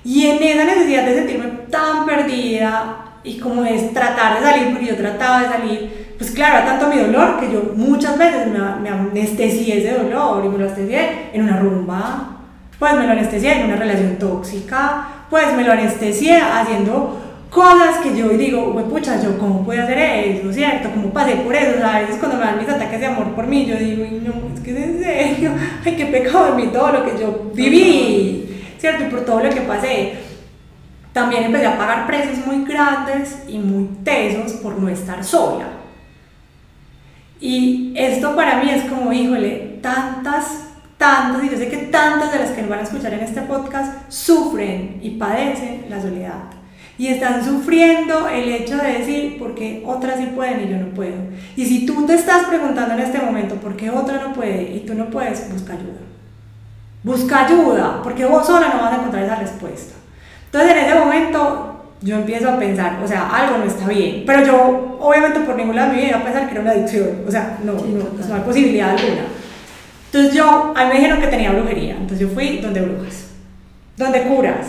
Y 0.04 0.26
en 0.26 0.42
esa 0.42 0.64
necesidad 0.64 1.04
de 1.04 1.14
sentirme 1.14 1.46
tan 1.70 2.06
perdida, 2.06 3.01
y 3.24 3.38
como 3.38 3.64
es 3.64 3.92
tratar 3.92 4.38
de 4.38 4.46
salir, 4.46 4.70
porque 4.72 4.86
yo 4.86 4.96
trataba 4.96 5.42
de 5.42 5.48
salir, 5.48 6.14
pues 6.18 6.30
claro, 6.30 6.58
era 6.58 6.66
tanto 6.66 6.88
mi 6.88 7.00
dolor 7.00 7.38
que 7.38 7.52
yo 7.52 7.72
muchas 7.76 8.18
veces 8.18 8.46
me, 8.48 8.58
me 8.80 8.88
anestesié 8.88 9.78
ese 9.78 10.02
dolor 10.02 10.44
y 10.44 10.48
me 10.48 10.58
lo 10.58 10.64
anestesié 10.64 11.30
en 11.32 11.42
una 11.42 11.58
rumba, 11.58 12.38
pues 12.78 12.94
me 12.94 13.06
lo 13.06 13.12
anestesié 13.12 13.60
en 13.60 13.66
una 13.66 13.76
relación 13.76 14.16
tóxica, 14.16 15.06
pues 15.30 15.54
me 15.56 15.64
lo 15.64 15.72
anestesié 15.72 16.38
haciendo 16.38 17.18
cosas 17.48 17.98
que 18.02 18.16
yo 18.16 18.30
digo, 18.30 18.72
güey, 18.72 18.86
pucha, 18.86 19.22
yo 19.22 19.38
cómo 19.38 19.64
puedo 19.64 19.82
hacer 19.82 19.98
eso, 19.98 20.52
¿cierto? 20.52 20.90
¿Cómo 20.90 21.10
pasé 21.12 21.36
por 21.36 21.54
eso? 21.54 21.76
O 21.76 21.78
sea, 21.78 21.96
a 21.96 22.00
veces 22.00 22.16
cuando 22.16 22.38
me 22.38 22.44
dan 22.44 22.58
mis 22.58 22.68
ataques 22.68 22.98
de 22.98 23.06
amor 23.06 23.34
por 23.34 23.46
mí, 23.46 23.66
yo 23.66 23.76
digo, 23.76 24.04
no, 24.22 24.54
es 24.54 24.60
que 24.60 24.70
es 24.70 24.76
en 24.78 25.04
serio, 25.04 25.50
ay, 25.84 25.94
qué 25.96 26.06
pecado 26.06 26.48
en 26.48 26.56
mí 26.56 26.70
todo 26.72 26.92
lo 26.92 27.04
que 27.04 27.20
yo 27.20 27.50
viví, 27.54 28.64
¿cierto? 28.78 29.04
Y 29.04 29.08
por 29.08 29.20
todo 29.24 29.44
lo 29.44 29.50
que 29.50 29.60
pasé. 29.60 30.31
También 31.12 31.44
empecé 31.44 31.66
a 31.66 31.76
pagar 31.76 32.06
precios 32.06 32.46
muy 32.46 32.64
grandes 32.64 33.42
y 33.46 33.58
muy 33.58 33.88
tesos 34.02 34.52
por 34.52 34.78
no 34.78 34.88
estar 34.88 35.22
sola. 35.22 35.66
Y 37.40 37.92
esto 37.96 38.34
para 38.36 38.62
mí 38.62 38.70
es 38.70 38.84
como, 38.84 39.12
híjole, 39.12 39.78
tantas, 39.82 40.68
tantas, 40.96 41.44
y 41.44 41.50
yo 41.50 41.56
sé 41.56 41.68
que 41.68 41.76
tantas 41.76 42.32
de 42.32 42.38
las 42.38 42.50
que 42.50 42.62
nos 42.62 42.70
van 42.70 42.78
a 42.78 42.84
escuchar 42.84 43.12
en 43.14 43.20
este 43.20 43.42
podcast 43.42 44.10
sufren 44.10 45.00
y 45.02 45.10
padecen 45.10 45.86
la 45.90 46.00
soledad 46.00 46.62
y 46.98 47.08
están 47.08 47.44
sufriendo 47.44 48.28
el 48.28 48.48
hecho 48.48 48.76
de 48.76 48.98
decir, 48.98 49.38
¿por 49.38 49.54
qué 49.54 49.82
otras 49.84 50.18
sí 50.18 50.26
pueden 50.34 50.60
y 50.60 50.70
yo 50.70 50.76
no 50.76 50.94
puedo? 50.94 51.16
Y 51.56 51.64
si 51.64 51.86
tú 51.86 52.06
te 52.06 52.14
estás 52.14 52.44
preguntando 52.44 52.94
en 52.94 53.00
este 53.00 53.18
momento, 53.18 53.56
¿por 53.56 53.76
qué 53.76 53.90
otra 53.90 54.20
no 54.20 54.32
puede 54.32 54.74
y 54.74 54.80
tú 54.86 54.94
no 54.94 55.06
puedes? 55.06 55.50
Busca 55.50 55.72
ayuda. 55.72 56.00
Busca 57.02 57.46
ayuda, 57.46 58.00
porque 58.02 58.24
vos 58.24 58.46
sola 58.46 58.68
no 58.74 58.82
vas 58.82 58.92
a 58.92 58.96
encontrar 58.96 59.24
esa 59.24 59.34
respuesta. 59.36 59.94
Entonces 60.52 60.76
en 60.76 60.84
ese 60.84 60.98
momento 60.98 61.84
yo 62.02 62.16
empiezo 62.16 62.50
a 62.50 62.58
pensar, 62.58 62.98
o 63.02 63.08
sea, 63.08 63.28
algo 63.30 63.56
no 63.56 63.64
está 63.64 63.88
bien. 63.88 64.24
Pero 64.26 64.44
yo, 64.44 64.98
obviamente, 65.00 65.40
por 65.40 65.56
ningún 65.56 65.76
lado 65.76 65.92
de 65.92 65.96
mi 65.96 66.02
vida 66.04 66.18
a 66.18 66.22
pensar 66.22 66.46
que 66.46 66.52
era 66.52 66.60
una 66.60 66.72
adicción. 66.72 67.22
O 67.26 67.30
sea, 67.30 67.56
no, 67.64 67.72
no, 67.72 68.28
no 68.28 68.34
hay 68.34 68.40
posibilidad 68.42 68.90
alguna. 68.90 69.24
Entonces 70.06 70.34
yo, 70.34 70.74
a 70.76 70.84
mí 70.84 70.90
me 70.90 70.94
dijeron 70.96 71.20
que 71.20 71.28
tenía 71.28 71.52
brujería. 71.52 71.92
Entonces 71.94 72.20
yo 72.20 72.28
fui 72.28 72.58
donde 72.58 72.82
brujas, 72.82 73.28
donde 73.96 74.22
curas, 74.24 74.66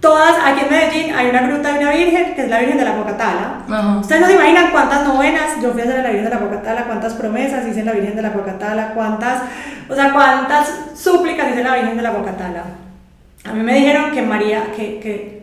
Todas, 0.00 0.36
aquí 0.44 0.60
en 0.60 0.70
Medellín 0.70 1.14
hay 1.14 1.30
una 1.30 1.40
gruta 1.48 1.72
de 1.72 1.78
una 1.80 1.90
virgen, 1.90 2.34
que 2.34 2.42
es 2.42 2.48
la 2.48 2.60
Virgen 2.60 2.78
de 2.78 2.84
la 2.84 2.96
Cocatala. 2.96 3.98
Ustedes 4.00 4.20
no 4.20 4.26
se 4.26 4.34
imaginan 4.34 4.70
cuántas 4.70 5.04
novenas 5.04 5.60
yo 5.60 5.72
fui 5.72 5.80
a 5.80 5.84
hacer 5.84 6.00
a 6.00 6.02
la 6.02 6.10
Virgen 6.10 6.26
de 6.26 6.34
la 6.34 6.40
Cocatala, 6.40 6.84
cuántas 6.84 7.14
promesas 7.14 7.66
hice 7.66 7.80
en 7.80 7.86
la 7.86 7.92
Virgen 7.92 8.14
de 8.14 8.22
la 8.22 8.32
Cocatala, 8.32 8.92
cuántas, 8.94 9.42
o 9.88 9.94
sea, 9.94 10.12
cuántas 10.12 10.70
súplicas 10.94 11.48
hice 11.48 11.60
en 11.60 11.66
la 11.66 11.74
Virgen 11.76 11.96
de 11.96 12.02
la 12.02 12.12
Cocatala. 12.12 12.62
A 13.48 13.52
mí 13.52 13.62
me 13.62 13.74
dijeron 13.74 14.10
que 14.12 14.22
María, 14.22 14.72
que, 14.76 14.98
que 14.98 15.40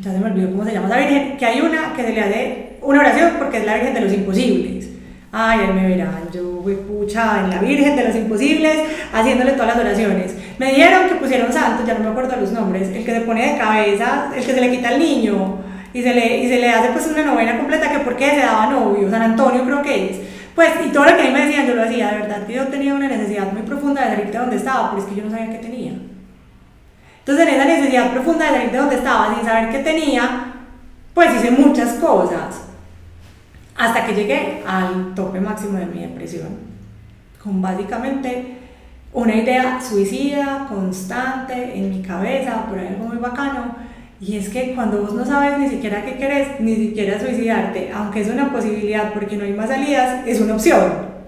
ya 0.00 0.12
se 0.12 0.18
me 0.18 0.26
olvidó 0.26 0.50
cómo 0.50 0.64
se 0.64 0.72
llama 0.72 0.88
esa 0.88 0.98
Virgen, 0.98 1.36
que 1.36 1.46
hay 1.46 1.60
una 1.60 1.92
que 1.94 2.02
se 2.02 2.12
le 2.12 2.20
hace 2.20 2.68
una 2.82 3.00
oración 3.00 3.32
porque 3.38 3.58
es 3.58 3.66
la 3.66 3.74
Virgen 3.74 3.94
de 3.94 4.00
los 4.00 4.12
imposibles. 4.12 4.88
Ay, 5.30 5.60
él 5.68 5.74
me 5.74 5.86
verán, 5.86 6.30
yo 6.32 6.60
fui 6.62 6.74
pucha 6.74 7.44
en 7.44 7.50
la 7.50 7.58
Virgen 7.58 7.96
de 7.96 8.04
los 8.04 8.16
Imposibles, 8.16 8.78
haciéndole 9.12 9.52
todas 9.52 9.68
las 9.68 9.78
oraciones. 9.78 10.34
Me 10.58 10.70
dijeron 10.70 11.06
que 11.06 11.16
pusieron 11.16 11.52
santos, 11.52 11.86
ya 11.86 11.94
no 11.94 12.00
me 12.00 12.08
acuerdo 12.08 12.34
los 12.40 12.50
nombres, 12.52 12.88
el 12.88 13.04
que 13.04 13.12
se 13.12 13.20
pone 13.20 13.52
de 13.52 13.58
cabeza, 13.58 14.30
el 14.34 14.42
que 14.42 14.54
se 14.54 14.60
le 14.60 14.70
quita 14.70 14.88
al 14.88 14.98
niño 14.98 15.58
y 15.92 16.02
se 16.02 16.14
le, 16.14 16.38
y 16.38 16.48
se 16.48 16.58
le 16.58 16.70
hace 16.70 16.88
pues 16.92 17.06
una 17.08 17.24
novena 17.24 17.58
completa 17.58 17.90
que 17.90 17.98
porque 17.98 18.30
se 18.30 18.38
daba 18.38 18.70
novio, 18.70 19.10
San 19.10 19.20
Antonio 19.20 19.64
creo 19.64 19.82
que 19.82 20.10
es. 20.10 20.16
Pues, 20.54 20.70
y 20.86 20.88
todo 20.88 21.04
lo 21.04 21.14
que 21.14 21.22
a 21.22 21.26
mí 21.26 21.30
me 21.30 21.44
decían, 21.44 21.66
yo 21.66 21.74
lo 21.74 21.82
hacía, 21.82 22.10
de 22.10 22.18
verdad 22.20 22.46
que 22.46 22.54
yo 22.54 22.66
tenía 22.68 22.94
una 22.94 23.08
necesidad 23.08 23.52
muy 23.52 23.62
profunda 23.62 24.04
de 24.04 24.16
salir 24.16 24.32
de 24.32 24.38
donde 24.38 24.56
estaba, 24.56 24.90
pero 24.90 25.02
es 25.02 25.08
que 25.08 25.14
yo 25.14 25.24
no 25.24 25.30
sabía 25.30 25.50
qué 25.52 25.58
tenía. 25.58 25.92
Entonces, 27.28 27.46
en 27.46 27.60
esa 27.60 27.68
necesidad 27.68 28.10
profunda 28.10 28.46
de 28.46 28.52
salir 28.52 28.70
de 28.70 28.78
donde 28.78 28.94
estaba, 28.94 29.34
sin 29.34 29.44
saber 29.44 29.68
qué 29.68 29.80
tenía, 29.80 30.46
pues 31.12 31.34
hice 31.34 31.50
muchas 31.50 31.92
cosas. 31.96 32.62
Hasta 33.76 34.06
que 34.06 34.14
llegué 34.14 34.62
al 34.66 35.14
tope 35.14 35.38
máximo 35.38 35.76
de 35.76 35.84
mi 35.84 36.00
depresión, 36.00 36.56
con 37.44 37.60
básicamente 37.60 38.56
una 39.12 39.34
idea 39.34 39.78
suicida 39.78 40.64
constante 40.70 41.76
en 41.76 41.90
mi 41.90 42.00
cabeza, 42.00 42.64
por 42.64 42.78
algo 42.78 43.04
muy 43.04 43.18
bacano, 43.18 43.76
y 44.22 44.38
es 44.38 44.48
que 44.48 44.74
cuando 44.74 45.02
vos 45.02 45.12
no 45.12 45.26
sabes 45.26 45.58
ni 45.58 45.68
siquiera 45.68 46.06
qué 46.06 46.16
querés, 46.16 46.58
ni 46.60 46.76
siquiera 46.76 47.20
suicidarte, 47.20 47.92
aunque 47.94 48.22
es 48.22 48.28
una 48.28 48.50
posibilidad 48.50 49.12
porque 49.12 49.36
no 49.36 49.44
hay 49.44 49.52
más 49.52 49.68
salidas, 49.68 50.26
es 50.26 50.40
una 50.40 50.54
opción. 50.54 50.80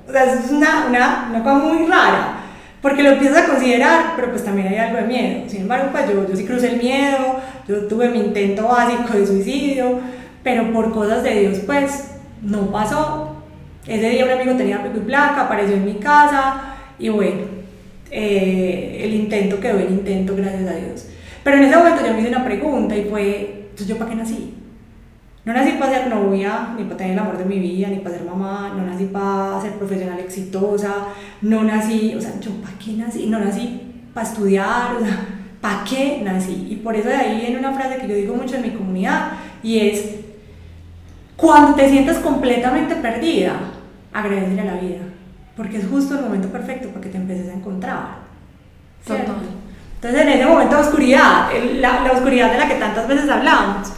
O 0.08 0.10
sea, 0.10 0.24
es 0.24 0.50
una, 0.50 0.86
una 0.88 1.42
cosa 1.42 1.56
muy 1.56 1.86
rara, 1.86 2.39
porque 2.82 3.02
lo 3.02 3.10
empiezas 3.10 3.44
a 3.44 3.46
considerar, 3.46 4.12
pero 4.16 4.30
pues 4.30 4.44
también 4.44 4.68
hay 4.68 4.78
algo 4.78 4.98
de 4.98 5.06
miedo. 5.06 5.42
Sin 5.48 5.62
embargo, 5.62 5.90
pues 5.92 6.08
yo, 6.08 6.26
yo 6.26 6.36
sí 6.36 6.44
crucé 6.44 6.72
el 6.72 6.78
miedo, 6.78 7.40
yo 7.68 7.86
tuve 7.86 8.08
mi 8.08 8.20
intento 8.20 8.68
básico 8.68 9.12
de 9.12 9.26
suicidio, 9.26 10.00
pero 10.42 10.72
por 10.72 10.92
cosas 10.92 11.22
de 11.22 11.40
Dios, 11.40 11.58
pues 11.66 12.12
no 12.42 12.70
pasó. 12.70 13.36
Ese 13.86 14.10
día 14.10 14.24
un 14.24 14.30
amigo 14.30 14.54
tenía 14.56 14.82
pico 14.82 14.98
y 14.98 15.00
placa, 15.00 15.42
apareció 15.42 15.76
en 15.76 15.84
mi 15.84 15.94
casa 15.94 16.74
y 16.98 17.08
bueno, 17.08 17.40
eh, 18.10 19.00
el 19.02 19.14
intento 19.14 19.60
quedó 19.60 19.78
en 19.78 19.92
intento, 19.92 20.34
gracias 20.36 20.68
a 20.68 20.74
Dios. 20.74 21.06
Pero 21.42 21.56
en 21.56 21.64
ese 21.64 21.76
momento 21.76 22.06
yo 22.06 22.12
me 22.12 22.20
hice 22.20 22.28
una 22.28 22.44
pregunta 22.44 22.96
y 22.96 23.04
fue, 23.04 23.68
yo 23.86 23.96
para 23.96 24.10
qué 24.10 24.16
nací? 24.16 24.54
No 25.44 25.54
nací 25.54 25.72
para 25.72 25.92
ser 25.92 26.08
novia, 26.08 26.74
ni 26.76 26.84
para 26.84 26.98
tener 26.98 27.12
el 27.14 27.18
amor 27.18 27.38
de 27.38 27.46
mi 27.46 27.58
vida, 27.58 27.88
ni 27.88 27.96
para 27.96 28.16
ser 28.16 28.26
mamá, 28.26 28.74
no 28.76 28.84
nací 28.84 29.06
para 29.06 29.60
ser 29.62 29.72
profesional 29.72 30.18
exitosa, 30.18 31.06
no 31.40 31.64
nací, 31.64 32.14
o 32.14 32.20
sea, 32.20 32.38
yo 32.40 32.50
para 32.60 32.74
qué 32.78 32.92
nací, 32.92 33.26
no 33.26 33.38
nací 33.38 33.80
para 34.12 34.26
estudiar, 34.26 34.96
o 34.96 35.04
sea, 35.04 35.26
¿para 35.60 35.84
qué 35.84 36.20
nací? 36.22 36.68
Y 36.70 36.76
por 36.76 36.94
eso 36.94 37.08
de 37.08 37.16
ahí 37.16 37.40
viene 37.40 37.58
una 37.58 37.72
frase 37.72 37.96
que 37.96 38.08
yo 38.08 38.14
digo 38.14 38.34
mucho 38.34 38.56
en 38.56 38.62
mi 38.62 38.70
comunidad 38.70 39.32
y 39.62 39.78
es, 39.78 40.16
cuando 41.36 41.74
te 41.74 41.88
sientas 41.88 42.18
completamente 42.18 42.96
perdida, 42.96 43.54
agradecer 44.12 44.60
a 44.60 44.64
la 44.64 44.74
vida, 44.74 45.00
porque 45.56 45.78
es 45.78 45.86
justo 45.88 46.16
el 46.16 46.24
momento 46.24 46.48
perfecto 46.48 46.88
para 46.88 47.00
que 47.00 47.08
te 47.08 47.16
empieces 47.16 47.48
a 47.48 47.54
encontrar. 47.54 48.30
Entonces, 49.06 50.22
en 50.22 50.28
ese 50.28 50.46
momento 50.46 50.76
de 50.76 50.82
oscuridad, 50.82 51.48
la, 51.74 52.04
la, 52.04 52.12
oscuridad 52.12 52.52
de 52.52 52.58
la 52.58 52.68
que 52.68 52.74
tantas 52.74 53.08
veces 53.08 53.28
hablamos, 53.28 53.92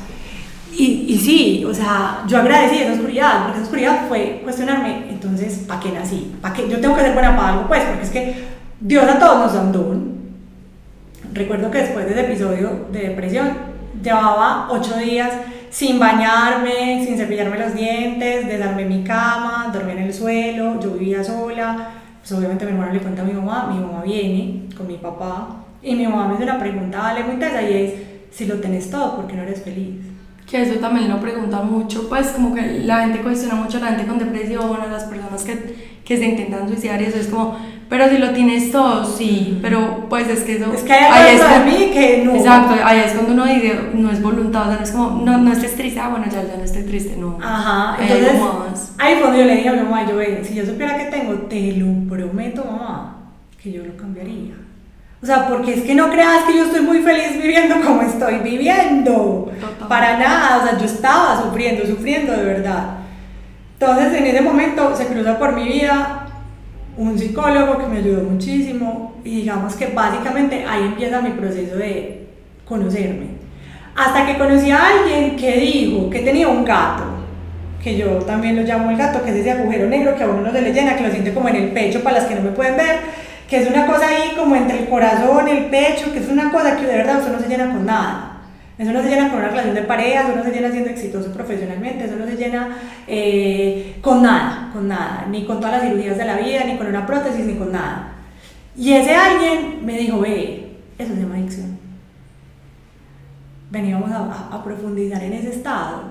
y, 0.78 1.04
y, 1.08 1.18
sí, 1.18 1.64
o 1.64 1.74
sea, 1.74 2.24
yo 2.26 2.38
agradecí 2.38 2.78
esa 2.78 2.92
oscuridad, 2.92 3.42
porque 3.42 3.58
esa 3.58 3.64
oscuridad 3.64 4.08
fue 4.08 4.40
cuestionarme, 4.42 5.10
entonces, 5.10 5.64
¿para 5.68 5.80
qué 5.80 5.92
nací? 5.92 6.34
¿Para 6.40 6.54
qué? 6.54 6.68
Yo 6.68 6.80
tengo 6.80 6.94
que 6.96 7.02
ser 7.02 7.12
buena 7.12 7.36
para 7.36 7.48
algo, 7.50 7.68
pues, 7.68 7.82
porque 7.84 8.02
es 8.02 8.10
que 8.10 8.44
Dios 8.80 9.04
a 9.04 9.18
todos 9.18 9.54
nos 9.54 9.72
da. 9.72 9.82
Recuerdo 11.32 11.70
que 11.70 11.78
después 11.78 12.06
de 12.06 12.12
ese 12.12 12.20
episodio 12.22 12.86
de 12.90 13.08
depresión, 13.08 13.50
llevaba 14.02 14.68
ocho 14.70 14.96
días 14.96 15.30
sin 15.70 15.98
bañarme, 15.98 17.04
sin 17.04 17.16
cepillarme 17.16 17.58
los 17.58 17.74
dientes, 17.74 18.46
desarmé 18.46 18.84
mi 18.84 19.02
cama, 19.04 19.70
dormí 19.72 19.92
en 19.92 19.98
el 19.98 20.12
suelo, 20.12 20.78
yo 20.80 20.90
vivía 20.90 21.24
sola, 21.24 21.90
pues 22.20 22.32
obviamente 22.32 22.66
mi 22.66 22.72
hermano 22.72 22.92
le 22.92 23.00
cuenta 23.00 23.22
a 23.22 23.24
mi 23.24 23.32
mamá, 23.32 23.70
mi 23.72 23.80
mamá 23.80 24.02
viene 24.02 24.68
con 24.76 24.86
mi 24.86 24.96
papá 24.98 25.64
y 25.82 25.94
mi 25.94 26.06
mamá 26.06 26.28
me 26.28 26.34
hace 26.34 26.44
una 26.44 26.58
pregunta, 26.58 26.98
vale, 26.98 27.24
muy 27.24 27.34
intensa 27.34 27.62
y 27.62 27.72
es, 27.74 27.94
si 28.30 28.46
lo 28.46 28.56
tenés 28.56 28.90
todo, 28.90 29.16
¿por 29.16 29.26
qué 29.26 29.34
no 29.34 29.42
eres 29.42 29.62
feliz? 29.62 30.11
Que 30.52 30.60
eso 30.60 30.74
también 30.80 31.08
lo 31.08 31.18
pregunta 31.18 31.62
mucho, 31.62 32.10
pues 32.10 32.26
como 32.26 32.54
que 32.54 32.80
la 32.84 33.04
gente 33.04 33.22
cuestiona 33.22 33.54
mucho 33.54 33.78
a 33.78 33.80
la 33.80 33.86
gente 33.86 34.04
con 34.04 34.18
depresión, 34.18 34.78
a 34.82 34.86
las 34.86 35.04
personas 35.04 35.44
que, 35.44 36.02
que 36.04 36.18
se 36.18 36.26
intentan 36.26 36.68
suicidar 36.68 37.00
y 37.00 37.06
eso 37.06 37.16
es 37.16 37.28
como, 37.28 37.56
pero 37.88 38.06
si 38.10 38.18
lo 38.18 38.32
tienes 38.32 38.70
todo, 38.70 39.02
sí, 39.02 39.58
pero 39.62 40.06
pues 40.10 40.28
es 40.28 40.40
que 40.40 40.56
eso... 40.56 40.70
Es 40.70 40.82
que 40.82 40.92
hay 40.92 41.10
ahí 41.10 41.36
es 41.36 41.40
de 41.40 41.70
mí 41.70 41.90
que 41.90 42.22
no... 42.26 42.34
Exacto, 42.34 42.74
ahí 42.84 43.00
es 43.00 43.14
cuando 43.14 43.32
uno 43.32 43.46
dice, 43.46 43.80
no 43.94 44.10
es 44.10 44.20
voluntad, 44.20 44.64
o 44.64 44.66
sea, 44.66 44.76
no 44.76 44.82
es 44.82 44.90
como, 44.90 45.24
no, 45.24 45.38
no 45.38 45.52
estés 45.52 45.74
triste, 45.74 45.98
ah, 45.98 46.10
bueno, 46.10 46.26
ya, 46.26 46.42
ya 46.42 46.58
no 46.58 46.64
estoy 46.64 46.82
triste, 46.82 47.16
no. 47.16 47.38
Ajá, 47.42 47.96
entonces, 47.98 48.92
ahí 48.98 49.20
cuando 49.20 49.38
yo 49.38 49.46
le 49.46 49.56
dije 49.56 49.70
a 49.70 49.72
mi 49.72 49.84
mamá, 49.84 50.06
yo, 50.06 50.18
si 50.44 50.52
yo 50.52 50.66
supiera 50.66 50.98
que 50.98 51.06
tengo, 51.06 51.32
te 51.48 51.72
lo 51.78 51.86
prometo, 52.10 52.62
mamá, 52.62 53.16
que 53.62 53.72
yo 53.72 53.82
lo 53.86 53.96
cambiaría. 53.96 54.61
O 55.22 55.26
sea, 55.26 55.46
porque 55.46 55.74
es 55.74 55.82
que 55.82 55.94
no 55.94 56.10
creas 56.10 56.44
que 56.44 56.56
yo 56.56 56.64
estoy 56.64 56.80
muy 56.80 56.98
feliz 56.98 57.40
viviendo 57.40 57.76
como 57.80 58.02
estoy 58.02 58.38
viviendo. 58.38 59.52
Para 59.88 60.18
nada, 60.18 60.58
o 60.58 60.66
sea, 60.66 60.76
yo 60.76 60.84
estaba 60.84 61.40
sufriendo, 61.40 61.86
sufriendo 61.86 62.32
de 62.32 62.44
verdad. 62.44 62.96
Entonces, 63.78 64.14
en 64.14 64.26
ese 64.26 64.40
momento 64.40 64.96
se 64.96 65.06
cruza 65.06 65.38
por 65.38 65.52
mi 65.54 65.64
vida 65.64 66.26
un 66.96 67.18
psicólogo 67.18 67.78
que 67.78 67.86
me 67.86 67.98
ayudó 67.98 68.22
muchísimo 68.24 69.14
y 69.24 69.36
digamos 69.36 69.74
que 69.76 69.86
básicamente 69.86 70.64
ahí 70.68 70.86
empieza 70.86 71.22
mi 71.22 71.30
proceso 71.30 71.76
de 71.76 72.26
conocerme. 72.64 73.26
Hasta 73.94 74.26
que 74.26 74.38
conocí 74.38 74.70
a 74.70 74.88
alguien 74.88 75.36
que 75.36 75.56
dijo 75.56 76.10
que 76.10 76.20
tenía 76.20 76.48
un 76.48 76.64
gato, 76.64 77.04
que 77.82 77.96
yo 77.96 78.18
también 78.18 78.56
lo 78.56 78.62
llamo 78.62 78.90
el 78.90 78.96
gato, 78.96 79.22
que 79.22 79.30
es 79.30 79.36
ese 79.36 79.52
agujero 79.52 79.88
negro 79.88 80.16
que 80.16 80.24
a 80.24 80.28
uno 80.28 80.42
no 80.42 80.52
se 80.52 80.62
le 80.62 80.72
llena, 80.72 80.96
que 80.96 81.04
lo 81.04 81.10
siente 81.10 81.32
como 81.32 81.48
en 81.48 81.56
el 81.56 81.70
pecho 81.70 82.02
para 82.02 82.18
las 82.18 82.26
que 82.26 82.34
no 82.34 82.42
me 82.42 82.50
pueden 82.50 82.76
ver, 82.76 83.00
que 83.52 83.58
es 83.58 83.68
una 83.68 83.86
cosa 83.86 84.08
ahí 84.08 84.34
como 84.34 84.56
entre 84.56 84.78
el 84.78 84.88
corazón, 84.88 85.46
el 85.46 85.66
pecho, 85.66 86.10
que 86.10 86.20
es 86.20 86.28
una 86.30 86.50
cosa 86.50 86.74
que 86.74 86.86
de 86.86 86.96
verdad 86.96 87.18
usted 87.18 87.32
no 87.32 87.38
se 87.38 87.48
llena 87.48 87.70
con 87.70 87.84
nada. 87.84 88.38
Eso 88.78 88.90
no 88.94 89.02
se 89.02 89.10
llena 89.10 89.28
con 89.28 89.40
una 89.40 89.48
relación 89.48 89.74
de 89.74 89.82
pareja, 89.82 90.22
eso 90.22 90.36
no 90.36 90.42
se 90.42 90.52
llena 90.52 90.70
siendo 90.70 90.88
exitoso 90.88 91.30
profesionalmente, 91.34 92.06
eso 92.06 92.16
no 92.16 92.24
se 92.24 92.36
llena 92.38 92.78
eh, 93.06 93.98
con 94.00 94.22
nada, 94.22 94.70
con 94.72 94.88
nada, 94.88 95.26
ni 95.28 95.44
con 95.44 95.58
todas 95.58 95.72
las 95.72 95.82
cirugías 95.82 96.16
de 96.16 96.24
la 96.24 96.38
vida, 96.38 96.64
ni 96.64 96.78
con 96.78 96.86
una 96.86 97.04
prótesis, 97.04 97.44
ni 97.44 97.56
con 97.56 97.72
nada. 97.72 98.14
Y 98.74 98.94
ese 98.94 99.14
alguien 99.14 99.84
me 99.84 99.98
dijo, 99.98 100.20
ve, 100.20 100.78
eso 100.96 101.12
se 101.12 101.20
llama 101.20 101.34
adicción. 101.34 101.78
Veníamos 103.70 104.10
a, 104.12 104.48
a 104.50 104.64
profundizar 104.64 105.22
en 105.22 105.34
ese 105.34 105.50
estado. 105.50 106.04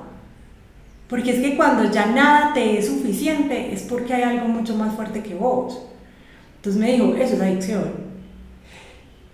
Porque 1.07 1.31
es 1.31 1.39
que 1.39 1.57
cuando 1.57 1.89
ya 1.89 2.05
nada 2.05 2.53
te 2.53 2.77
es 2.77 2.85
suficiente 2.85 3.73
es 3.73 3.81
porque 3.81 4.13
hay 4.13 4.21
algo 4.21 4.47
mucho 4.47 4.75
más 4.75 4.93
fuerte 4.93 5.23
que 5.23 5.33
vos. 5.33 5.87
Entonces 6.61 6.79
me 6.79 6.91
dijo, 6.91 7.15
eso 7.15 7.33
es 7.33 7.41
adicción. 7.41 8.11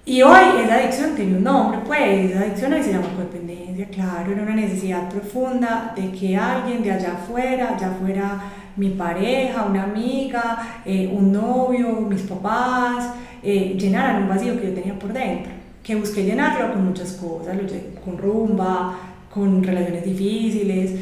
Y 0.06 0.22
hoy 0.22 0.62
esa 0.64 0.76
adicción 0.76 1.14
tiene 1.14 1.36
un 1.36 1.44
nombre, 1.44 1.82
pues, 1.86 2.32
esa 2.32 2.40
adicción 2.40 2.72
hoy 2.72 2.82
se 2.82 2.94
llama 2.94 3.10
codependencia, 3.14 3.86
claro, 3.90 4.32
era 4.32 4.44
una 4.44 4.56
necesidad 4.56 5.10
profunda 5.10 5.92
de 5.94 6.10
que 6.14 6.38
alguien 6.38 6.82
de 6.82 6.94
allá 6.94 7.16
afuera, 7.16 7.76
ya 7.78 7.92
fuera 7.92 8.42
mi 8.78 8.92
pareja, 8.92 9.66
una 9.66 9.84
amiga, 9.84 10.82
eh, 10.86 11.12
un 11.14 11.34
novio, 11.34 11.90
mis 12.00 12.22
papás, 12.22 13.10
eh, 13.44 13.76
llenaran 13.78 14.24
un 14.24 14.30
vacío 14.30 14.58
que 14.58 14.68
yo 14.68 14.74
tenía 14.74 14.98
por 14.98 15.12
dentro, 15.12 15.52
que 15.84 15.96
busqué 15.96 16.24
llenarlo 16.24 16.72
con 16.72 16.86
muchas 16.86 17.12
cosas, 17.12 17.58
con 18.06 18.18
rumba, 18.18 18.98
con 19.30 19.62
relaciones 19.62 20.06
difíciles. 20.06 20.94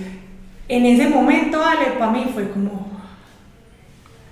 En 0.67 0.83
ese 0.87 1.07
momento, 1.07 1.63
Ale, 1.63 1.91
para 1.99 2.11
mí 2.11 2.25
fue 2.33 2.49
como, 2.49 2.84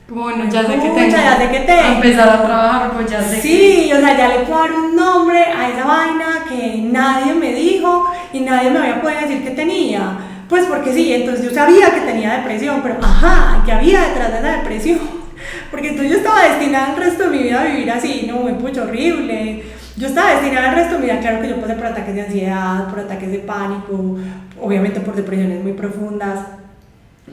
bueno, 0.09 0.45
ya 0.49 0.61
sé 0.63 0.73
que 0.73 0.89
tengo. 0.89 1.17
Ya 1.17 1.37
sé 1.37 1.49
que 1.49 1.59
tengo. 1.61 1.95
Empezar 1.95 2.29
a 2.29 2.45
trabajar, 2.45 2.91
pues 2.91 3.09
ya 3.09 3.21
sé. 3.21 3.41
Sí, 3.41 3.91
o 3.93 3.99
sea, 3.99 4.17
ya 4.17 4.27
le 4.27 4.39
puedo 4.39 4.59
dar 4.59 4.71
un 4.73 4.95
nombre 4.95 5.39
a 5.39 5.69
esa 5.69 5.85
vaina 5.85 6.25
que 6.47 6.81
nadie 6.91 7.33
me 7.33 7.53
dijo 7.53 8.11
y 8.33 8.41
nadie 8.41 8.69
me 8.69 8.79
había 8.79 9.01
podido 9.01 9.21
decir 9.21 9.43
que 9.43 9.51
tenía. 9.51 10.17
Pues 10.49 10.65
porque 10.65 10.93
sí, 10.93 11.13
entonces 11.13 11.45
yo 11.45 11.51
sabía 11.51 11.91
que 11.91 12.01
tenía 12.01 12.37
depresión, 12.37 12.81
pero 12.83 12.97
ajá, 13.01 13.63
¿qué 13.65 13.71
había 13.71 14.01
detrás 14.01 14.33
de 14.33 14.41
la 14.41 14.57
depresión? 14.57 14.99
Porque 15.71 15.89
entonces 15.89 16.11
yo 16.11 16.17
estaba 16.17 16.43
destinada 16.43 16.93
el 16.93 17.03
resto 17.03 17.23
de 17.23 17.29
mi 17.29 17.43
vida 17.43 17.61
a 17.61 17.65
vivir 17.65 17.89
así, 17.89 18.29
no, 18.29 18.43
me 18.43 18.53
pucho 18.53 18.83
horrible. 18.83 19.63
Yo 19.97 20.07
estaba 20.07 20.31
destinada 20.31 20.69
el 20.69 20.75
resto 20.75 20.93
de 20.93 20.99
mi 20.99 21.05
vida, 21.05 21.19
claro 21.19 21.41
que 21.41 21.49
yo 21.49 21.59
pasé 21.59 21.73
por 21.73 21.87
ataques 21.87 22.13
de 22.13 22.21
ansiedad, 22.21 22.87
por 22.87 22.99
ataques 22.99 23.31
de 23.31 23.39
pánico, 23.39 24.17
obviamente 24.61 24.99
por 24.99 25.15
depresiones 25.15 25.63
muy 25.63 25.73
profundas, 25.73 26.39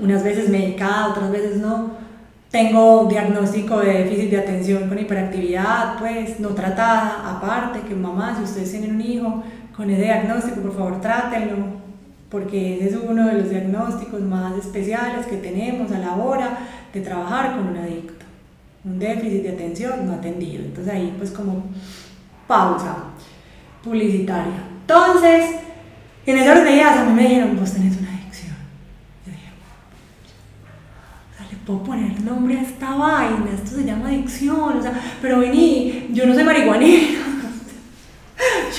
unas 0.01 0.25
veces 0.25 0.49
medicada, 0.49 1.09
otras 1.09 1.31
veces 1.31 1.59
no 1.59 2.10
tengo 2.51 3.07
diagnóstico 3.09 3.79
de 3.79 4.05
déficit 4.05 4.31
de 4.31 4.39
atención 4.39 4.89
con 4.89 4.99
hiperactividad, 4.99 5.99
pues 5.99 6.41
no 6.41 6.49
tratada, 6.49 7.37
aparte 7.37 7.81
que 7.89 7.95
mamá, 7.95 8.35
si 8.37 8.43
ustedes 8.43 8.73
tienen 8.73 8.97
un 8.97 9.01
hijo 9.01 9.45
con 9.77 9.89
ese 9.89 10.03
diagnóstico, 10.03 10.61
por 10.61 10.77
favor 10.77 11.01
trátenlo, 11.01 11.57
porque 12.29 12.85
ese 12.85 12.97
es 12.97 13.03
uno 13.09 13.29
de 13.29 13.35
los 13.35 13.51
diagnósticos 13.51 14.21
más 14.23 14.59
especiales 14.59 15.27
que 15.27 15.37
tenemos 15.37 15.93
a 15.93 15.99
la 15.99 16.17
hora 16.17 16.59
de 16.93 17.01
trabajar 17.01 17.57
con 17.57 17.69
un 17.69 17.77
adicto, 17.77 18.25
un 18.85 18.99
déficit 18.99 19.43
de 19.43 19.51
atención 19.51 20.07
no 20.07 20.15
atendido. 20.15 20.65
Entonces 20.65 20.93
ahí 20.93 21.15
pues 21.19 21.31
como 21.31 21.65
pausa 22.49 22.97
publicitaria. 23.85 24.65
Entonces, 24.81 25.51
en 26.27 26.37
de 26.37 26.43
ideas 26.73 26.99
a 26.99 27.05
mí 27.05 27.13
me 27.13 27.23
dijeron, 27.23 27.57
vos 27.57 27.73
tenés 27.73 27.97
una 27.97 28.11
puedo 31.67 31.83
poner 31.83 32.21
nombre 32.23 32.59
a 32.59 32.63
esta 32.63 32.95
vaina, 32.95 33.47
esto 33.55 33.77
se 33.77 33.85
llama 33.85 34.09
adicción, 34.09 34.79
o 34.79 34.83
sea, 34.83 34.93
pero 35.21 35.41
vení, 35.41 36.09
yo 36.11 36.27
no 36.27 36.35
soy 36.35 36.45
marihuanera, 36.45 37.19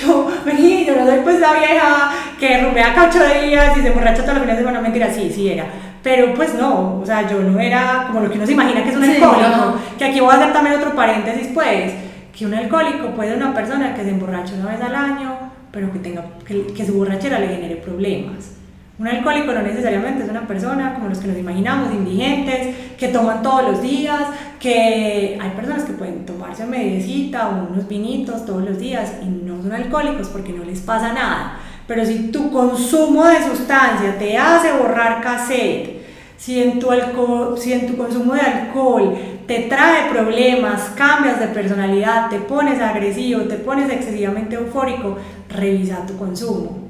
yo, 0.00 0.30
vení, 0.44 0.84
yo 0.84 0.96
no 0.96 1.06
soy 1.06 1.20
pues 1.20 1.40
la 1.40 1.52
vieja 1.54 2.12
que 2.38 2.62
rompea 2.62 2.94
cacho 2.94 3.20
de 3.20 3.48
días 3.48 3.76
y 3.76 3.80
se 3.80 3.88
emborracha 3.88 4.22
todos 4.22 4.34
los 4.34 4.42
fines 4.42 4.56
de 4.56 4.62
semana, 4.62 4.80
mentira, 4.80 5.12
sí, 5.12 5.30
sí 5.32 5.48
era, 5.48 5.66
pero 6.02 6.34
pues 6.34 6.54
no, 6.54 7.00
o 7.00 7.06
sea, 7.06 7.28
yo 7.28 7.40
no 7.40 7.58
era 7.60 8.04
como 8.08 8.20
lo 8.20 8.30
que 8.30 8.36
uno 8.36 8.46
se 8.46 8.52
imagina 8.52 8.82
que 8.82 8.90
es 8.90 8.96
un 8.96 9.04
alcohólico, 9.04 9.78
que 9.96 10.04
aquí 10.04 10.20
voy 10.20 10.30
a 10.30 10.38
hacer 10.38 10.52
también 10.52 10.76
otro 10.76 10.94
paréntesis 10.94 11.48
pues, 11.54 11.92
que 12.36 12.46
un 12.46 12.54
alcohólico 12.54 13.08
puede 13.10 13.30
ser 13.30 13.38
una 13.38 13.54
persona 13.54 13.94
que 13.94 14.02
se 14.02 14.10
emborracha 14.10 14.54
una 14.54 14.72
vez 14.72 14.80
al 14.80 14.94
año, 14.94 15.38
pero 15.70 15.92
que 15.92 15.98
tenga, 16.00 16.24
que, 16.46 16.66
que 16.66 16.86
su 16.86 16.94
borrachera 16.94 17.38
le 17.38 17.48
genere 17.48 17.76
problemas. 17.76 18.61
Un 19.02 19.08
alcohólico 19.08 19.50
no 19.50 19.62
necesariamente 19.62 20.22
es 20.22 20.30
una 20.30 20.46
persona 20.46 20.94
como 20.94 21.08
los 21.08 21.18
que 21.18 21.26
nos 21.26 21.36
imaginamos, 21.36 21.92
indigentes, 21.92 22.76
que 22.96 23.08
toman 23.08 23.42
todos 23.42 23.64
los 23.64 23.82
días, 23.82 24.28
que 24.60 25.36
hay 25.42 25.50
personas 25.56 25.82
que 25.82 25.94
pueden 25.94 26.24
tomarse 26.24 26.64
mediecita 26.64 27.48
o 27.48 27.72
unos 27.72 27.88
vinitos 27.88 28.46
todos 28.46 28.62
los 28.64 28.78
días 28.78 29.14
y 29.20 29.24
no 29.26 29.60
son 29.60 29.72
alcohólicos 29.72 30.28
porque 30.28 30.52
no 30.52 30.62
les 30.62 30.82
pasa 30.82 31.12
nada. 31.12 31.58
Pero 31.88 32.06
si 32.06 32.30
tu 32.30 32.52
consumo 32.52 33.24
de 33.24 33.42
sustancia 33.42 34.16
te 34.20 34.38
hace 34.38 34.70
borrar 34.70 35.20
cassette, 35.20 36.00
si 36.36 36.62
en 36.62 36.78
tu, 36.78 36.92
alcohol, 36.92 37.58
si 37.58 37.72
en 37.72 37.88
tu 37.88 37.96
consumo 37.96 38.34
de 38.34 38.40
alcohol 38.42 39.16
te 39.48 39.62
trae 39.62 40.10
problemas, 40.12 40.92
cambias 40.94 41.40
de 41.40 41.48
personalidad, 41.48 42.30
te 42.30 42.38
pones 42.38 42.80
agresivo, 42.80 43.40
te 43.48 43.56
pones 43.56 43.90
excesivamente 43.90 44.54
eufórico, 44.54 45.18
revisa 45.48 46.06
tu 46.06 46.16
consumo 46.16 46.81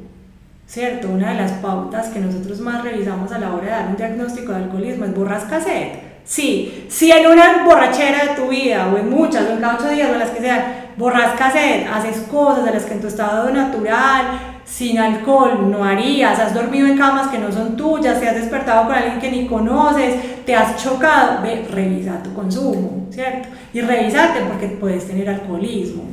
¿cierto? 0.72 1.10
Una 1.10 1.32
de 1.32 1.34
las 1.34 1.52
pautas 1.52 2.08
que 2.08 2.18
nosotros 2.18 2.58
más 2.60 2.82
revisamos 2.82 3.30
a 3.30 3.38
la 3.38 3.52
hora 3.52 3.64
de 3.64 3.70
dar 3.70 3.88
un 3.88 3.96
diagnóstico 3.96 4.52
de 4.52 4.64
alcoholismo 4.64 5.04
es 5.04 5.14
borras 5.14 5.44
cassette. 5.44 6.00
Sí, 6.24 6.86
si 6.88 7.12
en 7.12 7.26
una 7.26 7.62
borrachera 7.62 8.24
de 8.24 8.40
tu 8.40 8.48
vida, 8.48 8.88
o 8.90 8.96
en 8.96 9.10
muchas, 9.10 9.44
o 9.50 9.52
en 9.52 9.60
cada 9.60 9.74
ocho 9.74 9.90
días, 9.90 10.08
o 10.08 10.14
en 10.14 10.20
las 10.20 10.30
que 10.30 10.40
sean, 10.40 10.62
borras 10.96 11.34
cassette, 11.36 11.86
haces 11.92 12.22
cosas 12.30 12.64
de 12.64 12.70
las 12.70 12.84
que 12.84 12.94
en 12.94 13.02
tu 13.02 13.08
estado 13.08 13.50
natural, 13.50 14.62
sin 14.64 14.98
alcohol, 14.98 15.70
no 15.70 15.84
harías, 15.84 16.38
has 16.38 16.54
dormido 16.54 16.86
en 16.86 16.96
camas 16.96 17.26
que 17.26 17.38
no 17.38 17.52
son 17.52 17.76
tuyas, 17.76 18.18
te 18.18 18.30
has 18.30 18.36
despertado 18.36 18.86
con 18.86 18.94
alguien 18.94 19.20
que 19.20 19.30
ni 19.30 19.46
conoces, 19.46 20.44
te 20.46 20.56
has 20.56 20.82
chocado, 20.82 21.42
ve, 21.42 21.66
revisa 21.70 22.22
tu 22.22 22.32
consumo, 22.32 23.08
¿cierto? 23.10 23.50
Y 23.74 23.82
revisate 23.82 24.40
porque 24.48 24.68
puedes 24.68 25.06
tener 25.06 25.28
alcoholismo. 25.28 26.04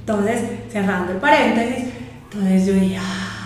Entonces, 0.00 0.42
cerrando 0.68 1.12
el 1.12 1.18
paréntesis, 1.18 1.84
entonces 2.24 2.66
yo 2.66 2.72
dije, 2.72 2.98
ah, 3.00 3.37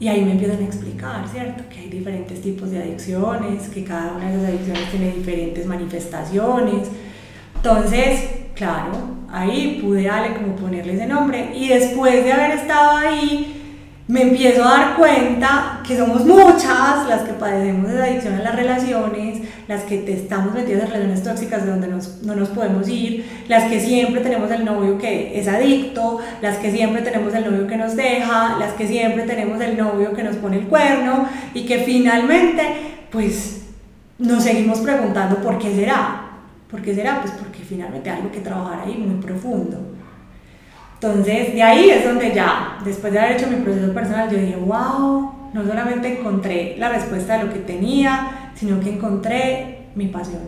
y 0.00 0.08
ahí 0.08 0.24
me 0.24 0.32
empiezan 0.32 0.62
a 0.62 0.64
explicar, 0.64 1.28
¿cierto? 1.30 1.62
Que 1.68 1.80
hay 1.80 1.88
diferentes 1.90 2.40
tipos 2.40 2.70
de 2.70 2.82
adicciones, 2.82 3.68
que 3.68 3.84
cada 3.84 4.14
una 4.14 4.30
de 4.30 4.36
las 4.38 4.48
adicciones 4.48 4.90
tiene 4.90 5.12
diferentes 5.12 5.66
manifestaciones. 5.66 6.88
Entonces, 7.56 8.30
claro, 8.54 8.92
ahí 9.30 9.78
pude 9.82 10.04
darle 10.04 10.36
como 10.36 10.56
ponerle 10.56 10.94
ese 10.94 11.06
nombre. 11.06 11.52
Y 11.54 11.68
después 11.68 12.24
de 12.24 12.32
haber 12.32 12.52
estado 12.52 12.96
ahí, 12.96 13.59
me 14.10 14.22
empiezo 14.22 14.64
a 14.64 14.70
dar 14.72 14.96
cuenta 14.96 15.80
que 15.86 15.96
somos 15.96 16.26
muchas 16.26 17.06
las 17.08 17.22
que 17.22 17.32
padecemos 17.34 17.92
de 17.92 18.02
adicción 18.02 18.34
a 18.34 18.42
las 18.42 18.56
relaciones, 18.56 19.42
las 19.68 19.84
que 19.84 20.04
estamos 20.12 20.52
metidas 20.52 20.82
en 20.82 20.90
relaciones 20.90 21.22
tóxicas 21.22 21.64
de 21.64 21.70
donde 21.70 21.86
no 21.86 22.34
nos 22.34 22.48
podemos 22.48 22.88
ir, 22.88 23.24
las 23.46 23.70
que 23.70 23.78
siempre 23.78 24.20
tenemos 24.20 24.50
el 24.50 24.64
novio 24.64 24.98
que 24.98 25.38
es 25.38 25.46
adicto, 25.46 26.18
las 26.42 26.56
que 26.56 26.72
siempre 26.72 27.02
tenemos 27.02 27.32
el 27.34 27.44
novio 27.44 27.68
que 27.68 27.76
nos 27.76 27.94
deja, 27.94 28.56
las 28.58 28.72
que 28.72 28.88
siempre 28.88 29.22
tenemos 29.22 29.60
el 29.60 29.78
novio 29.78 30.12
que 30.12 30.24
nos 30.24 30.34
pone 30.36 30.58
el 30.58 30.66
cuerno 30.66 31.28
y 31.54 31.64
que 31.64 31.78
finalmente 31.84 32.62
pues 33.12 33.60
nos 34.18 34.42
seguimos 34.42 34.80
preguntando 34.80 35.36
por 35.36 35.56
qué 35.58 35.72
será. 35.72 36.26
¿Por 36.68 36.82
qué 36.82 36.96
será? 36.96 37.20
Pues 37.20 37.32
porque 37.34 37.60
finalmente 37.60 38.10
hay 38.10 38.16
algo 38.16 38.32
que 38.32 38.40
trabajar 38.40 38.80
ahí 38.84 38.96
muy 38.96 39.22
profundo. 39.22 39.89
Entonces, 41.02 41.54
de 41.54 41.62
ahí 41.62 41.88
es 41.88 42.04
donde 42.04 42.34
ya, 42.34 42.78
después 42.84 43.10
de 43.10 43.18
haber 43.18 43.36
hecho 43.36 43.46
mi 43.46 43.56
proceso 43.56 43.90
personal, 43.94 44.30
yo 44.30 44.36
dije, 44.36 44.56
wow, 44.56 45.32
no 45.54 45.66
solamente 45.66 46.18
encontré 46.18 46.76
la 46.78 46.90
respuesta 46.90 47.38
de 47.38 47.44
lo 47.44 47.52
que 47.54 47.60
tenía, 47.60 48.50
sino 48.54 48.78
que 48.80 48.90
encontré 48.90 49.86
mi 49.94 50.08
pasión. 50.08 50.42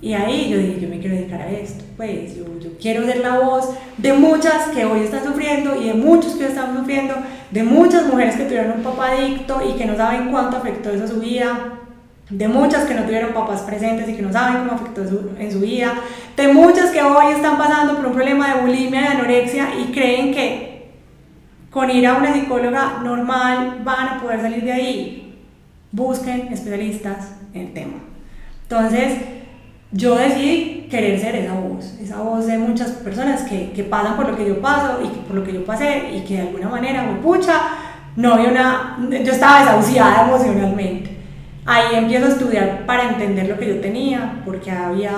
Y 0.00 0.14
ahí 0.14 0.48
yo 0.48 0.58
dije, 0.58 0.78
yo 0.80 0.88
me 0.88 1.00
quiero 1.00 1.16
dedicar 1.16 1.40
a 1.40 1.50
esto, 1.50 1.82
pues 1.96 2.36
yo, 2.36 2.44
quiero 2.80 3.04
ser 3.04 3.18
la 3.18 3.40
voz 3.40 3.70
de 3.96 4.12
muchas 4.12 4.68
que 4.68 4.84
hoy 4.84 5.00
están 5.00 5.24
sufriendo 5.24 5.74
y 5.74 5.88
de 5.88 5.94
muchos 5.94 6.34
que 6.34 6.44
hoy 6.44 6.50
están 6.50 6.76
sufriendo, 6.76 7.16
de 7.50 7.64
muchas 7.64 8.06
mujeres 8.06 8.36
que 8.36 8.44
tuvieron 8.44 8.76
un 8.76 8.84
papá 8.84 9.10
adicto 9.10 9.60
y 9.68 9.76
que 9.76 9.86
no 9.86 9.96
saben 9.96 10.30
cuánto 10.30 10.58
afectó 10.58 10.90
eso 10.90 11.02
a 11.02 11.08
su 11.08 11.18
vida, 11.18 11.77
de 12.30 12.46
muchas 12.46 12.84
que 12.84 12.94
no 12.94 13.04
tuvieron 13.04 13.32
papás 13.32 13.62
presentes 13.62 14.08
y 14.08 14.14
que 14.14 14.22
no 14.22 14.32
saben 14.32 14.58
cómo 14.58 14.72
afectó 14.72 15.02
en 15.38 15.50
su 15.50 15.60
vida, 15.60 15.94
de 16.36 16.48
muchas 16.52 16.90
que 16.90 17.02
hoy 17.02 17.32
están 17.32 17.56
pasando 17.56 17.96
por 17.96 18.06
un 18.06 18.12
problema 18.12 18.54
de 18.54 18.60
bulimia, 18.60 19.00
de 19.00 19.06
anorexia 19.08 19.68
y 19.80 19.92
creen 19.92 20.32
que 20.32 20.90
con 21.70 21.90
ir 21.90 22.06
a 22.06 22.14
una 22.14 22.34
psicóloga 22.34 23.00
normal 23.02 23.80
van 23.82 24.08
a 24.08 24.20
poder 24.20 24.42
salir 24.42 24.64
de 24.64 24.72
ahí. 24.72 25.38
Busquen 25.90 26.52
especialistas 26.52 27.32
en 27.54 27.68
el 27.68 27.72
tema. 27.72 27.94
Entonces, 28.62 29.18
yo 29.90 30.16
decidí 30.16 30.86
querer 30.90 31.18
ser 31.18 31.34
esa 31.34 31.54
voz, 31.54 31.94
esa 31.98 32.20
voz 32.20 32.46
de 32.46 32.58
muchas 32.58 32.90
personas 32.90 33.42
que, 33.42 33.72
que 33.72 33.84
pasan 33.84 34.16
por 34.16 34.28
lo 34.28 34.36
que 34.36 34.46
yo 34.46 34.60
paso 34.60 35.00
y 35.02 35.08
por 35.26 35.36
lo 35.36 35.44
que 35.44 35.54
yo 35.54 35.64
pasé 35.64 36.10
y 36.14 36.20
que 36.24 36.34
de 36.34 36.40
alguna 36.42 36.68
manera, 36.68 37.04
me 37.04 37.20
pucha, 37.20 37.58
no 38.16 38.34
había 38.34 38.50
una, 38.50 38.98
yo 39.24 39.32
estaba 39.32 39.60
desahuciada 39.60 40.26
emocionalmente 40.28 41.17
Ahí 41.70 41.96
empiezo 41.96 42.24
a 42.24 42.28
estudiar 42.30 42.86
para 42.86 43.10
entender 43.10 43.46
lo 43.46 43.58
que 43.58 43.68
yo 43.68 43.78
tenía, 43.78 44.40
porque 44.46 44.70
había 44.70 45.12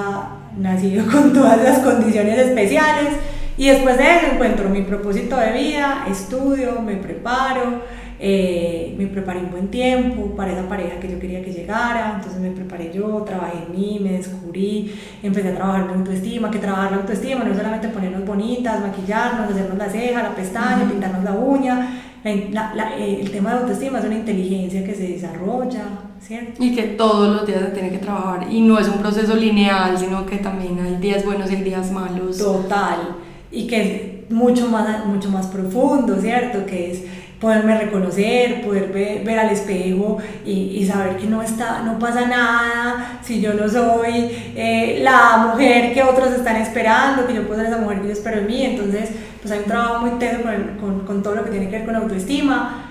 nacido 0.58 1.06
con 1.06 1.32
todas 1.32 1.62
las 1.62 1.78
condiciones 1.78 2.36
especiales. 2.40 3.10
Y 3.56 3.68
después 3.68 3.96
de 3.96 4.16
eso 4.16 4.26
encuentro 4.32 4.68
mi 4.68 4.82
propósito 4.82 5.36
de 5.36 5.52
vida, 5.52 6.06
estudio, 6.10 6.82
me 6.82 6.96
preparo, 6.96 7.82
eh, 8.18 8.96
me 8.98 9.06
preparé 9.06 9.38
un 9.38 9.52
buen 9.52 9.68
tiempo 9.68 10.34
para 10.34 10.50
esa 10.50 10.68
pareja 10.68 10.98
que 10.98 11.12
yo 11.12 11.20
quería 11.20 11.40
que 11.44 11.52
llegara, 11.52 12.14
entonces 12.16 12.40
me 12.40 12.50
preparé 12.50 12.90
yo, 12.92 13.22
trabajé 13.22 13.58
en 13.68 13.72
mí, 13.72 14.00
me 14.02 14.14
descubrí, 14.14 14.92
empecé 15.22 15.50
a 15.50 15.54
trabajar 15.54 15.86
mi 15.86 15.92
autoestima, 15.92 16.50
que 16.50 16.58
trabajar 16.58 16.90
la 16.90 16.96
autoestima 16.96 17.44
no 17.44 17.52
es 17.52 17.58
solamente 17.58 17.86
ponernos 17.90 18.24
bonitas, 18.26 18.80
maquillarnos, 18.80 19.52
hacernos 19.52 19.78
la 19.78 19.88
ceja, 19.88 20.24
la 20.24 20.34
pestaña, 20.34 20.88
pintarnos 20.90 21.22
la 21.22 21.32
uña, 21.32 22.02
el 22.24 23.30
tema 23.30 23.54
de 23.54 23.60
autoestima 23.60 24.00
es 24.00 24.04
una 24.04 24.16
inteligencia 24.16 24.84
que 24.84 24.96
se 24.96 25.06
desarrolla, 25.06 26.09
¿cierto? 26.20 26.62
Y 26.62 26.74
que 26.74 26.82
todos 26.82 27.36
los 27.36 27.46
días 27.46 27.60
se 27.60 27.68
tiene 27.68 27.90
que 27.90 27.98
trabajar 27.98 28.46
y 28.50 28.60
no 28.60 28.78
es 28.78 28.88
un 28.88 28.98
proceso 28.98 29.34
lineal, 29.34 29.98
sino 29.98 30.26
que 30.26 30.36
también 30.36 30.78
hay 30.80 30.96
días 30.96 31.24
buenos 31.24 31.50
y 31.50 31.56
días 31.56 31.90
malos. 31.90 32.38
Total, 32.38 33.16
y 33.50 33.66
que 33.66 33.82
es 33.82 34.30
mucho 34.30 34.68
más, 34.68 35.04
mucho 35.06 35.30
más 35.30 35.46
profundo, 35.46 36.16
¿cierto? 36.20 36.64
Que 36.66 36.92
es 36.92 37.02
poderme 37.40 37.78
reconocer, 37.78 38.62
poder 38.62 38.92
ver, 39.24 39.38
al 39.38 39.50
espejo 39.50 40.18
y, 40.44 40.86
saber 40.86 41.16
que 41.16 41.26
no, 41.26 41.42
está, 41.42 41.82
no 41.82 41.98
pasa 41.98 42.26
nada 42.26 43.20
si 43.22 43.40
yo 43.40 43.54
no 43.54 43.66
soy 43.66 44.30
eh, 44.54 45.00
la 45.02 45.48
mujer 45.50 45.94
que 45.94 46.02
otros 46.02 46.32
están 46.32 46.56
esperando, 46.56 47.26
que 47.26 47.34
yo 47.34 47.46
puedo 47.46 47.60
ser 47.60 47.70
esa 47.70 47.80
mujer 47.80 48.02
que 48.02 48.08
yo 48.08 48.12
espero 48.12 48.40
en 48.40 48.46
mí. 48.46 48.62
Entonces, 48.62 49.10
pues 49.40 49.52
hay 49.52 49.60
un 49.60 49.64
trabajo 49.64 50.06
muy 50.06 50.18
teso 50.18 50.40
con, 50.42 51.00
con, 51.00 51.22
todo 51.22 51.34
lo 51.34 51.44
que 51.44 51.50
tiene 51.50 51.70
que 51.70 51.78
ver 51.78 51.86
con 51.86 51.96
autoestima. 51.96 52.89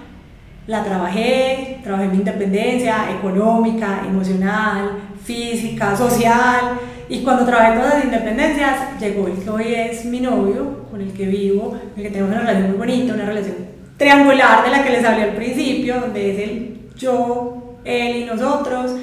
La 0.68 0.84
trabajé, 0.84 1.80
trabajé 1.84 2.08
mi 2.10 2.18
independencia 2.18 3.12
económica, 3.18 4.04
emocional, 4.08 4.92
física, 5.24 5.96
social. 5.96 6.80
Y 7.10 7.24
cuando 7.24 7.46
trabajé 7.46 7.80
todas 7.80 7.96
las 7.96 8.06
independencias, 8.06 9.00
llegó 9.00 9.28
el 9.28 9.34
que 9.44 9.50
hoy 9.50 9.74
es 9.74 10.06
mi 10.06 10.20
novio, 10.20 10.86
con 10.92 11.02
el 11.02 11.12
que 11.12 11.26
vivo, 11.26 11.72
con 11.72 11.98
el 11.98 12.04
que 12.04 12.12
tengo 12.12 12.28
una 12.28 12.42
relación 12.42 12.70
muy 12.70 12.78
bonita, 12.78 13.14
una 13.14 13.26
relación 13.26 13.56
triangular 13.98 14.64
de 14.64 14.72
la 14.72 14.84
que 14.84 14.92
les 14.92 15.06
hablé 15.06 15.24
al 15.24 15.36
principio, 15.36 16.00
donde 16.00 16.32
es 16.32 16.50
el 16.50 16.80
yo, 16.96 17.76
él 17.84 18.18
y 18.18 18.26
nosotros, 18.26 18.96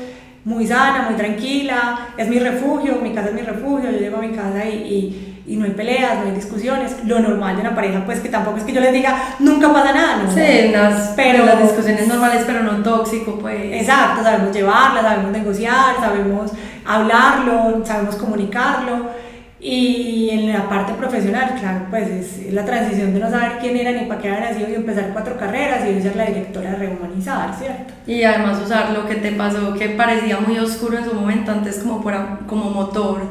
muy 0.44 0.66
sana, 0.66 1.06
muy 1.08 1.16
tranquila, 1.16 2.10
es 2.16 2.28
mi 2.28 2.38
refugio, 2.38 2.98
mi 3.02 3.12
casa 3.12 3.28
es 3.28 3.34
mi 3.34 3.42
refugio, 3.42 3.90
yo 3.90 3.98
llego 3.98 4.18
a 4.18 4.22
mi 4.22 4.30
casa 4.30 4.64
y, 4.64 5.35
no 5.54 5.64
hay 5.64 5.70
peleas, 5.70 6.18
no 6.18 6.24
hay 6.24 6.32
discusiones, 6.32 6.96
lo 7.04 7.20
normal 7.20 7.54
de 7.54 7.60
una 7.60 7.74
pareja, 7.74 8.02
pues 8.04 8.18
que 8.18 8.28
tampoco 8.28 8.56
es 8.56 8.64
que 8.64 8.72
yo 8.72 8.80
les 8.80 8.92
diga, 8.92 9.16
nunca 9.38 9.72
pasa 9.72 9.92
nada, 9.92 10.24
¿no? 10.24 10.30
Sí, 10.32 10.72
pero, 11.14 11.46
las 11.46 11.62
discusiones 11.62 12.08
normales, 12.08 12.42
pero 12.44 12.64
no 12.64 12.82
tóxico, 12.82 13.38
pues. 13.38 13.80
Exacto, 13.80 14.24
sabemos 14.24 14.54
llevarla, 14.54 15.02
sabemos 15.02 15.30
negociar, 15.30 15.96
sabemos 16.00 16.50
hablarlo, 16.84 17.84
sabemos 17.84 18.16
comunicarlo. 18.16 19.26
Y 19.58 20.28
en 20.30 20.52
la 20.52 20.68
parte 20.68 20.92
profesional, 20.92 21.56
claro, 21.58 21.86
pues 21.90 22.08
es 22.08 22.52
la 22.52 22.64
transición 22.64 23.14
de 23.14 23.20
no 23.20 23.30
saber 23.30 23.52
quién 23.58 23.76
era 23.76 23.90
ni 23.90 24.06
para 24.06 24.20
qué 24.20 24.28
había 24.28 24.50
nacido 24.50 24.68
y 24.68 24.74
empezar 24.74 25.10
cuatro 25.12 25.36
carreras 25.38 25.80
y 25.88 26.00
ser 26.02 26.14
la 26.14 26.26
directora 26.26 26.72
de 26.72 26.76
Rehumanizar, 26.76 27.54
¿cierto? 27.58 27.94
Y 28.06 28.22
además 28.22 28.60
usar 28.62 28.90
lo 28.90 29.06
que 29.06 29.14
te 29.14 29.32
pasó, 29.32 29.74
que 29.74 29.88
parecía 29.90 30.38
muy 30.40 30.58
oscuro 30.58 30.98
en 30.98 31.04
su 31.04 31.14
momento, 31.14 31.52
antes 31.52 31.78
como, 31.78 32.04
como 32.46 32.70
motor 32.70 33.22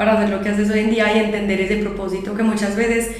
para 0.00 0.14
hacer 0.14 0.30
lo 0.30 0.40
que 0.40 0.48
haces 0.48 0.70
hoy 0.70 0.78
en 0.78 0.90
día 0.92 1.14
y 1.14 1.18
entender 1.18 1.60
ese 1.60 1.76
propósito 1.76 2.34
que 2.34 2.42
muchas 2.42 2.74
veces 2.74 3.10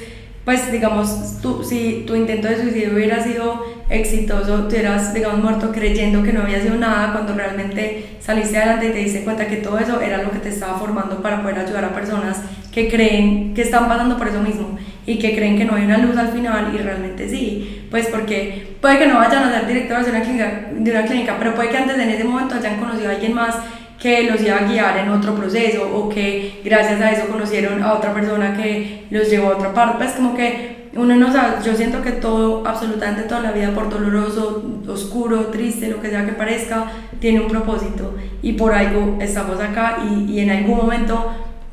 pues 0.43 0.71
digamos, 0.71 1.37
tú, 1.39 1.63
si 1.63 2.05
tu 2.07 2.15
intento 2.15 2.47
de 2.47 2.59
suicidio 2.59 2.95
hubiera 2.95 3.23
sido 3.23 3.63
exitoso, 3.87 4.67
te 4.67 4.77
hubieras, 4.77 5.13
digamos, 5.13 5.43
muerto 5.43 5.71
creyendo 5.71 6.23
que 6.23 6.33
no 6.33 6.41
había 6.41 6.59
sido 6.59 6.77
nada, 6.77 7.11
cuando 7.11 7.35
realmente 7.35 8.17
saliste 8.19 8.57
adelante 8.57 8.87
y 8.87 8.91
te 8.93 8.97
diste 8.97 9.23
cuenta 9.23 9.45
que 9.45 9.57
todo 9.57 9.77
eso 9.77 10.01
era 10.01 10.23
lo 10.23 10.31
que 10.31 10.39
te 10.39 10.49
estaba 10.49 10.79
formando 10.79 11.21
para 11.21 11.43
poder 11.43 11.59
ayudar 11.59 11.85
a 11.85 11.93
personas 11.93 12.41
que 12.71 12.89
creen 12.89 13.53
que 13.53 13.61
están 13.61 13.87
pasando 13.87 14.17
por 14.17 14.29
eso 14.29 14.41
mismo 14.41 14.79
y 15.05 15.19
que 15.19 15.35
creen 15.35 15.59
que 15.59 15.65
no 15.65 15.75
hay 15.75 15.83
una 15.83 15.99
luz 15.99 16.17
al 16.17 16.29
final 16.29 16.71
y 16.73 16.79
realmente 16.79 17.29
sí, 17.29 17.85
pues 17.91 18.07
porque 18.07 18.75
puede 18.81 18.97
que 18.97 19.05
no 19.05 19.19
vayan 19.19 19.43
a 19.43 19.51
ser 19.51 19.67
directores 19.67 20.05
de 20.07 20.11
una 20.13 20.21
clínica, 20.21 20.69
de 20.75 20.91
una 20.91 21.05
clínica 21.05 21.35
pero 21.37 21.53
puede 21.53 21.69
que 21.69 21.77
antes 21.77 21.99
en 21.99 22.09
ese 22.09 22.23
momento 22.23 22.55
hayan 22.55 22.79
conocido 22.79 23.09
a 23.09 23.13
alguien 23.13 23.35
más 23.35 23.55
que 24.01 24.23
los 24.23 24.41
iba 24.41 24.57
a 24.57 24.63
guiar 24.63 24.97
en 24.97 25.09
otro 25.09 25.35
proceso 25.35 25.87
o 25.93 26.09
que 26.09 26.59
gracias 26.65 26.99
a 27.01 27.11
eso 27.11 27.27
conocieron 27.27 27.83
a 27.83 27.93
otra 27.93 28.13
persona 28.13 28.57
que 28.57 29.05
los 29.11 29.29
llevó 29.29 29.49
a 29.49 29.57
otra 29.57 29.73
parte. 29.73 29.97
Pues 29.99 30.11
como 30.13 30.35
que 30.35 30.89
uno 30.95 31.15
no 31.15 31.31
sabe, 31.31 31.63
yo 31.63 31.75
siento 31.75 32.01
que 32.01 32.11
todo, 32.11 32.67
absolutamente 32.67 33.23
toda 33.23 33.41
la 33.41 33.51
vida, 33.51 33.71
por 33.73 33.89
doloroso, 33.89 34.81
oscuro, 34.87 35.47
triste, 35.47 35.87
lo 35.87 36.01
que 36.01 36.09
sea 36.09 36.25
que 36.25 36.33
parezca, 36.33 36.91
tiene 37.19 37.41
un 37.41 37.47
propósito 37.47 38.15
y 38.41 38.53
por 38.53 38.73
algo 38.73 39.17
estamos 39.21 39.59
acá 39.59 39.99
y, 40.03 40.31
y 40.31 40.39
en 40.39 40.49
algún 40.49 40.77
momento 40.77 41.31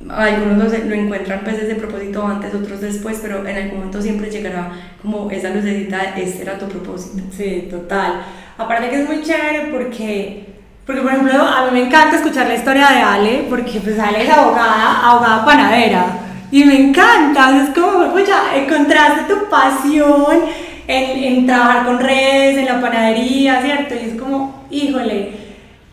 algunos 0.08 0.72
lo, 0.86 0.94
encuentran 0.94 1.40
pues 1.42 1.58
ese 1.58 1.74
propósito 1.74 2.24
antes, 2.24 2.54
otros 2.54 2.80
después, 2.80 3.18
pero 3.20 3.46
en 3.46 3.56
algún 3.56 3.78
momento 3.78 4.00
siempre 4.00 4.30
llegará 4.30 4.70
como 5.02 5.30
esa 5.30 5.50
lucecita, 5.50 6.16
este 6.16 6.42
era 6.42 6.58
tu 6.58 6.66
propósito. 6.66 7.22
Sí, 7.36 7.68
total. 7.70 8.22
Aparte 8.56 8.90
que 8.90 9.02
es 9.02 9.08
muy 9.08 9.22
chévere 9.22 9.70
porque 9.72 10.57
porque, 10.88 11.02
por 11.02 11.12
ejemplo, 11.12 11.42
a 11.42 11.66
mí 11.66 11.70
me 11.72 11.86
encanta 11.86 12.16
escuchar 12.16 12.46
la 12.46 12.54
historia 12.54 12.88
de 12.88 13.02
Ale, 13.02 13.46
porque 13.50 13.78
pues 13.78 13.98
Ale 13.98 14.24
es 14.24 14.30
abogada, 14.30 15.06
abogada 15.06 15.44
panadera. 15.44 16.06
Y 16.50 16.64
me 16.64 16.80
encanta, 16.80 17.62
es 17.62 17.78
como, 17.78 18.10
pues 18.10 18.26
ya 18.26 18.56
encontraste 18.56 19.34
tu 19.34 19.50
pasión 19.50 20.44
en, 20.86 21.24
en, 21.24 21.46
trabajar 21.46 21.84
con 21.84 22.00
redes, 22.00 22.56
en 22.56 22.64
la 22.64 22.80
panadería, 22.80 23.60
¿cierto? 23.60 23.96
Y 23.96 24.08
es 24.08 24.18
como, 24.18 24.64
híjole, 24.70 25.32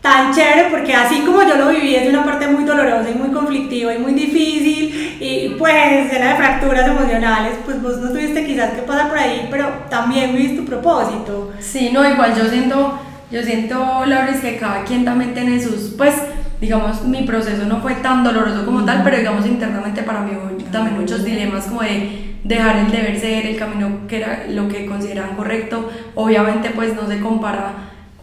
tan 0.00 0.32
chévere, 0.34 0.68
porque 0.70 0.94
así 0.94 1.20
como 1.26 1.42
yo 1.42 1.56
lo 1.56 1.68
viví, 1.68 1.94
es 1.94 2.08
una 2.08 2.24
parte 2.24 2.46
muy 2.46 2.64
dolorosa 2.64 3.10
y 3.10 3.18
muy 3.18 3.28
conflictiva 3.32 3.92
y 3.92 3.98
muy 3.98 4.14
difícil, 4.14 5.18
y 5.20 5.56
pues 5.58 6.10
llena 6.10 6.30
de 6.30 6.36
fracturas 6.36 6.88
emocionales, 6.88 7.52
pues 7.66 7.82
vos 7.82 7.98
no 7.98 8.08
tuviste 8.12 8.46
quizás 8.46 8.70
que 8.70 8.80
pasar 8.80 9.10
por 9.10 9.18
ahí, 9.18 9.46
pero 9.50 9.68
también 9.90 10.34
viviste 10.34 10.62
tu 10.62 10.64
propósito. 10.64 11.52
Sí, 11.60 11.90
no, 11.92 12.08
igual 12.08 12.34
yo 12.34 12.48
siento 12.48 12.98
yo 13.30 13.42
siento, 13.42 13.76
Laura, 14.06 14.30
es 14.30 14.40
que 14.40 14.56
cada 14.56 14.84
quien 14.84 15.04
también 15.04 15.34
tiene 15.34 15.60
sus, 15.60 15.94
pues, 15.96 16.14
digamos, 16.60 17.04
mi 17.04 17.22
proceso 17.22 17.64
no 17.66 17.80
fue 17.80 17.94
tan 17.96 18.22
doloroso 18.22 18.64
como 18.64 18.84
tal, 18.84 19.02
pero 19.02 19.18
digamos, 19.18 19.46
internamente 19.46 20.02
para 20.02 20.20
mí 20.20 20.30
hubo 20.32 20.64
también 20.70 20.98
muchos 20.98 21.24
dilemas 21.24 21.66
como 21.66 21.82
de 21.82 22.36
dejar 22.44 22.76
el 22.76 22.90
deber 22.90 23.18
ser, 23.18 23.46
el 23.46 23.56
camino 23.56 24.06
que 24.06 24.18
era 24.18 24.46
lo 24.48 24.68
que 24.68 24.86
consideran 24.86 25.34
correcto. 25.34 25.90
Obviamente, 26.14 26.70
pues, 26.70 26.94
no 26.94 27.08
se 27.08 27.20
compara, 27.20 27.72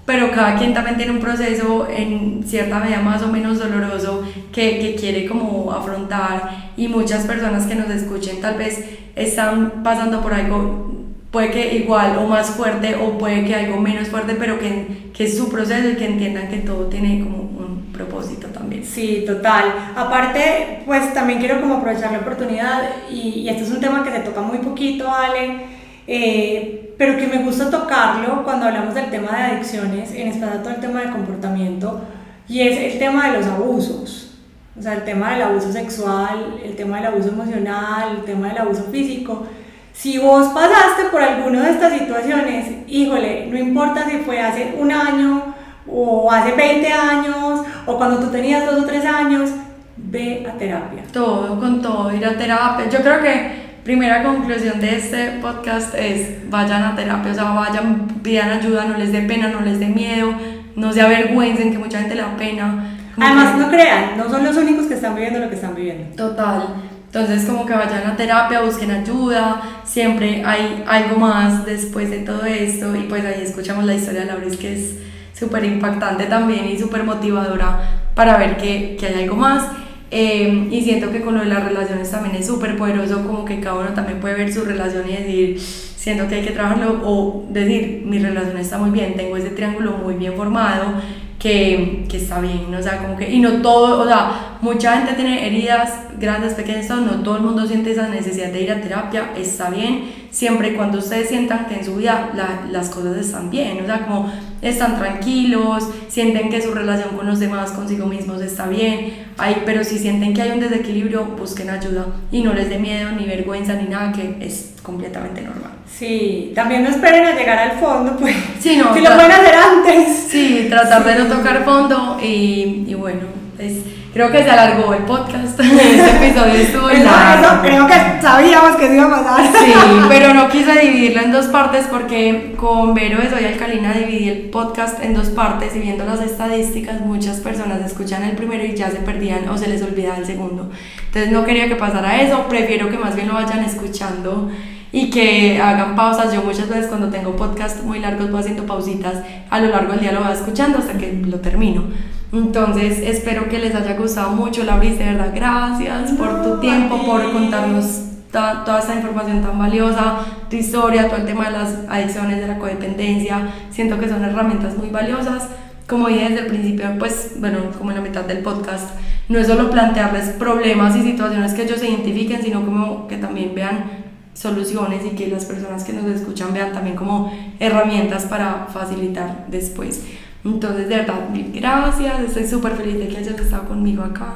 pero 0.05 0.31
cada 0.31 0.57
quien 0.57 0.73
también 0.73 0.95
tiene 0.95 1.11
un 1.11 1.19
proceso 1.19 1.87
en 1.89 2.43
cierta 2.45 2.79
medida 2.79 3.01
más 3.01 3.21
o 3.23 3.27
menos 3.27 3.59
doloroso 3.59 4.23
que, 4.53 4.79
que 4.79 4.95
quiere 4.95 5.25
como 5.25 5.71
afrontar 5.71 6.71
y 6.77 6.87
muchas 6.87 7.25
personas 7.25 7.65
que 7.65 7.75
nos 7.75 7.89
escuchen 7.89 8.41
tal 8.41 8.57
vez 8.57 8.83
están 9.15 9.83
pasando 9.83 10.21
por 10.21 10.33
algo 10.33 10.92
puede 11.33 11.49
que 11.49 11.77
igual 11.77 12.15
o 12.19 12.27
más 12.27 12.51
fuerte 12.51 12.95
o 12.95 13.17
puede 13.17 13.43
que 13.43 13.55
algo 13.55 13.81
menos 13.81 14.07
fuerte, 14.07 14.35
pero 14.35 14.59
que, 14.59 15.09
que 15.11 15.23
es 15.23 15.35
su 15.35 15.49
proceso 15.49 15.89
y 15.89 15.95
que 15.95 16.05
entiendan 16.05 16.47
que 16.47 16.57
todo 16.57 16.85
tiene 16.85 17.21
como 17.21 17.37
un 17.37 17.89
propósito 17.91 18.49
también. 18.49 18.85
Sí, 18.85 19.23
total. 19.25 19.73
Aparte, 19.95 20.83
pues 20.85 21.11
también 21.15 21.39
quiero 21.39 21.59
como 21.59 21.77
aprovechar 21.77 22.11
la 22.11 22.19
oportunidad 22.19 22.83
y, 23.11 23.39
y 23.39 23.49
este 23.49 23.63
es 23.63 23.71
un 23.71 23.79
tema 23.79 24.03
que 24.03 24.11
se 24.11 24.19
toca 24.19 24.41
muy 24.41 24.59
poquito, 24.59 25.11
Ale, 25.11 25.61
eh, 26.05 26.93
pero 26.99 27.17
que 27.17 27.25
me 27.25 27.39
gusta 27.39 27.71
tocarlo 27.71 28.43
cuando 28.43 28.67
hablamos 28.67 28.93
del 28.93 29.09
tema 29.09 29.35
de 29.35 29.43
adicciones, 29.55 30.11
en 30.13 30.27
especial 30.27 30.61
todo 30.61 30.75
el 30.75 30.81
tema 30.81 30.99
del 30.99 31.09
comportamiento, 31.09 31.99
y 32.47 32.61
es 32.61 32.93
el 32.93 32.99
tema 32.99 33.31
de 33.31 33.39
los 33.39 33.47
abusos. 33.47 34.35
O 34.77 34.81
sea, 34.83 34.93
el 34.93 35.03
tema 35.03 35.31
del 35.31 35.41
abuso 35.41 35.71
sexual, 35.71 36.59
el 36.63 36.75
tema 36.75 36.97
del 36.97 37.07
abuso 37.07 37.29
emocional, 37.29 38.17
el 38.17 38.23
tema 38.23 38.49
del 38.49 38.59
abuso 38.59 38.83
físico 38.91 39.47
si 39.93 40.17
vos 40.17 40.47
pasaste 40.49 41.05
por 41.11 41.21
alguna 41.21 41.63
de 41.63 41.71
estas 41.71 41.93
situaciones, 41.93 42.65
híjole, 42.87 43.47
no 43.49 43.57
importa 43.57 44.09
si 44.09 44.17
fue 44.17 44.41
hace 44.41 44.75
un 44.77 44.91
año 44.91 45.53
o 45.87 46.31
hace 46.31 46.51
20 46.53 46.91
años 46.91 47.61
o 47.85 47.97
cuando 47.97 48.19
tú 48.19 48.27
tenías 48.27 48.65
dos 48.65 48.83
o 48.83 48.85
tres 48.85 49.05
años, 49.05 49.51
ve 49.95 50.45
a 50.49 50.57
terapia. 50.57 51.03
Todo, 51.11 51.59
con 51.59 51.81
todo, 51.81 52.13
ir 52.13 52.25
a 52.25 52.37
terapia. 52.37 52.89
Yo 52.89 52.99
creo 52.99 53.21
que 53.21 53.63
primera 53.83 54.23
conclusión 54.23 54.79
de 54.79 54.97
este 54.97 55.39
podcast 55.41 55.93
es 55.95 56.49
vayan 56.49 56.83
a 56.83 56.95
terapia, 56.95 57.31
o 57.31 57.35
sea, 57.35 57.43
vayan, 57.51 58.07
pidan 58.23 58.51
ayuda, 58.51 58.85
no 58.85 58.97
les 58.97 59.11
dé 59.11 59.21
pena, 59.21 59.49
no 59.49 59.61
les 59.61 59.79
dé 59.79 59.87
miedo, 59.87 60.33
no 60.75 60.91
se 60.91 61.01
avergüencen, 61.01 61.71
que 61.71 61.77
mucha 61.77 61.99
gente 61.99 62.15
le 62.15 62.21
da 62.21 62.35
pena. 62.35 62.97
Además, 63.19 63.57
no 63.57 63.69
crean, 63.69 64.17
no 64.17 64.27
son 64.27 64.43
los 64.43 64.57
únicos 64.57 64.87
que 64.87 64.95
están 64.95 65.15
viviendo 65.15 65.39
lo 65.39 65.49
que 65.49 65.55
están 65.55 65.75
viviendo. 65.75 66.15
Total. 66.15 66.67
Entonces, 67.13 67.45
como 67.45 67.63
que 67.67 67.73
vayan 67.73 68.07
a 68.07 68.15
terapia, 68.15 68.61
busquen 68.61 68.89
ayuda, 68.89 69.61
siempre 69.83 70.43
hay 70.43 70.83
algo 70.87 71.17
más 71.17 71.63
después 71.63 72.09
de 72.09 72.17
todo 72.21 72.43
esto 72.43 72.95
y 72.95 73.01
pues 73.01 73.23
ahí 73.23 73.43
escuchamos 73.43 73.85
la 73.85 73.93
historia 73.93 74.21
de 74.21 74.25
Lauris 74.25 74.57
que 74.57 74.73
es 74.73 74.95
súper 75.31 75.63
impactante 75.63 76.25
también 76.25 76.67
y 76.67 76.79
súper 76.79 77.03
motivadora 77.03 78.01
para 78.15 78.37
ver 78.37 78.57
que, 78.57 78.97
que, 78.99 79.05
hay 79.05 79.25
algo 79.25 79.35
más. 79.35 79.63
Eh, 80.09 80.69
y 80.71 80.81
siento 80.81 81.11
que 81.11 81.21
con 81.21 81.35
lo 81.35 81.41
de 81.41 81.45
las 81.45 81.63
relaciones 81.63 82.09
también 82.09 82.35
es 82.35 82.47
súper 82.47 82.75
poderoso, 82.77 83.23
como 83.23 83.45
que 83.45 83.59
cada 83.59 83.75
uno 83.75 83.89
también 83.89 84.19
puede 84.19 84.33
ver 84.33 84.51
su 84.51 84.65
relación 84.65 85.07
y 85.07 85.11
decir, 85.11 85.59
siento 85.59 86.27
que 86.27 86.33
hay 86.33 86.43
que 86.43 86.53
trabajarlo 86.53 86.99
o 87.03 87.45
decir, 87.51 88.01
mi 88.07 88.17
relación 88.17 88.57
está 88.57 88.79
muy 88.79 88.89
bien, 88.89 89.15
tengo 89.15 89.37
ese 89.37 89.49
triángulo 89.49 89.97
muy 89.97 90.15
bien 90.15 90.33
formado, 90.33 90.95
que, 91.43 92.05
que, 92.07 92.15
está 92.15 92.39
bien, 92.39 92.73
o 92.73 92.81
sea, 92.81 92.99
como 92.99 93.17
que, 93.17 93.29
y 93.29 93.41
no 93.41 93.61
todo, 93.61 93.99
o 94.01 94.07
sea, 94.07 94.57
mucha 94.61 94.95
gente 94.95 95.11
tiene 95.11 95.45
heridas 95.45 96.05
grandes, 96.17 96.53
pequeñas, 96.53 96.87
no 96.87 97.21
todo 97.21 97.35
el 97.35 97.43
mundo 97.43 97.67
siente 97.67 97.91
esa 97.91 98.07
necesidad 98.07 98.47
de 98.47 98.61
ir 98.61 98.71
a 98.71 98.79
terapia, 98.79 99.33
está 99.35 99.69
bien, 99.69 100.22
siempre 100.33 100.69
y 100.69 100.73
cuando 100.73 100.97
ustedes 100.97 101.29
sientan 101.29 101.67
que 101.67 101.75
en 101.75 101.85
su 101.85 101.95
vida 101.95 102.31
las 102.71 102.89
cosas 102.89 103.15
están 103.17 103.51
bien, 103.51 103.79
o 103.83 103.85
sea, 103.85 104.05
como 104.05 104.33
están 104.61 104.97
tranquilos, 104.97 105.87
sienten 106.07 106.49
que 106.49 106.61
su 106.61 106.73
relación 106.73 107.15
con 107.15 107.27
los 107.27 107.39
demás, 107.39 107.71
consigo 107.71 108.07
mismos 108.07 108.41
está 108.41 108.67
bien, 108.67 109.27
hay, 109.37 109.61
pero 109.63 109.83
si 109.83 109.99
sienten 109.99 110.33
que 110.33 110.41
hay 110.41 110.51
un 110.51 110.59
desequilibrio, 110.59 111.25
busquen 111.37 111.69
ayuda 111.69 112.07
y 112.31 112.41
no 112.41 112.53
les 112.53 112.69
dé 112.69 112.79
miedo 112.79 113.11
ni 113.11 113.25
vergüenza 113.25 113.75
ni 113.75 113.87
nada, 113.87 114.11
que 114.11 114.37
es 114.41 114.73
completamente 114.81 115.41
normal. 115.41 115.71
Sí, 115.87 116.51
también 116.55 116.83
no 116.83 116.89
esperen 116.89 117.25
a 117.25 117.35
llegar 117.35 117.59
al 117.59 117.79
fondo, 117.79 118.17
pues. 118.17 118.35
Sí, 118.59 118.75
no, 118.75 118.93
si 118.93 119.01
lo 119.01 119.13
pueden 119.13 119.31
hacer 119.31 119.55
antes. 119.55 120.17
Sí, 120.29 120.65
tratar 120.67 121.05
de 121.05 121.23
no 121.23 121.25
tocar 121.35 121.63
fondo 121.63 122.17
y, 122.19 122.85
y 122.87 122.95
bueno, 122.95 123.21
es 123.59 123.75
Creo 124.13 124.31
que 124.31 124.43
se 124.43 124.49
alargó 124.51 124.93
el 124.93 125.03
podcast. 125.03 125.59
Este 125.59 126.27
episodio 126.27 126.53
estuvo 126.53 126.87
largo. 126.87 127.63
creo 127.63 127.87
que 127.87 127.93
sabíamos 128.21 128.75
que 128.75 128.87
se 128.87 128.95
iba 128.95 129.05
a 129.05 129.09
pasar. 129.09 129.51
Sí, 129.57 129.73
pero 130.07 130.35
no 130.35 130.49
quise 130.49 130.71
dividirlo 130.79 131.21
en 131.21 131.31
dos 131.31 131.47
partes 131.47 131.87
porque 131.89 132.53
con 132.55 132.93
Vero 132.93 133.19
de 133.19 133.31
Soy 133.31 133.45
Alcalina 133.45 133.91
dividí 133.93 134.29
el 134.29 134.49
podcast 134.51 135.03
en 135.03 135.15
dos 135.15 135.29
partes 135.29 135.75
y 135.75 135.79
viendo 135.79 136.05
las 136.05 136.21
estadísticas, 136.21 137.01
muchas 137.01 137.39
personas 137.39 137.81
escuchan 137.83 138.23
el 138.23 138.35
primero 138.35 138.63
y 138.63 138.75
ya 138.75 138.91
se 138.91 138.97
perdían 138.97 139.49
o 139.49 139.57
se 139.57 139.67
les 139.67 139.81
olvidaba 139.81 140.17
el 140.17 140.27
segundo. 140.27 140.69
Entonces 141.07 141.31
no 141.31 141.43
quería 141.43 141.67
que 141.67 141.75
pasara 141.75 142.21
eso, 142.21 142.47
prefiero 142.47 142.89
que 142.91 142.99
más 142.99 143.15
bien 143.15 143.29
lo 143.29 143.33
vayan 143.33 143.63
escuchando 143.63 144.51
y 144.91 145.09
que 145.09 145.59
hagan 145.59 145.95
pausas. 145.95 146.31
Yo 146.31 146.43
muchas 146.43 146.69
veces 146.69 146.85
cuando 146.85 147.09
tengo 147.09 147.35
podcast 147.35 147.83
muy 147.83 147.97
largos 147.97 148.29
voy 148.29 148.41
haciendo 148.41 148.67
pausitas, 148.67 149.23
a 149.49 149.59
lo 149.59 149.69
largo 149.69 149.93
del 149.93 150.01
día 150.01 150.11
lo 150.11 150.23
voy 150.23 150.33
escuchando 150.33 150.77
hasta 150.77 150.99
que 150.99 151.13
lo 151.13 151.39
termino. 151.39 151.85
Entonces, 152.33 152.97
espero 152.97 153.47
que 153.47 153.59
les 153.59 153.75
haya 153.75 153.95
gustado 153.95 154.31
mucho, 154.31 154.63
Lauris, 154.63 154.97
de 154.97 155.05
verdad, 155.05 155.31
gracias 155.35 156.13
por 156.13 156.41
tu 156.41 156.59
tiempo, 156.59 157.05
por 157.05 157.31
contarnos 157.31 158.05
toda 158.31 158.79
esta 158.79 158.95
información 158.95 159.43
tan 159.43 159.59
valiosa, 159.59 160.25
tu 160.49 160.55
historia, 160.55 161.07
todo 161.07 161.17
el 161.17 161.25
tema 161.27 161.45
de 161.45 161.51
las 161.51 161.77
adicciones, 161.87 162.39
de 162.39 162.47
la 162.47 162.57
codependencia. 162.57 163.49
Siento 163.69 163.99
que 163.99 164.09
son 164.09 164.23
herramientas 164.23 164.75
muy 164.75 164.89
valiosas. 164.89 165.47
Como 165.87 166.07
dije 166.07 166.29
desde 166.29 166.39
el 166.39 166.47
principio, 166.47 166.87
pues, 166.97 167.33
bueno, 167.37 167.59
como 167.77 167.91
en 167.91 167.97
la 167.97 168.01
mitad 168.01 168.23
del 168.23 168.39
podcast, 168.39 168.89
no 169.29 169.37
es 169.37 169.45
solo 169.45 169.69
plantearles 169.69 170.29
problemas 170.29 170.95
y 170.95 171.03
situaciones 171.03 171.53
que 171.53 171.65
ellos 171.65 171.79
se 171.79 171.87
identifiquen, 171.87 172.41
sino 172.41 172.65
como 172.65 173.07
que 173.07 173.17
también 173.17 173.53
vean 173.53 174.03
soluciones 174.33 175.05
y 175.05 175.15
que 175.15 175.27
las 175.27 175.45
personas 175.45 175.83
que 175.83 175.93
nos 175.93 176.05
escuchan 176.07 176.51
vean 176.51 176.73
también 176.73 176.95
como 176.95 177.31
herramientas 177.59 178.23
para 178.25 178.65
facilitar 178.73 179.45
después. 179.49 180.03
Entonces, 180.45 180.89
de 180.89 180.97
verdad, 180.97 181.29
mil 181.29 181.51
gracias. 181.53 182.19
Estoy 182.19 182.45
súper 182.45 182.73
feliz 182.73 182.99
de 182.99 183.07
que 183.07 183.17
hayas 183.17 183.39
estado 183.39 183.65
conmigo 183.67 184.03
acá. 184.03 184.35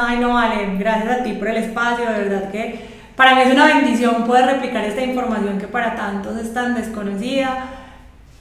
Ay, 0.00 0.18
no, 0.18 0.34
vale. 0.34 0.76
Gracias 0.78 1.20
a 1.20 1.22
ti 1.22 1.34
por 1.34 1.48
el 1.48 1.56
espacio. 1.58 2.10
De 2.10 2.24
verdad 2.24 2.50
que 2.50 2.80
para 3.16 3.34
mí 3.34 3.42
es 3.42 3.52
una 3.52 3.66
bendición 3.66 4.24
poder 4.24 4.46
replicar 4.46 4.84
esta 4.84 5.02
información 5.02 5.58
que 5.58 5.66
para 5.66 5.94
tantos 5.94 6.38
es 6.38 6.54
tan 6.54 6.74
desconocida. 6.74 7.66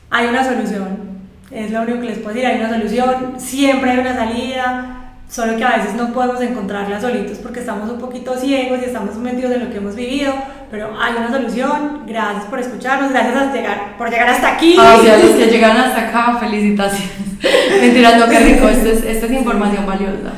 Hay 0.10 0.28
una 0.28 0.44
solución. 0.44 1.12
Es 1.52 1.72
lo 1.72 1.82
único 1.82 2.00
que 2.00 2.08
les 2.08 2.18
puedo 2.20 2.34
decir. 2.34 2.46
Hay 2.46 2.60
una 2.60 2.70
solución. 2.70 3.34
Siempre 3.38 3.92
hay 3.92 4.00
una 4.00 4.16
salida. 4.16 5.01
Solo 5.32 5.56
que 5.56 5.64
a 5.64 5.78
veces 5.78 5.96
no 5.96 6.12
podemos 6.12 6.42
encontrarla 6.42 7.00
solitos 7.00 7.38
porque 7.38 7.62
estamos 7.62 7.90
un 7.90 8.00
poquito 8.00 8.36
ciegos 8.36 8.80
y 8.82 8.86
estamos 8.86 9.16
metidos 9.16 9.54
en 9.54 9.66
lo 9.66 9.72
que 9.72 9.78
hemos 9.78 9.96
vivido 9.96 10.34
pero 10.72 10.90
hay 10.98 11.14
una 11.18 11.30
solución. 11.30 12.04
Gracias 12.08 12.46
por 12.46 12.60
escucharnos, 12.60 13.12
gracias 13.12 13.44
por 13.44 13.54
llegar, 13.54 13.98
por 13.98 14.10
llegar 14.10 14.30
hasta 14.30 14.54
aquí. 14.54 14.78
Ay, 14.80 15.08
a 15.10 15.18
los 15.18 15.32
que 15.32 15.48
llegan 15.48 15.76
hasta 15.76 16.08
acá, 16.08 16.38
felicitaciones. 16.40 17.12
Mentiras, 17.82 18.18
no, 18.18 18.30
qué 18.30 18.40
rico, 18.40 18.70
esto 18.70 18.90
es, 18.90 19.04
esto 19.04 19.26
es 19.26 19.32
información 19.34 19.86
valiosa. 19.86 20.32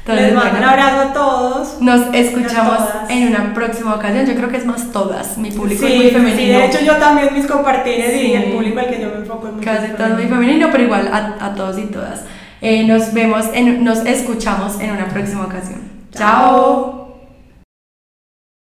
Entonces, 0.00 0.26
Les 0.26 0.34
mando 0.34 0.58
un 0.58 0.64
abrazo 0.64 1.00
a 1.00 1.12
todos. 1.12 1.80
Nos 1.80 2.14
escuchamos 2.14 2.78
en 3.08 3.28
una 3.28 3.52
próxima 3.52 3.94
ocasión. 3.94 4.26
Yo 4.26 4.34
creo 4.34 4.48
que 4.48 4.56
es 4.56 4.64
más 4.64 4.90
todas. 4.90 5.36
Mi 5.36 5.50
público 5.50 5.86
es 5.86 5.96
muy 5.96 6.10
femenino. 6.10 6.36
Sí, 6.36 6.46
de 6.46 6.66
hecho 6.66 6.80
yo 6.82 6.96
también 6.96 7.32
mis 7.34 7.46
compartires 7.46 8.14
y 8.14 8.32
el 8.32 8.52
público 8.52 8.80
al 8.80 8.88
que 8.88 9.02
yo 9.02 9.08
me 9.08 9.16
enfoco 9.16 9.48
es 9.48 9.54
muy 9.54 9.64
Casi 9.64 9.92
todo 9.92 10.08
muy 10.08 10.24
femenino, 10.24 10.68
pero 10.70 10.84
igual 10.84 11.08
a, 11.12 11.44
a 11.44 11.54
todos 11.54 11.78
y 11.78 11.86
todas. 11.86 12.24
Eh, 12.60 12.84
nos 12.84 13.12
vemos, 13.12 13.46
en, 13.54 13.84
nos 13.84 13.98
escuchamos 14.04 14.80
en 14.80 14.90
una 14.90 15.08
próxima 15.08 15.44
ocasión. 15.44 15.80
Chao. 16.12 17.07